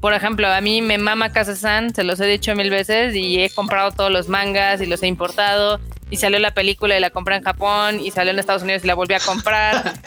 por 0.00 0.14
ejemplo, 0.14 0.48
a 0.48 0.60
mí 0.60 0.80
me 0.80 0.96
mama 0.98 1.30
Casa-san, 1.30 1.94
se 1.94 2.04
los 2.04 2.18
he 2.20 2.26
dicho 2.26 2.54
mil 2.54 2.70
veces 2.70 3.14
y 3.14 3.40
he 3.40 3.50
comprado 3.50 3.90
todos 3.92 4.10
los 4.10 4.28
mangas 4.28 4.80
y 4.80 4.86
los 4.86 5.02
he 5.02 5.06
importado. 5.06 5.78
Y 6.10 6.16
salió 6.16 6.40
la 6.40 6.52
película 6.54 6.96
y 6.96 7.00
la 7.00 7.10
compré 7.10 7.36
en 7.36 7.44
Japón 7.44 8.00
y 8.00 8.10
salió 8.10 8.32
en 8.32 8.38
Estados 8.38 8.62
Unidos 8.62 8.82
y 8.82 8.86
la 8.86 8.94
volví 8.94 9.14
a 9.14 9.20
comprar. 9.20 9.94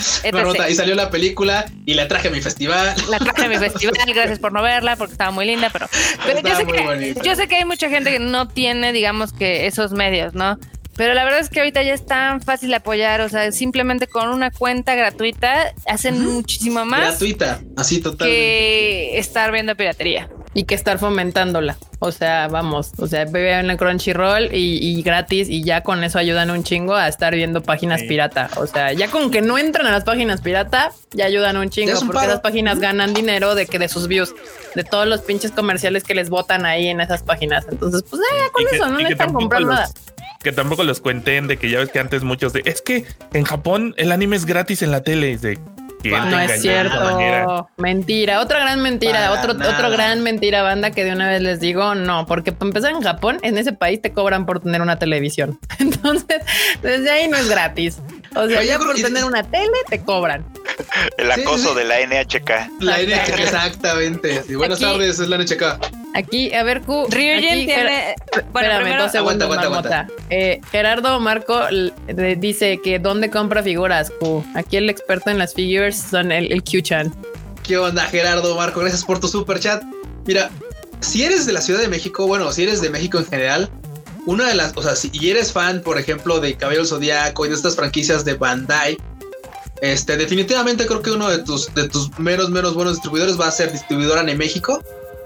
Y 0.69 0.75
salió 0.75 0.95
la 0.95 1.09
película 1.09 1.65
y 1.85 1.95
la 1.95 2.07
traje 2.07 2.29
a 2.29 2.31
mi 2.31 2.41
festival. 2.41 2.95
La 3.09 3.19
traje 3.19 3.43
a 3.43 3.49
mi 3.49 3.57
festival, 3.57 3.93
gracias 4.07 4.39
por 4.39 4.53
no 4.53 4.61
verla 4.61 4.95
porque 4.95 5.11
estaba 5.11 5.31
muy 5.31 5.45
linda, 5.45 5.69
pero, 5.69 5.87
pero 6.25 6.39
yo, 6.39 6.55
sé 6.55 6.65
que, 6.65 7.15
yo 7.21 7.35
sé 7.35 7.47
que 7.49 7.57
hay 7.57 7.65
mucha 7.65 7.89
gente 7.89 8.09
que 8.09 8.19
no 8.19 8.47
tiene, 8.47 8.93
digamos 8.93 9.33
que 9.33 9.67
esos 9.67 9.91
medios, 9.91 10.33
¿no? 10.33 10.57
Pero 10.95 11.13
la 11.15 11.23
verdad 11.23 11.39
es 11.39 11.49
que 11.49 11.59
ahorita 11.59 11.81
ya 11.83 11.93
es 11.93 12.05
tan 12.05 12.41
fácil 12.41 12.73
apoyar, 12.73 13.21
o 13.21 13.29
sea, 13.29 13.51
simplemente 13.51 14.07
con 14.07 14.29
una 14.29 14.51
cuenta 14.51 14.93
gratuita 14.95 15.73
hacen 15.87 16.23
muchísimo 16.23 16.85
más 16.85 17.01
Gratuita, 17.01 17.61
así 17.77 17.99
totalmente. 17.99 18.39
que 18.39 19.17
estar 19.17 19.51
viendo 19.51 19.75
piratería. 19.75 20.29
y 20.55 20.65
que 20.65 20.75
estar 20.75 20.99
fomentándola. 20.99 21.77
O 21.97 22.11
sea, 22.11 22.47
vamos, 22.47 22.91
o 22.99 23.07
sea, 23.07 23.25
vean 23.25 23.65
la 23.65 23.75
Crunchyroll 23.75 24.53
y, 24.53 24.77
y 24.87 25.01
gratis 25.01 25.49
y 25.49 25.63
ya 25.63 25.81
con 25.81 26.03
eso 26.03 26.19
ayudan 26.19 26.51
un 26.51 26.63
chingo 26.63 26.93
a 26.93 27.07
estar 27.07 27.33
viendo 27.33 27.63
páginas 27.63 28.01
Sí. 28.01 28.07
pirata. 28.07 28.51
O 28.57 28.67
sea, 28.67 28.93
ya 28.93 29.07
con 29.07 29.31
que 29.31 29.41
no 29.41 29.57
entran 29.57 29.87
a 29.87 29.91
las 29.91 30.03
páginas 30.03 30.41
pirata, 30.41 30.91
ya 31.11 31.25
ayudan 31.25 31.57
un 31.57 31.71
chingo 31.71 31.93
un 31.93 32.05
porque 32.05 32.13
paro. 32.19 32.29
esas 32.33 32.41
páginas 32.41 32.79
ganan 32.79 33.15
dinero 33.15 33.55
de 33.55 33.65
que 33.65 33.79
de 33.79 33.89
sus 33.89 34.07
views, 34.07 34.35
de 34.75 34.83
todos 34.83 35.07
los 35.07 35.21
pinches 35.21 35.49
comerciales 35.49 36.03
que 36.03 36.13
les 36.13 36.29
botan 36.29 36.67
ahí 36.67 36.87
en 36.89 37.01
esas 37.01 37.23
páginas. 37.23 37.65
Entonces, 37.71 38.03
pues 38.07 38.21
ya, 38.21 38.51
con 38.51 38.61
Y 38.61 38.65
que- 38.67 38.75
eso 38.75 38.89
no 38.91 38.99
tampoco 39.17 39.39
comprar 39.39 39.61
los- 39.63 39.71
nada. 39.71 39.89
Que 40.43 40.51
tampoco 40.51 40.83
los 40.83 40.99
cuenten 40.99 41.47
de 41.47 41.57
que 41.57 41.69
ya 41.69 41.79
ves 41.79 41.89
que 41.89 41.99
antes 41.99 42.23
muchos 42.23 42.53
de 42.53 42.61
es 42.65 42.81
que 42.81 43.05
en 43.33 43.43
Japón 43.43 43.93
el 43.97 44.11
anime 44.11 44.35
es 44.35 44.45
gratis 44.45 44.81
en 44.81 44.91
la 44.91 45.01
tele. 45.01 45.31
Es 45.31 45.41
de 45.41 45.57
que 46.03 46.11
no 46.11 46.39
es 46.39 46.61
cierto. 46.61 47.69
Mentira, 47.77 48.41
otra 48.41 48.59
gran 48.59 48.81
mentira, 48.81 49.31
otro, 49.31 49.53
otro 49.53 49.89
gran 49.89 50.21
mentira 50.21 50.61
banda 50.61 50.91
que 50.91 51.05
de 51.05 51.13
una 51.13 51.29
vez 51.29 51.41
les 51.41 51.59
digo, 51.59 51.95
no, 51.95 52.25
porque 52.25 52.51
para 52.51 52.67
empezar 52.67 52.91
en 52.91 53.01
Japón, 53.01 53.37
en 53.41 53.57
ese 53.57 53.71
país 53.71 54.01
te 54.01 54.11
cobran 54.11 54.45
por 54.45 54.59
tener 54.59 54.81
una 54.81 54.99
televisión. 54.99 55.59
Entonces, 55.79 56.41
desde 56.81 57.09
ahí 57.09 57.27
no 57.29 57.37
es 57.37 57.49
gratis. 57.49 58.01
O 58.35 58.47
sea, 58.47 58.63
ya 58.63 58.79
por 58.79 58.95
tener 58.95 59.23
una 59.23 59.43
tele 59.43 59.77
te 59.89 60.01
cobran. 60.01 60.45
El 61.17 61.31
acoso 61.31 61.75
de 61.75 61.85
la 61.85 61.99
NHK. 61.99 62.81
La 62.81 62.97
NHK, 62.97 63.39
exactamente. 63.39 64.43
buenas 64.55 64.79
tardes, 64.79 65.19
es 65.19 65.29
la 65.29 65.37
NHK. 65.37 65.63
Aquí, 66.15 66.53
a 66.53 66.63
ver, 66.63 66.81
Q. 66.81 67.07
Ryujin 67.09 67.65
tiene. 67.65 68.15
Bueno, 68.51 68.71
Espérame, 68.71 68.97
dos 68.97 69.11
segundos, 69.11 69.43
aguanta, 69.43 69.65
aguanta, 69.65 70.07
eh, 70.29 70.61
Gerardo 70.71 71.19
Marco 71.19 71.59
dice 72.37 72.79
que 72.83 72.99
dónde 72.99 73.29
compra 73.29 73.63
figuras, 73.63 74.11
Q. 74.19 74.45
Aquí 74.55 74.77
el 74.77 74.89
experto 74.89 75.29
en 75.31 75.39
las 75.39 75.53
figures 75.53 75.97
son 75.97 76.31
el, 76.31 76.51
el 76.51 76.63
Q-Chan. 76.63 77.13
¿Qué 77.63 77.77
onda, 77.77 78.03
Gerardo 78.03 78.55
Marco? 78.55 78.81
Gracias 78.81 79.03
por 79.03 79.19
tu 79.19 79.27
super 79.27 79.59
chat. 79.59 79.83
Mira, 80.25 80.49
si 80.99 81.23
eres 81.23 81.45
de 81.45 81.53
la 81.53 81.61
Ciudad 81.61 81.79
de 81.79 81.87
México, 81.87 82.27
bueno, 82.27 82.51
si 82.51 82.63
eres 82.63 82.81
de 82.81 82.89
México 82.89 83.17
en 83.17 83.25
general, 83.25 83.69
una 84.25 84.47
de 84.47 84.55
las, 84.55 84.75
o 84.75 84.81
sea, 84.81 84.95
si 84.95 85.11
eres 85.29 85.51
fan, 85.51 85.81
por 85.81 85.97
ejemplo, 85.97 86.39
de 86.39 86.55
Cabello 86.55 86.85
Zodíaco 86.85 87.45
y 87.45 87.49
de 87.49 87.55
estas 87.55 87.75
franquicias 87.75 88.23
de 88.23 88.35
Bandai, 88.35 88.97
este, 89.81 90.15
definitivamente 90.15 90.85
creo 90.85 91.01
que 91.01 91.11
uno 91.11 91.29
de 91.29 91.39
tus, 91.39 91.73
de 91.73 91.89
tus 91.89 92.17
meros, 92.17 92.49
meros 92.49 92.73
buenos 92.73 92.93
distribuidores 92.93 93.39
va 93.39 93.47
a 93.47 93.51
ser 93.51 93.71
distribuidora 93.71 94.21
en 94.21 94.37
México, 94.37 94.81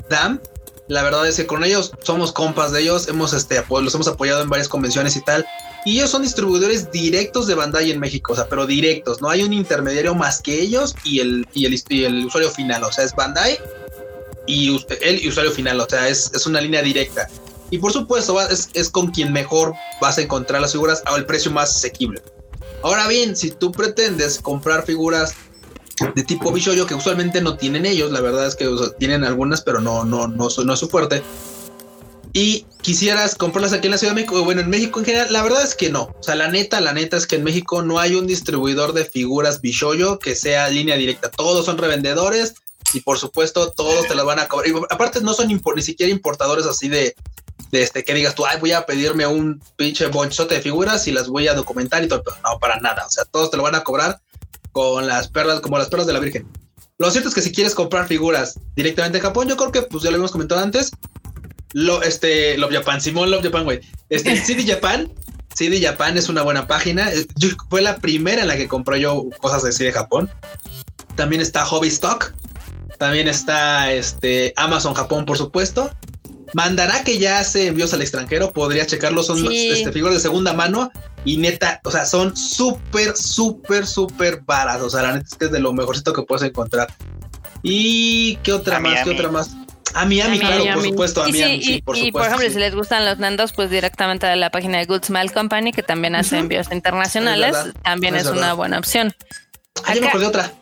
DAM. 0.09 0.41
La 0.87 1.03
verdad 1.03 1.27
es 1.27 1.35
que 1.35 1.45
con 1.45 1.63
ellos 1.63 1.91
somos 2.01 2.31
compas 2.31 2.71
de 2.71 2.81
ellos, 2.81 3.07
hemos, 3.07 3.33
este, 3.33 3.61
los 3.69 3.93
hemos 3.93 4.07
apoyado 4.07 4.41
en 4.41 4.49
varias 4.49 4.69
convenciones 4.69 5.15
y 5.15 5.21
tal. 5.21 5.45
Y 5.85 5.97
ellos 5.97 6.09
son 6.09 6.23
distribuidores 6.23 6.91
directos 6.91 7.45
de 7.45 7.55
Bandai 7.55 7.91
en 7.91 7.99
México, 7.99 8.33
o 8.33 8.35
sea, 8.35 8.47
pero 8.47 8.65
directos, 8.65 9.21
no 9.21 9.29
hay 9.29 9.43
un 9.43 9.53
intermediario 9.53 10.15
más 10.15 10.41
que 10.41 10.59
ellos 10.59 10.95
y 11.03 11.19
el, 11.19 11.47
y 11.53 11.65
el, 11.65 11.81
y 11.89 12.03
el 12.05 12.25
usuario 12.25 12.49
final, 12.49 12.83
o 12.83 12.91
sea, 12.91 13.03
es 13.03 13.13
Bandai 13.15 13.59
y 14.47 14.69
el 15.01 15.27
usuario 15.27 15.51
final, 15.51 15.79
o 15.79 15.87
sea, 15.87 16.07
es, 16.07 16.31
es 16.33 16.47
una 16.47 16.61
línea 16.61 16.81
directa. 16.81 17.29
Y 17.69 17.79
por 17.79 17.91
supuesto, 17.91 18.39
es, 18.41 18.69
es, 18.73 18.89
con 18.89 19.11
quien 19.11 19.33
mejor 19.33 19.73
vas 19.99 20.17
a 20.17 20.21
encontrar 20.21 20.61
las 20.61 20.71
figuras 20.71 21.03
a 21.05 21.15
el 21.15 21.25
precio 21.25 21.51
más 21.51 21.75
asequible. 21.75 22.21
Ahora 22.83 23.07
bien, 23.07 23.35
si 23.35 23.51
tú 23.51 23.71
pretendes 23.71 24.39
comprar 24.39 24.85
figuras 24.85 25.33
de 26.15 26.23
tipo 26.23 26.51
Bishoyo 26.51 26.85
que 26.85 26.93
usualmente 26.93 27.41
no 27.41 27.57
tienen 27.57 27.85
ellos, 27.85 28.11
la 28.11 28.21
verdad 28.21 28.47
es 28.47 28.55
que 28.55 28.69
tienen 28.99 29.23
algunas, 29.23 29.61
pero 29.61 29.81
no, 29.81 30.05
no, 30.05 30.27
no, 30.27 30.47
no 30.49 30.73
es 30.73 30.79
su 30.79 30.87
fuerte. 30.87 31.23
Y 32.33 32.65
quisieras 32.81 33.35
comprarlas 33.35 33.73
aquí 33.73 33.87
en 33.87 33.91
la 33.91 33.97
Ciudad 33.97 34.13
de 34.13 34.21
México, 34.21 34.43
bueno, 34.43 34.61
en 34.61 34.69
México 34.69 34.99
en 34.99 35.05
general, 35.05 35.33
la 35.33 35.41
verdad 35.41 35.63
es 35.63 35.75
que 35.75 35.89
no. 35.89 36.15
O 36.19 36.23
sea, 36.23 36.35
la 36.35 36.49
neta, 36.49 36.79
la 36.81 36.93
neta 36.93 37.17
es 37.17 37.25
que 37.25 37.37
en 37.37 37.43
México 37.43 37.81
no 37.81 37.99
hay 37.99 38.15
un 38.15 38.27
distribuidor 38.27 38.93
de 38.93 39.05
figuras 39.05 39.59
Bishoyo 39.59 40.19
que 40.19 40.35
sea 40.35 40.69
línea 40.69 40.95
directa. 40.97 41.31
Todos 41.31 41.65
son 41.65 41.77
revendedores 41.77 42.53
y 42.93 43.01
por 43.01 43.17
supuesto 43.17 43.71
todos 43.71 44.07
te 44.07 44.15
las 44.15 44.25
van 44.25 44.39
a 44.39 44.47
cobrar. 44.47 44.71
Aparte 44.89 45.21
no 45.21 45.33
son 45.33 45.47
ni 45.47 45.81
siquiera 45.81 46.11
importadores 46.11 46.67
así 46.67 46.87
de, 46.89 47.15
de 47.71 47.83
este 47.83 48.03
que 48.03 48.13
digas 48.13 48.35
tú, 48.35 48.45
ay, 48.45 48.57
voy 48.59 48.71
a 48.71 48.85
pedirme 48.85 49.27
un 49.27 49.61
pinche 49.75 50.07
bonchote 50.07 50.55
de 50.55 50.61
figuras 50.61 51.07
y 51.07 51.11
las 51.11 51.27
voy 51.27 51.47
a 51.47 51.53
documentar 51.53 52.03
y 52.03 52.07
todo, 52.07 52.23
pero 52.23 52.37
no, 52.43 52.59
para 52.59 52.79
nada. 52.79 53.05
O 53.05 53.09
sea, 53.09 53.25
todos 53.25 53.51
te 53.51 53.57
lo 53.57 53.63
van 53.63 53.75
a 53.75 53.83
cobrar 53.83 54.21
con 54.71 55.07
las 55.07 55.27
perlas, 55.27 55.59
como 55.59 55.77
las 55.77 55.89
perlas 55.89 56.07
de 56.07 56.13
la 56.13 56.19
Virgen. 56.19 56.47
Lo 56.99 57.11
cierto 57.11 57.29
es 57.29 57.35
que 57.35 57.41
si 57.41 57.51
quieres 57.51 57.75
comprar 57.75 58.07
figuras 58.07 58.59
directamente 58.75 59.19
en 59.19 59.23
Japón, 59.23 59.47
yo 59.47 59.57
creo 59.57 59.71
que, 59.71 59.83
pues 59.83 60.03
ya 60.03 60.11
lo 60.11 60.17
hemos 60.17 60.31
comentado 60.31 60.61
antes, 60.61 60.91
lo, 61.73 62.01
este, 62.01 62.57
Love 62.57 62.73
Japan, 62.73 63.01
Simón 63.01 63.29
Love 63.29 63.43
Japan, 63.43 63.65
güey. 63.65 63.81
Este, 64.09 64.35
CD 64.43 64.65
Japan, 64.65 65.11
CD 65.53 65.81
Japan 65.81 66.17
es 66.17 66.29
una 66.29 66.43
buena 66.43 66.67
página. 66.67 67.09
fue 67.69 67.81
la 67.81 67.97
primera 67.97 68.41
en 68.41 68.47
la 68.47 68.57
que 68.57 68.67
compré 68.67 68.99
yo 68.99 69.25
cosas 69.39 69.63
de 69.63 69.71
CD 69.71 69.91
Japón. 69.91 70.29
También 71.15 71.41
está 71.41 71.65
Hobby 71.65 71.87
Stock. 71.87 72.33
También 72.97 73.27
está 73.27 73.91
este, 73.91 74.53
Amazon 74.55 74.93
Japón, 74.93 75.25
por 75.25 75.37
supuesto. 75.37 75.91
Mandará 76.53 77.03
que 77.03 77.17
ya 77.17 77.39
hace 77.39 77.67
envíos 77.67 77.93
al 77.93 78.01
extranjero, 78.01 78.53
podría 78.53 78.85
checarlo, 78.85 79.23
son 79.23 79.51
este, 79.51 79.91
figuras 79.91 80.15
de 80.15 80.21
segunda 80.21 80.53
mano 80.53 80.91
y 81.25 81.37
neta, 81.37 81.81
o 81.83 81.91
sea, 81.91 82.05
son 82.05 82.35
súper, 82.37 83.15
súper, 83.17 83.85
súper 83.85 84.41
baratos. 84.45 84.87
O 84.87 84.89
sea, 84.97 85.01
la 85.01 85.13
neta 85.13 85.27
es 85.29 85.35
que 85.35 85.45
es 85.45 85.51
de 85.51 85.59
lo 85.59 85.73
mejorcito 85.73 86.13
que 86.13 86.23
puedes 86.23 86.43
encontrar. 86.47 86.87
¿Y 87.63 88.37
qué 88.37 88.53
otra 88.53 88.79
más? 88.79 89.03
¿Qué 89.03 89.09
otra 89.09 89.29
más? 89.29 89.51
A 89.93 90.05
Miami, 90.05 90.39
claro, 90.39 90.63
por 90.73 90.83
supuesto, 90.83 91.23
a 91.23 91.27
Miami, 91.29 91.63
sí, 91.63 91.81
por 91.81 91.97
y, 91.97 92.11
por 92.11 92.25
ejemplo, 92.25 92.49
si 92.49 92.59
les 92.59 92.75
gustan 92.75 93.05
los 93.05 93.17
nandos, 93.19 93.53
pues 93.53 93.69
directamente 93.69 94.27
a 94.27 94.35
la 94.35 94.51
página 94.51 94.77
de 94.77 94.85
Good 94.85 95.05
Smile 95.05 95.31
Company, 95.31 95.71
que 95.71 95.81
también 95.81 96.13
hace 96.15 96.37
envíos 96.37 96.67
internacionales, 96.71 97.55
también 97.83 98.15
es, 98.15 98.27
una 98.27 98.53
buena 98.53 98.77
opción. 98.77 99.15
Ah, 99.85 99.95
me 99.99 100.07
acordé 100.07 100.25
otra. 100.27 100.53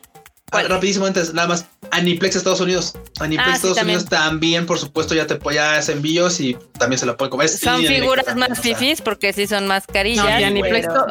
Ah, 0.51 0.63
rapidísimo 0.63 1.05
antes, 1.05 1.33
nada 1.33 1.47
más. 1.47 1.65
Aniplex 1.95 2.35
Estados 2.35 2.61
Unidos. 2.61 2.93
Aniplex 3.19 3.49
ah, 3.49 3.55
Estados 3.55 3.81
Unidos 3.81 4.05
también, 4.05 4.65
por 4.65 4.77
supuesto, 4.79 5.15
ya 5.15 5.27
te 5.27 5.39
ya 5.53 5.77
hace 5.77 5.93
envíos 5.93 6.39
y 6.39 6.57
también 6.77 6.99
se 6.99 7.05
la 7.05 7.15
puede 7.15 7.31
comer. 7.31 7.49
Son 7.49 7.81
figuras 7.83 8.35
más 8.35 8.59
fifis 8.59 9.01
porque 9.01 9.33
sí 9.33 9.47
son 9.47 9.67
más 9.67 9.87
carillas. 9.87 10.25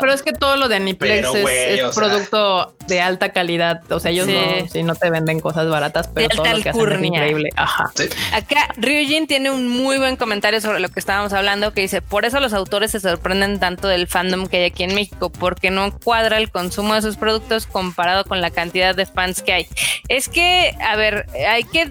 pero... 0.01 0.12
es 0.12 0.23
que 0.23 0.32
todo 0.32 0.56
lo 0.56 0.69
de 0.69 0.77
Aniplex 0.77 1.28
es, 1.35 1.94
producto 1.94 2.74
de 2.86 3.01
alta 3.01 3.32
calidad. 3.32 3.81
O 3.90 4.01
sea, 4.01 4.11
ellos 4.11 4.27
no, 4.27 4.69
si 4.70 4.82
no 4.82 4.94
te 4.94 5.11
venden 5.11 5.40
cosas 5.40 5.69
baratas, 5.69 6.09
pero 6.12 6.28
todo 6.28 6.47
lo 6.47 6.62
que 6.62 6.70
hacen 6.70 6.93
es 6.93 7.05
increíble. 7.05 7.51
Ajá. 7.56 7.90
Acá 8.32 8.69
Ryujin 8.77 9.27
tiene 9.27 9.51
un 9.51 9.69
muy 9.69 9.98
buen 9.98 10.16
comentario 10.16 10.61
sobre 10.61 10.81
lo 10.81 10.89
que 10.89 11.01
estábamos 11.01 11.32
hablando 11.32 11.73
que 11.73 11.82
dice, 11.82 12.02
por 12.02 12.24
eso 12.24 12.40
los 12.40 12.52
autores 12.52 12.90
se 12.90 13.01
sorprenden 13.01 13.59
tanto 13.59 13.89
del 13.89 14.06
fandom 14.06 14.47
que 14.47 14.59
hay 14.59 14.65
aquí 14.65 14.85
en 14.85 14.94
México, 14.94 15.31
porque 15.31 15.70
no 15.70 15.98
cuadra 15.98 16.39
el 16.39 16.51
consumo 16.51 16.94
de 16.94 17.02
sus 17.02 17.16
productos 17.16 17.66
comparado 17.66 18.24
con 18.24 18.40
la 18.40 18.51
cantidad 18.51 18.94
de 18.94 19.06
fans 19.06 19.43
que 19.43 19.52
hay. 19.52 19.69
Es 20.09 20.28
que, 20.28 20.73
a 20.80 20.96
ver, 20.96 21.26
hay 21.48 21.64
que 21.64 21.90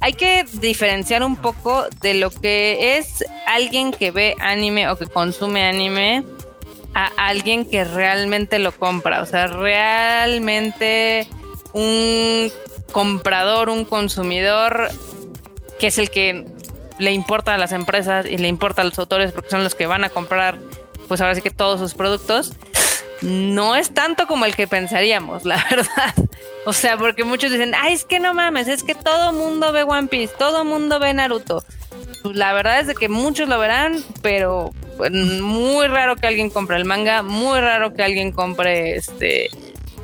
hay 0.00 0.12
que 0.12 0.44
diferenciar 0.60 1.22
un 1.22 1.36
poco 1.36 1.86
de 2.02 2.14
lo 2.14 2.30
que 2.30 2.98
es 2.98 3.24
alguien 3.46 3.92
que 3.92 4.10
ve 4.10 4.36
anime 4.40 4.88
o 4.90 4.96
que 4.96 5.06
consume 5.06 5.64
anime 5.64 6.24
a 6.94 7.10
alguien 7.16 7.68
que 7.68 7.84
realmente 7.84 8.58
lo 8.58 8.72
compra. 8.72 9.22
O 9.22 9.26
sea, 9.26 9.46
realmente 9.46 11.26
un 11.72 12.50
comprador, 12.92 13.68
un 13.68 13.84
consumidor, 13.84 14.90
que 15.78 15.88
es 15.88 15.98
el 15.98 16.10
que 16.10 16.46
le 16.98 17.12
importa 17.12 17.54
a 17.54 17.58
las 17.58 17.72
empresas 17.72 18.26
y 18.26 18.38
le 18.38 18.48
importa 18.48 18.82
a 18.82 18.84
los 18.84 18.98
autores 18.98 19.32
porque 19.32 19.50
son 19.50 19.64
los 19.64 19.74
que 19.74 19.86
van 19.86 20.04
a 20.04 20.08
comprar, 20.08 20.58
pues 21.08 21.20
ahora 21.20 21.34
sí 21.34 21.42
que 21.42 21.50
todos 21.50 21.80
sus 21.80 21.94
productos 21.94 22.52
no 23.22 23.76
es 23.76 23.92
tanto 23.94 24.26
como 24.26 24.44
el 24.44 24.54
que 24.54 24.66
pensaríamos, 24.66 25.44
la 25.44 25.64
verdad. 25.70 26.14
O 26.64 26.72
sea, 26.72 26.96
porque 26.96 27.24
muchos 27.24 27.50
dicen, 27.50 27.74
ay, 27.76 27.94
es 27.94 28.04
que 28.04 28.18
no 28.18 28.34
mames, 28.34 28.68
es 28.68 28.82
que 28.82 28.94
todo 28.94 29.32
mundo 29.32 29.72
ve 29.72 29.84
One 29.84 30.08
Piece, 30.08 30.34
todo 30.38 30.64
mundo 30.64 30.98
ve 30.98 31.14
Naruto. 31.14 31.64
Pues 32.22 32.36
la 32.36 32.52
verdad 32.52 32.80
es 32.80 32.88
de 32.88 32.94
que 32.94 33.08
muchos 33.08 33.48
lo 33.48 33.58
verán, 33.58 34.02
pero 34.22 34.72
pues, 34.96 35.12
muy 35.12 35.86
raro 35.86 36.16
que 36.16 36.26
alguien 36.26 36.50
compre 36.50 36.76
el 36.76 36.84
manga, 36.84 37.22
muy 37.22 37.60
raro 37.60 37.94
que 37.94 38.02
alguien 38.02 38.32
compre 38.32 38.96
este 38.96 39.48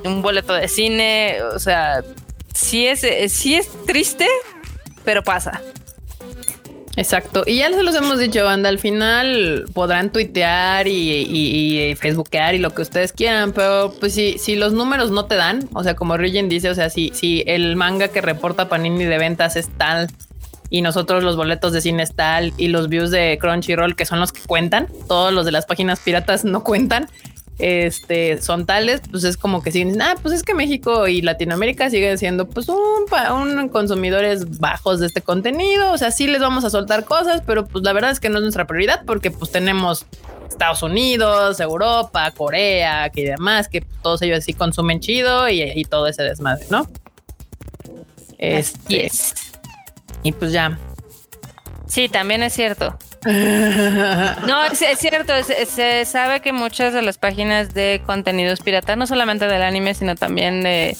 un 0.05 0.23
boleto 0.23 0.55
de 0.55 0.69
cine. 0.69 1.39
O 1.55 1.59
sea, 1.59 2.03
sí 2.55 2.87
es, 2.87 3.07
sí 3.33 3.57
es 3.57 3.69
triste, 3.87 4.27
pero 5.05 5.23
pasa. 5.23 5.61
Exacto. 7.03 7.43
Y 7.47 7.57
ya 7.57 7.69
se 7.71 7.83
los 7.83 7.97
hemos 7.97 8.21
dicho, 8.21 8.45
banda. 8.45 8.69
Al 8.69 8.79
final 8.79 9.65
podrán 9.75 10.13
tuitear 10.13 10.87
y, 10.87 10.93
y, 10.93 11.95
facebookear 11.97 12.55
y 12.55 12.59
lo 12.59 12.71
que 12.71 12.83
ustedes 12.83 13.13
quieran, 13.13 13.53
pero 13.53 13.93
pues 13.99 14.15
si, 14.15 14.39
si 14.39 14.55
los 14.55 14.73
números 14.73 15.11
no 15.11 15.25
te 15.25 15.35
dan, 15.35 15.69
o 15.73 15.83
sea, 15.83 15.95
como 15.95 16.17
Ryujin 16.17 16.49
dice, 16.49 16.71
o 16.71 16.75
sea, 16.77 16.91
si, 16.91 17.11
si 17.13 17.43
el 17.49 17.75
manga 17.75 18.09
que 18.09 18.21
reporta 18.21 18.69
Panini 18.69 19.05
de 19.05 19.19
ventas 19.19 19.57
es 19.57 19.69
tal 19.77 20.09
y 20.71 20.81
nosotros 20.81 21.25
los 21.25 21.37
boletos 21.37 21.73
de 21.73 21.81
cine 21.81 22.05
es 22.05 22.15
tal 22.15 22.53
y 22.57 22.69
los 22.69 22.89
views 22.89 23.11
de 23.11 23.37
Crunchyroll, 23.41 23.97
que 23.97 24.07
son 24.07 24.21
los 24.21 24.33
que 24.33 24.41
cuentan, 24.47 24.87
todos 25.09 25.33
los 25.33 25.45
de 25.45 25.53
las 25.53 25.67
páginas 25.67 25.99
piratas 25.99 26.45
no 26.45 26.63
cuentan 26.63 27.09
este, 27.63 28.43
son 28.43 28.67
tales, 28.67 29.03
pues 29.09 29.23
es 29.23 29.37
como 29.37 29.63
que 29.63 29.71
siguen, 29.71 30.03
ah, 30.03 30.17
pues 30.21 30.35
es 30.35 30.43
que 30.43 30.53
México 30.53 31.07
y 31.07 31.23
Latinoamérica 31.23 31.91
siguen 31.91 32.19
siendo 32.19 32.49
pues 32.49 32.69
un, 32.69 32.77
un 33.33 33.69
consumidores 33.69 34.59
bajos 34.59 34.99
de 34.99 35.07
este 35.07 35.23
contenido, 35.23 35.93
o 35.93 35.97
sea, 35.97 36.11
sí 36.11 36.27
les 36.27 36.41
vamos 36.41 36.65
a 36.65 36.71
soltar 36.71 37.05
cosas, 37.05 37.41
pero 37.47 37.65
pues 37.65 37.85
la 37.85 37.93
verdad 37.93 38.11
es 38.11 38.19
que 38.19 38.31
no 38.31 38.39
es 38.39 38.43
nuestra 38.43 38.67
prioridad 38.67 39.05
porque 39.07 39.31
pues 39.31 39.53
tenemos 39.53 40.07
Estados 40.49 40.83
Unidos, 40.83 41.61
Europa, 41.61 42.33
Corea, 42.33 43.09
que 43.11 43.31
demás, 43.31 43.69
que 43.69 43.81
todos 44.03 44.23
ellos 44.23 44.43
sí 44.43 44.55
consumen 44.55 44.99
chido 44.99 45.49
y, 45.49 45.85
todo 45.85 46.09
ese 46.09 46.25
desmadre, 46.25 46.67
¿no? 46.69 46.89
Este, 48.39 49.09
y 50.25 50.33
pues 50.33 50.51
ya. 50.51 50.81
Sí, 51.87 52.09
también 52.09 52.43
es 52.43 52.55
cierto. 52.55 52.99
No, 54.47 54.65
es, 54.65 54.99
cierto, 54.99 55.33
se 55.43 56.05
sabe 56.05 56.41
que 56.41 56.53
muchas 56.53 56.93
de 56.93 57.03
las 57.03 57.19
páginas 57.19 57.73
de 57.73 58.03
contenidos 58.05 58.61
pirata, 58.61 58.97
no 58.97 59.07
solamente 59.07 59.47
del 59.47 59.63
anime, 59.63 59.95
sino 59.95 60.17
también 60.17 60.63
de, 60.63 60.97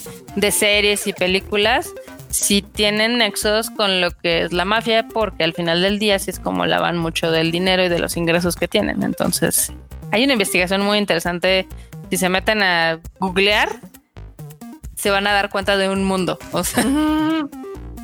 series 0.51 1.07
y 1.07 1.13
películas, 1.13 1.89
sí 2.31 2.63
tienen 2.63 3.19
nexos 3.19 3.71
con 3.71 4.01
lo 4.01 4.11
que 4.13 4.43
es 4.43 4.53
la 4.53 4.65
mafia, 4.65 5.07
porque 5.09 5.43
al 5.45 5.53
final 5.53 5.83
del 5.83 5.99
día 5.99 6.19
sí 6.19 6.31
es 6.31 6.39
como 6.39 6.65
lavan 6.65 6.97
mucho 6.97 7.31
del 7.31 7.51
dinero 7.51 7.85
y 7.85 7.89
de 7.89 7.99
los 7.99 8.17
ingresos 8.17 8.55
que 8.55 8.69
tienen. 8.69 9.03
Entonces, 9.03 9.73
hay 10.13 10.23
una 10.25 10.35
investigación 10.35 10.83
muy 10.83 10.99
interesante. 10.99 11.67
Si 12.11 12.19
se 12.19 12.29
meten 12.29 12.63
a 12.63 13.01
googlear, 13.19 13.69
se 14.95 15.11
van 15.11 15.27
a 15.27 15.33
dar 15.33 15.51
cuenta 15.51 15.77
de 15.77 15.89
un 15.89 16.05
mundo. 16.05 16.39
O 16.53 16.63
sea, 16.63 16.85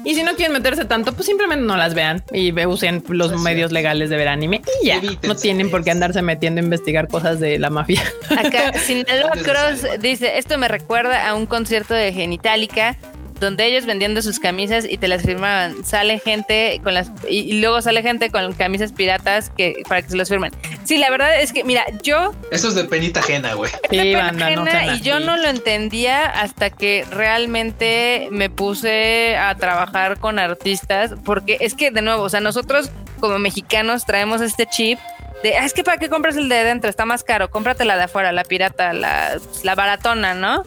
Y 0.09 0.15
si 0.15 0.23
no 0.23 0.37
quieren 0.37 0.55
meterse 0.55 0.87
tanto, 0.87 1.13
pues 1.13 1.27
simplemente 1.27 1.67
no 1.67 1.77
las 1.77 1.93
vean 1.93 2.25
y 2.33 2.51
usen 2.65 3.05
los 3.09 3.39
medios 3.43 3.73
legales 3.73 4.09
de 4.09 4.17
ver 4.17 4.29
anime 4.29 4.63
y 4.83 4.87
ya. 4.87 4.97
Evítense 4.97 5.29
no 5.29 5.35
tienen 5.35 5.71
por 5.71 5.85
qué 5.85 5.91
andarse 5.91 6.23
metiendo 6.23 6.63
a 6.63 6.65
investigar 6.65 7.09
cosas 7.09 7.41
de 7.41 7.59
la 7.59 7.69
mafia. 7.69 8.03
Acá 8.31 8.73
Sinaloa 8.79 9.33
Cross 9.33 10.01
dice, 10.01 10.39
esto 10.39 10.57
me 10.57 10.67
recuerda 10.67 11.29
a 11.29 11.35
un 11.35 11.45
concierto 11.45 11.93
de 11.93 12.15
Genitalica 12.15 12.97
donde 13.41 13.67
ellos 13.67 13.87
vendiendo 13.87 14.23
sus 14.23 14.39
camisas 14.39 14.85
y 14.89 14.99
te 14.99 15.09
las 15.09 15.23
firmaban. 15.23 15.85
Sale 15.85 16.19
gente 16.19 16.81
con 16.83 16.95
las 16.95 17.11
y, 17.29 17.39
y 17.39 17.61
luego 17.61 17.81
sale 17.83 18.03
gente 18.03 18.31
con 18.31 18.53
camisas 18.55 18.93
piratas 18.93 19.51
que 19.51 19.83
para 19.89 20.03
que 20.03 20.11
se 20.11 20.17
los 20.17 20.29
firmen. 20.29 20.53
Sí, 20.85 20.99
la 20.99 21.11
verdad 21.11 21.41
es 21.41 21.53
que 21.53 21.65
mira, 21.65 21.85
yo 22.03 22.35
Eso 22.51 22.69
es 22.69 22.75
de 22.75 22.85
penita 22.85 23.21
ajena, 23.21 23.55
güey. 23.55 23.71
Sí, 23.91 24.15
banda, 24.15 24.51
no 24.51 24.63
ajena 24.63 24.95
y 24.97 25.01
yo 25.01 25.21
no 25.21 25.37
lo 25.37 25.49
entendía 25.49 26.25
hasta 26.27 26.71
que 26.71 27.05
realmente 27.11 28.29
me 28.31 28.51
puse 28.51 29.37
a 29.37 29.55
trabajar 29.55 30.19
con 30.19 30.39
artistas 30.39 31.13
porque 31.25 31.59
es 31.61 31.75
que 31.75 31.91
de 31.91 32.03
nuevo, 32.03 32.23
o 32.23 32.29
sea, 32.29 32.41
nosotros 32.41 32.91
como 33.21 33.39
mexicanos 33.39 34.05
traemos 34.05 34.41
este 34.41 34.67
chip 34.67 34.99
de, 35.43 35.57
"Ah, 35.57 35.65
es 35.65 35.73
que 35.73 35.85
para 35.85 35.99
qué 35.99 36.09
compras 36.09 36.37
el 36.37 36.49
de 36.49 36.65
dentro, 36.65 36.91
está 36.91 37.05
más 37.05 37.23
caro, 37.25 37.51
cómprate 37.51 37.85
la 37.85 37.97
de 37.97 38.05
afuera, 38.05 38.33
la 38.33 38.43
pirata, 38.45 38.93
la, 38.93 39.39
la 39.63 39.75
baratona, 39.75 40.35
¿no? 40.35 40.65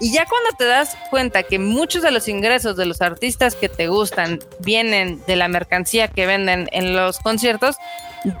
Y 0.00 0.12
ya 0.12 0.26
cuando 0.26 0.50
te 0.56 0.64
das 0.64 0.96
cuenta 1.10 1.42
que 1.42 1.58
muchos 1.58 2.02
de 2.02 2.12
los 2.12 2.28
ingresos 2.28 2.76
de 2.76 2.86
los 2.86 3.02
artistas 3.02 3.56
que 3.56 3.68
te 3.68 3.88
gustan 3.88 4.38
vienen 4.60 5.20
de 5.26 5.34
la 5.34 5.48
mercancía 5.48 6.06
que 6.06 6.26
venden 6.26 6.68
en 6.70 6.94
los 6.94 7.18
conciertos, 7.18 7.76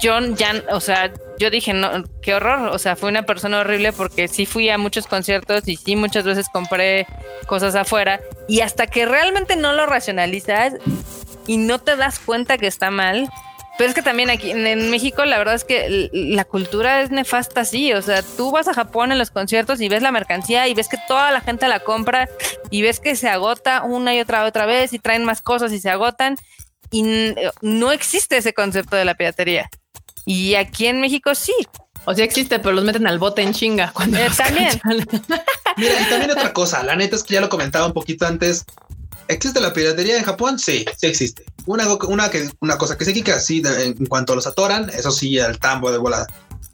yo 0.00 0.20
ya, 0.36 0.62
o 0.70 0.80
sea, 0.80 1.12
yo 1.38 1.50
dije, 1.50 1.72
no, 1.72 2.04
qué 2.22 2.34
horror, 2.34 2.68
o 2.68 2.78
sea, 2.78 2.94
fui 2.94 3.08
una 3.08 3.22
persona 3.22 3.60
horrible 3.60 3.92
porque 3.92 4.28
sí 4.28 4.46
fui 4.46 4.68
a 4.68 4.78
muchos 4.78 5.06
conciertos 5.06 5.66
y 5.66 5.76
sí 5.76 5.96
muchas 5.96 6.24
veces 6.24 6.46
compré 6.52 7.06
cosas 7.46 7.74
afuera 7.74 8.20
y 8.48 8.60
hasta 8.60 8.86
que 8.86 9.06
realmente 9.06 9.56
no 9.56 9.72
lo 9.72 9.86
racionalizas 9.86 10.74
y 11.46 11.56
no 11.56 11.80
te 11.80 11.96
das 11.96 12.18
cuenta 12.18 12.58
que 12.58 12.66
está 12.66 12.90
mal. 12.90 13.28
Pero 13.78 13.88
es 13.88 13.94
que 13.94 14.02
también 14.02 14.28
aquí 14.28 14.50
en, 14.50 14.66
en 14.66 14.90
México 14.90 15.24
la 15.24 15.38
verdad 15.38 15.54
es 15.54 15.64
que 15.64 16.10
la 16.12 16.44
cultura 16.44 17.00
es 17.00 17.10
nefasta 17.10 17.62
así, 17.62 17.92
o 17.92 18.02
sea, 18.02 18.22
tú 18.22 18.50
vas 18.50 18.68
a 18.68 18.74
Japón 18.74 19.12
en 19.12 19.18
los 19.18 19.30
conciertos 19.30 19.80
y 19.80 19.88
ves 19.88 20.02
la 20.02 20.12
mercancía 20.12 20.68
y 20.68 20.74
ves 20.74 20.88
que 20.88 20.98
toda 21.06 21.30
la 21.30 21.40
gente 21.40 21.68
la 21.68 21.80
compra 21.80 22.28
y 22.70 22.82
ves 22.82 23.00
que 23.00 23.16
se 23.16 23.28
agota 23.28 23.84
una 23.84 24.14
y 24.14 24.20
otra 24.20 24.44
otra 24.44 24.66
vez 24.66 24.92
y 24.92 24.98
traen 24.98 25.24
más 25.24 25.40
cosas 25.40 25.72
y 25.72 25.80
se 25.80 25.90
agotan 25.90 26.36
y 26.90 27.34
no 27.60 27.92
existe 27.92 28.38
ese 28.38 28.54
concepto 28.54 28.96
de 28.96 29.04
la 29.04 29.14
piratería. 29.14 29.70
Y 30.24 30.54
aquí 30.54 30.86
en 30.86 31.00
México 31.00 31.34
sí. 31.34 31.54
O 32.04 32.14
sea, 32.14 32.24
existe, 32.24 32.58
pero 32.58 32.74
los 32.74 32.84
meten 32.84 33.06
al 33.06 33.18
bote 33.18 33.42
en 33.42 33.52
chinga 33.52 33.92
cuando 33.92 34.18
Eh, 34.18 34.28
también. 34.36 34.80
Mira, 35.76 36.00
y 36.00 36.04
también 36.08 36.30
otra 36.30 36.52
cosa, 36.52 36.82
la 36.82 36.96
neta 36.96 37.16
es 37.16 37.22
que 37.22 37.34
ya 37.34 37.40
lo 37.40 37.48
comentaba 37.48 37.86
un 37.86 37.92
poquito 37.92 38.26
antes. 38.26 38.64
¿Existe 39.28 39.60
la 39.60 39.72
piratería 39.72 40.16
en 40.18 40.24
Japón? 40.24 40.58
Sí, 40.58 40.84
sí 40.96 41.06
existe. 41.06 41.44
Una, 41.66 41.86
una, 42.06 42.30
que, 42.30 42.48
una 42.60 42.78
cosa 42.78 42.96
que 42.96 43.04
se 43.04 43.12
quita 43.12 43.34
así 43.34 43.60
de- 43.60 43.84
en 43.86 44.06
cuanto 44.06 44.34
los 44.34 44.46
atoran, 44.46 44.90
eso 44.90 45.10
sí, 45.10 45.38
al 45.38 45.58
tambo 45.58 45.92
de 45.92 45.98
volada. 45.98 46.26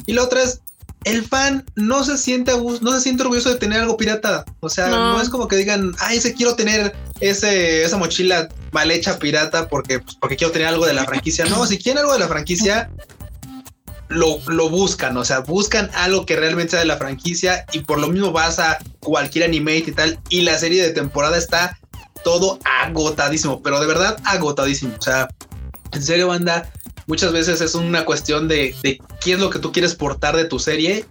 Y 0.07 0.13
la 0.13 0.23
otra 0.23 0.43
es, 0.43 0.61
el 1.03 1.23
fan 1.27 1.65
no 1.75 2.03
se 2.05 2.17
siente 2.17 2.53
no 2.81 2.93
se 2.93 3.01
siente 3.01 3.23
orgulloso 3.25 3.51
de 3.51 3.57
tener 3.57 3.81
algo 3.81 3.97
pirata. 3.97 4.45
O 4.61 4.71
sea, 4.71 4.87
No. 4.89 5.15
no, 5.15 5.21
es 5.21 5.29
como 5.29 5.49
que 5.49 5.57
digan, 5.57 5.95
ay, 5.99 6.17
ese 6.19 6.33
quiero 6.33 6.55
tener 6.55 6.95
ese, 7.21 7.85
esa 7.85 7.97
mochila 7.99 8.49
mal 8.73 8.91
hecha 8.91 9.19
pirata 9.19 9.69
porque, 9.69 9.99
pues, 10.01 10.17
porque 10.21 10.37
quiero 10.37 10.53
tener 10.53 10.69
algo 10.69 10.87
de 10.87 10.95
la 10.95 11.05
franquicia. 11.05 11.45
No, 11.47 11.67
si 11.67 11.77
quieren 11.79 11.99
algo 11.99 12.13
de 12.15 12.21
la 12.21 12.29
franquicia, 12.29 12.89
lo, 14.09 14.39
lo 14.47 14.69
buscan, 14.71 15.17
o 15.17 15.25
sea, 15.25 15.41
buscan 15.41 15.91
algo 15.95 16.25
que 16.25 16.37
realmente 16.37 16.73
sea 16.73 16.81
de 16.81 16.87
la 16.87 16.99
franquicia 16.99 17.65
y 17.73 17.81
por 17.81 17.99
lo 17.99 18.09
mismo 18.09 18.33
vas 18.33 18.59
a 18.59 18.79
cualquier 19.01 19.45
anime 19.47 19.79
y 19.79 19.93
tal 19.93 20.21
y 20.29 20.43
la 20.43 20.57
serie 20.59 20.83
de 20.83 20.91
temporada 20.91 21.37
está 21.37 21.79
todo 22.25 22.59
agotadísimo, 22.83 23.63
pero 23.63 23.79
de 23.81 23.87
verdad 23.87 24.17
agotadísimo, 24.25 24.95
o 24.99 25.03
sea, 25.03 25.29
en 25.93 26.03
serio 26.03 26.29
banda, 26.29 26.71
muchas 27.07 27.33
veces 27.33 27.61
es 27.61 27.75
una 27.75 28.05
cuestión 28.05 28.49
de, 28.49 28.75
de 28.83 29.01
qué 29.21 29.35
es 29.35 29.39
lo 29.41 29.51
que 29.51 29.59
tú 29.61 29.71
quieres 29.73 29.95
portar 29.95 30.35
de 30.37 30.45
tu 30.47 30.59
serie 30.59 31.05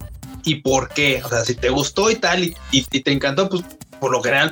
y 0.44 0.56
por 0.56 0.90
qué, 0.90 1.22
o 1.24 1.30
sea, 1.30 1.46
si 1.46 1.56
te 1.56 1.70
gustó 1.70 2.10
y 2.12 2.16
tal 2.16 2.44
y, 2.44 2.56
y- 2.72 2.86
y 2.92 3.00
te 3.02 3.12
encantó, 3.12 3.48
pues 3.48 3.64
por 4.00 4.12
lo 4.12 4.22
general 4.22 4.52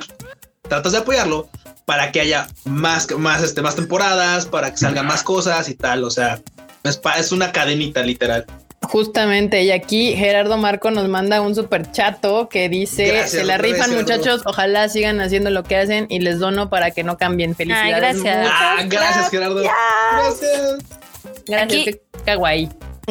tratas 0.62 0.92
de 0.92 0.98
apoyarlo 0.98 1.48
para 1.84 2.12
que 2.12 2.20
haya 2.20 2.46
más, 2.64 3.10
más, 3.18 3.42
este, 3.42 3.60
más 3.60 3.74
temporadas, 3.76 4.46
para 4.46 4.70
que 4.70 4.78
salgan 4.78 5.06
más 5.06 5.22
cosas 5.22 5.68
y 5.68 5.74
tal, 5.74 6.04
o 6.04 6.10
sea, 6.10 6.40
es, 6.84 6.96
pa- 6.96 7.18
es 7.18 7.32
una 7.32 7.52
cadenita 7.52 8.02
literal. 8.02 8.46
Justamente, 8.82 9.62
y 9.62 9.70
aquí 9.70 10.14
Gerardo 10.14 10.56
Marco 10.56 10.90
nos 10.90 11.08
manda 11.08 11.40
un 11.40 11.54
super 11.54 11.90
chato 11.90 12.48
que 12.48 12.68
dice: 12.68 13.06
Gracias, 13.06 13.30
Se 13.30 13.44
la 13.44 13.58
rifan, 13.58 13.90
gracias, 13.90 14.00
muchachos. 14.00 14.42
Ojalá 14.44 14.88
sigan 14.88 15.20
haciendo 15.20 15.50
lo 15.50 15.62
que 15.62 15.76
hacen 15.76 16.06
y 16.10 16.20
les 16.20 16.38
dono 16.38 16.68
para 16.68 16.90
que 16.90 17.04
no 17.04 17.16
cambien. 17.16 17.54
Felicidades. 17.54 18.22
gracias. 18.22 18.48
Ah, 18.50 18.82
gracias, 18.86 19.30
Gerardo. 19.30 19.62
Gracias. 19.62 20.78
Gracias. 21.46 21.84
Qué 21.84 22.02
kawaii. 22.24 22.68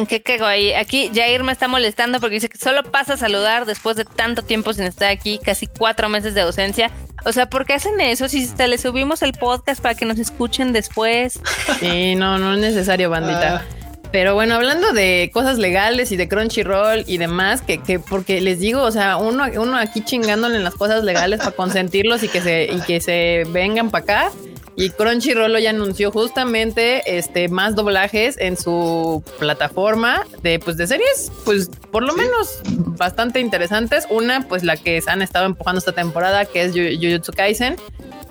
Qué 0.08 0.22
cago 0.22 0.46
ahí. 0.46 0.72
Aquí 0.72 1.10
Jair 1.14 1.44
me 1.44 1.52
está 1.52 1.68
molestando 1.68 2.18
porque 2.18 2.34
dice 2.36 2.48
que 2.48 2.56
solo 2.56 2.82
pasa 2.82 3.14
a 3.14 3.16
saludar 3.18 3.66
después 3.66 3.96
de 3.96 4.04
tanto 4.04 4.42
tiempo 4.42 4.72
sin 4.72 4.84
estar 4.84 5.10
aquí, 5.10 5.38
casi 5.38 5.66
cuatro 5.66 6.08
meses 6.08 6.34
de 6.34 6.40
ausencia. 6.40 6.90
O 7.24 7.32
sea, 7.32 7.48
¿por 7.48 7.66
qué 7.66 7.74
hacen 7.74 8.00
eso? 8.00 8.28
Si 8.28 8.44
hasta 8.44 8.66
le 8.66 8.78
subimos 8.78 9.22
el 9.22 9.32
podcast 9.32 9.82
para 9.82 9.94
que 9.94 10.06
nos 10.06 10.18
escuchen 10.18 10.72
después. 10.72 11.40
Sí, 11.78 12.14
no, 12.14 12.38
no 12.38 12.54
es 12.54 12.60
necesario, 12.60 13.10
bandita. 13.10 13.64
Ah. 13.64 13.81
Pero 14.12 14.34
bueno, 14.34 14.54
hablando 14.56 14.92
de 14.92 15.30
cosas 15.32 15.56
legales 15.58 16.12
y 16.12 16.16
de 16.16 16.28
Crunchyroll 16.28 17.04
y 17.06 17.16
demás, 17.16 17.62
que, 17.62 17.78
que 17.78 17.98
porque 17.98 18.42
les 18.42 18.60
digo, 18.60 18.82
o 18.82 18.90
sea, 18.92 19.16
uno, 19.16 19.44
uno 19.56 19.76
aquí 19.76 20.04
chingándole 20.04 20.56
en 20.56 20.64
las 20.64 20.74
cosas 20.74 21.02
legales 21.02 21.38
para 21.38 21.52
consentirlos 21.52 22.22
y 22.22 22.28
que 22.28 22.42
se, 22.42 22.64
y 22.64 22.80
que 22.82 23.00
se 23.00 23.44
vengan 23.48 23.90
para 23.90 24.02
acá. 24.04 24.32
Y 24.76 24.90
Crunchyroll 24.90 25.58
ya 25.60 25.70
anunció 25.70 26.10
justamente 26.10 27.02
este 27.18 27.48
más 27.48 27.74
doblajes 27.74 28.36
en 28.38 28.56
su 28.56 29.22
plataforma 29.38 30.26
de 30.42 30.58
pues 30.58 30.76
de 30.76 30.86
series, 30.86 31.30
pues 31.44 31.70
por 31.90 32.02
lo 32.02 32.12
Sí. 32.12 32.20
menos 32.20 32.60
bastante 32.98 33.40
interesantes. 33.40 34.06
Una, 34.10 34.46
pues 34.48 34.62
la 34.62 34.76
que 34.76 35.00
se 35.00 35.10
han 35.10 35.22
estado 35.22 35.46
empujando 35.46 35.78
esta 35.78 35.92
temporada, 35.92 36.44
que 36.46 36.62
es 36.62 36.72
Jujutsu 36.72 37.32
Kaisen, 37.32 37.76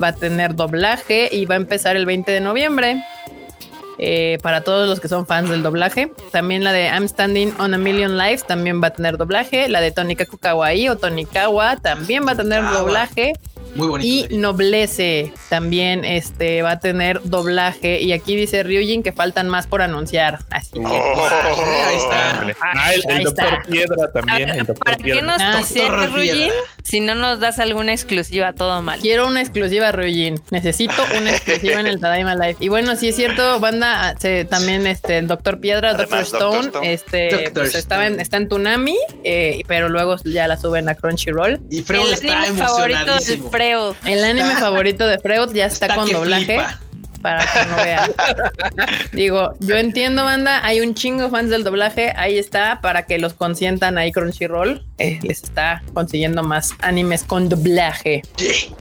va 0.01 0.09
a 0.09 0.13
tener 0.15 0.55
doblaje 0.55 1.29
y 1.31 1.45
va 1.45 1.55
a 1.55 1.57
empezar 1.57 1.95
el 1.95 2.05
20 2.07 2.31
de 2.31 2.39
noviembre 2.41 3.03
eh, 4.03 4.39
para 4.41 4.61
todos 4.61 4.89
los 4.89 4.99
que 4.99 5.07
son 5.07 5.27
fans 5.27 5.49
del 5.49 5.61
doblaje. 5.61 6.11
También 6.31 6.63
la 6.63 6.73
de 6.73 6.87
I'm 6.87 7.07
Standing 7.07 7.53
on 7.59 7.75
a 7.75 7.77
Million 7.77 8.17
Lives 8.17 8.43
también 8.45 8.81
va 8.81 8.87
a 8.87 8.89
tener 8.89 9.15
doblaje. 9.17 9.69
La 9.69 9.79
de 9.79 9.91
Tonikaku 9.91 10.39
Kawaii 10.39 10.89
o 10.89 10.97
Tonikawa 10.97 11.77
también 11.77 12.25
va 12.25 12.31
a 12.31 12.35
tener 12.35 12.63
doblaje. 12.63 13.33
Muy 13.75 13.87
bonito. 13.87 14.33
Y. 14.33 14.37
Noblece 14.37 15.33
también 15.49 16.03
este, 16.05 16.61
va 16.61 16.71
a 16.71 16.79
tener 16.79 17.21
doblaje. 17.23 18.01
Y 18.01 18.11
aquí 18.13 18.35
dice 18.35 18.63
Ryujin 18.63 19.03
que 19.03 19.11
faltan 19.11 19.47
más 19.49 19.67
por 19.67 19.81
anunciar. 19.81 20.39
Así 20.49 20.71
que 20.73 20.79
Oh, 20.85 21.27
ahí 21.87 21.95
está. 21.97 22.53
Ah, 22.61 22.93
el, 22.93 23.01
el 23.07 23.17
Ahí 23.17 23.23
doctor 23.23 23.45
está. 23.45 23.63
Piedra 23.69 24.11
también. 24.11 24.47
Ver, 24.49 24.49
el 24.59 24.65
doctor 24.65 24.85
¿Para 24.85 24.97
qué 24.97 25.21
nos 25.21 25.41
Ah, 25.41 25.61
Doctor 25.61 26.21
Piedra. 26.21 26.53
si 26.83 26.99
no 26.99 27.15
nos 27.15 27.39
das 27.39 27.59
alguna 27.59 27.91
exclusiva? 27.93 28.53
Todo 28.53 28.81
mal. 28.81 28.99
quiero 28.99 29.27
una 29.27 29.41
exclusiva 29.41 29.91
Ryujin. 29.91 30.41
Necesito 30.51 30.93
una 31.17 31.31
exclusiva 31.35 31.79
en 31.79 31.87
el 31.87 31.99
Tadaima 31.99 32.35
Live. 32.35 32.57
Y 32.59 32.69
bueno, 32.69 32.95
sí 32.95 33.09
es 33.09 33.15
cierto, 33.15 33.59
banda, 33.59 34.15
se- 34.19 34.45
también 34.45 34.85
este, 34.87 35.17
el 35.19 35.27
Doctor 35.27 35.59
Piedra, 35.59 35.93
Doctor 35.93 36.17
Además, 36.19 36.31
Dr. 36.31 36.49
Stone, 36.51 36.67
Stone. 36.67 36.93
este, 36.93 37.29
Dr. 37.29 37.53
pues, 37.53 37.75
estaba 37.75 38.07
en, 38.07 38.19
está 38.19 38.37
en 38.37 38.49
Tunami, 38.49 38.97
eh, 39.23 39.61
pero 39.67 39.89
luego 39.89 40.15
ya 40.25 40.47
la 40.47 40.57
suben 40.57 40.89
a 40.89 40.95
Crunchyroll. 40.95 41.59
Y 41.69 41.81
Freud 41.83 42.07
el 42.07 42.13
está 42.13 42.41
anime 42.43 42.57
favorito 42.63 42.99
del 42.99 43.07
emocionadísimo. 43.09 43.51
Freud. 43.61 43.95
El 44.05 44.23
anime 44.23 44.55
favorito 44.59 45.07
de 45.07 45.19
Freud 45.19 45.53
ya 45.53 45.65
está, 45.65 45.93
con 45.95 46.09
doblaje 46.09 46.45
flipa. 46.45 46.79
para 47.21 47.45
que 47.45 47.69
no 47.69 47.75
vean. 47.77 48.11
Digo, 49.11 49.53
yo 49.59 49.77
entiendo, 49.77 50.23
banda, 50.23 50.65
hay 50.65 50.81
un 50.81 50.95
chingo 50.95 51.29
fans 51.29 51.49
del 51.49 51.63
doblaje, 51.63 52.13
ahí 52.15 52.37
está, 52.37 52.81
para 52.81 53.05
que 53.05 53.19
los 53.19 53.33
consientan 53.33 53.97
ahí 53.97 54.11
Crunchyroll, 54.11 54.85
eh, 54.97 55.19
les 55.21 55.43
está 55.43 55.83
consiguiendo 55.93 56.43
más 56.43 56.71
animes 56.81 57.23
con 57.23 57.49
doblaje. 57.49 58.23
Yeah. 58.37 58.77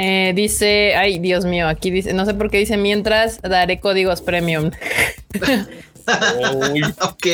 Eh, 0.00 0.32
dice, 0.32 0.94
ay, 0.94 1.18
Dios 1.18 1.44
mío, 1.44 1.66
aquí 1.66 1.90
dice, 1.90 2.12
no 2.12 2.24
sé 2.24 2.32
por 2.32 2.52
qué 2.52 2.58
dice 2.58 2.76
mientras 2.76 3.42
daré 3.42 3.80
códigos 3.80 4.22
premium. 4.22 4.70
Uy, 6.72 6.82
Ok. 7.00 7.26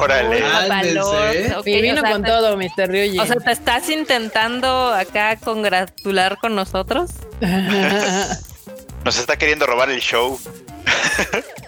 Órale. 0.00 0.42
Ah, 0.44 0.64
Papalot, 0.68 1.14
Ándese. 1.14 1.56
ok, 1.56 1.66
y 1.66 1.80
vino 1.82 1.98
o 1.98 2.00
sea, 2.00 2.12
con 2.12 2.22
te- 2.22 2.28
todo, 2.28 2.56
Mr. 2.56 2.88
Ryuji. 2.88 3.18
O 3.18 3.26
sea, 3.26 3.36
¿te 3.36 3.52
estás 3.52 3.88
intentando 3.88 4.92
acá 4.92 5.36
congratular 5.36 6.38
con 6.38 6.54
nosotros? 6.54 7.10
Nos 9.04 9.18
está 9.18 9.36
queriendo 9.36 9.66
robar 9.66 9.90
el 9.90 10.00
show. 10.00 10.38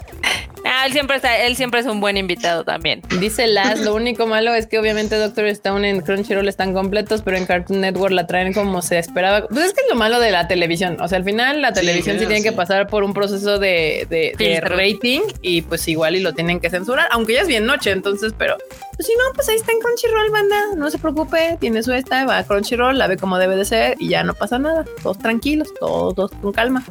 Ah, 0.74 0.86
él 0.86 0.92
siempre 0.92 1.16
está, 1.16 1.36
él 1.36 1.54
siempre 1.54 1.80
es 1.80 1.86
un 1.86 2.00
buen 2.00 2.16
invitado 2.16 2.64
también. 2.64 3.02
Dice 3.20 3.46
Las, 3.46 3.80
lo 3.80 3.94
único 3.94 4.26
malo 4.26 4.54
es 4.54 4.66
que 4.66 4.78
obviamente 4.78 5.16
Doctor 5.16 5.44
Stone 5.48 5.88
en 5.88 6.00
Crunchyroll 6.00 6.48
están 6.48 6.72
completos, 6.72 7.20
pero 7.20 7.36
en 7.36 7.44
Cartoon 7.44 7.82
Network 7.82 8.12
la 8.12 8.26
traen 8.26 8.54
como 8.54 8.80
se 8.80 8.98
esperaba. 8.98 9.46
Pues 9.48 9.66
es 9.66 9.74
que 9.74 9.82
es 9.82 9.86
lo 9.90 9.96
malo 9.96 10.18
de 10.18 10.30
la 10.30 10.48
televisión. 10.48 10.96
O 11.00 11.08
sea, 11.08 11.18
al 11.18 11.24
final 11.24 11.60
la 11.60 11.74
televisión 11.74 12.18
sí, 12.18 12.24
tiene 12.24 12.42
que 12.42 12.52
pasar 12.52 12.86
por 12.86 13.04
un 13.04 13.12
proceso 13.12 13.58
de, 13.58 14.06
de, 14.08 14.60
rating 14.62 15.20
y 15.42 15.60
pues 15.60 15.86
igual 15.88 16.16
y 16.16 16.20
lo 16.20 16.32
tienen 16.32 16.58
que 16.58 16.70
censurar, 16.70 17.06
aunque 17.10 17.34
ya 17.34 17.42
es 17.42 17.48
bien 17.48 17.66
noche, 17.66 17.90
entonces, 17.90 18.32
pero 18.38 18.56
pues 18.96 19.06
si 19.06 19.12
no, 19.12 19.24
pues 19.34 19.48
ahí 19.50 19.56
está 19.56 19.72
en 19.72 19.78
Crunchyroll, 19.78 20.30
banda. 20.30 20.56
No 20.76 20.90
se 20.90 20.98
preocupe, 20.98 21.58
tiene 21.60 21.82
su 21.82 21.92
esta, 21.92 22.24
va 22.24 22.38
a 22.38 22.44
Crunchyroll, 22.44 22.96
la 22.96 23.08
ve 23.08 23.18
como 23.18 23.38
debe 23.38 23.56
de 23.56 23.66
ser 23.66 23.96
y 24.00 24.08
ya 24.08 24.24
no 24.24 24.32
pasa 24.32 24.58
nada. 24.58 24.86
Todos 25.02 25.18
tranquilos, 25.18 25.68
todos 25.78 26.30
con 26.40 26.52
calma. 26.52 26.82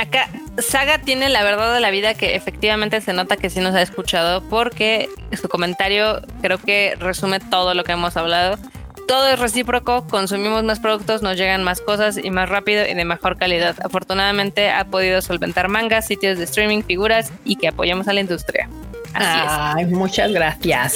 Acá 0.00 0.30
Saga 0.56 0.96
tiene 0.96 1.28
la 1.28 1.42
verdad 1.42 1.74
de 1.74 1.80
la 1.80 1.90
vida 1.90 2.14
que 2.14 2.34
efectivamente 2.34 3.02
se 3.02 3.12
nota 3.12 3.36
que 3.36 3.50
sí 3.50 3.60
nos 3.60 3.74
ha 3.74 3.82
escuchado 3.82 4.42
porque 4.48 5.10
su 5.38 5.46
comentario 5.46 6.22
creo 6.40 6.56
que 6.56 6.96
resume 6.98 7.38
todo 7.38 7.74
lo 7.74 7.84
que 7.84 7.92
hemos 7.92 8.16
hablado. 8.16 8.56
Todo 9.06 9.28
es 9.28 9.38
recíproco, 9.38 10.06
consumimos 10.06 10.64
más 10.64 10.80
productos, 10.80 11.20
nos 11.20 11.36
llegan 11.36 11.64
más 11.64 11.82
cosas 11.82 12.16
y 12.16 12.30
más 12.30 12.48
rápido 12.48 12.86
y 12.86 12.94
de 12.94 13.04
mejor 13.04 13.36
calidad. 13.36 13.76
Afortunadamente 13.84 14.70
ha 14.70 14.86
podido 14.86 15.20
solventar 15.20 15.68
mangas, 15.68 16.06
sitios 16.06 16.38
de 16.38 16.44
streaming, 16.44 16.80
figuras 16.82 17.30
y 17.44 17.56
que 17.56 17.68
apoyemos 17.68 18.08
a 18.08 18.14
la 18.14 18.20
industria. 18.20 18.70
Ay, 19.14 19.86
muchas 19.86 20.32
gracias. 20.32 20.94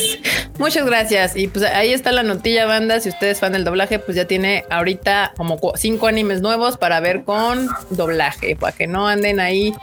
Muchas 0.58 0.86
gracias. 0.86 1.36
Y 1.36 1.48
pues 1.48 1.64
ahí 1.64 1.92
está 1.92 2.12
la 2.12 2.22
notilla, 2.22 2.66
banda. 2.66 3.00
Si 3.00 3.08
ustedes 3.08 3.40
fan 3.40 3.52
del 3.52 3.64
doblaje, 3.64 3.98
pues 3.98 4.16
ya 4.16 4.26
tiene 4.26 4.64
ahorita 4.70 5.32
como 5.36 5.58
cinco 5.74 6.06
animes 6.06 6.40
nuevos 6.40 6.76
para 6.76 7.00
ver 7.00 7.24
con 7.24 7.68
doblaje, 7.90 8.56
para 8.56 8.74
que 8.74 8.86
no 8.86 9.08
anden 9.08 9.40
ahí 9.40 9.74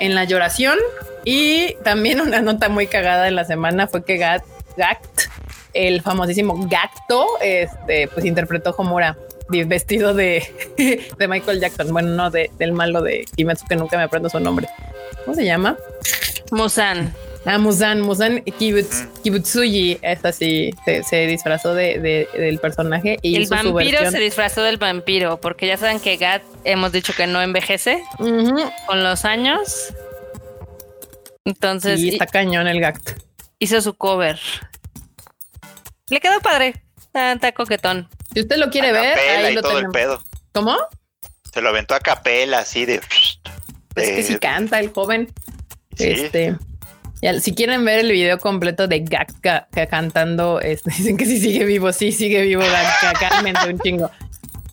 en 0.00 0.14
la 0.14 0.24
lloración. 0.24 0.78
Y 1.24 1.74
también 1.84 2.20
una 2.20 2.40
nota 2.40 2.68
muy 2.68 2.86
cagada 2.86 3.28
en 3.28 3.36
la 3.36 3.44
semana 3.44 3.86
fue 3.86 4.04
que 4.04 4.16
Gat, 4.16 4.42
Gact, 4.76 5.22
el 5.74 6.02
famosísimo 6.02 6.68
Gacto, 6.68 7.26
este, 7.40 8.08
pues 8.08 8.24
interpretó 8.24 8.74
Homura 8.76 9.16
vestido 9.48 10.14
de, 10.14 10.42
de 11.18 11.28
Michael 11.28 11.60
Jackson. 11.60 11.92
Bueno, 11.92 12.10
no 12.10 12.30
de, 12.30 12.50
del 12.58 12.72
malo 12.72 13.02
de 13.02 13.24
Kimetsu, 13.36 13.66
que 13.66 13.76
nunca 13.76 13.96
me 13.96 14.04
aprendo 14.04 14.28
su 14.28 14.40
nombre. 14.40 14.68
¿Cómo 15.24 15.34
se 15.34 15.44
llama? 15.44 15.76
Musan. 16.50 17.14
Ah, 17.48 17.58
Musan, 17.58 18.00
Musan 18.00 18.42
Kibutsuji 18.42 19.98
es 20.02 20.24
así, 20.24 20.74
se, 20.84 21.26
disfrazó 21.28 21.74
de, 21.74 22.28
del 22.34 22.58
personaje 22.58 23.18
y 23.22 23.36
el 23.36 23.46
vampiro 23.46 24.10
se 24.10 24.18
disfrazó 24.18 24.64
del 24.64 24.78
vampiro, 24.78 25.40
porque 25.40 25.68
ya 25.68 25.76
saben 25.76 26.00
que 26.00 26.16
Gat 26.16 26.42
hemos 26.64 26.90
dicho 26.90 27.12
que 27.16 27.28
no 27.28 27.40
envejece 27.40 28.02
con 28.18 29.04
los 29.04 29.24
años. 29.24 29.94
Entonces. 31.44 32.00
Y 32.00 32.08
está 32.08 32.26
cañón 32.26 32.66
el 32.66 32.80
Gat. 32.80 32.98
Hizo 33.60 33.80
su 33.80 33.94
cover. 33.94 34.40
Le 36.10 36.20
quedó 36.20 36.40
padre. 36.40 36.82
Está, 37.14 37.52
coquetón. 37.52 38.08
Si 38.34 38.40
usted 38.40 38.56
lo 38.56 38.70
quiere 38.70 38.90
ver, 38.90 39.16
ahí 39.16 39.54
lo 39.54 39.62
todo 39.62 39.78
el 39.78 39.90
pedo. 39.90 40.20
¿Cómo? 40.50 40.76
Se 41.54 41.62
lo 41.62 41.68
aventó 41.68 41.94
a 41.94 42.00
capela, 42.00 42.58
así 42.58 42.86
de. 42.86 42.96
Es 42.96 44.10
que 44.10 44.22
sí 44.24 44.36
canta 44.40 44.80
el 44.80 44.90
joven. 44.92 45.32
Este 45.96 46.56
si 47.40 47.54
quieren 47.54 47.84
ver 47.84 48.00
el 48.00 48.10
video 48.10 48.38
completo 48.38 48.88
de 48.88 49.00
Gak 49.00 49.32
cantando, 49.88 50.60
este, 50.60 50.90
dicen 50.96 51.16
que 51.16 51.26
sí 51.26 51.38
sigue 51.38 51.64
vivo, 51.64 51.92
sí 51.92 52.12
sigue 52.12 52.42
vivo 52.42 52.62
Gak, 52.62 53.68
un 53.68 53.78
chingo. 53.80 54.10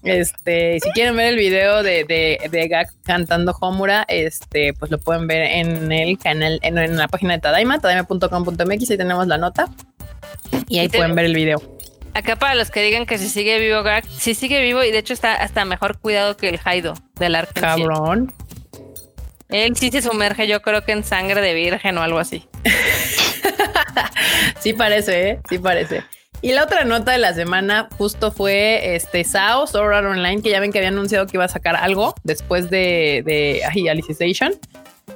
Este, 0.04 0.82
si 0.82 0.92
quieren 0.92 1.16
ver 1.16 1.28
el 1.28 1.38
video 1.38 1.82
de, 1.82 2.04
de, 2.04 2.68
Gak 2.68 2.92
cantando 3.04 3.56
Homura, 3.62 4.06
este, 4.10 4.74
pues 4.74 4.92
lo 4.92 4.98
pueden 4.98 5.28
ver 5.28 5.44
en 5.44 5.92
el 5.92 6.18
canal, 6.18 6.60
en, 6.62 6.98
la 6.98 7.08
página 7.08 7.34
de 7.34 7.40
Tadaima, 7.40 7.80
tadaima.com.mx, 7.80 8.92
ahí 8.92 8.98
tenemos 8.98 9.28
la 9.28 9.38
nota. 9.38 9.70
Y 10.68 10.80
ahí 10.80 10.90
pueden 10.90 11.16
ver 11.16 11.26
el 11.26 11.36
video. 11.36 11.62
Acá 12.14 12.36
para 12.36 12.54
los 12.54 12.70
que 12.70 12.84
digan 12.84 13.08
que 13.08 13.18
si 13.18 13.28
sigue 13.28 13.60
vivo 13.60 13.82
Gak, 13.82 14.06
sí 14.06 14.36
sigue 14.36 14.62
vivo 14.62 14.84
y 14.84 14.92
de 14.92 15.00
hecho 15.00 15.14
está 15.14 15.34
hasta 15.34 15.66
mejor 15.66 15.98
cuidado 15.98 16.38
que 16.38 16.50
el 16.50 16.60
Haido 16.64 16.94
del 17.16 17.36
Argentina. 17.36 17.76
Cabrón. 17.76 18.34
Él 19.54 19.78
sí 19.78 19.92
se 19.92 20.02
sumerge, 20.02 20.48
yo 20.48 20.64
creo 20.64 20.84
que 20.84 20.94
en 20.94 21.04
sangre 21.04 21.40
de 21.40 21.54
virgen 21.54 21.96
o 22.00 22.02
algo 22.02 22.18
así. 22.18 22.48
sí 24.60 24.74
parece, 24.74 25.30
¿eh? 25.30 25.40
sí 25.48 25.60
parece. 25.60 26.04
Y 26.42 26.54
la 26.54 26.64
otra 26.64 26.86
nota 26.86 27.12
de 27.12 27.20
la 27.20 27.36
semana 27.36 27.88
justo 27.96 28.32
fue 28.32 28.96
este 28.96 29.24
SAO, 29.24 29.68
Sword 29.68 29.94
Art 29.94 30.08
Online, 30.08 30.42
que 30.42 30.50
ya 30.50 30.60
ven 30.60 30.72
que 30.72 30.80
había 30.80 30.90
anunciado 30.90 31.28
que 31.28 31.38
iba 31.38 31.46
a 31.46 31.50
sacar 31.50 31.76
algo 31.76 32.16
después 32.24 32.72
de, 32.72 33.22
de 33.24 33.90
Alicization. 33.92 34.56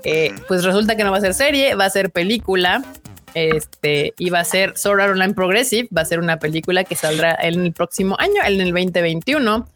Eh, 0.03 0.35
pues 0.47 0.63
resulta 0.63 0.95
que 0.95 1.03
no 1.03 1.09
va 1.09 1.17
a 1.17 1.21
ser 1.21 1.33
serie, 1.33 1.73
va 1.73 1.85
a 1.85 1.89
ser 1.89 2.11
película. 2.11 2.83
Este, 3.33 4.13
y 4.19 4.29
va 4.29 4.41
a 4.41 4.45
ser 4.45 4.77
Sword 4.77 5.01
Art 5.01 5.11
Online 5.13 5.33
Progressive, 5.33 5.89
va 5.95 6.01
a 6.01 6.05
ser 6.05 6.19
una 6.19 6.37
película 6.37 6.83
que 6.83 6.95
saldrá 6.95 7.35
en 7.41 7.65
el 7.65 7.73
próximo 7.73 8.15
año, 8.19 8.41
en 8.45 8.61
el 8.61 8.71
2021 8.71 9.67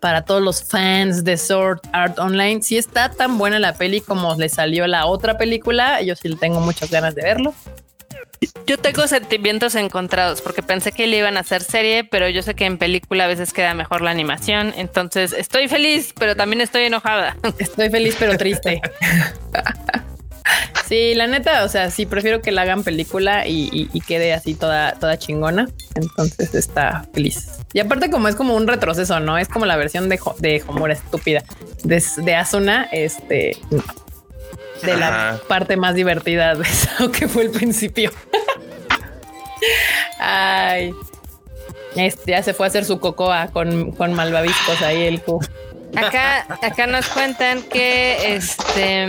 para 0.00 0.24
todos 0.24 0.42
los 0.42 0.64
fans 0.64 1.24
de 1.24 1.36
Sword 1.36 1.80
Art 1.92 2.18
Online. 2.18 2.62
Si 2.62 2.76
está 2.76 3.10
tan 3.10 3.38
buena 3.38 3.58
la 3.58 3.74
peli 3.74 4.00
como 4.00 4.34
le 4.34 4.48
salió 4.48 4.86
la 4.86 5.06
otra 5.06 5.38
película, 5.38 6.00
yo 6.02 6.16
sí 6.16 6.34
tengo 6.36 6.60
muchas 6.60 6.90
ganas 6.90 7.14
de 7.14 7.22
verlo. 7.22 7.54
Yo 8.66 8.78
tengo 8.78 9.06
sentimientos 9.06 9.74
encontrados 9.74 10.40
porque 10.40 10.62
pensé 10.62 10.92
que 10.92 11.06
le 11.06 11.18
iban 11.18 11.36
a 11.36 11.40
hacer 11.40 11.62
serie, 11.62 12.04
pero 12.04 12.28
yo 12.28 12.42
sé 12.42 12.54
que 12.54 12.64
en 12.64 12.78
película 12.78 13.24
a 13.24 13.28
veces 13.28 13.52
queda 13.52 13.74
mejor 13.74 14.00
la 14.00 14.10
animación. 14.10 14.72
Entonces 14.76 15.34
estoy 15.34 15.68
feliz, 15.68 16.14
pero 16.18 16.34
también 16.34 16.62
estoy 16.62 16.84
enojada. 16.84 17.36
Estoy 17.58 17.90
feliz, 17.90 18.16
pero 18.18 18.36
triste. 18.38 18.80
Sí, 20.88 21.14
la 21.14 21.26
neta, 21.26 21.64
o 21.64 21.68
sea, 21.68 21.90
sí 21.90 22.06
prefiero 22.06 22.42
que 22.42 22.50
la 22.50 22.62
hagan 22.62 22.82
película 22.82 23.46
y, 23.46 23.88
quede 24.08 24.32
así 24.32 24.54
toda, 24.54 24.94
toda 24.94 25.18
chingona. 25.18 25.68
Entonces 25.94 26.54
está 26.54 27.06
feliz. 27.12 27.59
Y 27.72 27.80
aparte, 27.80 28.10
como 28.10 28.28
es 28.28 28.34
como 28.34 28.54
un 28.54 28.66
retroceso, 28.66 29.20
no 29.20 29.38
es 29.38 29.48
como 29.48 29.66
la 29.66 29.76
versión 29.76 30.08
de, 30.08 30.18
de 30.38 30.62
Homura 30.66 30.94
estúpida 30.94 31.44
de, 31.84 32.02
de 32.16 32.34
Asuna, 32.34 32.88
este 32.90 33.56
de 34.82 34.96
la 34.96 35.38
parte 35.46 35.76
más 35.76 35.94
divertida 35.94 36.54
de 36.54 36.62
eso 36.68 37.12
que 37.12 37.28
fue 37.28 37.44
el 37.44 37.50
principio. 37.50 38.10
Ay, 40.18 40.94
este 41.94 42.32
ya 42.32 42.42
se 42.42 42.54
fue 42.54 42.66
a 42.66 42.68
hacer 42.68 42.84
su 42.84 42.98
cocoa 42.98 43.48
con, 43.48 43.92
con 43.92 44.14
malvaviscos 44.14 44.80
ahí 44.82 45.04
el 45.04 45.22
Q. 45.22 45.40
Acá, 45.96 46.46
acá 46.62 46.86
nos 46.86 47.08
cuentan 47.08 47.62
que 47.62 48.34
este 48.36 49.08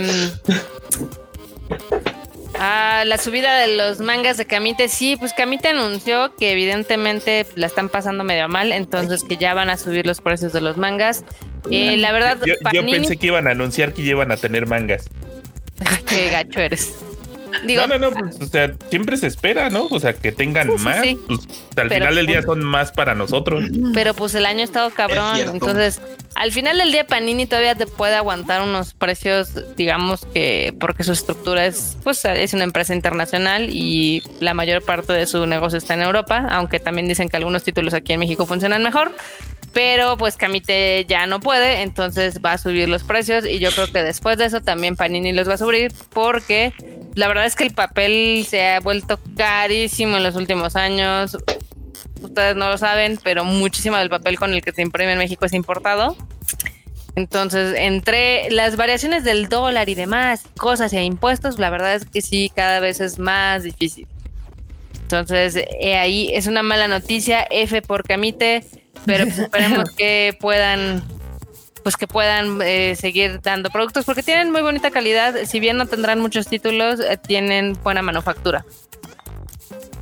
Ah, 2.58 3.04
la 3.06 3.18
subida 3.18 3.58
de 3.58 3.76
los 3.76 4.00
mangas 4.00 4.36
de 4.36 4.46
Kamite, 4.46 4.88
sí, 4.88 5.16
pues 5.16 5.32
Kamite 5.32 5.68
anunció 5.68 6.34
que 6.36 6.52
evidentemente 6.52 7.46
la 7.54 7.66
están 7.66 7.88
pasando 7.88 8.24
medio 8.24 8.48
mal, 8.48 8.72
entonces 8.72 9.24
que 9.24 9.36
ya 9.36 9.54
van 9.54 9.70
a 9.70 9.76
subir 9.76 10.06
los 10.06 10.20
precios 10.20 10.52
de 10.52 10.60
los 10.60 10.76
mangas. 10.76 11.24
Eh, 11.70 11.96
la 11.96 12.12
verdad, 12.12 12.38
yo, 12.44 12.54
pensé 12.86 13.16
que 13.16 13.28
iban 13.28 13.46
a 13.46 13.52
anunciar 13.52 13.92
que 13.92 14.02
iban 14.02 14.32
a 14.32 14.36
tener 14.36 14.66
mangas. 14.66 15.08
Qué 16.08 16.30
gacho 16.30 16.60
eres 16.60 16.94
no, 17.64 17.86
no, 17.86 17.98
no, 17.98 18.10
pues, 18.10 18.40
o 18.40 18.46
sea, 18.46 18.72
siempre 18.90 19.16
se 19.16 19.26
espera, 19.26 19.70
¿no? 19.70 19.86
O 19.90 20.00
sea, 20.00 20.12
que 20.12 20.32
tengan 20.32 20.68
más. 20.82 20.98
Pues, 21.26 21.40
al 21.76 21.90
final 21.90 22.14
del 22.14 22.26
día 22.26 22.36
pues, 22.36 22.46
son 22.46 22.64
más 22.64 22.92
para 22.92 23.14
nosotros. 23.14 23.64
Pero 23.94 24.14
pues 24.14 24.34
el 24.34 24.46
año 24.46 24.60
ha 24.60 24.64
estado 24.64 24.90
cabrón. 24.90 25.38
Entonces, 25.38 26.00
al 26.34 26.52
final 26.52 26.78
del 26.78 26.92
día 26.92 27.06
Panini 27.06 27.46
todavía 27.46 27.74
te 27.74 27.86
puede 27.86 28.14
aguantar 28.14 28.62
unos 28.62 28.94
precios, 28.94 29.76
digamos 29.76 30.24
que 30.32 30.74
porque 30.78 31.04
su 31.04 31.12
estructura 31.12 31.66
es, 31.66 31.96
pues 32.02 32.24
es 32.24 32.54
una 32.54 32.64
empresa 32.64 32.94
internacional 32.94 33.68
y 33.70 34.22
la 34.40 34.54
mayor 34.54 34.82
parte 34.82 35.12
de 35.12 35.26
su 35.26 35.46
negocio 35.46 35.78
está 35.78 35.94
en 35.94 36.02
Europa, 36.02 36.46
aunque 36.50 36.80
también 36.80 37.08
dicen 37.08 37.28
que 37.28 37.36
algunos 37.36 37.62
títulos 37.62 37.94
aquí 37.94 38.12
en 38.12 38.20
México 38.20 38.46
funcionan 38.46 38.82
mejor 38.82 39.12
pero 39.72 40.16
pues 40.16 40.36
Camite 40.36 41.04
ya 41.06 41.26
no 41.26 41.40
puede, 41.40 41.82
entonces 41.82 42.40
va 42.44 42.52
a 42.52 42.58
subir 42.58 42.88
los 42.88 43.04
precios 43.04 43.46
y 43.46 43.58
yo 43.58 43.70
creo 43.70 43.90
que 43.90 44.02
después 44.02 44.38
de 44.38 44.46
eso 44.46 44.60
también 44.60 44.96
Panini 44.96 45.32
los 45.32 45.48
va 45.48 45.54
a 45.54 45.58
subir 45.58 45.92
porque 46.12 46.72
la 47.14 47.28
verdad 47.28 47.46
es 47.46 47.56
que 47.56 47.64
el 47.64 47.74
papel 47.74 48.46
se 48.48 48.66
ha 48.66 48.80
vuelto 48.80 49.18
carísimo 49.36 50.16
en 50.16 50.22
los 50.22 50.36
últimos 50.36 50.76
años. 50.76 51.36
Ustedes 52.22 52.56
no 52.56 52.68
lo 52.68 52.78
saben, 52.78 53.18
pero 53.22 53.44
muchísimo 53.44 53.96
del 53.96 54.08
papel 54.08 54.38
con 54.38 54.52
el 54.52 54.62
que 54.62 54.72
se 54.72 54.82
imprime 54.82 55.12
en 55.12 55.18
México 55.18 55.44
es 55.44 55.52
importado. 55.52 56.16
Entonces, 57.14 57.74
entre 57.76 58.50
las 58.50 58.76
variaciones 58.76 59.24
del 59.24 59.48
dólar 59.48 59.88
y 59.88 59.94
demás 59.94 60.44
cosas 60.56 60.92
e 60.94 61.02
impuestos, 61.02 61.58
la 61.58 61.68
verdad 61.68 61.94
es 61.94 62.06
que 62.06 62.22
sí, 62.22 62.50
cada 62.54 62.80
vez 62.80 63.00
es 63.00 63.18
más 63.18 63.64
difícil. 63.64 64.06
Entonces, 65.18 65.64
ahí 65.98 66.30
es 66.32 66.46
una 66.46 66.62
mala 66.62 66.88
noticia. 66.88 67.46
F 67.50 67.82
por 67.82 68.04
Camite 68.04 68.64
pero 69.06 69.24
pues 69.24 69.38
esperemos 69.38 69.90
que 69.96 70.36
puedan 70.40 71.02
pues 71.82 71.96
que 71.96 72.06
puedan 72.06 72.62
eh, 72.62 72.94
seguir 72.94 73.40
dando 73.42 73.68
productos 73.68 74.04
porque 74.04 74.22
tienen 74.22 74.52
muy 74.52 74.62
bonita 74.62 74.92
calidad, 74.92 75.34
si 75.46 75.58
bien 75.58 75.76
no 75.76 75.86
tendrán 75.86 76.20
muchos 76.20 76.46
títulos, 76.46 77.00
eh, 77.00 77.18
tienen 77.18 77.76
buena 77.82 78.02
manufactura. 78.02 78.64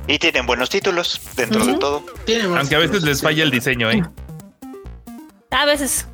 Y 0.05 0.19
tienen 0.19 0.45
buenos 0.45 0.69
títulos 0.69 1.19
dentro 1.35 1.65
de 1.65 1.73
todo. 1.75 2.05
Aunque 2.55 2.75
a 2.75 2.79
veces 2.79 3.01
les 3.01 3.21
falla 3.21 3.41
el 3.41 3.49
diseño, 3.49 3.89
¿eh? 3.89 4.03
A 5.49 5.65
veces. 5.65 6.07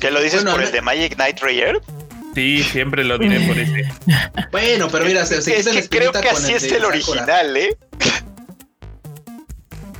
¿Qué 0.00 0.10
lo 0.10 0.22
dices 0.22 0.42
por 0.44 0.62
el 0.62 0.72
de 0.72 0.80
Magic 0.80 1.16
Knight 1.16 1.38
Rayer? 1.40 1.82
Sí, 2.34 2.62
siempre 2.62 3.04
lo 3.04 3.18
diré 3.18 3.40
por 3.46 3.58
ese. 3.58 3.92
Bueno, 4.50 4.88
pero 4.90 5.04
mira, 5.04 5.24
se, 5.26 5.40
se 5.42 5.58
Es 5.58 5.66
que 5.66 5.88
creo 5.88 6.12
que 6.12 6.28
así 6.28 6.52
es 6.52 6.64
el 6.64 6.70
Sakura. 6.82 6.88
original, 6.88 7.56
¿eh? 7.56 7.76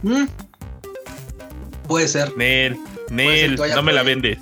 Mm. 0.03 0.27
Puede 1.89 2.09
ser. 2.09 2.37
Nel, 2.37 2.75
ser 2.75 3.11
Nel, 3.11 3.57
no 3.57 3.83
me 3.83 3.93
la 3.93 4.03
vendes. 4.03 4.39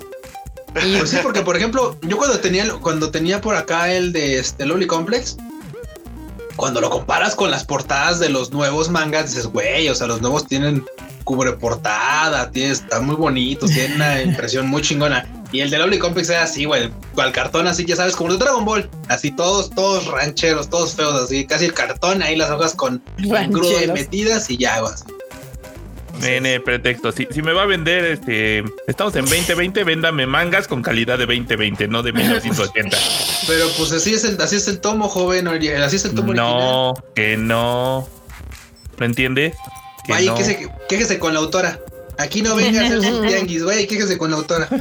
Pues 0.73 1.09
sí, 1.09 1.17
porque 1.21 1.41
por 1.41 1.55
ejemplo, 1.55 1.97
yo 2.01 2.17
cuando 2.17 2.39
tenía 2.39 2.67
cuando 2.73 3.11
tenía 3.11 3.41
por 3.41 3.55
acá 3.55 3.93
el 3.93 4.11
de 4.11 4.39
este 4.39 4.65
Loli 4.65 4.87
Complex, 4.87 5.37
cuando 6.55 6.81
lo 6.81 6.89
comparas 6.89 7.35
con 7.35 7.51
las 7.51 7.63
portadas 7.63 8.19
de 8.19 8.29
los 8.29 8.51
nuevos 8.51 8.89
mangas, 8.89 9.27
dices, 9.27 9.45
güey, 9.47 9.87
o 9.89 9.95
sea, 9.95 10.07
los 10.07 10.21
nuevos 10.21 10.47
tienen 10.47 10.83
cubre 11.23 11.53
portada, 11.53 12.49
tiene, 12.51 12.71
están 12.71 13.05
muy 13.05 13.15
bonitos, 13.15 13.71
tienen 13.71 13.93
una 13.93 14.21
impresión 14.21 14.67
muy 14.67 14.81
chingona. 14.81 15.27
Y 15.53 15.61
el 15.61 15.69
de 15.69 15.77
Loli 15.77 15.99
Complex 15.99 16.29
era 16.29 16.43
así, 16.43 16.65
güey, 16.65 16.89
al 17.15 17.31
cartón 17.31 17.67
así, 17.67 17.85
ya 17.85 17.95
sabes, 17.95 18.15
como 18.15 18.29
los 18.29 18.39
de 18.39 18.45
Dragon 18.45 18.65
Ball, 18.65 18.89
así 19.07 19.29
todos, 19.29 19.69
todos 19.69 20.07
rancheros, 20.07 20.67
todos 20.67 20.95
feos, 20.95 21.13
así, 21.13 21.45
casi 21.45 21.65
el 21.65 21.73
cartón, 21.73 22.23
ahí 22.23 22.35
las 22.35 22.49
hojas 22.49 22.73
con 22.73 23.03
Rancheros. 23.17 23.93
metidas 23.93 24.49
y 24.49 24.57
ya, 24.57 24.79
güey. 24.79 24.91
así. 24.91 25.05
Nene, 26.21 26.59
pretexto. 26.59 27.11
Si, 27.11 27.27
si 27.29 27.43
me 27.43 27.53
va 27.53 27.63
a 27.63 27.65
vender, 27.67 28.03
este, 28.03 28.63
estamos 28.87 29.15
en 29.15 29.25
2020, 29.25 29.83
véndame 29.83 30.25
mangas 30.25 30.67
con 30.67 30.81
calidad 30.81 31.19
de 31.19 31.27
2020, 31.27 31.87
no 31.87 32.01
de 32.01 32.13
1980. 32.13 32.97
Pero 33.47 33.67
pues 33.77 33.91
así 33.91 34.13
es 34.13 34.23
el, 34.23 34.41
así 34.41 34.55
es 34.55 34.67
el 34.67 34.79
tomo, 34.79 35.07
joven, 35.07 35.47
así 35.47 35.95
es 35.95 36.05
el 36.05 36.15
tomo 36.15 36.31
original. 36.31 36.57
No, 36.57 36.93
que 37.13 37.37
no. 37.37 38.07
¿Me 38.97 39.05
entiendes? 39.05 39.55
Que 40.05 40.25
no. 40.25 40.35
quéjese, 40.35 40.69
quéjese 40.89 41.19
con 41.19 41.33
la 41.33 41.41
autora. 41.41 41.79
Aquí 42.17 42.41
no 42.41 42.55
venga 42.55 42.81
a 42.81 42.85
hacer 42.85 43.03
su 43.03 43.21
tianguis, 43.21 43.63
vaya, 43.65 43.87
quéjese 43.87 44.17
con 44.17 44.31
la 44.31 44.37
autora. 44.37 44.67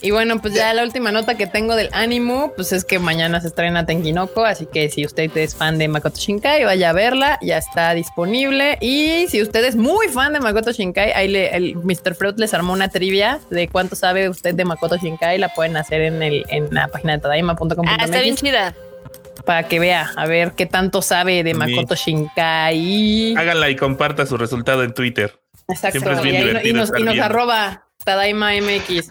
Y 0.00 0.12
bueno, 0.12 0.40
pues 0.40 0.54
ya 0.54 0.72
la 0.74 0.84
última 0.84 1.10
nota 1.10 1.36
que 1.36 1.48
tengo 1.48 1.74
del 1.74 1.88
ánimo, 1.92 2.52
pues 2.54 2.72
es 2.72 2.84
que 2.84 3.00
mañana 3.00 3.40
se 3.40 3.48
estrena 3.48 3.84
Tenkinoko, 3.84 4.44
así 4.44 4.66
que 4.66 4.90
si 4.90 5.04
usted 5.04 5.36
es 5.36 5.56
fan 5.56 5.76
de 5.76 5.88
Makoto 5.88 6.16
Shinkai, 6.20 6.62
vaya 6.64 6.90
a 6.90 6.92
verla, 6.92 7.36
ya 7.42 7.58
está 7.58 7.94
disponible. 7.94 8.78
Y 8.80 9.26
si 9.28 9.42
usted 9.42 9.64
es 9.64 9.74
muy 9.74 10.06
fan 10.06 10.34
de 10.34 10.38
Makoto 10.38 10.70
Shinkai, 10.70 11.10
ahí 11.14 11.26
le, 11.26 11.48
el 11.56 11.74
Mr. 11.74 12.14
Fruit 12.14 12.38
les 12.38 12.54
armó 12.54 12.74
una 12.74 12.88
trivia 12.90 13.40
de 13.50 13.66
cuánto 13.66 13.96
sabe 13.96 14.28
usted 14.28 14.54
de 14.54 14.64
Makoto 14.64 14.96
Shinkai, 14.98 15.36
la 15.36 15.48
pueden 15.48 15.76
hacer 15.76 16.02
en 16.02 16.22
el 16.22 16.44
en 16.48 16.68
la 16.72 16.86
página 16.86 17.14
de 17.14 17.18
tadaima.com.mx 17.18 17.88
Ah, 17.88 18.04
está 18.04 18.20
bien 18.20 18.36
chida. 18.36 18.76
para 19.44 19.64
que 19.66 19.80
vea 19.80 20.12
a 20.14 20.26
ver 20.26 20.52
qué 20.52 20.66
tanto 20.66 21.02
sabe 21.02 21.42
de 21.42 21.54
Makoto 21.54 21.96
Shinkai. 21.96 23.34
Háganla 23.36 23.68
y 23.68 23.74
comparta 23.74 24.26
su 24.26 24.36
resultado 24.36 24.84
en 24.84 24.94
Twitter. 24.94 25.37
Exacto. 25.68 26.00
Siempre 26.00 26.14
es 26.14 26.22
bien 26.22 26.34
y, 26.34 26.56
ahí 26.56 26.68
y 26.70 26.72
nos, 26.72 26.90
y 26.98 27.02
nos 27.02 27.18
arroba 27.18 27.86
Tadaima 28.04 28.52
MX. 28.54 29.10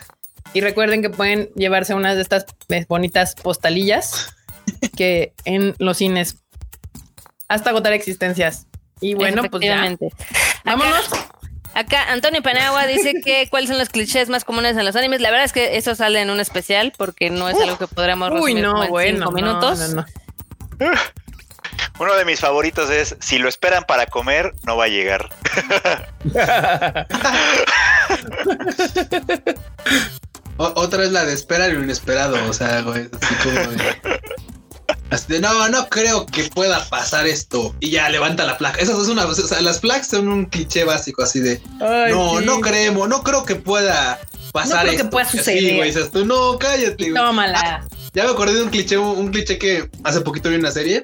Y 0.53 0.61
recuerden 0.61 1.01
que 1.01 1.09
pueden 1.09 1.49
llevarse 1.55 1.93
unas 1.93 2.15
de 2.15 2.21
estas 2.21 2.45
eh, 2.69 2.85
bonitas 2.87 3.35
postalillas 3.35 4.35
que 4.95 5.33
en 5.45 5.75
los 5.77 5.97
cines 5.97 6.37
hasta 7.47 7.69
agotar 7.69 7.93
existencias. 7.93 8.67
Y 8.99 9.13
bueno, 9.13 9.43
pues 9.49 9.63
ya. 9.63 9.95
Vámonos. 10.65 11.09
Acá 11.73 12.11
Antonio 12.11 12.41
Panagua 12.41 12.87
dice 12.87 13.13
que 13.23 13.47
cuáles 13.51 13.69
son 13.69 13.77
los 13.77 13.89
clichés 13.89 14.29
más 14.29 14.43
comunes 14.43 14.75
en 14.75 14.83
los 14.83 14.95
animes. 14.95 15.21
La 15.21 15.29
verdad 15.29 15.45
es 15.45 15.53
que 15.53 15.77
eso 15.77 15.93
sale 15.93 16.21
en 16.21 16.31
un 16.31 16.39
especial 16.39 16.91
porque 16.97 17.29
no 17.29 17.49
es 17.49 17.57
algo 17.61 17.77
que 17.77 17.87
podríamos 17.87 18.31
Uy, 18.31 18.55
resumir 18.55 18.65
como 18.65 18.77
no, 18.77 18.83
en 18.83 18.89
bueno. 18.89 19.17
cinco 19.19 19.31
no, 19.31 19.35
minutos. 19.35 19.79
no, 19.93 20.05
no. 20.79 20.91
Uno 21.99 22.15
de 22.15 22.25
mis 22.25 22.39
favoritos 22.39 22.89
es 22.91 23.15
si 23.19 23.39
lo 23.39 23.49
esperan 23.49 23.83
para 23.87 24.05
comer, 24.05 24.53
no 24.65 24.77
va 24.77 24.85
a 24.85 24.87
llegar. 24.87 25.29
O- 30.59 30.73
otra 30.75 31.03
es 31.03 31.11
la 31.11 31.23
de 31.23 31.33
esperar 31.33 31.71
lo 31.71 31.83
inesperado, 31.83 32.35
o 32.49 32.53
sea, 32.53 32.81
güey, 32.81 33.07
así 33.21 33.35
como 33.43 33.59
de, 33.59 34.19
así 35.11 35.25
de, 35.33 35.39
no, 35.39 35.69
no 35.69 35.87
creo 35.87 36.25
que 36.25 36.45
pueda 36.45 36.83
pasar 36.89 37.27
esto. 37.27 37.75
Y 37.79 37.91
ya 37.91 38.09
levanta 38.09 38.43
la 38.43 38.57
placa. 38.57 38.79
Esas 38.79 38.97
es 38.97 39.07
una, 39.07 39.25
o 39.27 39.35
sea, 39.35 39.61
las 39.61 39.77
placas 39.77 40.07
son 40.07 40.27
un 40.29 40.45
cliché 40.47 40.83
básico, 40.83 41.21
así 41.21 41.41
de, 41.41 41.61
Ay, 41.79 42.11
no, 42.11 42.39
sí. 42.39 42.45
no 42.45 42.59
creemos, 42.61 43.07
no 43.07 43.21
creo 43.21 43.45
que 43.45 43.53
pueda 43.55 44.19
pasar 44.51 44.79
creo 44.81 44.91
que 44.91 44.97
esto. 44.97 45.09
pueda 45.11 45.27
Así, 45.27 45.37
suceder. 45.37 45.75
güey, 45.75 45.89
dices 45.91 46.09
tú, 46.09 46.25
no, 46.25 46.57
cállate, 46.57 47.11
güey. 47.11 47.13
Tómala. 47.23 47.85
Ya 48.15 48.23
me 48.23 48.31
acordé 48.31 48.55
de 48.55 48.63
un 48.63 48.69
cliché, 48.71 48.97
un, 48.97 49.15
un 49.15 49.31
cliché 49.31 49.59
que 49.59 49.91
hace 50.03 50.21
poquito 50.21 50.49
vi 50.49 50.55
una 50.55 50.71
serie. 50.71 51.03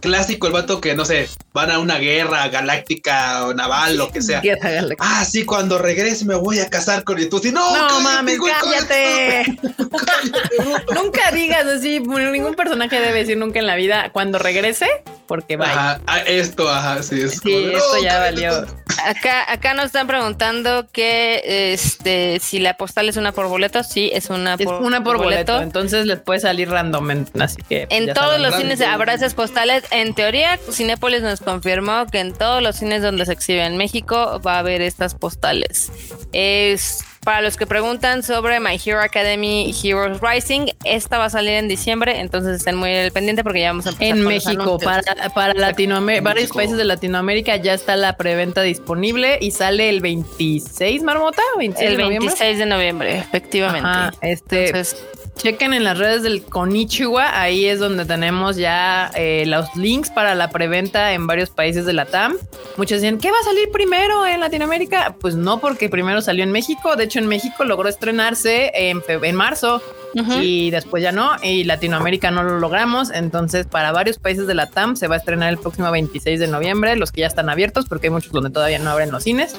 Clásico, 0.00 0.46
el 0.46 0.52
vato 0.52 0.80
que, 0.80 0.94
no 0.94 1.04
sé, 1.04 1.28
van 1.52 1.70
a 1.70 1.78
una 1.78 1.98
guerra 1.98 2.48
galáctica 2.48 3.46
o 3.46 3.54
naval, 3.54 3.96
lo 3.96 4.10
que 4.10 4.22
sea. 4.22 4.40
Guerra 4.40 4.70
Galáctica. 4.70 5.04
Ah, 5.06 5.24
sí, 5.24 5.44
cuando 5.44 5.78
regrese 5.78 6.24
me 6.24 6.34
voy 6.36 6.60
a 6.60 6.68
casar 6.70 7.04
con 7.04 7.18
y 7.20 7.26
tú. 7.26 7.38
Sí, 7.38 7.50
no, 7.52 7.76
No 7.76 7.86
cállate, 7.88 8.02
mames, 8.04 8.38
güey, 8.38 8.52
cállate. 8.60 9.58
nunca 10.94 11.30
digas 11.32 11.66
así, 11.66 12.00
ningún 12.00 12.54
personaje 12.54 13.00
debe 13.00 13.18
decir 13.20 13.36
nunca 13.36 13.58
en 13.58 13.66
la 13.66 13.76
vida 13.76 14.10
cuando 14.12 14.38
regrese, 14.38 14.86
porque 15.26 15.56
vaya. 15.56 15.72
Ajá, 15.72 16.00
ah, 16.06 16.18
esto, 16.20 16.68
ajá, 16.68 17.02
sí. 17.02 17.20
Es 17.22 17.32
Sí, 17.32 17.52
como 17.52 17.56
esto 17.78 17.96
no, 17.96 18.02
ya 18.02 18.08
cállate, 18.18 18.34
valió. 18.34 18.66
tonto. 18.66 18.74
Acá, 19.04 19.50
acá 19.50 19.74
nos 19.74 19.86
están 19.86 20.06
preguntando 20.06 20.86
que 20.92 21.72
este 21.72 22.38
si 22.40 22.58
la 22.58 22.76
postal 22.76 23.08
es 23.08 23.16
una 23.16 23.32
por 23.32 23.48
boleto. 23.48 23.82
Sí, 23.84 24.10
es 24.12 24.30
una 24.30 24.54
Es 24.54 24.64
por, 24.64 24.82
una 24.82 25.02
por 25.02 25.18
boleto, 25.18 25.60
entonces 25.60 26.06
les 26.06 26.18
puede 26.20 26.40
salir 26.40 26.68
random, 26.68 27.24
así 27.40 27.62
que 27.68 27.86
En 27.90 28.06
todos 28.12 28.26
saben. 28.28 28.42
los 28.42 28.52
random. 28.52 28.70
cines 28.76 28.80
habrá 28.88 29.14
esas 29.14 29.34
postales. 29.34 29.84
En 29.90 30.14
teoría, 30.14 30.58
Cinépolis 30.70 31.22
nos 31.22 31.40
confirmó 31.40 32.06
que 32.06 32.20
en 32.20 32.32
todos 32.34 32.62
los 32.62 32.76
cines 32.76 33.02
donde 33.02 33.24
se 33.26 33.32
exhibe 33.32 33.64
en 33.64 33.76
México 33.76 34.40
va 34.46 34.56
a 34.56 34.58
haber 34.60 34.82
estas 34.82 35.14
postales. 35.14 35.90
Es 36.32 37.04
para 37.24 37.40
los 37.42 37.56
que 37.56 37.66
preguntan 37.66 38.22
sobre 38.22 38.60
My 38.60 38.80
Hero 38.84 39.00
Academy 39.00 39.74
Heroes 39.82 40.18
Rising, 40.20 40.66
esta 40.84 41.18
va 41.18 41.26
a 41.26 41.30
salir 41.30 41.52
en 41.54 41.68
diciembre, 41.68 42.20
entonces 42.20 42.56
estén 42.58 42.76
muy 42.76 42.94
al 42.94 43.12
pendiente 43.12 43.42
porque 43.42 43.60
ya 43.60 43.68
vamos 43.68 43.86
a 43.86 43.90
empezar 43.90 44.06
En 44.16 44.24
con 44.24 44.24
los 44.24 44.44
México, 44.46 44.62
anuncios. 44.62 44.84
para, 45.04 45.28
para 45.30 45.54
Latinoamérica, 45.54 46.22
varios 46.24 46.50
países 46.50 46.76
de 46.78 46.84
Latinoamérica 46.84 47.56
ya 47.56 47.74
está 47.74 47.96
la 47.96 48.16
preventa 48.16 48.62
disponible 48.62 49.38
y 49.40 49.50
sale 49.50 49.88
el 49.90 50.00
26, 50.00 51.02
Marmota, 51.02 51.42
26 51.58 51.90
el 51.90 51.96
de 51.96 52.02
noviembre. 52.02 52.28
26 52.28 52.58
de 52.58 52.66
noviembre, 52.66 53.18
efectivamente. 53.18 53.88
Ajá, 53.88 54.12
este, 54.22 54.66
Entonces, 54.68 55.02
chequen 55.38 55.72
en 55.72 55.84
las 55.84 55.96
redes 55.96 56.22
del 56.22 56.42
Konichiwa, 56.42 57.40
ahí 57.40 57.66
es 57.66 57.78
donde 57.78 58.04
tenemos 58.04 58.56
ya 58.56 59.10
eh, 59.14 59.44
los 59.46 59.74
links 59.76 60.10
para 60.10 60.34
la 60.34 60.50
preventa 60.50 61.12
en 61.12 61.26
varios 61.26 61.50
países 61.50 61.86
de 61.86 61.92
la 61.92 62.04
TAM. 62.04 62.34
Muchos 62.76 63.00
decían, 63.00 63.18
¿qué 63.18 63.30
va 63.30 63.38
a 63.40 63.44
salir 63.44 63.70
primero 63.72 64.26
en 64.26 64.40
Latinoamérica? 64.40 65.16
Pues 65.20 65.36
no, 65.36 65.60
porque 65.60 65.88
primero 65.88 66.20
salió 66.20 66.42
en 66.42 66.50
México. 66.50 66.96
De 66.96 67.04
hecho, 67.04 67.20
en 67.20 67.26
México 67.26 67.64
logró 67.64 67.88
estrenarse 67.88 68.72
en, 68.74 69.02
en 69.08 69.36
marzo 69.36 69.80
ujú. 70.14 70.40
y 70.42 70.70
después 70.70 71.02
ya 71.02 71.12
no, 71.12 71.30
y 71.42 71.64
Latinoamérica 71.64 72.30
no 72.30 72.42
lo 72.42 72.58
logramos. 72.58 73.10
Entonces, 73.10 73.66
para 73.66 73.92
varios 73.92 74.18
países 74.18 74.46
de 74.46 74.54
la 74.54 74.66
TAM 74.66 74.96
se 74.96 75.06
va 75.06 75.14
a 75.14 75.18
estrenar 75.18 75.50
el 75.50 75.58
próximo 75.58 75.90
26 75.90 76.40
de 76.40 76.48
noviembre, 76.48 76.96
los 76.96 77.12
que 77.12 77.20
ya 77.20 77.28
están 77.28 77.48
abiertos, 77.48 77.86
porque 77.88 78.08
hay 78.08 78.10
muchos 78.10 78.32
donde 78.32 78.50
todavía 78.50 78.78
no 78.80 78.90
abren 78.90 79.12
los 79.12 79.22
cines. 79.22 79.56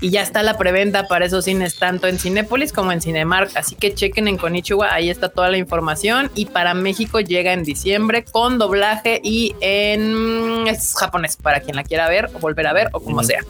Y 0.00 0.10
ya 0.10 0.20
está 0.20 0.42
la 0.42 0.58
preventa 0.58 1.08
para 1.08 1.24
esos 1.24 1.46
cines, 1.46 1.76
tanto 1.78 2.06
en 2.06 2.18
Cinépolis 2.18 2.72
como 2.72 2.92
en 2.92 3.00
Cinemark. 3.00 3.50
Así 3.56 3.74
que 3.76 3.94
chequen 3.94 4.28
en 4.28 4.36
Konichiwa, 4.36 4.92
ahí 4.92 5.08
está 5.08 5.30
toda 5.30 5.48
la 5.48 5.56
información. 5.56 6.30
Y 6.34 6.46
para 6.46 6.74
México 6.74 7.20
llega 7.20 7.52
en 7.54 7.64
diciembre 7.64 8.24
con 8.24 8.58
doblaje 8.58 9.20
y 9.24 9.54
en 9.60 10.66
es 10.68 10.94
japonés, 10.94 11.36
para 11.36 11.60
quien 11.60 11.76
la 11.76 11.82
quiera 11.84 12.08
ver 12.08 12.28
o 12.34 12.38
volver 12.38 12.66
a 12.66 12.72
ver 12.74 12.88
o 12.92 13.00
como 13.00 13.22
sea. 13.22 13.40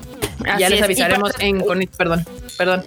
Así 0.48 0.60
ya 0.60 0.68
les 0.68 0.82
avisaremos 0.82 1.32
para- 1.32 1.44
en 1.44 1.60
Konichiwa, 1.60 1.97
perdón, 1.97 2.27
perdón. 2.56 2.85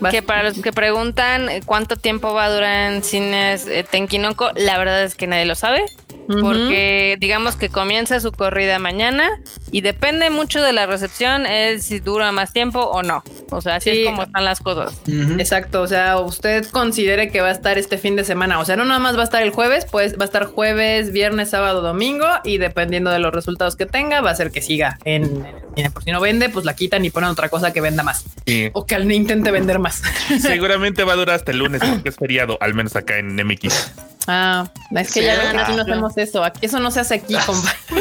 Vas. 0.00 0.12
Que 0.12 0.22
para 0.22 0.44
los 0.44 0.60
que 0.60 0.72
preguntan 0.72 1.48
eh, 1.48 1.60
cuánto 1.64 1.96
tiempo 1.96 2.32
va 2.32 2.44
a 2.44 2.50
durar 2.54 2.92
en 2.92 3.02
cines 3.02 3.66
eh, 3.66 3.84
Tenkinoko, 3.90 4.50
la 4.54 4.78
verdad 4.78 5.02
es 5.02 5.16
que 5.16 5.26
nadie 5.26 5.44
lo 5.44 5.56
sabe. 5.56 5.82
Porque 6.28 7.16
digamos 7.20 7.56
que 7.56 7.68
comienza 7.70 8.20
su 8.20 8.32
corrida 8.32 8.78
mañana 8.78 9.28
y 9.72 9.80
depende 9.80 10.30
mucho 10.30 10.62
de 10.62 10.72
la 10.72 10.86
recepción, 10.86 11.46
es 11.46 11.84
si 11.84 12.00
dura 12.00 12.32
más 12.32 12.52
tiempo 12.52 12.80
o 12.80 13.02
no. 13.02 13.22
O 13.50 13.60
sea, 13.62 13.76
así 13.76 13.90
Sí. 13.90 14.00
es 14.02 14.06
como 14.06 14.24
están 14.24 14.44
las 14.44 14.60
cosas. 14.60 15.00
Exacto, 15.38 15.80
o 15.82 15.86
sea, 15.86 16.18
usted 16.18 16.66
considere 16.66 17.30
que 17.30 17.40
va 17.40 17.48
a 17.48 17.52
estar 17.52 17.78
este 17.78 17.96
fin 17.98 18.14
de 18.16 18.24
semana, 18.24 18.58
o 18.58 18.64
sea, 18.64 18.76
no 18.76 18.84
nada 18.84 19.00
más 19.00 19.16
va 19.16 19.22
a 19.22 19.24
estar 19.24 19.42
el 19.42 19.50
jueves, 19.50 19.86
pues 19.90 20.14
va 20.18 20.22
a 20.22 20.26
estar 20.26 20.44
jueves, 20.44 21.12
viernes, 21.12 21.50
sábado, 21.50 21.80
domingo 21.80 22.26
y 22.44 22.58
dependiendo 22.58 23.10
de 23.10 23.18
los 23.18 23.32
resultados 23.32 23.76
que 23.76 23.86
tenga, 23.86 24.20
va 24.20 24.30
a 24.30 24.34
ser 24.34 24.50
que 24.50 24.60
siga 24.62 24.98
en 25.04 25.46
en. 25.76 25.92
Por 25.92 26.02
si 26.04 26.10
no 26.10 26.20
vende, 26.20 26.48
pues 26.48 26.64
la 26.64 26.74
quitan 26.74 27.04
y 27.04 27.10
ponen 27.10 27.30
otra 27.30 27.48
cosa 27.48 27.72
que 27.72 27.80
venda 27.80 28.02
más 28.02 28.24
Sí. 28.46 28.68
o 28.72 28.84
que 28.84 28.94
al 28.96 29.10
intente 29.10 29.50
vender 29.50 29.78
más. 29.78 30.02
Seguramente 30.40 31.04
va 31.04 31.12
a 31.14 31.16
durar 31.16 31.36
hasta 31.36 31.52
el 31.52 31.58
lunes 31.58 31.80
porque 31.88 32.08
es 32.10 32.16
feriado, 32.16 32.58
al 32.60 32.74
menos 32.74 32.96
acá 32.96 33.18
en 33.18 33.34
MX. 33.36 33.92
Ah, 34.26 34.70
es 34.94 35.12
que 35.12 35.20
Sí, 35.20 35.26
ya 35.26 35.34
ah, 35.40 35.62
aquí 35.62 35.72
no 35.74 35.82
hacemos 35.82 36.17
eso, 36.22 36.44
aquí 36.44 36.66
eso 36.66 36.80
no 36.80 36.90
se 36.90 37.00
hace 37.00 37.14
aquí, 37.14 37.34
compa. 37.46 37.74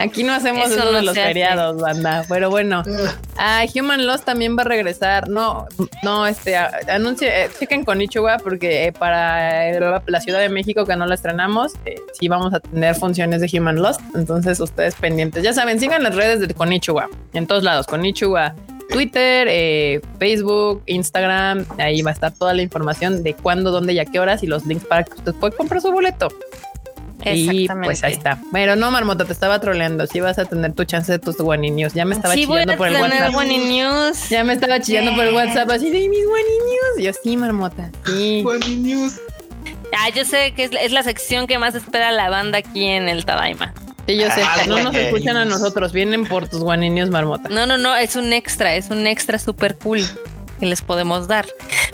Aquí 0.00 0.24
no 0.24 0.32
hacemos 0.32 0.66
Eso 0.66 0.76
eso, 0.76 0.84
no 0.86 0.92
de 0.92 1.02
los 1.02 1.16
hace. 1.16 1.26
feriados, 1.26 1.76
banda. 1.80 2.24
Pero 2.28 2.48
bueno, 2.48 2.82
ah, 3.36 3.64
Human 3.74 4.06
Lost 4.06 4.24
también 4.24 4.56
va 4.56 4.62
a 4.62 4.64
regresar. 4.64 5.28
No, 5.28 5.66
no, 6.02 6.26
este 6.26 6.56
anuncie, 6.56 7.44
eh, 7.44 7.50
chequen 7.58 7.84
con 7.84 8.00
Ichiwa 8.00 8.38
porque 8.38 8.86
eh, 8.86 8.92
para 8.92 9.68
eh, 9.68 10.00
la, 10.06 10.20
Ciudad 10.20 10.40
de 10.40 10.48
México 10.48 10.86
que 10.86 10.96
no 10.96 11.06
la 11.06 11.14
estrenamos, 11.14 11.72
eh, 11.84 11.96
sí 12.18 12.28
vamos 12.28 12.54
a 12.54 12.60
tener 12.60 12.94
funciones 12.94 13.42
de 13.42 13.58
Human 13.58 13.76
Lost. 13.76 14.00
Entonces 14.14 14.58
ustedes 14.60 14.94
pendientes. 14.94 15.42
Ya 15.42 15.52
saben, 15.52 15.78
sigan 15.78 16.02
las 16.02 16.14
redes 16.14 16.40
de 16.40 16.54
Konichiwa 16.54 17.08
en 17.34 17.46
todos 17.46 17.62
lados. 17.62 17.86
Konichiwa 17.86 18.54
Twitter, 18.90 19.46
eh, 19.48 20.00
Facebook, 20.18 20.82
Instagram. 20.86 21.64
Ahí 21.78 22.02
va 22.02 22.10
a 22.10 22.14
estar 22.14 22.32
toda 22.32 22.52
la 22.54 22.62
información 22.62 23.22
de 23.22 23.34
cuándo, 23.34 23.70
dónde 23.70 23.92
y 23.92 23.98
a 23.98 24.04
qué 24.04 24.18
horas 24.18 24.42
y 24.42 24.46
los 24.46 24.66
links 24.66 24.84
para 24.84 25.04
que 25.04 25.14
usted 25.14 25.34
pueda 25.34 25.56
comprar 25.56 25.80
su 25.80 25.90
boleto. 25.92 26.28
Y 27.24 27.68
pues 27.84 28.02
ahí 28.04 28.12
está. 28.12 28.38
Pero 28.52 28.76
no, 28.76 28.90
Marmota, 28.90 29.24
te 29.24 29.32
estaba 29.32 29.60
troleando. 29.60 30.06
Si 30.06 30.20
vas 30.20 30.38
a 30.38 30.44
tener 30.44 30.72
tu 30.72 30.84
chance 30.84 31.12
de 31.12 31.18
tus 31.18 31.36
News. 31.38 31.94
Ya 31.94 32.04
me 32.04 32.14
estaba 32.14 32.34
chillando 32.34 32.76
por 32.76 32.88
el 32.88 33.00
WhatsApp. 33.00 33.34
News. 33.44 34.28
Ya 34.28 34.44
me 34.44 34.52
estaba 34.52 34.80
chillando 34.80 35.14
por 35.14 35.24
el 35.26 35.34
WhatsApp 35.34 35.70
así 35.70 35.90
de 35.90 36.08
mis 36.08 36.24
One 36.24 36.42
News. 36.42 37.04
Yo 37.04 37.12
sí, 37.22 37.36
Marmota. 37.36 37.90
Sí. 38.06 38.44
News. 38.78 39.20
Ah, 39.96 40.08
yo 40.14 40.24
sé 40.24 40.52
que 40.54 40.64
es, 40.64 40.92
la 40.92 41.02
sección 41.02 41.46
que 41.46 41.58
más 41.58 41.74
espera 41.74 42.12
la 42.12 42.28
banda 42.30 42.58
aquí 42.58 42.86
en 42.86 43.08
el 43.08 43.24
Tadaima. 43.24 43.74
Sí, 44.06 44.16
yo 44.16 44.30
sé, 44.30 44.42
ah, 44.42 44.62
no 44.66 44.82
nos 44.82 44.94
escuchan 44.94 45.36
a 45.36 45.44
nosotros, 45.44 45.92
vienen 45.92 46.26
por 46.26 46.48
tus 46.48 46.60
guaninios 46.60 47.10
marmota. 47.10 47.48
No, 47.48 47.66
no, 47.66 47.76
no, 47.76 47.94
es 47.96 48.16
un 48.16 48.32
extra, 48.32 48.74
es 48.74 48.90
un 48.90 49.06
extra 49.06 49.38
súper 49.38 49.76
cool 49.78 50.02
que 50.58 50.66
les 50.66 50.82
podemos 50.82 51.28
dar. 51.28 51.46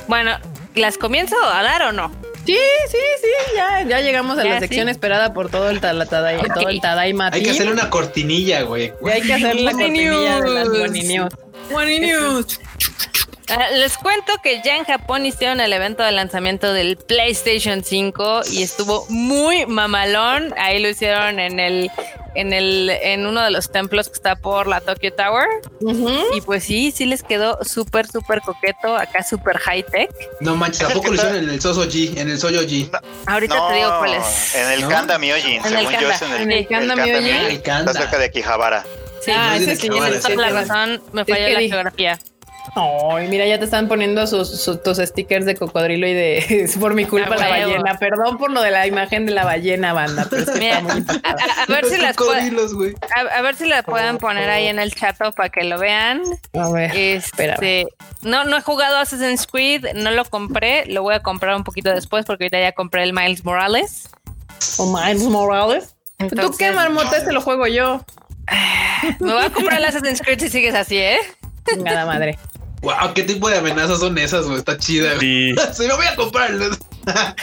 Bueno, 0.09 0.32
¿las 0.74 0.98
comienzo 0.98 1.36
a 1.43 1.62
dar 1.62 1.82
o 1.82 1.93
no? 1.93 2.11
Sí, 2.47 2.56
sí, 2.89 2.98
sí, 3.20 3.56
ya, 3.56 3.82
ya 3.82 4.01
llegamos 4.01 4.39
a 4.39 4.44
la 4.44 4.60
sección 4.60 4.89
esperada 4.89 5.32
por 5.32 5.51
todo 5.51 5.68
el, 5.68 5.81
tadaima, 5.81 6.55
todo 6.55 6.68
el 6.68 6.81
Tadaima. 6.81 7.31
Hay 7.32 7.43
que 7.43 7.51
hacerle 7.51 7.73
una 7.73 7.90
cortinilla, 7.90 8.62
güey. 8.62 8.93
hay 9.12 9.23
que 9.23 9.35
hacer 9.35 9.56
la 9.56 9.73
cortinilla 9.73 10.40
de 10.40 10.51
las 10.51 10.68
les 13.73 13.97
cuento 13.98 14.32
que 14.43 14.60
ya 14.62 14.77
en 14.77 14.85
Japón 14.85 15.27
hicieron 15.27 15.60
el 15.60 15.73
evento 15.73 16.02
de 16.02 16.12
lanzamiento 16.12 16.73
del 16.73 16.97
PlayStation 16.97 17.85
5 17.85 18.43
y 18.52 18.62
estuvo 18.62 19.06
muy 19.09 19.66
mamalón. 19.66 20.55
Ahí 20.59 20.81
lo 20.81 20.89
hicieron 20.89 21.39
en 21.39 21.60
el 21.60 21.90
en 22.35 22.52
el 22.52 22.90
en 22.90 23.27
uno 23.27 23.43
de 23.43 23.51
los 23.51 23.70
templos 23.70 24.09
que 24.09 24.14
está 24.14 24.36
por 24.36 24.66
la 24.66 24.81
Tokyo 24.81 25.12
Tower. 25.12 25.47
Y 26.35 26.40
pues 26.40 26.64
sí, 26.64 26.90
sí 26.90 27.06
les 27.06 27.23
quedó 27.23 27.59
súper 27.64 28.06
súper 28.06 28.40
coqueto, 28.43 28.97
acá 28.97 29.23
súper 29.23 29.59
high 29.59 29.85
tech. 29.85 30.10
No 30.40 30.56
manches, 30.56 30.81
tampoco 30.81 31.09
lo 31.09 31.14
hicieron 31.14 31.36
en 31.36 31.51
el 31.51 31.60
Soso 31.60 31.85
G, 31.85 32.18
en 32.18 32.28
el 32.28 32.39
Soyo 32.39 32.62
G. 32.62 32.90
Ahorita 33.27 33.68
te 33.68 33.74
digo 33.74 33.98
cuál 33.98 34.14
es. 34.14 34.55
En 34.55 34.70
el 34.73 34.89
Kanda 34.89 35.18
Myoji, 35.18 35.60
según 35.62 35.93
yo 35.93 36.10
es 36.10 36.23
en 36.23 36.32
el, 36.32 36.43
en 36.43 36.52
el 36.52 37.62
Kanda. 37.62 37.93
Está 37.93 38.02
cerca 38.02 38.18
de 38.18 38.24
Akihabara. 38.27 38.85
Sí, 39.23 39.32
ah, 39.35 39.56
ese 39.56 39.77
sí, 39.77 39.89
la 39.89 40.51
razón, 40.51 41.02
me 41.12 41.24
falló 41.24 41.48
la 41.48 41.60
geografía. 41.60 42.18
Ay, 42.75 43.29
mira, 43.29 43.47
ya 43.47 43.59
te 43.59 43.65
están 43.65 43.89
poniendo 43.89 44.27
sus, 44.27 44.65
tus 44.83 44.99
stickers 44.99 45.47
de 45.47 45.57
cocodrilo 45.57 46.07
y 46.07 46.15
de 46.15 46.39
es 46.65 46.77
por 46.79 46.95
mi 46.95 47.05
culpa 47.05 47.37
la 47.37 47.49
ballena. 47.49 47.99
Perdón 47.99 48.39
por 48.39 48.51
lo 48.51 48.63
de 48.63 48.71
la 48.71 48.87
imagen 48.87 49.27
de 49.27 49.33
la 49.33 49.45
ballena, 49.45 49.93
banda. 49.93 50.27
Pero 50.31 50.51
a, 50.51 51.67
ver 51.69 51.85
si 51.87 51.97
las 51.99 52.17
a, 53.35 53.43
ver 53.43 53.57
si 53.57 53.67
la 53.67 53.83
pueden 53.83 54.19
poner 54.19 54.51
ahí 54.51 54.67
en 54.67 54.79
el 54.79 54.95
chat 54.95 55.17
para 55.35 55.49
que 55.49 55.65
lo 55.65 55.79
vean. 55.79 56.23
A 56.55 56.71
ver, 56.71 56.93
este, 56.95 57.87
no, 58.23 58.45
no 58.45 58.57
he 58.57 58.61
jugado 58.61 58.99
Assassin's 58.99 59.47
Creed, 59.47 59.87
no 59.95 60.11
lo 60.11 60.25
compré, 60.25 60.87
lo 60.87 61.03
voy 61.03 61.15
a 61.15 61.21
comprar 61.21 61.57
un 61.57 61.65
poquito 61.65 61.91
después 61.91 62.25
porque 62.25 62.45
ahorita 62.45 62.61
ya 62.61 62.73
compré 62.73 63.03
el 63.03 63.13
Miles 63.13 63.45
Morales. 63.45 64.09
¿O 64.79 64.87
Miles 64.87 65.23
Morales? 65.23 65.95
¿Tú 66.19 66.55
qué 66.59 66.73
marmota? 66.73 67.17
Este 67.19 67.33
lo 67.33 67.41
juego 67.41 67.67
yo. 67.67 68.05
Me 69.21 69.33
voy 69.33 69.45
a 69.45 69.51
comprar 69.51 69.79
el 69.79 69.85
Assassin's 69.85 70.21
Creed 70.21 70.41
si 70.41 70.49
sigues 70.49 70.75
así, 70.75 70.99
¿eh? 70.99 71.19
Nada 71.79 72.07
madre. 72.07 72.39
Wow, 72.87 73.15
¿qué 73.15 73.25
tipo 73.25 73.51
de 73.51 73.59
amenazas 73.59 73.99
son 73.99 74.17
esas, 74.17 74.47
güey? 74.47 74.59
Está 74.59 74.79
chida. 74.79 75.15
Sí. 75.19 75.83
me 75.89 75.95
voy 75.97 76.07
a 76.07 76.15
comprar. 76.15 76.53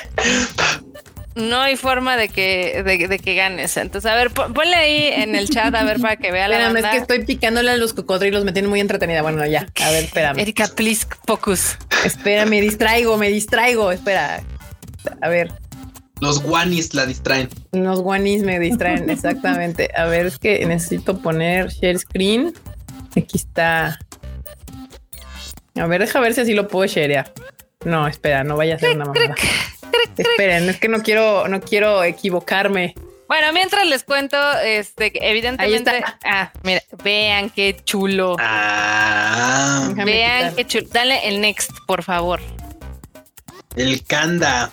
no 1.35 1.59
hay 1.59 1.75
forma 1.75 2.15
de 2.15 2.29
que, 2.29 2.81
de, 2.81 3.19
que 3.19 3.35
ganes. 3.35 3.75
Entonces, 3.75 4.09
a 4.09 4.15
ver, 4.15 4.31
ponle 4.31 4.73
ahí 4.73 5.21
en 5.21 5.35
el 5.35 5.49
chat 5.49 5.75
a 5.75 5.83
ver 5.83 5.99
para 5.99 6.15
que 6.15 6.31
vea 6.31 6.47
la 6.47 6.67
Espérame, 6.67 6.85
es 6.85 6.91
que 6.91 6.97
estoy 6.97 7.25
picándole 7.25 7.71
a 7.71 7.75
los 7.75 7.93
cocodrilos, 7.93 8.45
me 8.45 8.53
tiene 8.53 8.69
muy 8.69 8.79
entretenida. 8.79 9.21
Bueno, 9.21 9.45
ya, 9.45 9.67
a 9.83 9.89
ver, 9.89 10.05
espérame. 10.05 10.39
Erika, 10.39 10.67
please, 10.67 11.05
focus. 11.27 11.77
Espera, 12.05 12.45
me 12.45 12.61
distraigo, 12.61 13.17
me 13.17 13.27
distraigo. 13.27 13.91
Espera, 13.91 14.41
a 15.21 15.27
ver. 15.27 15.51
Los 16.21 16.41
guanis 16.41 16.93
la 16.93 17.05
distraen. 17.05 17.49
Los 17.73 17.99
guanis 17.99 18.43
me 18.43 18.61
distraen, 18.61 19.09
exactamente. 19.09 19.89
A 19.97 20.05
ver, 20.05 20.27
es 20.27 20.37
que 20.37 20.65
necesito 20.65 21.17
poner 21.17 21.67
share 21.67 21.99
screen. 21.99 22.53
Aquí 23.17 23.35
está. 23.35 23.99
A 25.75 25.87
ver, 25.87 26.01
deja 26.01 26.19
ver 26.19 26.33
si 26.33 26.41
así 26.41 26.53
lo 26.53 26.67
puedo 26.67 26.85
sharear. 26.87 27.33
No, 27.85 28.07
espera, 28.07 28.43
no 28.43 28.55
vaya 28.55 28.75
a 28.75 28.79
ser 28.79 28.95
una 28.95 29.05
mamada. 29.05 29.35
Esperen, 30.17 30.69
es 30.69 30.79
que 30.79 30.87
no 30.87 31.01
quiero, 31.01 31.47
no 31.47 31.61
quiero 31.61 32.03
equivocarme. 32.03 32.95
Bueno, 33.27 33.51
mientras 33.53 33.87
les 33.87 34.03
cuento, 34.03 34.37
este, 34.59 35.11
evidentemente. 35.27 36.03
Ah, 36.23 36.51
mira, 36.63 36.81
vean 37.03 37.49
qué 37.49 37.75
chulo. 37.83 38.35
Ah, 38.39 39.89
vean 40.05 40.55
qué 40.55 40.65
chulo. 40.67 40.87
Dale 40.91 41.27
el 41.27 41.41
next, 41.41 41.71
por 41.87 42.03
favor. 42.03 42.39
El 43.75 44.03
Kanda. 44.03 44.69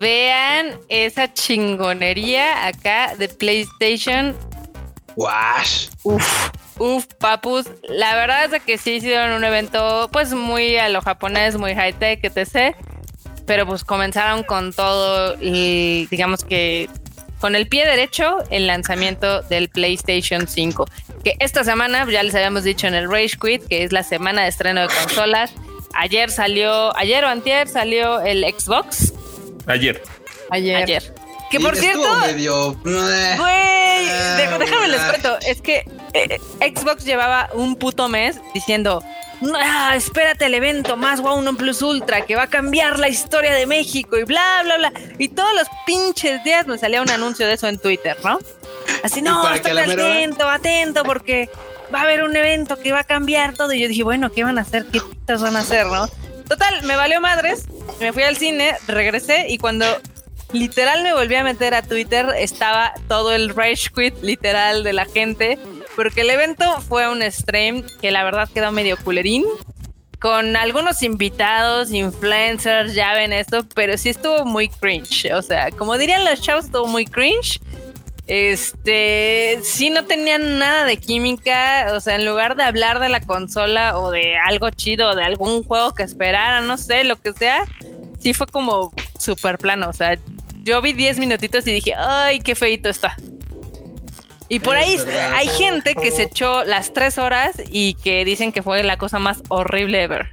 Vean 0.00 0.80
esa 0.88 1.32
chingonería 1.32 2.66
acá 2.66 3.14
de 3.16 3.28
PlayStation. 3.28 4.36
Wash. 5.16 5.88
Uf. 6.02 6.50
Uf, 6.78 7.04
papus, 7.18 7.66
la 7.82 8.14
verdad 8.14 8.54
es 8.54 8.62
que 8.62 8.78
sí 8.78 8.92
hicieron 8.92 9.32
un 9.32 9.44
evento 9.44 10.08
pues 10.10 10.32
muy 10.32 10.78
a 10.78 10.88
lo 10.88 11.02
japonés, 11.02 11.58
muy 11.58 11.74
high 11.74 11.92
tech, 11.92 12.24
etc. 12.24 12.74
Pero 13.44 13.66
pues 13.66 13.84
comenzaron 13.84 14.44
con 14.44 14.72
todo 14.72 15.36
y 15.40 16.06
digamos 16.10 16.42
que 16.42 16.88
con 17.38 17.54
el 17.54 17.66
pie 17.66 17.86
derecho 17.86 18.38
el 18.50 18.66
lanzamiento 18.66 19.42
del 19.42 19.68
PlayStation 19.68 20.46
5. 20.46 20.86
Que 21.24 21.36
esta 21.38 21.64
semana, 21.64 22.06
ya 22.10 22.22
les 22.22 22.34
habíamos 22.34 22.64
dicho 22.64 22.86
en 22.86 22.94
el 22.94 23.10
Rage 23.10 23.36
Quit, 23.40 23.66
que 23.66 23.82
es 23.82 23.92
la 23.92 24.02
semana 24.02 24.42
de 24.42 24.48
estreno 24.48 24.82
de 24.82 24.88
consolas. 24.88 25.52
Ayer 25.94 26.30
salió, 26.30 26.96
ayer 26.96 27.24
o 27.24 27.28
antier 27.28 27.68
salió 27.68 28.20
el 28.20 28.42
Xbox. 28.42 29.12
Ayer. 29.66 30.02
Ayer. 30.50 30.76
Ayer. 30.76 31.19
Que 31.50 31.58
por 31.58 31.76
cierto. 31.76 32.16
Medio... 32.20 32.74
Güey, 32.82 34.06
déjame 34.58 34.88
les 34.88 35.00
cuento. 35.02 35.38
Es 35.40 35.60
que 35.60 35.84
eh, 36.14 36.38
Xbox 36.60 37.04
llevaba 37.04 37.50
un 37.54 37.76
puto 37.76 38.08
mes 38.08 38.40
diciendo. 38.54 39.02
Ah, 39.56 39.94
espérate 39.96 40.44
el 40.44 40.54
evento 40.54 40.98
más 40.98 41.22
Wow 41.22 41.40
Non 41.40 41.56
Plus 41.56 41.80
Ultra 41.80 42.26
que 42.26 42.36
va 42.36 42.42
a 42.42 42.46
cambiar 42.46 42.98
la 42.98 43.08
historia 43.08 43.54
de 43.54 43.64
México 43.64 44.18
y 44.18 44.24
bla, 44.24 44.60
bla, 44.64 44.76
bla. 44.76 44.92
Y 45.18 45.28
todos 45.28 45.54
los 45.54 45.66
pinches 45.86 46.44
días 46.44 46.66
me 46.66 46.76
salía 46.76 47.00
un 47.00 47.08
anuncio 47.08 47.46
de 47.46 47.54
eso 47.54 47.66
en 47.66 47.78
Twitter, 47.78 48.18
¿no? 48.22 48.38
Así, 49.02 49.22
no, 49.22 49.48
estate 49.54 49.80
atento, 49.80 50.46
atento, 50.46 51.04
porque 51.04 51.48
va 51.92 52.00
a 52.00 52.02
haber 52.02 52.22
un 52.22 52.36
evento 52.36 52.78
que 52.78 52.92
va 52.92 53.00
a 53.00 53.04
cambiar 53.04 53.54
todo. 53.54 53.72
Y 53.72 53.80
yo 53.80 53.88
dije, 53.88 54.02
bueno, 54.02 54.30
¿qué 54.30 54.44
van 54.44 54.58
a 54.58 54.60
hacer? 54.60 54.84
¿Qué 54.92 55.00
putas 55.00 55.40
van 55.40 55.56
a 55.56 55.60
hacer, 55.60 55.86
no? 55.86 56.06
Total, 56.46 56.82
me 56.82 56.96
valió 56.96 57.20
madres. 57.20 57.64
Me 57.98 58.12
fui 58.12 58.22
al 58.24 58.36
cine, 58.36 58.76
regresé 58.88 59.46
y 59.48 59.56
cuando 59.56 59.86
literal 60.52 61.02
me 61.02 61.12
volví 61.12 61.34
a 61.34 61.44
meter 61.44 61.74
a 61.74 61.82
Twitter, 61.82 62.26
estaba 62.36 62.92
todo 63.08 63.32
el 63.32 63.54
rage 63.54 63.90
quit 63.94 64.14
literal 64.22 64.82
de 64.82 64.92
la 64.92 65.04
gente, 65.04 65.58
porque 65.96 66.22
el 66.22 66.30
evento 66.30 66.80
fue 66.82 67.08
un 67.08 67.22
stream 67.30 67.84
que 68.00 68.10
la 68.10 68.24
verdad 68.24 68.48
quedó 68.52 68.72
medio 68.72 68.96
culerín, 68.96 69.44
con 70.20 70.54
algunos 70.54 71.02
invitados, 71.02 71.92
influencers, 71.92 72.94
ya 72.94 73.14
ven 73.14 73.32
esto, 73.32 73.64
pero 73.74 73.96
sí 73.96 74.10
estuvo 74.10 74.44
muy 74.44 74.68
cringe, 74.68 75.32
o 75.32 75.40
sea, 75.40 75.70
como 75.70 75.96
dirían 75.96 76.24
los 76.24 76.40
chavos, 76.40 76.66
estuvo 76.66 76.86
muy 76.86 77.06
cringe. 77.06 77.60
Este, 78.26 79.58
sí 79.64 79.90
no 79.90 80.04
tenían 80.04 80.60
nada 80.60 80.84
de 80.84 80.98
química, 80.98 81.88
o 81.94 82.00
sea, 82.00 82.14
en 82.14 82.24
lugar 82.24 82.54
de 82.54 82.62
hablar 82.62 83.00
de 83.00 83.08
la 83.08 83.20
consola 83.20 83.98
o 83.98 84.12
de 84.12 84.36
algo 84.36 84.70
chido, 84.70 85.16
de 85.16 85.24
algún 85.24 85.64
juego 85.64 85.94
que 85.94 86.04
esperaran, 86.04 86.68
no 86.68 86.78
sé, 86.78 87.02
lo 87.02 87.20
que 87.20 87.32
sea, 87.32 87.64
sí 88.20 88.32
fue 88.32 88.46
como 88.46 88.92
súper 89.18 89.58
plano, 89.58 89.88
o 89.88 89.92
sea, 89.92 90.16
yo 90.62 90.80
vi 90.82 90.92
10 90.92 91.18
minutitos 91.18 91.66
y 91.66 91.72
dije, 91.72 91.94
ay, 91.96 92.40
qué 92.40 92.54
feito 92.54 92.88
está. 92.88 93.16
Y 94.48 94.58
por 94.58 94.76
ahí 94.76 94.96
hay 95.34 95.48
gente 95.48 95.94
que 95.94 96.10
se 96.10 96.24
echó 96.24 96.64
las 96.64 96.92
3 96.92 97.18
horas 97.18 97.56
y 97.70 97.94
que 97.94 98.24
dicen 98.24 98.50
que 98.52 98.62
fue 98.62 98.82
la 98.82 98.98
cosa 98.98 99.18
más 99.18 99.42
horrible 99.48 100.02
ever. 100.02 100.30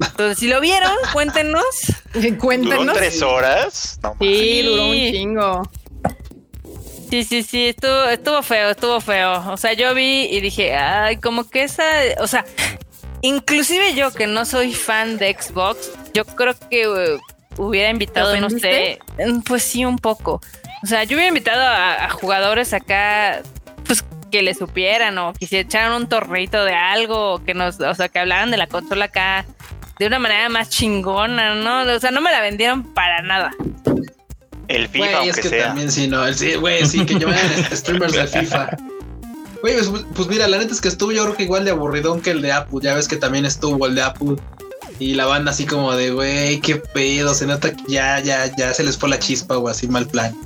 Entonces, 0.00 0.38
si 0.38 0.48
lo 0.48 0.60
vieron, 0.60 0.92
cuéntenos. 1.12 1.64
Cuéntenos. 2.38 2.78
¿Duró 2.78 2.92
tres 2.94 3.22
horas? 3.22 4.00
sí, 4.18 4.62
duró 4.62 4.86
un 4.86 4.94
chingo. 4.94 5.62
Sí, 7.10 7.24
sí, 7.24 7.42
sí, 7.42 7.68
estuvo, 7.68 8.04
estuvo 8.04 8.42
feo, 8.42 8.70
estuvo 8.70 9.00
feo. 9.00 9.50
O 9.52 9.56
sea, 9.56 9.72
yo 9.72 9.94
vi 9.94 10.28
y 10.30 10.40
dije, 10.40 10.74
ay, 10.76 11.16
como 11.16 11.48
que 11.48 11.64
esa, 11.64 11.84
o 12.20 12.26
sea, 12.28 12.44
inclusive 13.20 13.94
yo 13.94 14.12
que 14.12 14.28
no 14.28 14.44
soy 14.44 14.72
fan 14.72 15.18
de 15.18 15.36
Xbox, 15.38 15.90
yo 16.14 16.24
creo 16.24 16.54
que 16.70 17.18
hubiera 17.56 17.90
invitado, 17.90 18.36
no 18.40 18.50
sé, 18.50 18.98
mm, 19.18 19.40
pues 19.40 19.62
sí, 19.62 19.84
un 19.84 19.98
poco. 19.98 20.40
O 20.82 20.86
sea, 20.86 21.04
yo 21.04 21.16
hubiera 21.16 21.28
invitado 21.28 21.62
a, 21.62 22.08
jugadores 22.10 22.72
acá, 22.72 23.42
pues 23.84 24.04
que 24.30 24.42
le 24.42 24.54
supieran 24.54 25.18
o 25.18 25.32
que 25.34 25.46
se 25.46 25.60
echaran 25.60 25.92
un 25.92 26.08
torrito 26.08 26.64
de 26.64 26.74
algo, 26.74 27.44
que 27.44 27.54
nos, 27.54 27.80
o 27.80 27.94
sea, 27.94 28.08
que 28.08 28.18
hablaran 28.18 28.50
de 28.50 28.56
la 28.56 28.66
consola 28.66 29.06
acá 29.06 29.44
de 29.98 30.06
una 30.06 30.18
manera 30.18 30.48
más 30.48 30.70
chingona, 30.70 31.54
¿no? 31.56 31.82
O 31.92 32.00
sea, 32.00 32.10
no 32.10 32.20
me 32.22 32.30
la 32.30 32.40
vendieron 32.40 32.82
para 32.94 33.20
nada. 33.20 33.50
El 34.68 34.88
FIFA, 34.88 35.16
aunque 35.16 35.30
es 35.30 35.36
que 35.36 35.48
sea. 35.48 35.66
también 35.66 35.90
sí, 35.90 36.06
no, 36.06 36.32
sí, 36.32 36.54
güey, 36.54 36.86
sí, 36.86 37.04
que 37.04 37.18
yo 37.18 37.28
streamers 37.72 38.12
de 38.12 38.26
FIFA. 38.26 38.70
Oye, 39.62 39.74
pues, 39.74 40.04
pues, 40.14 40.28
mira, 40.28 40.48
la 40.48 40.58
neta 40.58 40.72
es 40.72 40.80
que 40.80 40.88
estuvo 40.88 41.12
yo 41.12 41.24
creo 41.24 41.36
que 41.36 41.42
igual 41.42 41.64
de 41.64 41.72
aburridón 41.72 42.20
que 42.22 42.30
el 42.30 42.40
de 42.40 42.52
Apple. 42.52 42.78
Ya 42.82 42.94
ves 42.94 43.08
que 43.08 43.16
también 43.16 43.44
estuvo 43.44 43.86
el 43.86 43.94
de 43.94 44.02
Apple. 44.02 44.36
Y 45.00 45.14
la 45.14 45.24
banda 45.24 45.50
así 45.50 45.64
como 45.64 45.96
de, 45.96 46.10
güey, 46.10 46.60
qué 46.60 46.76
pedo. 46.76 47.34
Se 47.34 47.46
nota 47.46 47.72
que 47.74 47.82
ya, 47.88 48.20
ya, 48.20 48.54
ya 48.54 48.72
se 48.74 48.84
les 48.84 48.98
fue 48.98 49.08
la 49.08 49.18
chispa 49.18 49.56
o 49.56 49.66
así 49.66 49.88
mal 49.88 50.06
plan. 50.06 50.36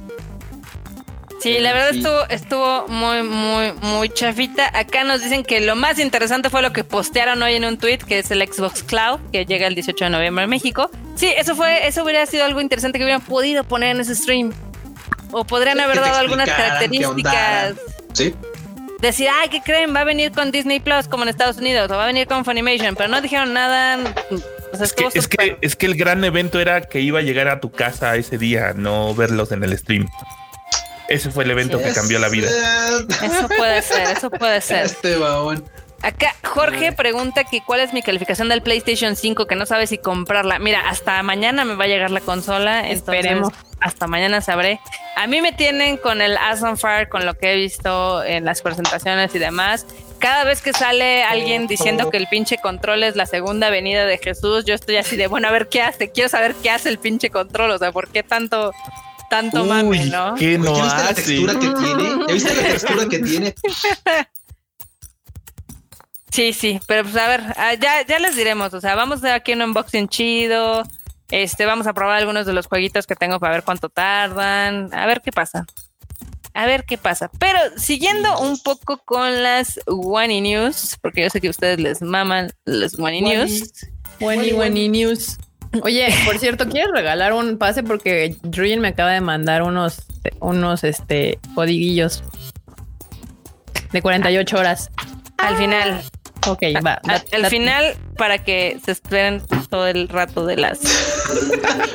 Sí, 1.40 1.58
la 1.58 1.74
verdad 1.74 1.90
estuvo, 1.90 2.24
estuvo 2.30 2.88
muy, 2.88 3.22
muy, 3.22 3.72
muy 3.82 4.08
chafita. 4.08 4.70
Acá 4.78 5.04
nos 5.04 5.22
dicen 5.22 5.44
que 5.44 5.60
lo 5.60 5.76
más 5.76 5.98
interesante 5.98 6.48
fue 6.48 6.62
lo 6.62 6.72
que 6.72 6.84
postearon 6.84 7.42
hoy 7.42 7.54
en 7.54 7.66
un 7.66 7.76
tweet, 7.76 7.98
que 7.98 8.20
es 8.20 8.30
el 8.30 8.40
Xbox 8.40 8.82
Cloud, 8.82 9.18
que 9.30 9.44
llega 9.44 9.66
el 9.66 9.74
18 9.74 10.04
de 10.04 10.10
noviembre 10.10 10.44
en 10.44 10.50
México. 10.50 10.90
Sí, 11.16 11.30
eso 11.36 11.54
fue, 11.54 11.86
eso 11.86 12.02
hubiera 12.02 12.24
sido 12.24 12.44
algo 12.44 12.62
interesante 12.62 12.98
que 12.98 13.04
hubieran 13.04 13.20
podido 13.20 13.64
poner 13.64 13.94
en 13.94 14.00
ese 14.00 14.14
stream. 14.14 14.54
O 15.32 15.44
podrían 15.44 15.80
haber 15.80 16.00
dado 16.00 16.16
algunas 16.16 16.48
características. 16.48 17.74
Sí. 18.14 18.34
Decir, 19.04 19.28
ay, 19.30 19.50
¿qué 19.50 19.60
creen? 19.60 19.94
Va 19.94 20.00
a 20.00 20.04
venir 20.04 20.32
con 20.32 20.50
Disney 20.50 20.80
Plus 20.80 21.08
como 21.08 21.24
en 21.24 21.28
Estados 21.28 21.58
Unidos, 21.58 21.90
o 21.90 21.94
va 21.94 22.04
a 22.04 22.06
venir 22.06 22.26
con 22.26 22.42
Funimation, 22.42 22.96
pero 22.96 23.10
no 23.10 23.20
dijeron 23.20 23.52
nada. 23.52 23.98
es, 24.80 24.94
que, 24.94 25.08
es, 25.12 25.28
que, 25.28 25.58
es 25.60 25.76
que 25.76 25.84
el 25.84 25.94
gran 25.94 26.24
evento 26.24 26.58
era 26.58 26.80
que 26.80 27.02
iba 27.02 27.18
a 27.18 27.22
llegar 27.22 27.48
a 27.48 27.60
tu 27.60 27.70
casa 27.70 28.16
ese 28.16 28.38
día, 28.38 28.72
no 28.74 29.14
verlos 29.14 29.52
en 29.52 29.62
el 29.62 29.76
stream. 29.76 30.08
Ese 31.08 31.30
fue 31.30 31.44
el 31.44 31.50
evento 31.50 31.82
que 31.82 31.92
cambió 31.92 32.18
la 32.18 32.30
vida. 32.30 32.48
Eso 33.22 33.46
puede 33.46 33.82
ser, 33.82 34.16
eso 34.16 34.30
puede 34.30 34.62
ser. 34.62 34.86
Este 34.86 35.16
babón. 35.18 35.62
Acá 36.04 36.34
Jorge 36.44 36.92
pregunta 36.92 37.44
que 37.44 37.62
cuál 37.62 37.80
es 37.80 37.94
mi 37.94 38.02
calificación 38.02 38.50
del 38.50 38.60
PlayStation 38.60 39.16
5, 39.16 39.46
que 39.46 39.56
no 39.56 39.64
sabe 39.64 39.86
si 39.86 39.96
comprarla. 39.96 40.58
Mira, 40.58 40.86
hasta 40.88 41.22
mañana 41.22 41.64
me 41.64 41.76
va 41.76 41.84
a 41.84 41.86
llegar 41.86 42.10
la 42.10 42.20
consola. 42.20 42.86
Esperemos. 42.90 43.48
Hasta 43.80 44.06
mañana 44.06 44.42
sabré. 44.42 44.80
A 45.16 45.26
mí 45.26 45.40
me 45.40 45.52
tienen 45.52 45.96
con 45.96 46.20
el 46.20 46.36
As 46.36 46.62
on 46.62 46.76
Fire, 46.76 47.08
con 47.08 47.24
lo 47.24 47.34
que 47.34 47.52
he 47.52 47.56
visto 47.56 48.22
en 48.22 48.44
las 48.44 48.60
presentaciones 48.60 49.34
y 49.34 49.38
demás. 49.38 49.86
Cada 50.18 50.44
vez 50.44 50.60
que 50.60 50.74
sale 50.74 51.22
alguien 51.22 51.66
diciendo 51.66 52.10
que 52.10 52.18
el 52.18 52.26
pinche 52.26 52.58
control 52.58 53.02
es 53.02 53.16
la 53.16 53.24
segunda 53.24 53.70
venida 53.70 54.04
de 54.04 54.18
Jesús, 54.18 54.64
yo 54.66 54.74
estoy 54.74 54.96
así 54.96 55.16
de, 55.16 55.26
bueno, 55.26 55.48
a 55.48 55.52
ver 55.52 55.68
qué 55.68 55.80
hace. 55.80 56.10
Quiero 56.10 56.28
saber 56.28 56.54
qué 56.62 56.70
hace 56.70 56.90
el 56.90 56.98
pinche 56.98 57.30
control. 57.30 57.70
O 57.70 57.78
sea, 57.78 57.92
¿por 57.92 58.08
qué 58.08 58.22
tanto 58.22 58.72
tanto 59.30 59.64
mame, 59.64 60.04
¿no? 60.06 60.34
¿Qué 60.34 60.58
no 60.58 60.74
viste 60.74 60.98
la 60.98 61.14
textura 61.14 61.54
que 61.54 61.68
tiene? 61.68 62.26
¿Ya 62.28 62.34
viste 62.34 62.54
la 62.54 62.62
textura 62.62 63.06
que 63.08 63.18
tiene? 63.20 63.54
Sí, 66.34 66.52
sí, 66.52 66.80
pero 66.88 67.04
pues 67.04 67.14
a 67.16 67.28
ver, 67.28 67.42
ah, 67.56 67.74
ya, 67.74 68.04
ya 68.04 68.18
les 68.18 68.34
diremos, 68.34 68.74
o 68.74 68.80
sea, 68.80 68.96
vamos 68.96 69.18
a 69.18 69.18
hacer 69.18 69.32
aquí 69.34 69.52
un 69.52 69.62
unboxing 69.62 70.08
chido, 70.08 70.82
este, 71.30 71.64
vamos 71.64 71.86
a 71.86 71.92
probar 71.92 72.16
algunos 72.18 72.44
de 72.44 72.52
los 72.52 72.66
jueguitos 72.66 73.06
que 73.06 73.14
tengo 73.14 73.38
para 73.38 73.52
ver 73.52 73.62
cuánto 73.62 73.88
tardan, 73.88 74.92
a 74.92 75.06
ver 75.06 75.20
qué 75.20 75.30
pasa, 75.30 75.64
a 76.52 76.66
ver 76.66 76.82
qué 76.88 76.98
pasa. 76.98 77.30
Pero 77.38 77.60
siguiendo 77.76 78.40
un 78.40 78.58
poco 78.58 78.98
con 79.04 79.44
las 79.44 79.78
One 79.86 80.40
News, 80.40 80.98
porque 81.00 81.22
yo 81.22 81.30
sé 81.30 81.40
que 81.40 81.46
a 81.46 81.50
ustedes 81.50 81.78
les 81.78 82.02
maman 82.02 82.50
las 82.64 82.98
One 82.98 83.20
News. 83.20 83.86
One 84.20 84.54
One 84.54 84.88
News. 84.88 85.38
Oye, 85.82 86.12
por 86.24 86.40
cierto, 86.40 86.68
¿quieres 86.68 86.90
regalar 86.90 87.32
un 87.32 87.58
pase? 87.58 87.84
Porque 87.84 88.36
Druin 88.42 88.80
me 88.80 88.88
acaba 88.88 89.12
de 89.12 89.20
mandar 89.20 89.62
unos, 89.62 90.02
unos, 90.40 90.82
este, 90.82 91.38
codiguillos 91.54 92.24
de 93.92 94.02
48 94.02 94.58
horas. 94.58 94.90
Al 95.38 95.56
final. 95.56 96.02
Ok, 96.46 96.62
va. 96.84 97.00
al 97.32 97.46
final, 97.46 97.96
para 98.16 98.38
que 98.42 98.78
se 98.84 98.92
esperen 98.92 99.42
todo 99.70 99.86
el 99.86 100.08
rato 100.08 100.46
de 100.46 100.56
las. 100.56 100.80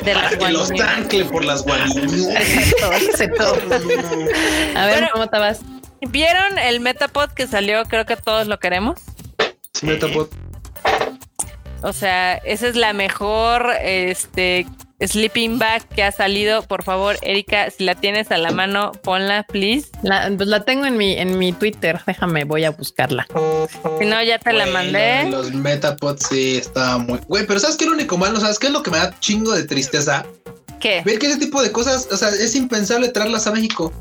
De 0.04 0.14
las 0.14 0.36
que 0.38 0.50
los 0.50 0.70
tanclen 0.70 1.30
por 1.30 1.46
las 1.46 1.64
guanillas. 1.64 2.74
A 4.76 4.86
ver, 4.86 5.10
¿cómo 5.14 5.28
te 5.28 5.40
vas? 5.40 5.62
¿Vieron 6.02 6.58
el 6.58 6.80
Metapod 6.80 7.30
que 7.32 7.48
salió? 7.48 7.84
Creo 7.86 8.06
que 8.06 8.16
todos 8.16 8.48
lo 8.48 8.60
queremos. 8.60 9.02
Sí, 9.74 9.86
Metapod. 9.86 10.28
O 11.82 11.94
sea, 11.94 12.36
esa 12.36 12.68
es 12.68 12.76
la 12.76 12.94
mejor 12.94 13.72
este, 13.82 14.66
sleeping 15.08 15.60
bag 15.60 15.88
que 15.88 16.04
ha 16.04 16.12
salido. 16.12 16.64
Por 16.64 16.84
favor, 16.84 17.18
Erika, 17.22 17.70
si 17.70 17.84
la 17.84 17.96
tienes 17.96 18.32
a 18.32 18.38
la 18.38 18.52
mano, 18.52 18.92
ponla, 19.04 19.44
please. 19.44 19.90
La, 20.04 20.32
pues 20.36 20.48
la 20.50 20.66
tengo 20.66 20.86
en 20.86 20.98
mi, 20.98 21.14
en 21.14 21.38
mi 21.38 21.54
Twitter. 21.54 22.02
Déjame, 22.06 22.44
voy 22.44 22.66
a 22.66 22.72
buscarla. 22.72 23.28
Si 24.00 24.06
no, 24.06 24.22
ya 24.24 24.40
te 24.40 24.54
la 24.54 24.66
mandé. 24.68 25.30
Los 25.30 25.54
Metapods 25.54 26.28
sí 26.30 26.58
está 26.58 26.98
muy. 26.98 27.20
Güey, 27.28 27.46
pero 27.46 27.60
¿sabes 27.60 27.78
qué 27.78 27.86
es 27.86 27.90
lo 27.90 27.96
único 27.96 28.18
malo? 28.18 28.40
¿Sabes 28.40 28.60
qué 28.60 28.68
es 28.68 28.74
lo 28.74 28.84
que 28.84 28.92
me 28.92 28.98
da 28.98 29.18
chingo 29.20 29.54
de 29.54 29.64
tristeza? 29.64 30.26
¿Qué? 30.80 31.02
Ver 31.06 31.20
que 31.20 31.28
ese 31.28 31.38
tipo 31.38 31.62
de 31.62 31.72
cosas, 31.72 32.08
o 32.12 32.18
sea, 32.18 32.30
es 32.30 32.56
impensable 32.56 33.10
traerlas 33.10 33.48
a 33.48 33.52
México. 33.52 33.94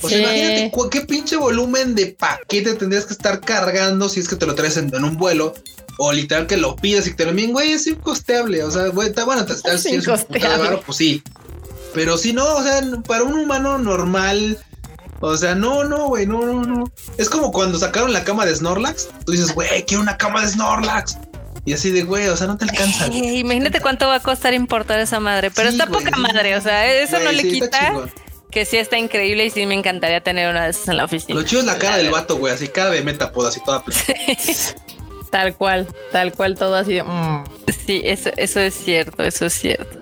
O 0.00 0.08
sea, 0.08 0.18
imagínate 0.18 0.72
qué 0.90 1.00
pinche 1.02 1.36
volumen 1.36 1.94
de 1.94 2.08
paquete 2.18 2.74
tendrías 2.74 3.06
que 3.06 3.14
estar 3.14 3.40
cargando 3.40 4.08
si 4.08 4.20
es 4.20 4.28
que 4.28 4.36
te 4.36 4.44
lo 4.44 4.54
traes 4.54 4.76
en 4.76 4.92
un 5.02 5.16
vuelo 5.16 5.54
o 5.98 6.12
literal 6.12 6.46
que 6.46 6.56
lo 6.56 6.76
pidas 6.76 7.06
y 7.06 7.14
te 7.14 7.24
lo 7.24 7.30
envíen, 7.30 7.52
güey, 7.52 7.72
es 7.72 7.86
incosteable. 7.86 8.62
O 8.64 8.70
sea, 8.70 8.88
güey, 8.88 9.08
está 9.08 9.24
bueno, 9.24 9.44
te 9.44 9.52
estás 9.52 9.82
si 9.82 9.94
es 9.94 10.06
pues 10.06 10.96
sí. 10.96 11.22
Pero 11.94 12.18
si 12.18 12.32
no, 12.32 12.56
o 12.56 12.62
sea, 12.62 12.80
para 13.06 13.22
un 13.22 13.34
humano 13.34 13.78
normal, 13.78 14.58
o 15.20 15.36
sea, 15.36 15.54
no, 15.54 15.84
no, 15.84 16.08
güey, 16.08 16.26
no, 16.26 16.44
no, 16.44 16.62
no. 16.62 16.84
Es 17.18 17.30
como 17.30 17.52
cuando 17.52 17.78
sacaron 17.78 18.12
la 18.12 18.24
cama 18.24 18.44
de 18.44 18.54
Snorlax. 18.56 19.08
Tú 19.24 19.32
dices, 19.32 19.54
güey, 19.54 19.84
quiero 19.84 20.02
una 20.02 20.16
cama 20.16 20.42
de 20.42 20.48
Snorlax. 20.48 21.18
Y 21.64 21.72
así 21.72 21.90
de, 21.90 22.02
güey, 22.02 22.28
o 22.28 22.36
sea, 22.36 22.46
no 22.46 22.58
te 22.58 22.64
alcanza. 22.64 23.06
imagínate 23.06 23.80
cuánto 23.80 24.06
va 24.06 24.16
a 24.16 24.20
costar 24.20 24.52
importar 24.52 24.98
esa 25.00 25.20
madre. 25.20 25.50
Pero 25.50 25.70
está 25.70 25.86
poca 25.86 26.10
madre, 26.16 26.56
o 26.56 26.60
sea, 26.60 26.92
eso 26.92 27.18
no 27.20 27.32
le 27.32 27.42
quita 27.42 28.08
que 28.54 28.64
sí 28.64 28.76
está 28.76 28.96
increíble 28.98 29.44
y 29.44 29.50
sí 29.50 29.66
me 29.66 29.74
encantaría 29.74 30.20
tener 30.20 30.48
una 30.48 30.64
de 30.64 30.70
esas 30.70 30.86
en 30.86 30.96
la 30.98 31.04
oficina. 31.04 31.40
Lo 31.40 31.44
chido 31.44 31.60
es 31.62 31.66
la 31.66 31.76
cara 31.76 31.96
del 31.96 32.10
vato, 32.10 32.36
güey, 32.36 32.54
así 32.54 32.68
cara 32.68 32.90
de 32.90 33.02
metapod, 33.02 33.48
así 33.48 33.60
toda. 33.64 33.82
Tal 35.34 35.56
cual, 35.56 35.88
tal 36.12 36.32
cual 36.32 36.54
todo 36.56 36.76
así 36.76 36.94
de. 36.94 37.02
Mm. 37.02 37.44
Sí, 37.86 38.02
eso, 38.04 38.30
eso 38.36 38.60
es 38.60 38.72
cierto, 38.72 39.24
eso 39.24 39.46
es 39.46 39.52
cierto. 39.52 39.98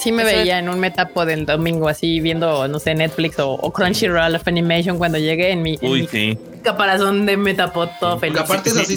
Sí 0.00 0.10
me 0.10 0.24
veía 0.24 0.58
en 0.58 0.68
un 0.68 0.80
metapod 0.80 1.28
el 1.28 1.46
domingo 1.46 1.88
así 1.88 2.18
viendo, 2.18 2.66
no 2.66 2.80
sé, 2.80 2.96
Netflix 2.96 3.36
o, 3.38 3.72
Crunchyroll 3.72 4.34
of 4.34 4.48
Animation 4.48 4.98
cuando 4.98 5.16
llegué 5.16 5.52
en 5.52 5.62
mi, 5.62 5.78
caparazón 6.64 7.24
de 7.24 7.36
metapod 7.36 7.88
todo 8.00 8.18
feliz. 8.18 8.40
Aparte 8.40 8.70
si, 8.70 8.96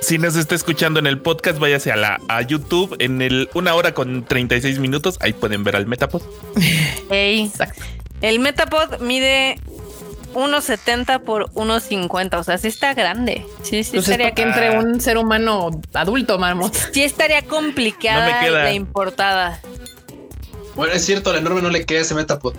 si, 0.00 0.18
nos 0.18 0.34
está 0.34 0.56
escuchando 0.56 0.98
en 0.98 1.06
el 1.06 1.20
podcast, 1.20 1.60
váyase 1.60 1.92
a 1.92 1.96
la 1.96 2.20
a 2.26 2.42
YouTube 2.42 2.96
en 2.98 3.22
el 3.22 3.48
una 3.54 3.76
hora 3.76 3.94
con 3.94 4.24
36 4.24 4.80
minutos. 4.80 5.18
Ahí 5.20 5.34
pueden 5.34 5.62
ver 5.62 5.76
al 5.76 5.86
metapod. 5.86 6.22
El 8.22 8.40
metapod 8.40 8.98
mide 9.00 9.60
1.70 10.34 11.20
por 11.20 11.50
1.50, 11.52 12.38
o 12.38 12.44
sea, 12.44 12.58
sí 12.58 12.68
está 12.68 12.94
grande. 12.94 13.46
Sí, 13.62 13.84
sí 13.84 13.92
pues 13.92 14.08
estaría 14.08 14.32
que 14.32 14.42
entre 14.42 14.78
un 14.78 15.00
ser 15.00 15.18
humano 15.18 15.70
adulto, 15.94 16.38
marmot. 16.38 16.74
Sí 16.92 17.02
estaría 17.02 17.42
complicada 17.42 18.48
la 18.48 18.72
importada. 18.72 19.60
Bueno, 20.74 20.92
es 20.92 21.04
cierto, 21.04 21.30
al 21.30 21.36
enorme 21.36 21.62
no 21.62 21.70
le 21.70 21.86
queda 21.86 22.00
ese 22.02 22.14
Metapod. 22.14 22.54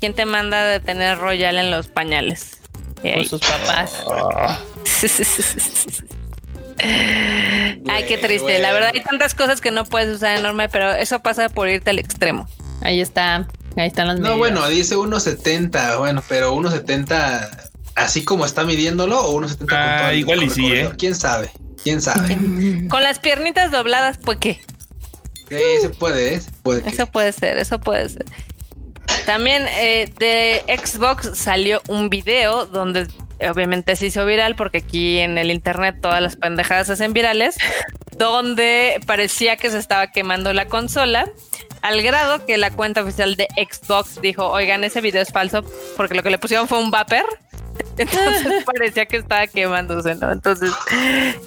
¿Quién 0.00 0.14
te 0.14 0.24
manda 0.24 0.64
de 0.64 0.80
tener 0.80 1.18
Royal 1.18 1.58
en 1.58 1.70
los 1.70 1.88
pañales? 1.88 2.58
Con 3.02 3.24
sus 3.26 3.40
papás. 3.40 4.04
Ay, 6.82 8.04
qué 8.08 8.16
triste. 8.18 8.58
La 8.58 8.72
verdad, 8.72 8.92
hay 8.94 9.02
tantas 9.02 9.34
cosas 9.34 9.60
que 9.60 9.70
no 9.70 9.84
puedes 9.84 10.16
usar 10.16 10.38
enorme, 10.38 10.68
pero 10.68 10.92
eso 10.92 11.20
pasa 11.20 11.50
por 11.50 11.68
irte 11.68 11.90
al 11.90 11.98
extremo. 11.98 12.48
Ahí 12.80 13.00
está. 13.00 13.46
Ahí 13.76 13.88
están 13.88 14.08
las 14.08 14.20
No, 14.20 14.36
bueno, 14.36 14.66
dice 14.68 14.96
1.70, 14.96 15.98
bueno, 15.98 16.22
pero 16.28 16.54
1.70 16.54 17.70
así 17.94 18.24
como 18.24 18.44
está 18.44 18.64
midiéndolo 18.64 19.20
o 19.20 19.40
1.70 19.40 19.66
ah, 19.72 20.14
igual 20.14 20.42
y 20.42 20.50
sí, 20.50 20.72
¿eh? 20.72 20.90
¿Quién 20.98 21.14
sabe? 21.14 21.50
¿Quién 21.82 22.00
sabe? 22.00 22.36
Con 22.88 23.02
las 23.02 23.18
piernitas 23.18 23.70
dobladas, 23.70 24.18
pues 24.18 24.38
qué. 24.38 24.60
Sí, 25.48 25.56
se 25.80 25.90
puede, 25.90 26.34
¿eh? 26.34 26.42
puede 26.62 26.88
eso 26.88 27.06
puede 27.06 27.32
ser, 27.32 27.58
eso 27.58 27.80
puede 27.80 28.08
ser. 28.08 28.24
También 29.26 29.64
eh, 29.78 30.12
de 30.18 30.62
Xbox 30.78 31.36
salió 31.36 31.82
un 31.88 32.08
video 32.08 32.66
donde 32.66 33.08
obviamente 33.48 33.96
se 33.96 34.06
hizo 34.06 34.24
viral 34.26 34.54
porque 34.54 34.78
aquí 34.78 35.18
en 35.18 35.38
el 35.38 35.50
internet 35.50 35.96
todas 36.00 36.22
las 36.22 36.36
pendejadas 36.36 36.86
se 36.86 36.92
hacen 36.94 37.12
virales, 37.12 37.56
donde 38.16 39.00
parecía 39.06 39.56
que 39.56 39.70
se 39.70 39.78
estaba 39.78 40.08
quemando 40.08 40.52
la 40.52 40.66
consola 40.66 41.28
al 41.82 42.02
grado 42.02 42.44
que 42.46 42.58
la 42.58 42.70
cuenta 42.70 43.02
oficial 43.02 43.36
de 43.36 43.48
Xbox 43.56 44.20
dijo, 44.20 44.48
oigan, 44.48 44.84
ese 44.84 45.00
video 45.00 45.22
es 45.22 45.32
falso 45.32 45.64
porque 45.96 46.14
lo 46.14 46.22
que 46.22 46.30
le 46.30 46.38
pusieron 46.38 46.68
fue 46.68 46.78
un 46.78 46.90
vapor. 46.90 47.26
Entonces 47.98 48.64
parecía 48.66 49.06
que 49.06 49.18
estaba 49.18 49.46
quemándose, 49.46 50.14
¿no? 50.16 50.30
Entonces 50.32 50.72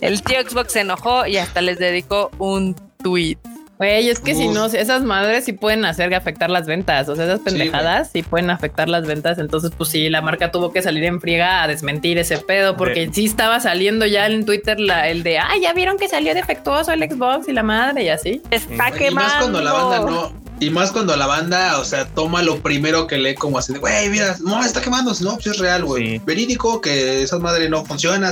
el 0.01 0.21
tío 0.23 0.41
Xbox 0.41 0.73
se 0.73 0.81
enojó 0.81 1.25
y 1.25 1.37
hasta 1.37 1.61
les 1.61 1.79
dedicó 1.79 2.31
un 2.39 2.75
tweet. 3.03 3.37
Güey, 3.77 4.09
es 4.09 4.19
que 4.19 4.35
si 4.35 4.47
no, 4.47 4.67
esas 4.67 5.03
madres 5.03 5.45
sí 5.45 5.53
pueden 5.53 5.83
hacer 5.83 6.13
afectar 6.13 6.49
las 6.49 6.67
ventas. 6.67 7.09
O 7.09 7.15
sea, 7.15 7.25
esas 7.25 7.39
pendejadas 7.39 8.11
sí, 8.11 8.21
pueden 8.21 8.49
afectar 8.49 8.87
las 8.87 9.05
ventas. 9.07 9.39
Entonces, 9.39 9.71
pues 9.75 9.89
sí, 9.89 10.09
la 10.09 10.21
marca 10.21 10.51
tuvo 10.51 10.71
que 10.71 10.81
salir 10.81 11.03
en 11.05 11.19
friega 11.19 11.63
a 11.63 11.67
desmentir 11.67 12.17
ese 12.17 12.37
pedo, 12.37 12.77
porque 12.77 13.09
sí 13.11 13.25
estaba 13.25 13.59
saliendo 13.59 14.05
ya 14.05 14.27
en 14.27 14.45
Twitter 14.45 14.79
la, 14.79 15.09
el 15.09 15.23
de, 15.23 15.39
ah, 15.39 15.53
ya 15.61 15.73
vieron 15.73 15.97
que 15.97 16.07
salió 16.07 16.33
defectuoso 16.33 16.91
el 16.91 17.01
Xbox 17.01 17.47
y 17.49 17.53
la 17.53 17.63
madre 17.63 18.03
y 18.03 18.09
así. 18.09 18.41
Está 18.51 18.91
quemando. 18.91 19.09
Y 19.09 19.13
más 19.13 19.33
cuando 19.35 19.61
la 19.61 19.73
banda 19.73 19.99
no, 19.99 20.33
Y 20.59 20.69
más 20.69 20.91
cuando 20.91 21.15
la 21.17 21.27
banda, 21.27 21.79
o 21.79 21.83
sea, 21.83 22.05
toma 22.05 22.41
lo 22.41 22.59
primero 22.61 23.07
que 23.07 23.17
lee 23.17 23.35
como 23.35 23.57
así 23.57 23.73
de, 23.73 23.79
güey, 23.79 24.09
mira, 24.09 24.37
no, 24.43 24.63
está 24.63 24.81
quemando, 24.81 25.11
no, 25.21 25.33
pues 25.35 25.47
es 25.47 25.57
real, 25.57 25.83
güey. 25.83 26.19
Verídico 26.19 26.79
que 26.79 27.23
esa 27.23 27.39
madre 27.39 27.69
no 27.69 27.83
funciona, 27.83 28.31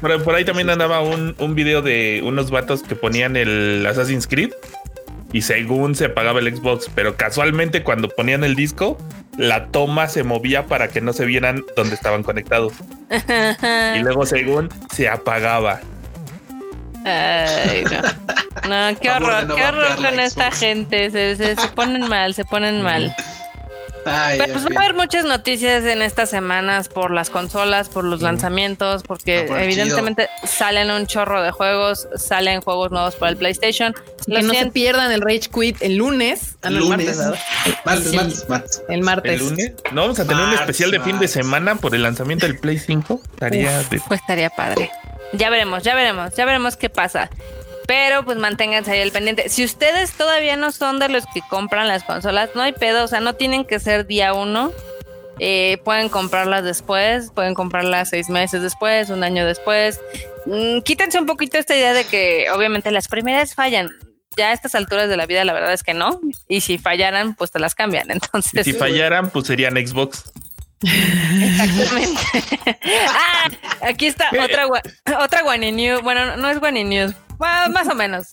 por, 0.00 0.34
ahí 0.34 0.44
también 0.44 0.70
andaba 0.70 1.00
un, 1.00 1.36
un 1.38 1.54
video 1.54 1.82
de 1.82 2.22
unos 2.24 2.50
vatos 2.50 2.82
que 2.82 2.96
ponían 2.96 3.36
el 3.36 3.86
Assassin's 3.86 4.26
Creed 4.26 4.50
y 5.34 5.42
según 5.42 5.96
se 5.96 6.06
apagaba 6.06 6.38
el 6.38 6.56
Xbox, 6.56 6.88
pero 6.94 7.16
casualmente 7.16 7.82
cuando 7.82 8.08
ponían 8.08 8.44
el 8.44 8.54
disco, 8.54 8.96
la 9.36 9.66
toma 9.66 10.06
se 10.06 10.22
movía 10.22 10.66
para 10.66 10.86
que 10.86 11.00
no 11.00 11.12
se 11.12 11.24
vieran 11.24 11.64
donde 11.76 11.96
estaban 11.96 12.22
conectados. 12.22 12.74
y 13.96 13.98
luego 13.98 14.26
según 14.26 14.68
se 14.94 15.08
apagaba. 15.08 15.80
Ay, 17.04 17.84
no. 17.84 18.24
No, 18.68 18.98
qué 18.98 19.10
horror, 19.10 19.54
qué 19.54 19.64
horror 19.64 19.96
con 19.96 20.18
esta 20.20 20.50
gente. 20.50 21.10
Se, 21.10 21.36
se, 21.36 21.54
se, 21.56 21.68
ponen 21.68 22.08
mal, 22.08 22.34
se 22.34 22.44
ponen 22.44 22.82
mal. 22.82 23.14
Pero 24.04 24.52
pues 24.52 24.64
va 24.66 24.80
a 24.80 24.84
haber 24.84 24.94
muchas 24.94 25.24
noticias 25.24 25.84
en 25.84 26.02
estas 26.02 26.30
semanas 26.30 26.88
por 26.88 27.10
las 27.10 27.30
consolas, 27.30 27.88
por 27.88 28.04
los 28.04 28.22
lanzamientos, 28.22 29.02
porque 29.02 29.46
evidentemente 29.46 30.28
salen 30.44 30.90
un 30.90 31.06
chorro 31.06 31.42
de 31.42 31.50
juegos, 31.50 32.08
salen 32.16 32.60
juegos 32.60 32.90
nuevos 32.90 33.16
para 33.16 33.30
el 33.30 33.36
PlayStation. 33.36 33.94
Que 34.26 34.42
no 34.42 34.54
se 34.54 34.66
pierdan 34.70 35.12
el 35.12 35.20
Rage 35.20 35.50
Quit 35.52 35.82
el 35.82 35.96
lunes. 35.96 36.56
Ah, 36.62 36.68
el 36.68 36.78
lunes. 36.78 37.18
Martes, 37.84 38.48
martes, 38.48 38.82
El 38.88 39.02
martes. 39.02 39.32
¿El 39.32 39.48
lunes? 39.48 39.72
No, 39.92 40.02
vamos 40.02 40.20
a 40.20 40.26
tener 40.26 40.42
un 40.42 40.54
especial 40.54 40.90
de 40.90 41.00
fin 41.00 41.18
de 41.18 41.28
semana 41.28 41.74
por 41.76 41.94
el 41.94 42.02
lanzamiento 42.02 42.46
del 42.46 42.58
Play 42.58 42.78
5. 42.78 43.20
Estaría 43.32 43.82
Pues 44.08 44.20
estaría 44.20 44.50
padre. 44.50 44.90
Ya 45.32 45.50
veremos, 45.50 45.82
ya 45.82 45.94
veremos, 45.94 46.34
ya 46.34 46.44
veremos 46.44 46.76
qué 46.76 46.88
pasa. 46.88 47.28
Pero 47.86 48.24
pues 48.24 48.38
manténganse 48.38 48.92
ahí 48.92 49.02
al 49.02 49.12
pendiente. 49.12 49.48
Si 49.48 49.64
ustedes 49.64 50.12
todavía 50.12 50.56
no 50.56 50.72
son 50.72 50.98
de 50.98 51.08
los 51.08 51.24
que 51.26 51.42
compran 51.50 51.88
las 51.88 52.02
consolas, 52.04 52.50
no 52.54 52.62
hay 52.62 52.72
pedo, 52.72 53.04
o 53.04 53.08
sea, 53.08 53.20
no 53.20 53.34
tienen 53.34 53.64
que 53.64 53.78
ser 53.78 54.06
día 54.06 54.32
uno. 54.32 54.72
Eh, 55.40 55.78
pueden 55.84 56.08
comprarlas 56.08 56.64
después, 56.64 57.30
pueden 57.34 57.54
comprarlas 57.54 58.10
seis 58.10 58.28
meses 58.28 58.62
después, 58.62 59.10
un 59.10 59.24
año 59.24 59.44
después. 59.44 60.00
Mm, 60.46 60.80
quítense 60.80 61.18
un 61.18 61.26
poquito 61.26 61.58
esta 61.58 61.76
idea 61.76 61.92
de 61.92 62.04
que 62.04 62.46
obviamente 62.54 62.90
las 62.90 63.08
primeras 63.08 63.54
fallan. 63.54 63.90
Ya 64.36 64.48
a 64.48 64.52
estas 64.52 64.74
alturas 64.74 65.08
de 65.08 65.16
la 65.16 65.26
vida 65.26 65.44
la 65.44 65.52
verdad 65.52 65.72
es 65.72 65.82
que 65.82 65.94
no. 65.94 66.20
Y 66.48 66.60
si 66.60 66.78
fallaran, 66.78 67.34
pues 67.34 67.50
te 67.50 67.58
las 67.58 67.74
cambian. 67.74 68.10
Entonces. 68.10 68.64
si 68.64 68.72
fallaran, 68.72 69.30
pues 69.30 69.46
serían 69.46 69.74
Xbox. 69.74 70.32
Exactamente. 70.82 72.20
ah, 73.08 73.48
aquí 73.82 74.06
está 74.06 74.30
otra, 74.42 74.66
otra 75.20 75.42
Guani 75.42 75.72
News. 75.72 76.02
Bueno, 76.02 76.36
no 76.36 76.48
es 76.48 76.60
Guani 76.60 76.84
News, 76.84 77.14
más 77.38 77.88
o 77.88 77.94
menos. 77.94 78.28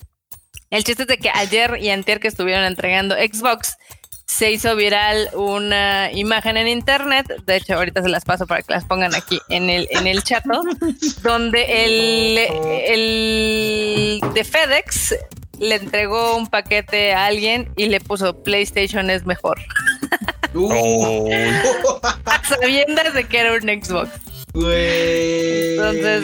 El 0.69 0.83
chiste 0.83 1.03
es 1.03 1.07
de 1.07 1.17
que 1.17 1.29
ayer 1.29 1.77
y 1.81 1.89
antier 1.89 2.19
que 2.19 2.27
estuvieron 2.27 2.63
entregando 2.63 3.15
Xbox, 3.15 3.77
se 4.25 4.49
hizo 4.51 4.75
viral 4.77 5.29
una 5.33 6.09
imagen 6.13 6.55
en 6.55 6.69
internet, 6.69 7.27
de 7.45 7.57
hecho 7.57 7.75
ahorita 7.75 8.01
se 8.01 8.07
las 8.07 8.23
paso 8.23 8.47
para 8.47 8.61
que 8.61 8.71
las 8.71 8.85
pongan 8.85 9.13
aquí 9.13 9.41
en 9.49 9.69
el, 9.69 9.89
en 9.91 10.07
el 10.07 10.23
chat, 10.23 10.45
donde 11.21 11.85
el, 11.85 12.37
el 12.87 14.21
de 14.33 14.43
FedEx 14.45 15.15
le 15.59 15.75
entregó 15.75 16.37
un 16.37 16.47
paquete 16.47 17.13
a 17.13 17.25
alguien 17.25 17.71
y 17.75 17.89
le 17.89 17.99
puso 17.99 18.41
PlayStation 18.41 19.09
es 19.09 19.25
mejor. 19.25 19.59
Uh. 20.53 21.29
Sabiendas 22.43 23.13
de 23.13 23.23
que 23.23 23.37
era 23.39 23.53
un 23.53 23.61
Xbox. 23.61 24.09
Entonces, 24.53 26.23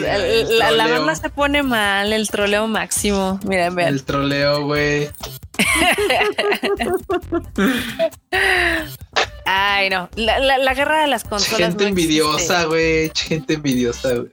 la, 0.50 0.86
banda 0.86 1.14
se 1.14 1.30
pone 1.30 1.62
mal, 1.62 2.12
el 2.12 2.28
troleo 2.28 2.66
máximo. 2.66 3.40
Miren, 3.44 3.74
vean. 3.74 3.88
El 3.88 4.04
troleo, 4.04 4.64
güey. 4.64 5.08
Ay, 9.44 9.90
no. 9.90 10.08
La, 10.16 10.74
guerra 10.74 11.02
de 11.02 11.08
las 11.08 11.24
consolas. 11.24 11.70
Gente 11.70 11.86
envidiosa, 11.86 12.64
güey. 12.64 13.10
Gente 13.14 13.54
envidiosa, 13.54 14.14
güey. 14.14 14.30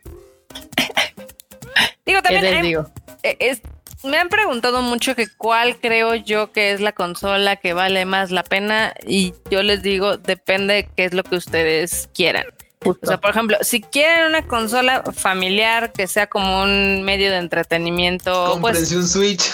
Digo, 2.06 2.22
también. 2.22 2.62
digo? 2.62 2.86
E, 3.24 3.60
me 4.04 4.18
han 4.18 4.30
preguntado 4.30 4.82
mucho 4.82 5.16
que 5.16 5.28
cuál 5.28 5.80
creo 5.80 6.16
yo 6.16 6.52
que 6.52 6.72
es 6.72 6.82
la 6.82 6.92
consola 6.92 7.56
que 7.56 7.74
vale 7.74 8.06
más 8.06 8.32
la 8.32 8.44
pena. 8.44 8.94
Y 9.08 9.34
yo 9.50 9.64
les 9.64 9.82
digo, 9.82 10.18
depende 10.18 10.74
de 10.74 10.90
qué 10.96 11.06
es 11.06 11.14
lo 11.14 11.24
que 11.24 11.38
ustedes 11.38 12.10
quieran. 12.14 12.46
O 12.86 12.98
sea, 13.04 13.18
por 13.18 13.32
ejemplo, 13.32 13.58
si 13.62 13.82
quieren 13.82 14.28
una 14.28 14.48
consola 14.48 15.04
familiar 15.16 15.92
que 15.92 16.08
sea 16.08 16.28
como 16.28 16.64
un 16.64 17.04
medio 17.04 17.32
de 17.32 17.38
entretenimiento. 17.38 18.58
pues, 18.62 18.92
un 18.92 19.08
Switch. 19.08 19.44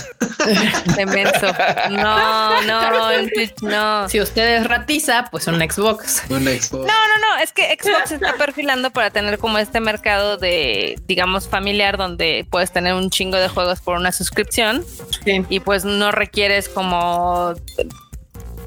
No, 1.90 2.62
no, 2.64 3.12
el 3.12 3.30
Switch 3.34 3.62
no. 3.62 4.08
Si 4.10 4.20
usted 4.20 4.58
es 4.58 4.68
ratiza, 4.68 5.28
pues 5.32 5.48
un 5.48 5.60
Xbox. 5.60 6.24
Un 6.30 6.44
Xbox. 6.44 6.72
No, 6.72 6.86
no, 6.86 7.18
no. 7.20 7.44
Es 7.44 7.52
que 7.52 7.78
Xbox 7.80 8.10
se 8.10 8.16
está 8.16 8.34
perfilando 8.34 8.92
para 8.92 9.10
tener 9.12 9.38
como 9.38 9.58
este 9.58 9.80
mercado 9.80 10.38
de, 10.38 11.00
digamos, 11.08 11.48
familiar 11.48 11.98
donde 11.98 12.46
puedes 12.50 12.72
tener 12.72 12.94
un 12.94 13.10
chingo 13.10 13.38
de 13.38 13.48
juegos 13.48 13.82
por 13.82 13.98
una 13.98 14.12
suscripción. 14.12 14.84
Y 15.26 15.60
pues 15.60 15.86
no 15.86 16.12
requieres 16.12 16.70
como 16.70 17.54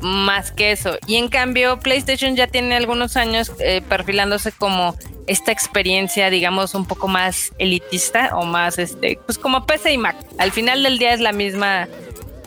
más 0.05 0.53
que 0.53 0.71
eso. 0.71 0.99
Y 1.07 1.17
en 1.17 1.29
cambio, 1.29 1.81
PlayStation 1.81 2.37
ya 2.37 2.47
tiene 2.47 2.77
algunos 2.77 3.17
años 3.17 3.51
eh, 3.59 3.83
perfilándose 3.89 4.53
como 4.53 4.97
esta 5.27 5.51
experiencia, 5.51 6.31
digamos, 6.31 6.75
un 6.75 6.87
poco 6.87 7.09
más 7.09 7.53
elitista 7.59 8.37
o 8.37 8.45
más, 8.45 8.79
este, 8.79 9.19
pues 9.25 9.39
como 9.39 9.67
PC 9.67 9.93
y 9.93 9.99
Mac. 9.99 10.17
Al 10.39 10.53
final 10.53 10.83
del 10.83 10.99
día 10.99 11.15
es 11.15 11.21
la 11.21 11.33
misma, 11.33 11.89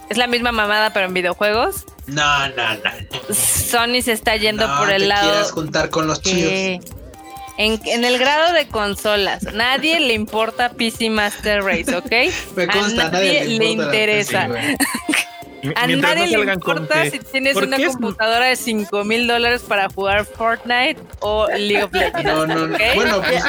es 0.09 0.17
la 0.17 0.27
misma 0.27 0.51
mamada, 0.51 0.93
pero 0.93 1.07
en 1.07 1.13
videojuegos. 1.13 1.85
No, 2.05 2.47
no, 2.49 2.75
no. 2.75 3.34
Sony 3.34 4.01
se 4.03 4.13
está 4.13 4.35
yendo 4.38 4.67
por 4.77 4.91
el 4.91 5.09
lado. 5.09 5.29
quieres 5.29 5.51
juntar 5.51 5.89
con 5.89 6.07
los 6.07 6.21
chidos. 6.21 6.85
En, 7.57 8.05
el 8.05 8.19
grado 8.19 8.53
de 8.53 8.67
consolas, 8.67 9.41
nadie 9.53 9.99
le 9.99 10.13
importa 10.13 10.69
PC 10.69 11.09
Master 11.09 11.63
Race, 11.63 11.95
¿ok? 11.95 12.11
A 12.69 13.09
nadie, 13.09 13.45
le, 13.45 13.65
interesa. 13.65 14.47
A 15.76 15.88
nadie 15.88 16.27
le 16.27 16.53
importa 16.53 17.10
si 17.10 17.19
tienes 17.19 17.56
una 17.56 17.77
computadora 17.77 18.45
de 18.45 18.56
5 18.56 19.03
mil 19.03 19.27
dólares 19.27 19.64
para 19.68 19.89
jugar 19.89 20.26
Fortnite 20.26 20.98
o 21.19 21.48
League 21.48 21.84
of 21.84 21.94
Legends. 21.94 22.23
No, 22.23 22.48
no, 22.48 22.68
no. 22.68 22.77
Bueno, 22.95 23.22
pues 23.22 23.44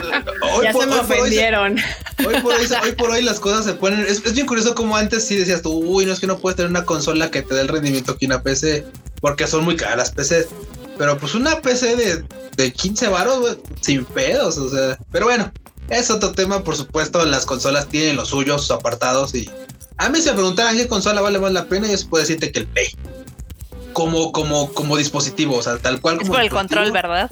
hoy, 0.52 0.64
ya 0.64 0.72
por, 0.72 0.82
se 0.82 0.88
me 0.88 0.96
ofendieron. 0.96 1.78
Hoy, 2.26 2.40
por 2.40 2.54
hoy, 2.54 2.92
por 2.96 3.10
hoy 3.10 3.22
las 3.22 3.40
cosas 3.40 3.64
se 3.64 3.74
ponen. 3.74 4.00
Es, 4.00 4.32
bien 4.34 4.46
curioso 4.46 4.74
como 4.74 4.96
antes 4.96 5.24
sí 5.24 5.36
decías 5.36 5.62
tú, 5.62 5.72
uy, 5.72 6.06
no 6.06 6.12
es 6.12 6.20
que 6.20 6.26
no 6.26 6.38
puedes 6.38 6.56
tener 6.56 6.70
una 6.70 6.84
consola 6.84 7.30
que 7.30 7.42
te 7.42 7.54
dé 7.54 7.60
el 7.60 7.68
rendimiento 7.68 8.16
que 8.16 8.26
una 8.26 8.42
PC, 8.42 8.84
porque 9.20 9.46
son 9.46 9.64
muy 9.64 9.76
caras 9.76 9.96
las 9.96 10.10
PCs. 10.12 10.48
Pero 10.98 11.16
pues 11.18 11.34
una 11.34 11.60
PC 11.60 11.96
de, 11.96 12.24
de 12.56 12.72
15 12.72 13.08
baros, 13.08 13.58
sin 13.80 14.04
pedos, 14.04 14.58
o 14.58 14.68
sea. 14.68 14.98
Pero 15.12 15.26
bueno, 15.26 15.52
es 15.90 16.10
otro 16.10 16.32
tema, 16.32 16.64
por 16.64 16.76
supuesto. 16.76 17.24
Las 17.24 17.46
consolas 17.46 17.88
tienen 17.88 18.16
los 18.16 18.28
suyos, 18.28 18.62
sus 18.62 18.72
apartados 18.72 19.34
y 19.34 19.48
a 19.98 20.08
mí 20.08 20.20
se 20.20 20.30
me 20.30 20.36
preguntaran 20.36 20.76
qué 20.76 20.88
consola 20.88 21.20
vale 21.20 21.38
más 21.38 21.52
la 21.52 21.66
pena, 21.66 21.88
yo 21.88 21.96
puedo 22.08 22.22
decirte 22.22 22.52
que 22.52 22.60
el 22.60 22.66
Play. 22.66 22.88
Como, 23.92 24.30
como, 24.30 24.72
como 24.72 24.96
dispositivo, 24.96 25.56
o 25.56 25.62
sea, 25.62 25.78
tal 25.78 26.00
cual. 26.00 26.18
Es 26.20 26.28
por 26.28 26.40
el 26.40 26.50
control, 26.50 26.92
¿verdad? 26.92 27.30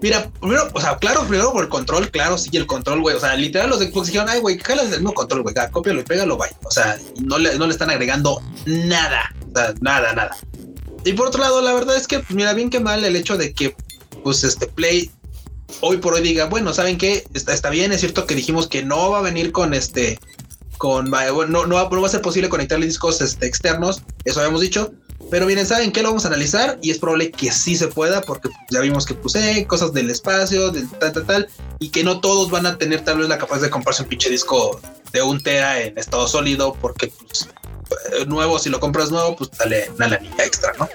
Mira, 0.00 0.30
primero, 0.40 0.68
o 0.72 0.80
sea, 0.80 0.96
claro, 0.98 1.26
primero 1.26 1.52
por 1.52 1.62
el 1.62 1.68
control, 1.68 2.10
claro, 2.10 2.36
sí, 2.38 2.50
el 2.54 2.66
control, 2.66 3.00
güey. 3.00 3.16
O 3.16 3.20
sea, 3.20 3.36
literal, 3.36 3.70
los 3.70 3.78
de 3.78 3.90
Xbox 3.90 4.08
dijeron, 4.08 4.28
ay, 4.28 4.40
güey, 4.40 4.58
jalas 4.58 4.86
el 4.86 5.00
mismo 5.00 5.14
control, 5.14 5.42
güey, 5.42 5.54
cópialo 5.70 6.00
y 6.00 6.04
pégalo, 6.04 6.36
vaya. 6.36 6.56
O 6.64 6.70
sea, 6.70 6.98
no 7.24 7.38
le, 7.38 7.56
no 7.56 7.66
le 7.66 7.72
están 7.72 7.90
agregando 7.90 8.42
nada, 8.66 9.34
o 9.48 9.58
sea, 9.58 9.74
nada, 9.80 10.12
nada. 10.12 10.36
Y 11.04 11.12
por 11.12 11.28
otro 11.28 11.40
lado, 11.40 11.60
la 11.62 11.72
verdad 11.72 11.96
es 11.96 12.06
que, 12.06 12.18
pues, 12.18 12.32
mira, 12.32 12.52
bien 12.52 12.70
que 12.70 12.80
mal 12.80 13.04
el 13.04 13.14
hecho 13.14 13.36
de 13.36 13.52
que, 13.52 13.76
pues, 14.24 14.42
este 14.42 14.66
Play 14.66 15.10
hoy 15.80 15.98
por 15.98 16.14
hoy 16.14 16.22
diga, 16.22 16.46
bueno, 16.46 16.72
¿saben 16.72 16.98
qué? 16.98 17.24
Está, 17.32 17.52
está 17.54 17.70
bien, 17.70 17.92
es 17.92 18.00
cierto 18.00 18.26
que 18.26 18.34
dijimos 18.34 18.68
que 18.68 18.84
no 18.84 19.10
va 19.10 19.18
a 19.18 19.22
venir 19.22 19.52
con 19.52 19.74
este, 19.74 20.18
con 20.82 21.08
no, 21.10 21.46
no, 21.46 21.74
va, 21.76 22.06
a 22.06 22.08
ser 22.08 22.22
posible 22.22 22.48
conectarle 22.48 22.86
discos 22.86 23.20
este, 23.20 23.46
externos, 23.46 24.02
eso 24.24 24.40
habíamos 24.40 24.62
dicho. 24.62 24.92
Pero 25.30 25.46
miren, 25.46 25.64
¿saben 25.64 25.92
qué? 25.92 26.02
Lo 26.02 26.08
vamos 26.08 26.24
a 26.24 26.28
analizar 26.28 26.76
y 26.82 26.90
es 26.90 26.98
probable 26.98 27.30
que 27.30 27.52
sí 27.52 27.76
se 27.76 27.86
pueda 27.86 28.20
porque 28.20 28.48
ya 28.68 28.80
vimos 28.80 29.06
que 29.06 29.14
puse 29.14 29.64
cosas 29.68 29.92
del 29.92 30.10
espacio, 30.10 30.72
del 30.72 30.90
tal, 30.90 31.12
tal, 31.12 31.24
tal, 31.24 31.48
y 31.78 31.90
que 31.90 32.02
no 32.02 32.20
todos 32.20 32.50
van 32.50 32.66
a 32.66 32.78
tener 32.78 33.04
tal 33.04 33.18
vez 33.18 33.28
la 33.28 33.38
capacidad 33.38 33.68
de 33.68 33.70
comprarse 33.70 34.02
un 34.02 34.08
pinche 34.08 34.28
disco 34.28 34.80
de 35.12 35.22
un 35.22 35.40
tera 35.40 35.80
en 35.80 35.96
estado 35.96 36.26
sólido 36.26 36.76
porque 36.80 37.12
pues, 37.28 37.48
eh, 38.14 38.26
nuevo, 38.26 38.58
si 38.58 38.68
lo 38.68 38.80
compras 38.80 39.12
nuevo, 39.12 39.36
pues 39.36 39.50
sale 39.52 39.88
una 39.94 40.08
lanilla 40.08 40.44
extra, 40.44 40.72
¿no? 40.80 40.88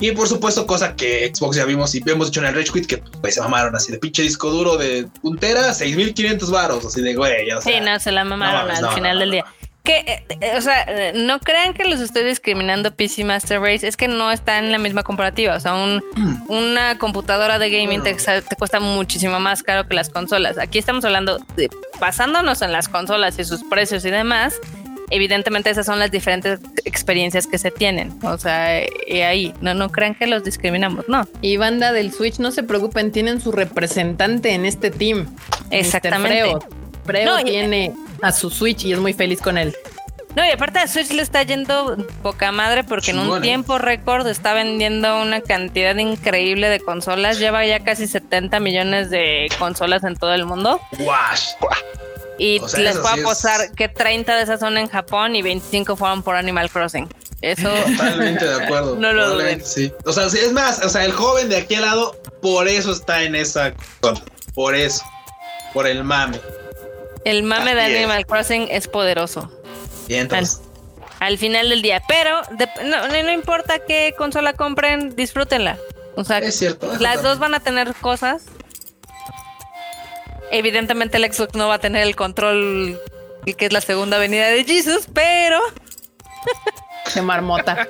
Y 0.00 0.12
por 0.12 0.28
supuesto, 0.28 0.66
cosa 0.66 0.94
que 0.94 1.30
Xbox 1.34 1.56
ya 1.56 1.64
vimos 1.64 1.94
y 1.94 2.02
hemos 2.06 2.28
dicho 2.28 2.40
en 2.40 2.46
el 2.46 2.54
Rage 2.54 2.72
Quit 2.72 2.86
que 2.86 2.98
pues, 2.98 3.34
se 3.34 3.40
mamaron 3.40 3.74
así 3.74 3.90
de 3.90 3.98
pinche 3.98 4.22
disco 4.22 4.50
duro 4.50 4.76
de 4.76 5.08
puntera, 5.22 5.74
6500 5.74 6.50
varos, 6.50 6.84
así 6.84 7.02
de 7.02 7.14
güey. 7.14 7.50
O 7.50 7.60
sea, 7.60 7.72
sí, 7.72 7.80
no, 7.80 7.98
se 7.98 8.12
la 8.12 8.24
mamaron 8.24 8.70
al 8.70 8.94
final 8.94 9.18
del 9.18 9.30
día. 9.32 9.44
Que, 9.82 10.00
eh, 10.00 10.24
eh, 10.40 10.52
o 10.56 10.60
sea, 10.60 10.84
eh, 10.86 11.12
no 11.14 11.40
crean 11.40 11.72
que 11.72 11.84
los 11.86 12.00
estoy 12.00 12.22
discriminando 12.22 12.94
PC 12.94 13.24
Master 13.24 13.58
Race, 13.60 13.88
es 13.88 13.96
que 13.96 14.06
no 14.06 14.30
está 14.30 14.58
en 14.58 14.70
la 14.70 14.78
misma 14.78 15.02
comparativa. 15.02 15.56
O 15.56 15.60
sea, 15.60 15.74
un, 15.74 16.02
mm. 16.14 16.44
una 16.48 16.98
computadora 16.98 17.58
de 17.58 17.70
gaming 17.70 18.02
te, 18.02 18.14
te, 18.14 18.56
cuesta 18.56 18.80
muchísimo 18.80 19.40
más 19.40 19.62
caro 19.62 19.88
que 19.88 19.94
las 19.94 20.10
consolas. 20.10 20.58
Aquí 20.58 20.78
estamos 20.78 21.04
hablando 21.04 21.38
de 21.56 21.70
basándonos 21.98 22.60
en 22.62 22.70
las 22.70 22.88
consolas 22.88 23.38
y 23.38 23.44
sus 23.44 23.64
precios 23.64 24.04
y 24.04 24.10
demás 24.10 24.60
evidentemente 25.10 25.70
esas 25.70 25.86
son 25.86 25.98
las 25.98 26.10
diferentes 26.10 26.60
experiencias 26.84 27.46
que 27.46 27.58
se 27.58 27.70
tienen. 27.70 28.18
O 28.22 28.38
sea, 28.38 28.82
y 29.06 29.20
ahí, 29.20 29.54
no, 29.60 29.74
no 29.74 29.90
crean 29.90 30.14
que 30.14 30.26
los 30.26 30.44
discriminamos, 30.44 31.08
no. 31.08 31.26
Y 31.40 31.56
banda 31.56 31.92
del 31.92 32.12
Switch, 32.12 32.38
no 32.38 32.50
se 32.50 32.62
preocupen, 32.62 33.12
tienen 33.12 33.40
su 33.40 33.52
representante 33.52 34.52
en 34.52 34.64
este 34.64 34.90
team. 34.90 35.34
Exactamente. 35.70 36.42
Mr. 36.42 36.60
Freo, 36.60 36.68
Freo 37.04 37.24
No, 37.30 37.40
y- 37.40 37.44
tiene 37.44 37.92
a 38.22 38.32
su 38.32 38.50
Switch 38.50 38.84
y 38.84 38.92
es 38.92 38.98
muy 38.98 39.12
feliz 39.12 39.40
con 39.40 39.58
él. 39.58 39.74
No, 40.36 40.44
y 40.46 40.50
aparte 40.50 40.78
a 40.78 40.86
Switch 40.86 41.10
le 41.10 41.22
está 41.22 41.42
yendo 41.42 41.96
poca 42.22 42.52
madre 42.52 42.84
porque 42.84 43.10
en 43.10 43.18
un 43.18 43.40
tiempo 43.40 43.78
récord 43.78 44.26
está 44.28 44.52
vendiendo 44.52 45.20
una 45.20 45.40
cantidad 45.40 45.96
increíble 45.96 46.68
de 46.68 46.78
consolas. 46.78 47.38
Lleva 47.40 47.64
ya 47.66 47.80
casi 47.80 48.06
70 48.06 48.60
millones 48.60 49.10
de 49.10 49.48
consolas 49.58 50.04
en 50.04 50.14
todo 50.16 50.34
el 50.34 50.44
mundo. 50.44 50.80
Wash. 51.00 51.48
Y 52.38 52.60
O 52.60 52.68
sea, 52.68 52.80
les 52.80 52.96
puedo 52.98 53.14
sí 53.14 53.18
es- 53.20 53.24
apostar 53.26 53.72
que 53.74 53.88
30 53.88 54.36
de 54.36 54.42
esas 54.44 54.60
son 54.60 54.78
en 54.78 54.88
Japón 54.88 55.34
y 55.36 55.42
25 55.42 55.96
fueron 55.96 56.22
por 56.22 56.36
Animal 56.36 56.70
Crossing. 56.70 57.08
Eso 57.40 57.68
Totalmente 57.70 58.44
de 58.46 58.64
acuerdo. 58.64 58.96
No 58.98 59.12
lo 59.12 59.38
Sí. 59.64 59.92
O 60.04 60.12
sea, 60.12 60.28
sí, 60.30 60.38
es 60.38 60.52
más, 60.52 60.84
o 60.84 60.88
sea, 60.88 61.04
el 61.04 61.12
joven 61.12 61.48
de 61.48 61.56
aquí 61.56 61.74
al 61.74 61.82
lado, 61.82 62.16
por 62.42 62.66
eso 62.68 62.92
está 62.92 63.22
en 63.22 63.34
esa 63.34 63.72
consola. 64.00 64.26
Por 64.54 64.74
eso. 64.74 65.04
Por 65.74 65.86
el 65.86 66.02
mame. 66.04 66.40
el 67.24 67.42
mame 67.42 67.74
de 67.74 67.86
es. 67.92 67.96
Animal 67.98 68.26
Crossing 68.26 68.68
es 68.70 68.88
poderoso 68.88 69.52
Y 70.08 70.14
entonces. 70.14 70.60
al 71.20 71.36
final 71.38 71.68
del 71.68 71.82
día. 71.82 72.02
Pero 72.08 72.40
de- 72.56 72.68
no, 72.84 73.06
no- 73.08 73.22
no 73.22 73.32
importa 73.32 73.80
qué 73.80 74.14
consola 74.16 74.52
compren, 74.54 75.14
disfrútenla. 75.14 75.76
O 76.16 76.24
sea, 76.24 76.38
Es 76.38 76.56
cierto. 76.58 76.86
las 76.86 76.98
también. 76.98 77.22
dos 77.22 77.38
van 77.38 77.54
a 77.54 77.60
tener 77.60 77.94
cosas. 77.94 78.42
Evidentemente 80.50 81.16
el 81.18 81.32
Xbox 81.32 81.54
no 81.54 81.68
va 81.68 81.74
a 81.74 81.78
tener 81.78 82.02
el 82.06 82.16
control 82.16 82.98
que 83.56 83.66
es 83.66 83.72
la 83.72 83.80
segunda 83.80 84.18
venida 84.18 84.48
de 84.48 84.64
Jesus, 84.64 85.06
pero 85.14 85.58
De 87.14 87.22
marmota. 87.22 87.88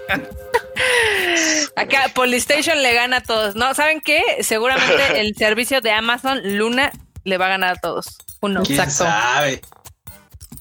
acá 1.77 2.11
Polystation 2.15 2.81
le 2.83 2.95
gana 2.95 3.17
a 3.19 3.23
todos. 3.23 3.57
No, 3.57 3.75
¿saben 3.75 4.01
qué? 4.01 4.23
Seguramente 4.43 5.21
el 5.21 5.35
servicio 5.35 5.81
de 5.81 5.91
Amazon 5.91 6.41
Luna 6.57 6.93
le 7.25 7.39
va 7.39 7.47
a 7.47 7.51
ganar 7.51 7.77
a 7.77 7.81
todos. 7.81 8.19
Uno. 8.41 8.63
¿Quién 8.63 8.79
Exacto. 8.81 9.05
sabe? 9.13 9.61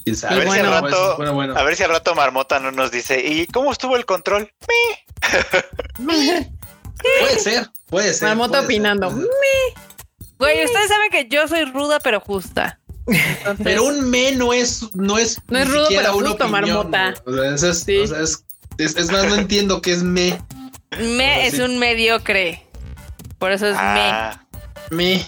¿Quién 0.04 0.16
sabe? 0.16 0.36
A 0.36 0.40
ver, 0.40 0.50
si 0.52 0.60
al 0.60 0.72
rato, 0.72 1.18
bueno, 1.18 1.34
bueno. 1.34 1.58
a 1.58 1.64
ver 1.64 1.76
si 1.76 1.84
al 1.84 1.92
rato 1.92 2.16
Marmota 2.16 2.60
no 2.60 2.72
nos 2.72 2.90
dice, 2.92 3.20
¿y 3.20 3.46
cómo 3.48 3.72
estuvo 3.72 3.96
el 3.96 4.06
control? 4.06 4.52
Puede 5.98 7.40
ser, 7.40 7.68
puede 7.88 8.14
ser. 8.14 8.30
Marmota 8.30 8.54
puede 8.60 8.66
opinando. 8.66 9.12
ser. 9.12 9.20
Güey, 10.40 10.66
ustedes 10.66 10.88
saben 10.90 11.10
que 11.12 11.28
yo 11.28 11.48
soy 11.48 11.66
ruda 11.66 12.00
pero 12.00 12.20
justa. 12.20 12.80
Entonces, 13.08 13.58
Pero 13.64 13.86
un 13.86 14.10
me 14.10 14.34
no 14.34 14.54
es, 14.54 14.84
no 14.96 15.18
es, 15.18 15.42
No 15.48 15.60
es 15.60 15.68
rudo, 15.70 15.88
pero 15.90 16.14
justo, 16.14 16.48
marmota. 16.48 17.14
güey. 17.26 17.38
O 17.40 17.42
sea, 17.44 17.56
eso 17.56 17.70
es, 17.70 17.80
Sí. 17.84 17.98
o 18.00 18.08
sea, 18.08 18.22
es, 18.22 18.44
es- 18.78 18.96
es 18.98 19.12
más, 19.12 19.26
no 19.26 19.36
entiendo 19.36 19.82
qué 19.82 19.94
es 19.94 20.04
me. 20.04 20.38
me 21.00 21.48
es 21.48 21.56
sí. 21.56 21.62
un 21.62 21.80
mediocre. 21.80 22.64
Por 23.40 23.52
eso 23.52 23.68
es 23.68 23.76
Ah, 23.78 24.44
Me. 24.90 25.16
me. 25.16 25.26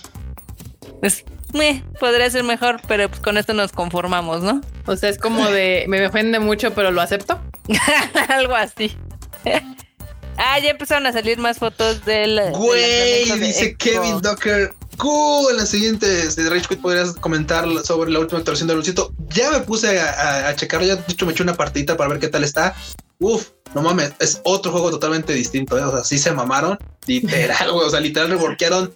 Es 1.02 1.24
me. 1.54 1.84
Podría 2.00 2.30
ser 2.30 2.44
mejor, 2.44 2.82
pero 2.88 3.08
pues 3.10 3.22
con 3.22 3.38
esto 3.38 3.54
nos 3.54 3.72
conformamos, 3.72 4.42
¿no? 4.42 4.62
O 4.86 4.96
sea, 4.96 5.10
es 5.10 5.18
como 5.18 5.48
de 5.50 5.86
me 5.88 6.06
ofende 6.06 6.40
mucho, 6.40 6.74
pero 6.74 6.92
lo 6.92 7.02
acepto. 7.02 7.40
Algo 8.30 8.56
así. 8.56 8.98
ah, 10.38 10.60
ya 10.60 10.70
empezaron 10.72 11.06
a 11.08 11.14
salir 11.14 11.38
más 11.38 11.60
fotos 11.60 12.04
del. 12.06 12.40
Güey, 12.54 13.30
de 13.30 13.36
dice 13.48 13.70
Xbox. 13.72 13.78
Kevin 13.78 14.22
Docker. 14.22 14.74
Cool, 15.00 15.52
en 15.52 15.58
la 15.58 15.66
siguiente 15.66 16.24
este, 16.24 16.44
de 16.44 16.50
Rage 16.50 16.68
Quit 16.68 16.82
podrías 16.82 17.14
comentar 17.14 17.66
sobre 17.86 18.12
la 18.12 18.20
última 18.20 18.40
actualización 18.40 18.68
de 18.68 18.76
Lucito. 18.76 19.14
Ya 19.30 19.50
me 19.50 19.62
puse 19.62 19.98
a, 19.98 20.54
checarlo, 20.58 20.86
ya 20.86 20.98
de 20.98 21.14
hecho 21.14 21.26
me 21.26 21.32
eché 21.32 21.42
una 21.42 21.54
partidita 21.54 21.96
para 21.96 22.10
ver 22.10 22.20
qué 22.20 22.28
tal 22.28 22.44
está. 22.44 22.76
Uf, 23.18 23.48
no 23.74 23.82
mames, 23.82 24.12
es 24.20 24.42
otro 24.44 24.74
juego 24.74 24.92
totalmente 24.92 25.32
distinto, 25.32 25.78
¿eh? 25.78 25.84
o 25.84 25.92
sea, 25.92 26.04
sí 26.04 26.18
se 26.18 26.34
mamaron, 26.34 26.78
literal, 27.08 27.72
güey, 27.72 27.88
o 27.88 27.90
sea, 27.90 28.02
literal 28.02 28.30
reworkearon 28.30 28.94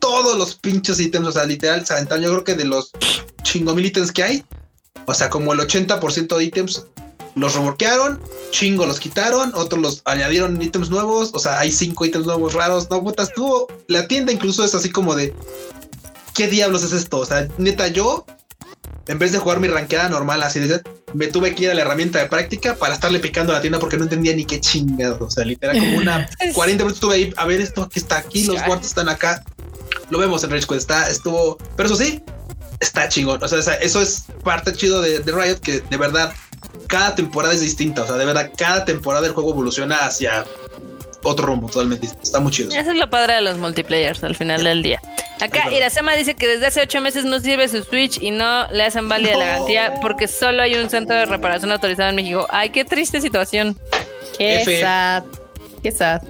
todos 0.00 0.36
los 0.36 0.56
pinches 0.56 0.98
ítems, 0.98 1.28
o 1.28 1.32
sea, 1.32 1.44
literal, 1.44 1.86
se 1.86 1.92
aventaron, 1.92 2.24
yo 2.24 2.30
creo 2.30 2.44
que 2.44 2.54
de 2.54 2.64
los 2.64 2.90
chingo 3.42 3.76
mil 3.76 3.86
ítems 3.86 4.10
que 4.10 4.24
hay, 4.24 4.44
o 5.06 5.14
sea, 5.14 5.30
como 5.30 5.52
el 5.52 5.60
80% 5.60 6.36
de 6.36 6.44
ítems 6.44 6.86
los 7.34 7.54
reworkearon, 7.54 8.20
chingo 8.50 8.86
los 8.86 9.00
quitaron, 9.00 9.52
otros 9.54 9.80
los 9.80 10.02
añadieron 10.04 10.60
ítems 10.60 10.90
nuevos, 10.90 11.30
o 11.34 11.38
sea, 11.38 11.58
hay 11.58 11.72
cinco 11.72 12.04
ítems 12.04 12.26
nuevos 12.26 12.54
raros, 12.54 12.88
no 12.90 13.02
putas, 13.02 13.28
estuvo, 13.28 13.68
la 13.88 14.06
tienda 14.06 14.32
incluso 14.32 14.64
es 14.64 14.74
así 14.74 14.90
como 14.90 15.14
de, 15.14 15.34
¿qué 16.34 16.48
diablos 16.48 16.84
es 16.84 16.92
esto? 16.92 17.18
O 17.18 17.26
sea, 17.26 17.48
neta, 17.58 17.88
yo, 17.88 18.24
en 19.08 19.18
vez 19.18 19.32
de 19.32 19.38
jugar 19.38 19.60
mi 19.60 19.68
ranqueada 19.68 20.08
normal 20.08 20.42
así 20.42 20.60
de 20.60 20.82
me 21.12 21.26
tuve 21.28 21.54
que 21.54 21.64
ir 21.64 21.70
a 21.70 21.74
la 21.74 21.82
herramienta 21.82 22.18
de 22.18 22.26
práctica 22.26 22.74
para 22.74 22.94
estarle 22.94 23.20
picando 23.20 23.52
a 23.52 23.56
la 23.56 23.60
tienda 23.60 23.78
porque 23.78 23.96
no 23.96 24.04
entendía 24.04 24.34
ni 24.34 24.44
qué 24.44 24.60
chingados, 24.60 25.20
o 25.20 25.30
sea, 25.30 25.44
literal 25.44 25.78
como 25.78 25.98
una 25.98 26.28
40 26.54 26.84
minutos 26.84 26.94
estuve 26.94 27.14
ahí, 27.14 27.34
a 27.36 27.44
ver 27.46 27.60
esto 27.60 27.88
que 27.88 27.98
está 27.98 28.18
aquí, 28.18 28.44
los 28.44 28.62
cuartos 28.62 28.88
están 28.88 29.08
acá, 29.08 29.44
lo 30.10 30.18
vemos 30.18 30.44
en 30.44 30.50
Rage 30.50 30.66
Quit, 30.66 30.78
está, 30.78 31.08
estuvo, 31.08 31.58
pero 31.76 31.88
eso 31.88 31.96
sí, 31.96 32.22
está 32.80 33.08
chingón. 33.08 33.42
O 33.42 33.48
sea, 33.48 33.74
eso 33.74 34.00
es 34.00 34.24
parte 34.42 34.72
chido 34.72 35.00
de, 35.00 35.20
de 35.20 35.32
Riot, 35.32 35.60
que 35.60 35.80
de 35.80 35.96
verdad 35.96 36.32
cada 36.86 37.14
temporada 37.14 37.54
es 37.54 37.60
distinta. 37.60 38.02
O 38.02 38.06
sea, 38.06 38.16
de 38.16 38.24
verdad 38.24 38.50
cada 38.56 38.84
temporada 38.84 39.26
el 39.26 39.32
juego 39.32 39.50
evoluciona 39.50 39.96
hacia 39.98 40.44
otro 41.22 41.46
rumbo 41.46 41.68
totalmente 41.68 42.02
distinto. 42.02 42.24
Está 42.24 42.40
muy 42.40 42.52
chido. 42.52 42.70
Eso 42.70 42.90
es 42.90 42.96
lo 42.96 43.08
padre 43.08 43.34
de 43.34 43.40
los 43.40 43.58
multiplayers 43.58 44.22
al 44.24 44.34
final 44.34 44.62
del 44.64 44.82
día. 44.82 45.00
Acá. 45.40 45.72
Irasema 45.72 46.14
dice 46.14 46.34
que 46.34 46.46
desde 46.46 46.66
hace 46.66 46.82
ocho 46.82 47.00
meses 47.00 47.24
no 47.24 47.40
sirve 47.40 47.68
su 47.68 47.82
Switch 47.82 48.22
y 48.22 48.30
no 48.30 48.66
le 48.70 48.84
hacen 48.84 49.08
válida 49.08 49.36
la 49.36 49.44
garantía 49.46 49.94
porque 50.00 50.28
solo 50.28 50.62
hay 50.62 50.74
un 50.76 50.88
centro 50.90 51.16
de 51.16 51.26
reparación 51.26 51.72
autorizado 51.72 52.10
en 52.10 52.16
México. 52.16 52.46
Ay, 52.50 52.70
qué 52.70 52.84
triste 52.84 53.20
situación. 53.20 53.78
Qué 54.38 54.62
F. 54.62 54.80
sad. 54.80 55.24
Qué 55.82 55.90
sad. 55.90 56.22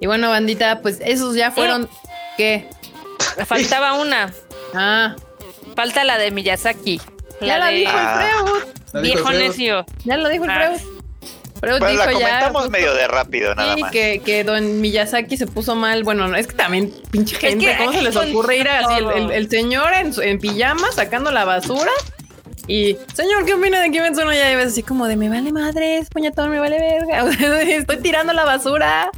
Y 0.00 0.06
bueno, 0.06 0.30
bandita, 0.30 0.80
pues 0.80 0.98
esos 1.04 1.34
ya 1.36 1.52
fueron. 1.52 1.88
¿Qué? 2.36 2.68
Faltaba 3.46 3.94
una. 3.94 4.32
Ah, 4.74 5.14
Falta 5.76 6.04
la 6.04 6.18
de 6.18 6.30
Miyazaki. 6.30 7.00
Ya 7.46 7.58
la 7.58 7.66
de 7.66 7.72
dijo 7.76 7.92
el 7.92 7.98
Ah. 7.98 8.44
Freud. 8.44 8.62
La 8.92 9.00
dijo 9.00 9.14
viejo 9.14 9.30
necio. 9.32 9.86
Ya 10.04 10.16
lo 10.16 10.28
dijo 10.28 10.44
el 10.44 10.50
Ah. 10.50 10.54
Freud. 10.78 10.80
Freud 11.60 11.78
pues 11.78 11.92
dijo 11.92 12.04
la 12.04 12.12
ya. 12.12 12.18
comentamos 12.18 12.62
justo- 12.62 12.70
medio 12.70 12.94
de 12.94 13.06
rápido, 13.06 13.54
nada 13.54 13.74
Sí, 13.76 13.80
más. 13.82 13.92
que, 13.92 14.20
que 14.24 14.42
don 14.42 14.80
Miyazaki 14.80 15.36
se 15.36 15.46
puso 15.46 15.76
mal. 15.76 16.02
Bueno, 16.02 16.34
es 16.34 16.48
que 16.48 16.54
también, 16.54 16.92
pinche 17.12 17.36
gente, 17.36 17.64
que 17.66 17.76
¿cómo 17.76 17.92
se 17.92 18.02
les 18.02 18.16
ocurre 18.16 18.56
ir 18.56 18.68
así 18.68 18.94
el, 18.98 19.04
todo. 19.04 19.12
el- 19.12 19.30
el 19.30 19.48
señor 19.48 19.88
en, 19.94 20.38
pijama 20.40 20.90
sacando 20.92 21.30
la 21.30 21.44
basura? 21.44 21.90
Y, 22.68 22.96
señor, 23.14 23.44
¿qué 23.44 23.54
opina 23.54 23.80
de 23.80 23.90
Kimetsu 23.90 24.24
no 24.24 24.32
Yaiba? 24.32 24.62
Así 24.62 24.82
como 24.84 25.06
de, 25.08 25.16
me 25.16 25.28
vale 25.28 25.52
madres, 25.52 26.08
puñetón, 26.10 26.50
me 26.50 26.58
vale 26.60 26.78
verga. 26.78 27.24
Estoy 27.62 27.96
tirando 27.98 28.32
la 28.32 28.44
basura. 28.44 29.10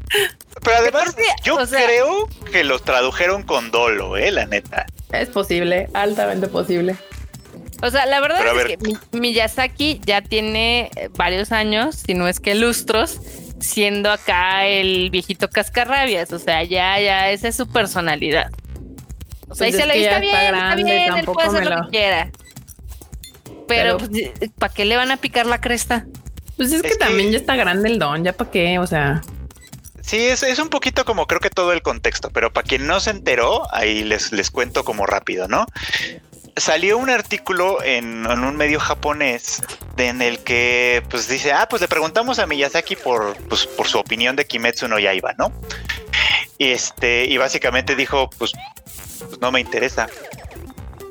Pero 0.63 0.77
además, 0.79 1.17
yo 1.45 1.57
o 1.57 1.67
sea- 1.67 1.85
creo 1.87 2.29
que 2.53 2.63
los 2.65 2.83
tradujeron 2.83 3.43
con 3.43 3.71
dolo, 3.71 4.17
eh, 4.19 4.31
la 4.33 4.45
neta. 4.47 4.87
Es 5.13 5.29
posible, 5.29 5.89
altamente 5.95 6.47
posible. 6.49 6.97
O 7.87 7.91
sea, 7.91 8.07
la 8.07 8.21
verdad 8.21 8.39
Pero 8.39 8.51
es 8.53 8.57
ver. 8.57 8.67
que 8.67 8.77
Mi- 9.13 9.21
Miyazaki 9.21 10.01
ya 10.07 10.23
tiene 10.23 10.91
eh, 10.97 11.11
varios 11.17 11.53
años, 11.53 11.97
si 12.07 12.15
no 12.15 12.29
es 12.29 12.41
que 12.41 12.55
lustros, 12.55 13.21
siendo 13.61 14.11
acá 14.11 14.67
el 14.67 15.11
viejito 15.11 15.49
cascarrabias. 15.51 16.33
O 16.33 16.39
sea, 16.39 16.63
ya, 16.65 16.99
ya, 17.01 17.31
esa 17.31 17.49
es 17.49 17.57
su 17.57 17.67
personalidad. 17.67 18.51
O 19.49 19.55
sea, 19.55 19.67
Pues 19.69 19.75
y 19.75 19.79
se 19.79 19.87
le 19.87 20.03
está 20.03 20.17
está 20.17 20.21
bien, 20.21 20.35
está 20.37 20.49
grande, 20.49 20.83
bien, 20.85 20.99
él 21.03 21.09
tampoco 21.15 21.35
puede 21.35 21.49
hacer 21.49 21.65
me 21.65 21.71
lo 21.71 21.77
lo- 21.77 21.85
que 21.85 21.91
quiera. 21.91 22.31
Pero, 23.69 23.99
Pero- 23.99 23.99
pues, 23.99 24.51
¿para 24.59 24.73
qué 24.73 24.85
le 24.85 24.97
van 24.97 25.11
a 25.11 25.17
picar 25.19 25.47
la 25.47 25.61
cresta? 25.61 26.07
Pues 26.57 26.73
es 26.73 26.83
que 26.83 26.89
Es 26.89 26.95
que- 26.95 27.05
también 27.05 27.33
ya 27.33 27.39
está 27.39 27.57
grande 27.57 27.89
el 27.89 27.99
don, 27.99 28.25
ya 28.25 28.33
para 28.33 28.51
qué, 28.51 28.79
o 28.79 28.87
sea. 28.87 29.21
Sí, 30.03 30.19
es, 30.19 30.43
es 30.43 30.59
un 30.59 30.69
poquito 30.69 31.07
como 31.07 31.27
creo 31.27 31.41
que 31.41 31.49
todo 31.49 31.73
el 31.73 31.81
contexto, 31.81 32.29
pero 32.31 32.53
para 32.53 32.67
quien 32.67 32.87
no 32.87 33.01
se 33.01 33.09
enteró, 33.11 33.63
ahí 33.75 34.05
les, 34.05 34.33
les 34.33 34.51
cuento 34.51 34.85
como 34.85 35.07
rápido, 35.07 35.49
¿no? 35.49 35.65
Salió 36.57 36.99
un 36.99 37.11
artículo 37.11 37.83
en, 37.83 38.27
en 38.27 38.45
un 38.45 38.57
medio 38.57 38.79
japonés 38.79 39.63
de- 39.97 40.09
en 40.09 40.23
el 40.23 40.39
que 40.41 41.03
pues 41.11 41.29
dice, 41.29 41.53
ah, 41.53 41.67
pues 41.69 41.83
le 41.83 41.89
preguntamos 41.89 42.39
a 42.39 42.47
Miyazaki 42.47 42.97
por, 42.97 43.37
pues, 43.49 43.67
por 43.67 43.89
su 43.89 43.99
opinión 43.99 44.37
de 44.37 44.47
Kimetsu 44.47 44.87
no 44.89 44.99
Yaiba, 44.99 45.35
¿no? 45.39 45.53
Y 46.59 46.69
este, 46.71 47.25
y 47.25 47.37
básicamente 47.39 47.97
dijo, 47.97 48.31
pues, 48.39 48.53
pues 49.29 49.41
no 49.41 49.51
me 49.51 49.61
interesa. 49.61 50.07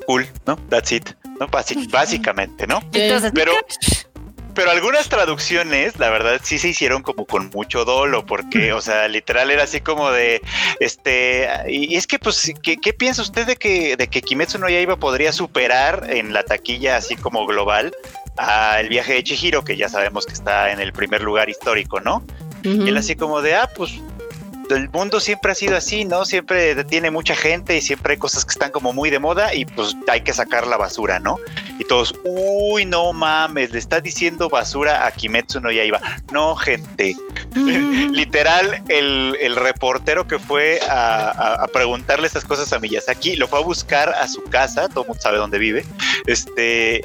Cool, 0.06 0.26
¿no? 0.46 0.56
That's 0.70 0.92
it. 0.92 1.10
¿no? 1.40 1.48
Basi- 1.48 1.90
básicamente, 1.90 2.66
¿no? 2.66 2.80
Entonces, 2.92 3.32
Pero, 3.34 3.52
pero 4.54 4.70
algunas 4.70 5.08
traducciones, 5.08 5.98
la 5.98 6.10
verdad, 6.10 6.40
sí 6.42 6.58
se 6.58 6.68
hicieron 6.68 7.02
como 7.02 7.26
con 7.26 7.50
mucho 7.50 7.84
dolo, 7.84 8.24
porque, 8.24 8.72
o 8.72 8.80
sea, 8.80 9.08
literal 9.08 9.50
era 9.50 9.64
así 9.64 9.80
como 9.80 10.10
de, 10.10 10.40
este, 10.80 11.48
y 11.68 11.96
es 11.96 12.06
que, 12.06 12.18
pues, 12.18 12.52
¿qué, 12.62 12.76
qué 12.76 12.92
piensa 12.92 13.22
usted 13.22 13.46
de 13.46 13.56
que, 13.56 13.96
de 13.96 14.08
que 14.08 14.22
Kimetsu 14.22 14.58
no 14.58 14.68
Yaiba 14.68 14.96
podría 14.96 15.32
superar 15.32 16.06
en 16.08 16.32
la 16.32 16.42
taquilla 16.42 16.96
así 16.96 17.16
como 17.16 17.46
global 17.46 17.94
a 18.36 18.80
el 18.80 18.88
viaje 18.88 19.14
de 19.14 19.24
Chihiro, 19.24 19.64
que 19.64 19.76
ya 19.76 19.88
sabemos 19.88 20.26
que 20.26 20.32
está 20.32 20.70
en 20.70 20.80
el 20.80 20.92
primer 20.92 21.22
lugar 21.22 21.48
histórico, 21.48 22.00
¿no? 22.00 22.24
ujú. 22.64 22.84
Y 22.84 22.88
él 22.88 22.96
así 22.96 23.14
como 23.14 23.42
de, 23.42 23.54
ah, 23.54 23.70
pues, 23.74 23.92
el 24.70 24.88
mundo 24.90 25.20
siempre 25.20 25.52
ha 25.52 25.54
sido 25.54 25.76
así, 25.76 26.04
¿no? 26.04 26.24
Siempre 26.24 26.82
tiene 26.84 27.10
mucha 27.10 27.34
gente 27.34 27.76
y 27.76 27.80
siempre 27.80 28.14
hay 28.14 28.18
cosas 28.18 28.44
que 28.44 28.52
están 28.52 28.70
como 28.70 28.92
muy 28.92 29.10
de 29.10 29.18
moda 29.18 29.54
y 29.54 29.64
pues 29.64 29.96
hay 30.08 30.22
que 30.22 30.32
sacar 30.32 30.66
la 30.66 30.76
basura, 30.76 31.18
¿no? 31.18 31.36
Y 31.78 31.84
todos, 31.84 32.14
uy, 32.24 32.84
no 32.84 33.12
mames, 33.12 33.72
le 33.72 33.78
está 33.78 34.00
diciendo 34.00 34.48
basura 34.48 35.06
a 35.06 35.10
Kimetsu 35.10 35.60
no 35.60 35.70
Yaiba. 35.70 36.00
No, 36.32 36.56
gente. 36.56 37.16
Literal, 37.54 38.82
el, 38.88 39.36
el, 39.40 39.56
reportero 39.56 40.26
que 40.26 40.38
fue 40.38 40.80
a, 40.88 41.64
a, 41.64 41.66
preguntarle 41.68 42.26
estas 42.26 42.44
cosas 42.44 42.72
a 42.72 42.78
Miyazaki 42.78 43.36
lo 43.36 43.48
fue 43.48 43.60
a 43.60 43.62
buscar 43.62 44.10
a 44.10 44.26
su 44.28 44.42
casa, 44.44 44.88
todo 44.88 45.02
el 45.02 45.08
mundo 45.08 45.22
sabe 45.22 45.38
dónde 45.38 45.58
vive, 45.58 45.84
este, 46.26 47.02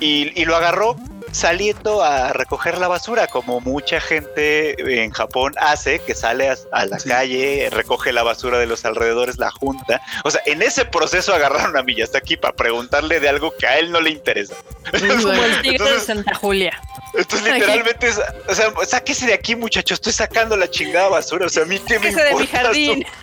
y, 0.00 0.40
y 0.40 0.44
lo 0.44 0.56
agarró 0.56 0.96
saliendo 1.32 2.02
a 2.02 2.32
recoger 2.32 2.78
la 2.78 2.88
basura, 2.88 3.26
como 3.26 3.60
mucha 3.60 4.00
gente 4.00 5.02
en 5.04 5.10
Japón 5.10 5.54
hace, 5.58 5.98
que 6.00 6.14
sale 6.14 6.50
a, 6.50 6.86
la 6.86 6.98
calle, 6.98 7.68
recoge 7.70 8.12
la 8.12 8.22
basura 8.22 8.58
de 8.58 8.66
los 8.66 8.84
alrededores, 8.84 9.38
la 9.38 9.50
junta. 9.50 10.00
O 10.24 10.30
sea, 10.30 10.40
en 10.46 10.62
ese 10.62 10.84
proceso 10.84 11.34
agarraron 11.34 11.76
a 11.76 11.82
Miyazaki 11.82 12.36
para 12.36 12.54
preguntarle 12.54 13.20
de 13.20 13.28
algo 13.28 13.54
que 13.56 13.66
a 13.66 13.78
él 13.78 13.90
no 13.90 14.00
le 14.00 14.10
interesa. 14.10 14.54
Como 14.90 15.32
el 15.32 15.60
tigre 15.62 15.92
de 15.92 16.00
Santa 16.00 16.34
Julia. 16.34 16.80
Entonces, 17.14 17.52
literalmente, 17.52 18.08
es, 18.08 18.20
o 18.48 18.54
sea, 18.54 18.72
sáquese 18.86 19.26
de 19.26 19.34
aquí, 19.34 19.56
muchachos, 19.56 19.96
estoy 19.96 20.12
sacando 20.12 20.56
la 20.56 20.68
chingada 20.70 21.08
basura. 21.08 21.46
O 21.46 21.48
sea, 21.48 21.62
a 21.62 21.66
mí 21.66 21.80
qué 21.86 21.98
me 21.98 22.08
importa. 22.08 22.28
de 22.28 22.34
mi 22.34 22.46
jardín. 22.46 23.06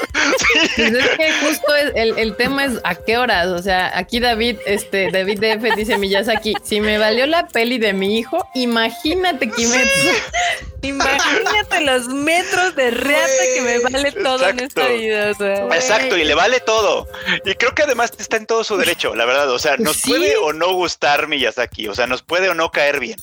Pues 0.76 0.91
es 0.91 1.10
que 1.10 1.32
justo 1.45 1.76
el, 1.76 2.18
el, 2.18 2.36
tema 2.36 2.65
es 2.65 2.80
a 2.84 2.95
qué 2.95 3.18
horas. 3.18 3.48
O 3.48 3.61
sea, 3.61 3.95
aquí 3.98 4.19
David, 4.19 4.57
este, 4.65 5.11
David 5.11 5.40
DF 5.40 5.76
dice 5.76 5.98
Miyazaki, 5.98 6.56
si 6.64 6.82
me 6.82 6.98
valió 6.98 7.27
la 7.27 7.48
peli 7.48 7.77
de 7.77 7.94
mi 7.95 8.19
hijo, 8.19 8.47
imagínate 8.53 9.49
Kimetsu. 9.49 10.09
Imagínate 10.85 11.81
los 11.81 12.07
metros 12.09 12.76
de 12.76 12.91
reata 12.91 13.43
que 13.55 13.61
me 13.61 13.80
vale 13.80 14.11
todo 14.11 14.47
en 14.47 14.59
esta 14.59 14.88
vida. 14.88 15.31
Exacto, 15.31 16.15
y 16.15 16.23
le 16.23 16.35
vale 16.35 16.59
todo. 16.59 17.07
Y 17.43 17.55
creo 17.55 17.73
que 17.73 17.84
además 17.84 18.13
está 18.19 18.38
en 18.38 18.45
todo 18.45 18.63
su 18.63 18.77
derecho, 18.77 19.15
la 19.15 19.26
verdad. 19.26 19.49
O 19.49 19.57
sea, 19.57 19.77
nos 19.77 20.01
puede 20.03 20.38
o 20.38 20.53
no 20.53 20.73
gustar 20.73 21.27
Miyazaki, 21.27 21.88
o 21.88 21.95
sea, 21.95 22.05
nos 22.05 22.22
puede 22.22 22.49
o 22.49 22.53
no 22.53 22.69
caer 22.69 22.99
bien. 22.99 23.19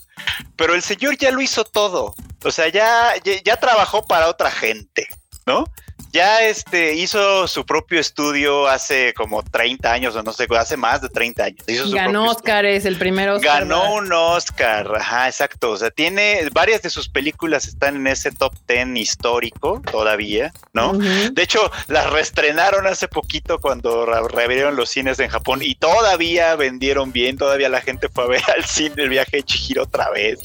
Pero 0.57 0.75
el 0.75 0.83
señor 0.83 1.17
ya 1.19 1.31
lo 1.31 1.41
hizo 1.41 1.65
todo. 1.65 2.15
O 2.45 2.51
sea, 2.51 2.69
ya, 2.69 3.15
ya 3.23 3.57
trabajó 3.59 4.05
para 4.05 4.29
otra 4.29 4.51
gente, 4.51 5.07
¿no? 5.47 5.65
Ya 6.13 6.43
este 6.43 6.95
hizo 6.95 7.49
su 7.49 7.65
propio 7.65 7.99
estudio 7.99 8.69
hace 8.69 9.15
como 9.15 9.43
30 9.43 9.91
años, 9.91 10.15
o 10.15 10.23
no 10.23 10.33
sé, 10.35 10.47
hace 10.59 10.77
más 10.77 11.01
de 11.01 11.09
30 11.09 11.45
años. 11.45 11.93
Ganó 11.93 12.31
Oscar, 12.31 12.67
es 12.67 12.85
el 12.85 12.99
primero. 12.99 13.41
Ganó 13.41 13.95
un 13.95 14.13
Oscar, 14.13 14.93
ajá, 14.95 15.27
exacto. 15.29 15.71
O 15.71 15.77
sea, 15.79 15.91
tiene 15.91 16.49
varias 16.53 16.83
de 16.83 16.91
sus 16.91 17.09
películas 17.09 17.67
están 17.67 17.97
en 17.97 18.07
ese 18.07 18.31
top 18.31 18.53
10 18.69 18.97
histórico 18.97 19.81
todavía, 19.91 20.53
¿no? 20.75 20.93
De 20.93 21.43
hecho, 21.43 21.71
las 21.89 22.11
reestrenaron 22.11 22.87
hace 22.87 23.09
poquito 23.09 23.59
cuando 23.59 24.05
reabrieron 24.05 24.77
los 24.77 24.91
cines 24.91 25.19
en 25.19 25.31
Japón 25.31 25.61
y 25.63 25.75
todavía 25.77 26.57
vendieron 26.57 27.13
bien, 27.13 27.39
todavía 27.39 27.69
la 27.69 27.81
gente 27.81 28.09
fue 28.09 28.25
a 28.25 28.27
ver 28.27 28.43
al 28.57 28.65
cine 28.65 28.95
el 28.99 29.09
viaje 29.09 29.39
de 29.39 29.43
Chihiro 29.45 29.85
otra 29.85 30.11
vez. 30.11 30.41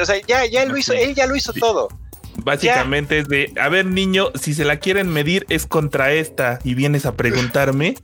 o 0.00 0.04
sea, 0.04 0.20
ya, 0.26 0.46
ya 0.46 0.64
lo 0.64 0.76
hizo, 0.76 0.92
él 0.92 1.14
ya 1.14 1.26
lo 1.26 1.34
hizo 1.34 1.52
todo. 1.52 1.88
Básicamente 2.44 3.18
es 3.20 3.28
de, 3.28 3.52
a 3.58 3.68
ver 3.68 3.86
niño, 3.86 4.30
si 4.34 4.54
se 4.54 4.64
la 4.64 4.76
quieren 4.76 5.08
medir 5.08 5.46
es 5.48 5.66
contra 5.66 6.12
esta 6.12 6.58
y 6.62 6.74
vienes 6.74 7.06
a 7.06 7.14
preguntarme. 7.14 7.96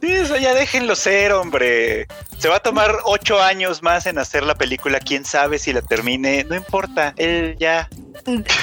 Sí, 0.00 0.12
eso 0.12 0.36
ya 0.36 0.54
déjenlo 0.54 0.94
ser, 0.94 1.32
hombre. 1.32 2.06
Se 2.38 2.48
va 2.48 2.56
a 2.56 2.60
tomar 2.60 2.96
ocho 3.04 3.42
años 3.42 3.82
más 3.82 4.06
en 4.06 4.18
hacer 4.18 4.42
la 4.42 4.54
película. 4.54 5.00
Quién 5.00 5.24
sabe 5.24 5.58
si 5.58 5.72
la 5.72 5.82
termine. 5.82 6.44
No 6.44 6.54
importa. 6.54 7.14
Él 7.16 7.56
ya. 7.58 7.88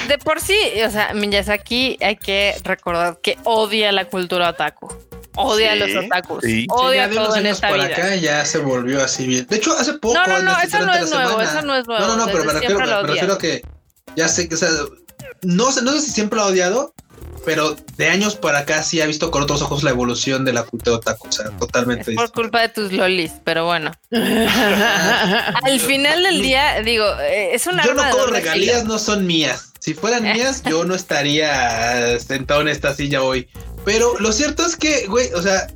De 0.08 0.18
por 0.18 0.40
sí, 0.40 0.58
o 0.86 0.90
sea, 0.90 1.12
Miyazaki 1.14 1.98
hay 2.00 2.16
que 2.16 2.54
recordar 2.64 3.18
que 3.22 3.36
odia 3.44 3.92
la 3.92 4.06
cultura 4.06 4.50
otaku. 4.50 4.92
Odia 5.36 5.72
a 5.72 5.76
los 5.76 5.94
otakus. 5.96 6.44
Odia 6.68 7.10
todo 7.10 7.36
en 7.36 7.46
esta 7.46 7.72
vida. 7.72 7.86
acá 7.86 8.14
ya 8.14 8.44
se 8.44 8.58
volvió 8.58 9.02
así 9.02 9.26
bien. 9.26 9.46
De 9.48 9.56
hecho, 9.56 9.72
hace 9.76 9.94
poco. 9.94 10.14
No, 10.14 10.26
no, 10.26 10.42
no, 10.42 10.60
eso 10.60 10.84
no 10.84 10.94
es 10.94 11.10
nuevo. 11.10 11.40
Eso 11.40 11.62
no 11.62 11.76
es 11.76 11.86
nuevo. 11.86 12.06
No, 12.06 12.16
no, 12.16 12.26
no, 12.26 12.26
pero 12.26 12.44
me 12.44 12.52
refiero, 12.52 12.78
me 12.78 13.02
refiero 13.02 13.34
a 13.34 13.38
que 13.38 13.62
ya 14.16 14.28
sé 14.28 14.48
que, 14.48 14.54
o 14.54 14.58
sea, 14.58 14.70
no 15.42 15.72
sé, 15.72 15.82
no 15.82 15.92
sé 15.92 16.00
si 16.00 16.10
siempre 16.10 16.38
lo 16.38 16.44
ha 16.44 16.46
odiado, 16.46 16.94
pero 17.44 17.76
de 17.96 18.08
años 18.08 18.36
para 18.36 18.60
acá 18.60 18.82
sí 18.82 19.00
ha 19.00 19.06
visto 19.06 19.30
con 19.30 19.42
otros 19.42 19.62
ojos 19.62 19.82
la 19.82 19.90
evolución 19.90 20.44
de 20.44 20.52
la 20.52 20.62
cultura 20.64 20.96
otaku, 20.96 21.28
o 21.28 21.32
sea, 21.32 21.50
totalmente. 21.50 22.14
por 22.14 22.32
culpa 22.32 22.62
de 22.62 22.68
tus 22.70 22.92
lolis, 22.92 23.32
pero 23.44 23.66
bueno. 23.66 23.92
Al 24.10 25.80
final 25.80 26.22
del 26.22 26.42
día, 26.42 26.80
digo, 26.82 27.04
eh, 27.20 27.54
es 27.54 27.66
una. 27.66 27.84
Yo 27.84 27.94
no 27.94 28.08
como 28.10 28.26
regalías, 28.26 28.84
no 28.84 28.98
son 28.98 29.26
mías. 29.26 29.72
Si 29.78 29.94
fueran 29.94 30.22
mías, 30.34 30.62
yo 30.62 30.84
no 30.84 30.94
estaría 30.94 32.18
sentado 32.18 32.62
en 32.62 32.68
esta 32.68 32.94
silla 32.94 33.22
hoy. 33.22 33.48
Pero 33.84 34.18
lo 34.18 34.32
cierto 34.32 34.64
es 34.64 34.76
que, 34.76 35.06
güey, 35.06 35.30
o 35.34 35.42
sea, 35.42 35.66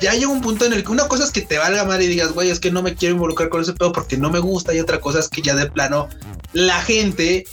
ya 0.00 0.14
llega 0.14 0.28
un 0.28 0.40
punto 0.40 0.64
en 0.64 0.72
el 0.72 0.84
que 0.84 0.92
una 0.92 1.08
cosa 1.08 1.24
es 1.24 1.32
que 1.32 1.42
te 1.42 1.58
valga 1.58 1.84
mal 1.84 2.00
y 2.00 2.06
digas, 2.06 2.32
güey, 2.32 2.50
es 2.50 2.60
que 2.60 2.70
no 2.70 2.82
me 2.82 2.94
quiero 2.94 3.14
involucrar 3.14 3.48
con 3.48 3.60
ese 3.60 3.72
pedo 3.72 3.92
porque 3.92 4.16
no 4.16 4.30
me 4.30 4.38
gusta. 4.38 4.72
Y 4.72 4.80
otra 4.80 5.00
cosa 5.00 5.18
es 5.18 5.28
que 5.28 5.42
ya 5.42 5.54
de 5.54 5.68
plano 5.68 6.08
la 6.52 6.80
gente, 6.82 7.46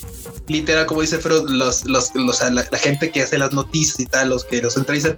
literal, 0.47 0.85
como 0.85 1.01
dice 1.01 1.19
Freud, 1.19 1.49
los, 1.49 1.85
los, 1.85 2.11
la, 2.15 2.79
gente 2.79 3.11
que 3.11 3.21
hace 3.21 3.37
las 3.37 3.53
noticias 3.53 3.99
y 3.99 4.05
tal, 4.05 4.29
los 4.29 4.43
que 4.43 4.61
los 4.61 4.75
entrevistan, 4.77 5.17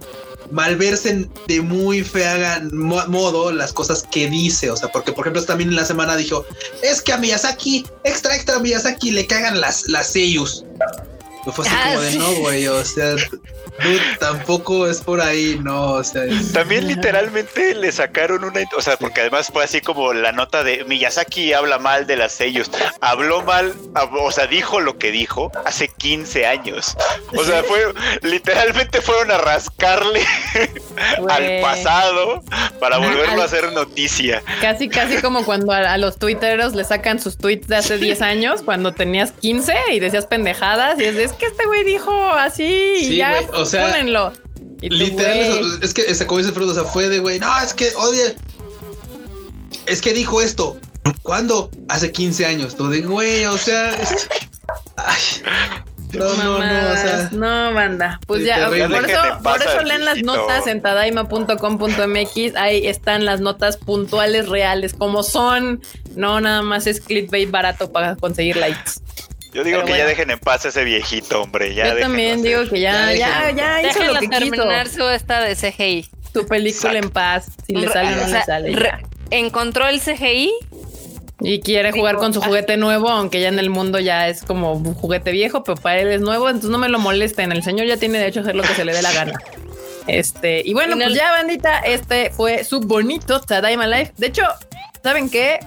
malversen 0.50 1.30
de 1.46 1.60
muy 1.60 2.02
fea 2.02 2.62
modo 2.72 3.52
las 3.52 3.72
cosas 3.72 4.04
que 4.10 4.28
dice. 4.28 4.70
O 4.70 4.76
sea, 4.76 4.90
porque 4.90 5.12
por 5.12 5.24
ejemplo 5.24 5.42
también 5.44 5.70
en 5.70 5.76
la 5.76 5.84
semana 5.84 6.16
dijo, 6.16 6.44
es 6.82 7.00
que 7.00 7.12
a 7.12 7.16
Miyazaki, 7.16 7.86
extra, 8.04 8.34
extra 8.34 8.56
a 8.56 8.60
Miyazaki 8.60 9.12
le 9.12 9.26
cagan 9.26 9.60
las, 9.60 9.88
las 9.88 10.08
seiyus. 10.12 10.64
Fue 11.54 11.66
así 11.66 11.74
como 11.84 12.00
de 12.02 12.14
no, 12.16 12.34
güey, 12.40 12.66
o 12.66 12.84
sea, 12.84 13.16
tampoco 14.18 14.86
es 14.86 15.00
por 15.00 15.20
ahí, 15.20 15.58
no, 15.62 15.92
o 15.92 16.04
sea. 16.04 16.24
También 16.52 16.86
literalmente 16.86 17.74
le 17.74 17.92
sacaron 17.92 18.44
una, 18.44 18.60
o 18.76 18.80
sea, 18.80 18.96
porque 18.96 19.22
además 19.22 19.50
fue 19.52 19.64
así 19.64 19.80
como 19.80 20.12
la 20.12 20.32
nota 20.32 20.62
de 20.62 20.84
Miyazaki 20.84 21.52
habla 21.52 21.78
mal 21.78 22.06
de 22.06 22.16
las 22.16 22.32
sellos, 22.32 22.70
habló 23.00 23.42
mal, 23.42 23.74
o 24.12 24.32
sea, 24.32 24.46
dijo 24.46 24.80
lo 24.80 24.98
que 24.98 25.10
dijo 25.10 25.50
hace 25.64 25.88
15 25.88 26.46
años. 26.46 26.96
O 27.36 27.44
sea, 27.44 27.62
fue, 27.62 27.80
literalmente 28.22 29.00
fueron 29.00 29.30
a 29.30 29.38
rascarle 29.38 30.20
al 31.28 31.60
pasado 31.60 32.42
para 32.78 32.98
volverlo 32.98 33.42
a 33.42 33.44
hacer 33.44 33.72
noticia. 33.72 34.42
Casi, 34.60 34.88
casi 34.88 35.20
como 35.20 35.44
cuando 35.44 35.72
a, 35.72 35.96
los 35.98 36.18
twitteros 36.18 36.74
le 36.74 36.84
sacan 36.84 37.20
sus 37.20 37.36
tweets 37.36 37.68
de 37.68 37.76
hace 37.76 37.98
10 37.98 38.22
años, 38.22 38.62
cuando 38.62 38.92
tenías 38.92 39.32
15 39.32 39.74
y 39.92 40.00
decías 40.00 40.26
pendejadas 40.26 40.98
y 40.98 41.04
es, 41.04 41.32
que 41.32 41.46
este 41.46 41.66
güey 41.66 41.84
dijo 41.84 42.12
así 42.32 42.94
y 43.00 43.16
ya 43.16 43.40
o 43.52 43.64
sea, 43.70 44.32
literal, 44.80 45.78
es 45.82 45.94
que 45.94 46.02
ese, 46.02 46.26
como 46.26 46.38
dice 46.38 46.52
Fruto, 46.52 46.72
o 46.72 46.74
sea, 46.74 46.84
fue 46.84 47.08
de 47.08 47.18
güey, 47.18 47.38
no, 47.38 47.60
es 47.60 47.74
que 47.74 47.92
oye, 47.96 48.36
es 49.86 50.00
que 50.00 50.12
dijo 50.12 50.40
esto. 50.40 50.78
¿Cuándo? 51.22 51.70
Hace 51.88 52.12
15 52.12 52.46
años. 52.46 52.76
Todo 52.76 52.90
de 52.90 53.00
güey, 53.00 53.46
o 53.46 53.56
sea, 53.56 53.96
ay, 54.96 55.22
no, 56.12 56.34
no, 56.34 56.58
no, 56.58 56.92
o 56.92 56.96
sea, 56.96 57.28
no, 57.32 57.74
banda. 57.74 58.20
Pues 58.26 58.44
ya, 58.44 58.66
por 58.66 58.76
eso, 58.76 59.20
por 59.42 59.62
eso 59.62 59.82
leen 59.82 60.04
las 60.04 60.22
notas 60.22 60.66
en 60.66 60.82
tadaima.com.mx. 60.82 62.56
Ahí 62.56 62.86
están 62.86 63.24
las 63.24 63.40
notas 63.40 63.76
puntuales, 63.76 64.48
reales, 64.48 64.94
como 64.94 65.22
son. 65.22 65.80
No, 66.16 66.40
nada 66.40 66.62
más 66.62 66.86
es 66.86 67.00
clickbait 67.00 67.50
barato 67.50 67.92
para 67.92 68.16
conseguir 68.16 68.56
likes. 68.56 68.92
Yo 69.52 69.64
digo 69.64 69.84
que 69.84 69.96
ya 69.96 70.06
dejen 70.06 70.30
en 70.30 70.38
paz 70.38 70.64
a 70.64 70.68
ese 70.68 70.84
viejito, 70.84 71.42
hombre. 71.42 71.74
Ya 71.74 71.94
Yo 71.94 72.00
también 72.00 72.42
digo 72.42 72.62
que 72.68 72.80
ya, 72.80 73.12
ya, 73.12 73.50
ya, 73.50 73.82
hizo 73.82 74.04
lo 74.04 74.20
que 74.20 74.28
terminar 74.28 74.88
su 74.88 75.08
esta 75.08 75.40
de 75.40 75.56
CGI. 75.56 76.08
Tu 76.32 76.46
película 76.46 76.98
en 76.98 77.10
paz, 77.10 77.46
si 77.66 77.74
le 77.74 77.88
sale 77.88 78.14
o 78.14 78.26
no 78.26 78.32
le 78.32 78.42
sale. 78.44 78.92
encontró 79.30 79.88
el 79.88 80.00
CGI 80.00 80.52
y 81.40 81.60
quiere 81.60 81.90
jugar 81.90 82.16
con 82.16 82.32
su 82.32 82.40
juguete 82.40 82.76
nuevo, 82.76 83.08
aunque 83.08 83.40
ya 83.40 83.48
en 83.48 83.58
el 83.58 83.70
mundo 83.70 83.98
ya 83.98 84.28
es 84.28 84.42
como 84.42 84.74
un 84.74 84.94
juguete 84.94 85.32
viejo, 85.32 85.64
pero 85.64 85.76
para 85.76 85.98
él 85.98 86.08
es 86.08 86.20
nuevo, 86.20 86.48
entonces 86.48 86.70
no 86.70 86.78
me 86.78 86.88
lo 86.88 86.98
molesten. 86.98 87.50
El 87.50 87.62
señor 87.62 87.86
ya 87.86 87.96
tiene 87.96 88.18
derecho 88.18 88.40
a 88.40 88.42
hacer 88.42 88.54
lo 88.54 88.62
que 88.62 88.74
se 88.74 88.84
le 88.84 88.92
dé 88.92 89.02
la 89.02 89.12
gana. 89.12 89.32
Este, 90.06 90.62
y 90.64 90.74
bueno, 90.74 90.96
pues 90.96 91.14
ya, 91.14 91.32
bandita, 91.32 91.78
este 91.80 92.30
fue 92.30 92.64
su 92.64 92.80
bonito 92.80 93.40
Tadaima 93.40 93.86
Life. 93.86 94.12
De 94.16 94.28
hecho, 94.28 94.42
¿saben 95.02 95.30
qué? 95.30 95.60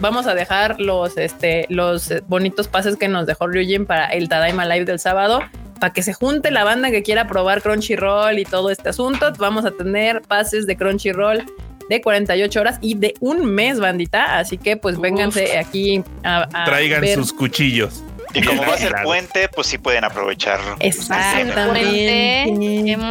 Vamos 0.00 0.26
a 0.26 0.34
dejar 0.34 0.80
los, 0.80 1.16
este, 1.16 1.66
los 1.68 2.12
bonitos 2.26 2.68
pases 2.68 2.96
que 2.96 3.08
nos 3.08 3.26
dejó 3.26 3.46
Ryujin 3.46 3.86
para 3.86 4.06
el 4.06 4.28
Tadaima 4.28 4.64
Live 4.66 4.84
del 4.84 4.98
sábado. 4.98 5.40
Para 5.80 5.92
que 5.92 6.02
se 6.02 6.12
junte 6.12 6.50
la 6.50 6.64
banda 6.64 6.90
que 6.90 7.04
quiera 7.04 7.28
probar 7.28 7.62
Crunchyroll 7.62 8.38
y 8.38 8.44
todo 8.44 8.70
este 8.70 8.88
asunto, 8.88 9.32
vamos 9.38 9.64
a 9.64 9.70
tener 9.70 10.22
pases 10.22 10.66
de 10.66 10.76
Crunchyroll 10.76 11.44
de 11.88 12.02
48 12.02 12.60
horas 12.60 12.78
y 12.80 12.94
de 12.94 13.14
un 13.20 13.46
mes, 13.46 13.78
bandita. 13.78 14.38
Así 14.38 14.58
que 14.58 14.76
pues 14.76 15.00
vénganse 15.00 15.56
aquí 15.56 16.02
a, 16.24 16.48
Traigan 16.64 17.06
sus 17.14 17.32
cuchillos. 17.32 18.02
Y 18.34 18.42
como 18.42 18.62
va 18.62 18.74
a 18.74 18.78
ser 18.78 18.92
puente, 19.04 19.48
pues 19.48 19.68
sí 19.68 19.78
pueden 19.78 20.04
aprovecharlo. 20.04 20.76
Exactamente. 20.80 22.52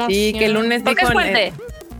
Sí, 0.07 0.33
que 0.37 0.45
el 0.45 0.53
lunes 0.53 0.83
¿Por 0.83 0.95
qué 0.95 1.05
es 1.05 1.11
puente? 1.11 1.53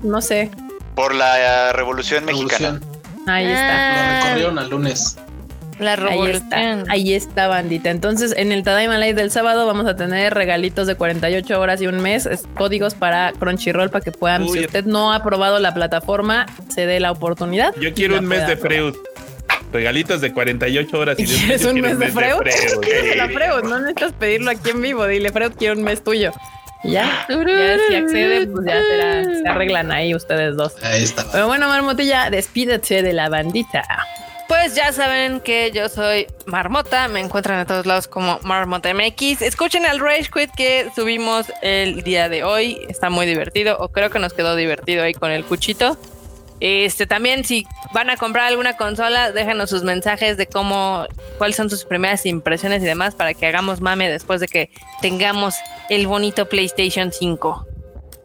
no 0.04 0.22
sé. 0.22 0.52
Por 0.96 1.16
la 1.16 1.72
Revolución 1.74 2.26
Mexicana. 2.26 2.80
Ahí 3.28 3.46
está. 3.46 4.18
Lo 4.18 4.24
recorrieron 4.24 4.60
al 4.60 4.70
lunes. 4.70 5.18
La 5.80 5.94
Ahí 5.94 6.32
está, 6.32 6.84
ahí 6.90 7.14
está, 7.14 7.48
bandita. 7.48 7.92
Entonces, 7.92 8.34
en 8.36 8.52
el 8.52 8.64
Tadaima 8.64 8.98
Live 8.98 9.14
del 9.14 9.30
sábado 9.30 9.68
vamos 9.68 9.86
a 9.86 9.96
tener 9.96 10.34
regalitos 10.34 10.88
de 10.88 10.96
48 10.96 11.60
horas 11.60 11.82
y 11.82 11.88
un 11.88 12.02
mes, 12.02 12.28
códigos 12.56 12.96
para 12.96 13.32
Crunchyroll 13.34 13.92
para 13.92 14.04
que 14.04 14.12
puedan, 14.12 14.48
si 14.50 14.62
usted 14.62 14.86
no 14.86 15.14
ha 15.14 15.22
probado 15.22 15.60
la 15.60 15.76
plataforma, 15.76 16.48
se 16.70 16.88
dé 16.88 17.00
la 17.00 17.12
oportunidad. 17.12 17.76
Yo 17.80 17.94
quiero 17.94 18.18
un 18.18 18.26
mes 18.26 18.48
de 18.48 18.58
Freud. 18.58 18.96
Regalitos 19.72 20.22
de 20.22 20.32
48 20.32 20.98
horas 20.98 21.20
y, 21.20 21.26
¿Quieres 21.26 21.66
un 21.66 21.82
mes, 21.82 22.00
de 22.00 22.08
Freud? 22.08 22.38
Freud? 23.34 23.64
No 23.64 23.80
necesitas 23.80 24.14
pedirlo 24.14 24.50
aquí 24.50 24.70
en 24.70 24.82
vivo. 24.82 25.06
Dile, 25.06 25.32
Freud, 25.32 25.52
quiero 25.60 25.76
un 25.76 25.84
mes 25.84 26.04
tuyo. 26.04 26.32
Ya, 26.84 27.26
ya 27.30 27.78
si 27.90 27.96
accede, 27.96 28.48
pues 28.48 28.66
ya 28.66 28.82
será, 28.82 29.24
se 29.24 29.48
arreglan 29.48 29.92
ahí 29.92 30.14
ustedes 30.14 30.56
dos. 30.56 30.76
Ahí 30.84 31.04
está. 31.04 31.26
Pero 31.32 31.48
bueno, 31.48 31.68
Marmotilla, 31.68 32.30
despídete 32.30 33.02
de 33.02 33.14
la 33.14 33.30
bandita. 33.30 33.84
Pues 34.48 34.76
ya 34.76 34.94
saben 34.94 35.42
que 35.42 35.72
yo 35.72 35.90
soy 35.90 36.28
Marmota, 36.46 37.10
me 37.10 37.20
encuentran 37.20 37.60
en 37.60 37.68
todos 37.68 37.86
lados 37.86 38.08
como 38.08 38.40
Marmota 38.44 38.94
MX. 38.94 39.42
Escuchen 39.42 39.84
el 39.86 40.00
Rage 40.00 40.30
Quit 40.34 40.52
que 40.56 40.90
subimos 40.96 41.52
el 41.62 42.02
día 42.04 42.30
de 42.30 42.46
hoy, 42.46 42.80
está 42.88 43.10
muy 43.10 43.26
divertido, 43.26 43.78
o 43.78 43.90
creo 43.90 44.10
que 44.10 44.20
nos 44.20 44.32
quedó 44.32 44.56
divertido 44.56 45.04
ahí 45.04 45.14
con 45.14 45.32
el 45.32 45.44
cuchito. 45.44 45.98
Este 46.60 47.06
también, 47.06 47.46
si 47.46 47.68
van 47.94 48.10
a 48.10 48.18
comprar 48.18 48.48
alguna 48.48 48.78
consola, 48.78 49.32
déjenos 49.32 49.70
sus 49.70 49.84
mensajes 49.84 50.38
de 50.38 50.48
cómo, 50.48 51.06
cuáles 51.38 51.56
son 51.56 51.70
sus 51.70 51.86
primeras 51.86 52.26
impresiones 52.26 52.82
y 52.82 52.86
demás 52.86 53.14
para 53.14 53.34
que 53.34 53.46
hagamos 53.46 53.80
mame 53.80 54.10
después 54.10 54.42
de 54.42 54.48
que 54.48 54.72
tengamos 55.02 55.56
el 55.90 56.08
bonito 56.08 56.50
PlayStation 56.50 57.12
5. 57.12 57.68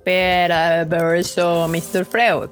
Pero 0.05 1.13
eso, 1.13 1.69
Mr. 1.69 2.05
Freud. 2.05 2.51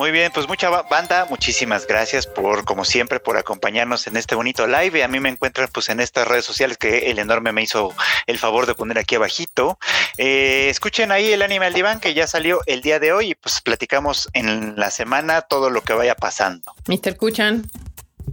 Muy 0.00 0.12
bien, 0.12 0.32
pues 0.32 0.48
mucha 0.48 0.70
banda, 0.70 1.26
muchísimas 1.28 1.86
gracias 1.86 2.26
por, 2.26 2.64
como 2.64 2.86
siempre, 2.86 3.20
por 3.20 3.36
acompañarnos 3.36 4.06
en 4.06 4.16
este 4.16 4.34
bonito 4.34 4.66
live. 4.66 5.04
A 5.04 5.08
mí 5.08 5.20
me 5.20 5.28
encuentran 5.28 5.68
pues 5.70 5.90
en 5.90 6.00
estas 6.00 6.26
redes 6.26 6.46
sociales 6.46 6.78
que 6.78 7.10
el 7.10 7.18
enorme 7.18 7.52
me 7.52 7.62
hizo 7.62 7.92
el 8.26 8.38
favor 8.38 8.64
de 8.64 8.74
poner 8.74 8.98
aquí 8.98 9.16
abajito. 9.16 9.78
Eh, 10.16 10.68
escuchen 10.70 11.12
ahí 11.12 11.30
el 11.30 11.42
anime 11.42 11.66
al 11.66 11.74
diván 11.74 12.00
que 12.00 12.14
ya 12.14 12.26
salió 12.26 12.62
el 12.64 12.80
día 12.80 12.98
de 12.98 13.12
hoy 13.12 13.32
y 13.32 13.34
pues 13.34 13.60
platicamos 13.60 14.30
en 14.32 14.74
la 14.74 14.90
semana 14.90 15.42
todo 15.42 15.68
lo 15.68 15.82
que 15.82 15.92
vaya 15.92 16.14
pasando. 16.14 16.72
Mr. 16.86 17.18
Kuchan. 17.18 17.70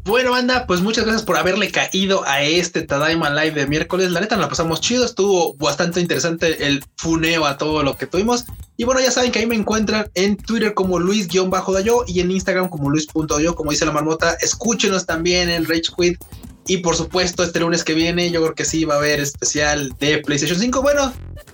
Bueno, 0.08 0.32
banda, 0.32 0.66
pues 0.68 0.80
muchas 0.80 1.04
gracias 1.04 1.26
por 1.26 1.36
haberle 1.36 1.70
caído 1.70 2.24
a 2.26 2.42
este 2.42 2.82
Tadaima 2.82 3.30
Live 3.30 3.52
de 3.52 3.68
miércoles. 3.68 4.10
La 4.12 4.22
neta, 4.22 4.38
la 4.38 4.48
pasamos 4.48 4.80
chido. 4.80 5.04
Estuvo 5.04 5.54
bastante 5.56 6.00
interesante 6.00 6.66
el 6.66 6.82
funeo 6.96 7.46
a 7.46 7.58
todo 7.58 7.84
lo 7.84 7.98
que 7.98 8.08
tuvimos. 8.08 8.46
Y 8.78 8.86
bueno, 8.86 9.02
ya 9.02 9.12
saben 9.12 9.34
que 9.34 9.40
ahí 9.40 9.46
me 9.46 9.58
encuentran 9.58 10.10
en 10.16 10.38
Twitter 10.38 10.74
como 10.74 10.98
Luis-Dayo 10.98 12.06
y 12.08 12.22
en 12.22 12.32
Instagram 12.32 12.70
como 12.70 12.90
Luis.yo, 12.90 13.54
como 13.54 13.72
dice 13.72 13.86
la 13.86 13.92
marmota. 13.92 14.38
Escúchenos 14.40 15.06
también 15.06 15.50
en 15.50 15.66
Rage 15.66 15.92
Quit. 15.98 16.24
Y 16.68 16.78
por 16.78 16.96
supuesto, 16.96 17.44
este 17.44 17.60
lunes 17.60 17.84
que 17.84 17.94
viene, 17.94 18.32
yo 18.32 18.42
creo 18.42 18.56
que 18.56 18.64
sí 18.64 18.86
va 18.86 18.94
a 18.94 18.98
haber 19.00 19.20
especial 19.20 19.94
de 20.00 20.20
PlayStation 20.20 20.58
5. 20.58 20.82
Bueno, 20.82 21.12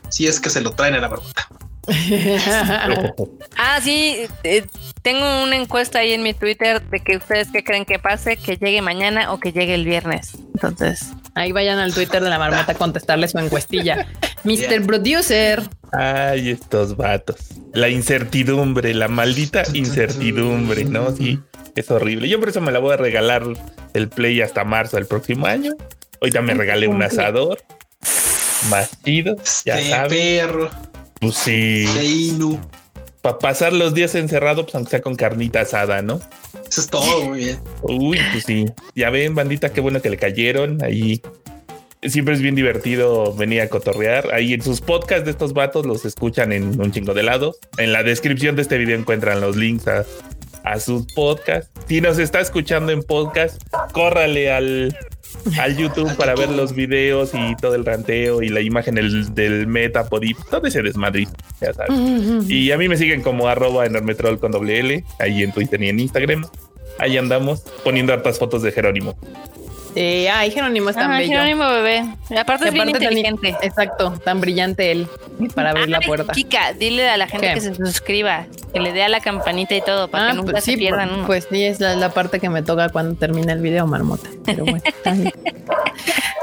si 0.10 0.28
es 0.28 0.40
que 0.40 0.52
se 0.52 0.62
lo 0.62 0.74
traen 0.74 0.94
a 0.94 1.00
la 1.00 1.10
marmota. 1.10 1.48
ah, 3.58 3.80
sí, 3.82 4.26
eh, 4.44 4.66
tengo 5.02 5.44
una 5.44 5.56
encuesta 5.56 6.00
ahí 6.00 6.14
en 6.14 6.24
mi 6.24 6.34
Twitter 6.34 6.82
de 6.82 7.00
que 7.02 7.18
ustedes 7.18 7.50
qué 7.52 7.64
creen 7.64 7.86
que 7.86 8.00
pase, 8.00 8.38
que 8.38 8.58
llegue 8.58 8.82
mañana 8.82 9.34
o 9.34 9.40
que 9.40 9.52
llegue 9.52 9.76
el 9.76 9.86
viernes. 9.86 10.38
Entonces, 10.54 11.12
ahí 11.36 11.52
vayan 11.52 11.80
al 11.80 11.94
Twitter 11.94 12.24
de 12.24 12.30
la 12.30 12.40
marmota 12.40 12.72
a 12.72 12.76
contestarle 12.76 13.28
su 13.28 13.38
encuestilla. 13.40 14.08
Mr. 14.44 14.86
Producer. 14.86 15.62
Ay, 15.92 16.52
estos 16.52 16.96
vatos. 16.96 17.38
La 17.74 17.90
incertidumbre, 17.90 18.94
la 18.94 19.08
maldita 19.08 19.64
incertidumbre, 19.74 20.86
¿no? 20.86 21.16
Sí, 21.16 21.40
es 21.76 21.92
horrible. 21.92 22.30
Yo 22.30 22.40
por 22.40 22.50
eso 22.50 22.62
me 22.62 22.72
la 22.72 22.80
voy 22.80 22.94
a 22.94 22.98
regalar 22.98 23.44
el 23.94 24.10
Play 24.10 24.42
hasta 24.42 24.64
marzo 24.64 24.98
del 24.98 25.06
próximo 25.06 25.46
año. 25.48 25.74
También 26.32 26.58
me 26.58 26.64
regalé 26.64 26.88
un 26.88 27.04
asador. 27.04 27.60
Más 28.70 28.92
chido, 29.04 29.36
ya 29.66 29.80
este 29.80 30.16
Perro. 30.16 30.70
Pues 31.24 31.36
sí. 31.36 32.38
Para 33.22 33.40
pasar 33.40 33.72
los 33.72 33.94
días 33.94 34.14
encerrado, 34.16 34.64
pues 34.64 34.76
aunque 34.76 34.92
sea 34.92 35.02
con 35.02 35.16
carnita 35.16 35.62
asada, 35.62 36.02
¿no? 36.02 36.20
Eso 36.68 36.82
es 36.82 36.88
todo, 36.88 37.24
muy 37.24 37.40
bien. 37.40 37.60
Uy, 37.82 38.20
pues 38.34 38.44
sí. 38.44 38.66
Ya 38.96 39.10
ven, 39.10 39.34
bandita, 39.34 39.72
qué 39.72 39.80
bueno 39.80 40.02
que 40.02 40.10
le 40.10 40.18
cayeron. 40.18 40.84
Ahí 40.84 41.22
siempre 42.02 42.34
es 42.34 42.42
bien 42.42 42.56
divertido 42.56 43.34
venir 43.34 43.62
a 43.62 43.70
cotorrear. 43.70 44.34
Ahí 44.34 44.54
en 44.54 44.62
sus 44.62 44.82
podcasts 44.82 45.24
de 45.24 45.32
estos 45.32 45.54
vatos 45.54 45.86
los 45.86 46.04
escuchan 46.04 46.52
en 46.52 46.80
un 46.80 46.92
chingo 46.92 47.14
de 47.14 47.24
lados. 47.24 47.58
En 47.78 47.94
la 47.94 48.04
descripción 48.04 48.58
de 48.58 48.64
este 48.64 48.78
video 48.78 48.98
encuentran 48.98 49.40
los 49.40 49.56
links 49.56 49.88
a, 49.88 50.04
a 50.66 50.80
sus 50.82 51.06
podcasts. 51.14 51.72
Si 51.88 52.02
nos 52.02 52.20
está 52.20 52.42
escuchando 52.42 52.92
en 52.92 53.02
podcast, 53.04 53.62
córrale 53.94 54.52
al, 54.52 54.98
al 55.60 55.78
YouTube 55.78 56.16
para 56.16 56.36
ver 56.36 56.50
los 56.50 56.74
videos 56.74 57.32
y 57.34 57.56
todo 57.58 57.76
el 57.76 57.86
ranteo 57.86 58.42
y 58.42 58.50
la 58.50 58.62
imagen 58.62 58.96
del, 58.96 59.34
del 59.34 59.68
Metapod 59.68 60.24
todo 60.50 60.68
ese 60.68 60.82
desmadriz, 60.82 61.30
ya 61.62 61.74
sabes. 61.74 62.50
Y 62.50 62.72
a 62.72 62.78
mí 62.78 62.88
me 62.88 62.98
siguen 62.98 63.22
como 63.22 63.48
arroba 63.48 63.86
enormetrol 63.86 64.40
con 64.40 64.52
doble 64.52 64.80
L, 64.80 65.04
ahí 65.20 65.44
en 65.44 65.52
Twitter 65.52 65.82
y 65.82 65.90
en 65.90 66.00
Instagram. 66.00 66.46
Ahí 67.00 67.18
andamos 67.18 67.62
poniendo 67.84 68.14
hartas 68.14 68.40
fotos 68.40 68.62
de 68.62 68.72
Jerónimo. 68.72 69.18
Eh, 69.96 70.30
ay, 70.30 70.52
Jerónimo 70.52 70.90
es 70.90 70.96
tan 70.96 71.12
bello. 71.12 71.32
Jerónimo 71.32 71.70
bebé. 71.70 72.06
aparte 72.38 72.68
es 72.68 72.74
bien 72.74 72.90
inteligente. 72.90 73.56
exacto, 73.62 74.12
tan 74.24 74.42
brillante 74.42 74.92
él 74.92 75.08
para 75.54 75.72
abrir 75.72 75.90
la 75.90 76.02
puerta. 76.02 76.34
Kika, 76.34 76.74
dile 76.74 77.10
a 77.10 77.18
la 77.18 77.28
gente 77.28 77.54
que 77.54 77.62
se 77.62 77.76
suscriba, 77.76 78.46
que 78.74 78.80
le 78.80 78.92
dé 78.92 79.04
a 79.04 79.10
la 79.10 79.20
campanita 79.20 79.76
y 79.76 79.82
todo 79.82 80.08
para 80.08 80.28
que 80.28 80.32
ah, 80.32 80.36
nunca 80.36 80.52
pues 80.54 80.64
se 80.64 80.78
pierdan 80.78 81.26
pues, 81.26 81.46
pues 81.46 81.48
sí, 81.50 81.64
es 81.66 81.80
la, 81.80 82.10
parte 82.10 82.40
que 82.40 82.50
me 82.50 82.62
toca 82.62 82.90
cuando 82.90 83.16
termina 83.16 83.54
el 83.54 83.62
video, 83.62 83.88
marmota. 83.88 84.30
Pero 84.46 84.66
bueno, 84.66 84.84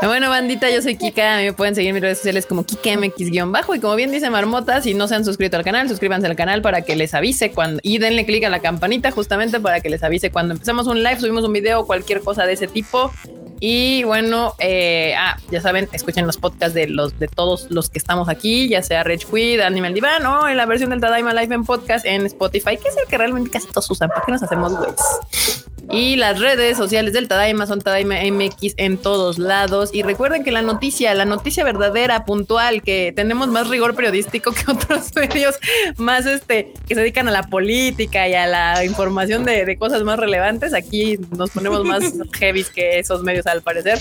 bueno, 0.02 0.30
bandita, 0.30 0.70
yo 0.70 0.82
soy 0.82 0.96
Kika. 0.96 1.34
A 1.34 1.38
mí 1.38 1.44
me 1.44 1.52
pueden 1.52 1.74
seguir 1.74 1.90
en 1.90 1.94
mis 1.94 2.02
redes 2.02 2.18
sociales 2.18 2.46
como 2.46 2.64
KikaMX-bajo. 2.64 3.74
Y 3.74 3.80
como 3.80 3.94
bien 3.94 4.10
dice 4.10 4.30
Marmota, 4.30 4.80
si 4.80 4.94
no 4.94 5.08
se 5.08 5.14
han 5.14 5.24
suscrito 5.24 5.56
al 5.56 5.64
canal, 5.64 5.88
suscríbanse 5.88 6.26
al 6.26 6.36
canal 6.36 6.62
para 6.62 6.82
que 6.82 6.96
les 6.96 7.14
avise 7.14 7.50
cuando. 7.50 7.80
Y 7.82 7.98
denle 7.98 8.26
clic 8.26 8.44
a 8.44 8.48
la 8.48 8.60
campanita 8.60 9.10
justamente 9.10 9.60
para 9.60 9.80
que 9.80 9.90
les 9.90 10.02
avise 10.02 10.30
cuando 10.30 10.54
empezamos 10.54 10.86
un 10.86 11.02
live, 11.02 11.20
subimos 11.20 11.44
un 11.44 11.52
video, 11.52 11.86
cualquier 11.86 12.20
cosa 12.20 12.46
de 12.46 12.54
ese 12.54 12.66
tipo. 12.66 13.12
Y 13.60 14.04
bueno, 14.04 14.54
eh, 14.58 15.14
ah, 15.18 15.36
ya 15.50 15.60
saben, 15.60 15.86
escuchen 15.92 16.26
los 16.26 16.38
podcasts 16.38 16.74
de 16.74 16.86
los 16.86 17.18
de 17.18 17.28
todos 17.28 17.70
los 17.70 17.90
que 17.90 17.98
estamos 17.98 18.30
aquí, 18.30 18.68
ya 18.70 18.82
sea 18.82 19.04
Rich 19.04 19.26
Quid, 19.26 19.60
Animal 19.60 19.92
Divan 19.92 20.24
o 20.24 20.48
en 20.48 20.56
la 20.56 20.64
versión 20.64 20.88
del 20.90 21.00
Tadaima 21.00 21.34
Live 21.34 21.54
en 21.54 21.64
podcast 21.64 22.06
en 22.06 22.24
Spotify, 22.24 22.78
que 22.78 22.88
es 22.88 22.96
el 22.96 23.06
que 23.06 23.18
realmente 23.18 23.50
casi 23.50 23.68
todos 23.68 23.90
usan. 23.90 24.08
¿Para 24.08 24.22
qué 24.24 24.32
nos 24.32 24.42
hacemos 24.42 24.74
güeyes? 24.76 25.66
Y 25.92 26.14
las 26.16 26.38
redes 26.38 26.76
sociales 26.76 27.12
del 27.12 27.26
Tadaima 27.26 27.66
son 27.66 27.80
Tadaima 27.80 28.16
MX 28.30 28.74
en 28.76 28.96
todos 28.96 29.38
lados. 29.38 29.90
Y 29.92 30.02
recuerden 30.02 30.44
que 30.44 30.52
la 30.52 30.62
noticia, 30.62 31.12
la 31.14 31.24
noticia 31.24 31.64
verdadera, 31.64 32.24
puntual, 32.24 32.82
que 32.82 33.12
tenemos 33.14 33.48
más 33.48 33.68
rigor 33.68 33.96
periodístico 33.96 34.52
que 34.52 34.70
otros 34.70 35.14
medios 35.16 35.56
más 35.96 36.26
este 36.26 36.72
que 36.86 36.94
se 36.94 37.00
dedican 37.00 37.26
a 37.26 37.32
la 37.32 37.42
política 37.42 38.28
y 38.28 38.34
a 38.34 38.46
la 38.46 38.84
información 38.84 39.44
de, 39.44 39.64
de 39.64 39.76
cosas 39.78 40.04
más 40.04 40.18
relevantes. 40.18 40.74
Aquí 40.74 41.18
nos 41.36 41.50
ponemos 41.50 41.84
más 41.84 42.04
heavy 42.38 42.64
que 42.72 43.00
esos 43.00 43.22
medios 43.22 43.46
al 43.46 43.62
parecer. 43.62 43.98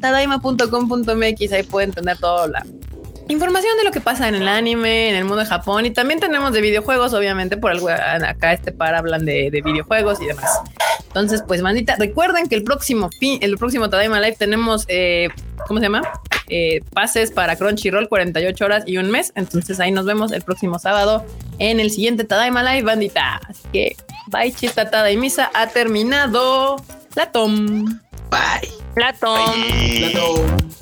Tadaima.com.mx, 0.00 1.52
ahí 1.52 1.62
pueden 1.62 1.92
tener 1.92 2.18
toda 2.18 2.48
la 2.48 2.66
información 3.32 3.76
de 3.76 3.84
lo 3.84 3.90
que 3.90 4.00
pasa 4.00 4.28
en 4.28 4.34
el 4.34 4.46
anime, 4.46 5.10
en 5.10 5.16
el 5.16 5.24
mundo 5.24 5.38
de 5.38 5.46
Japón 5.46 5.86
y 5.86 5.90
también 5.90 6.20
tenemos 6.20 6.52
de 6.52 6.60
videojuegos, 6.60 7.12
obviamente, 7.14 7.56
por 7.56 7.70
algo 7.70 7.88
acá 7.88 8.52
este 8.52 8.72
par 8.72 8.94
hablan 8.94 9.24
de, 9.24 9.50
videojuegos 9.50 10.20
y 10.20 10.26
demás. 10.26 10.60
Entonces, 11.06 11.42
pues, 11.46 11.62
mandita, 11.62 11.96
recuerden 11.98 12.48
que 12.48 12.54
el 12.54 12.64
próximo 12.64 13.10
fin, 13.18 13.38
el 13.42 13.58
próximo 13.58 13.90
Tadaima 13.90 14.20
Live 14.20 14.36
tenemos, 14.38 14.84
eh, 14.88 15.28
¿cómo 15.66 15.80
se 15.80 15.86
llama? 15.86 16.02
Eh, 16.48 16.80
pases 16.92 17.30
para 17.30 17.56
Crunchyroll, 17.56 18.08
48 18.08 18.64
horas 18.64 18.84
y 18.86 18.98
un 18.98 19.10
mes. 19.10 19.32
Entonces 19.34 19.80
ahí 19.80 19.90
nos 19.90 20.04
vemos 20.04 20.32
el 20.32 20.42
próximo 20.42 20.78
sábado 20.78 21.24
en 21.58 21.80
el 21.80 21.90
siguiente 21.90 22.24
Tadaima 22.24 22.62
Live, 22.62 22.82
bandita. 22.82 23.40
Así 23.48 23.62
que, 23.72 23.96
bye, 24.28 24.52
chista, 24.52 25.10
y 25.10 25.16
misa. 25.16 25.50
Ha 25.54 25.68
terminado. 25.68 26.76
Platón. 27.14 28.00
Bye. 28.30 28.70
Platón. 28.94 29.52
Platón. 29.98 30.72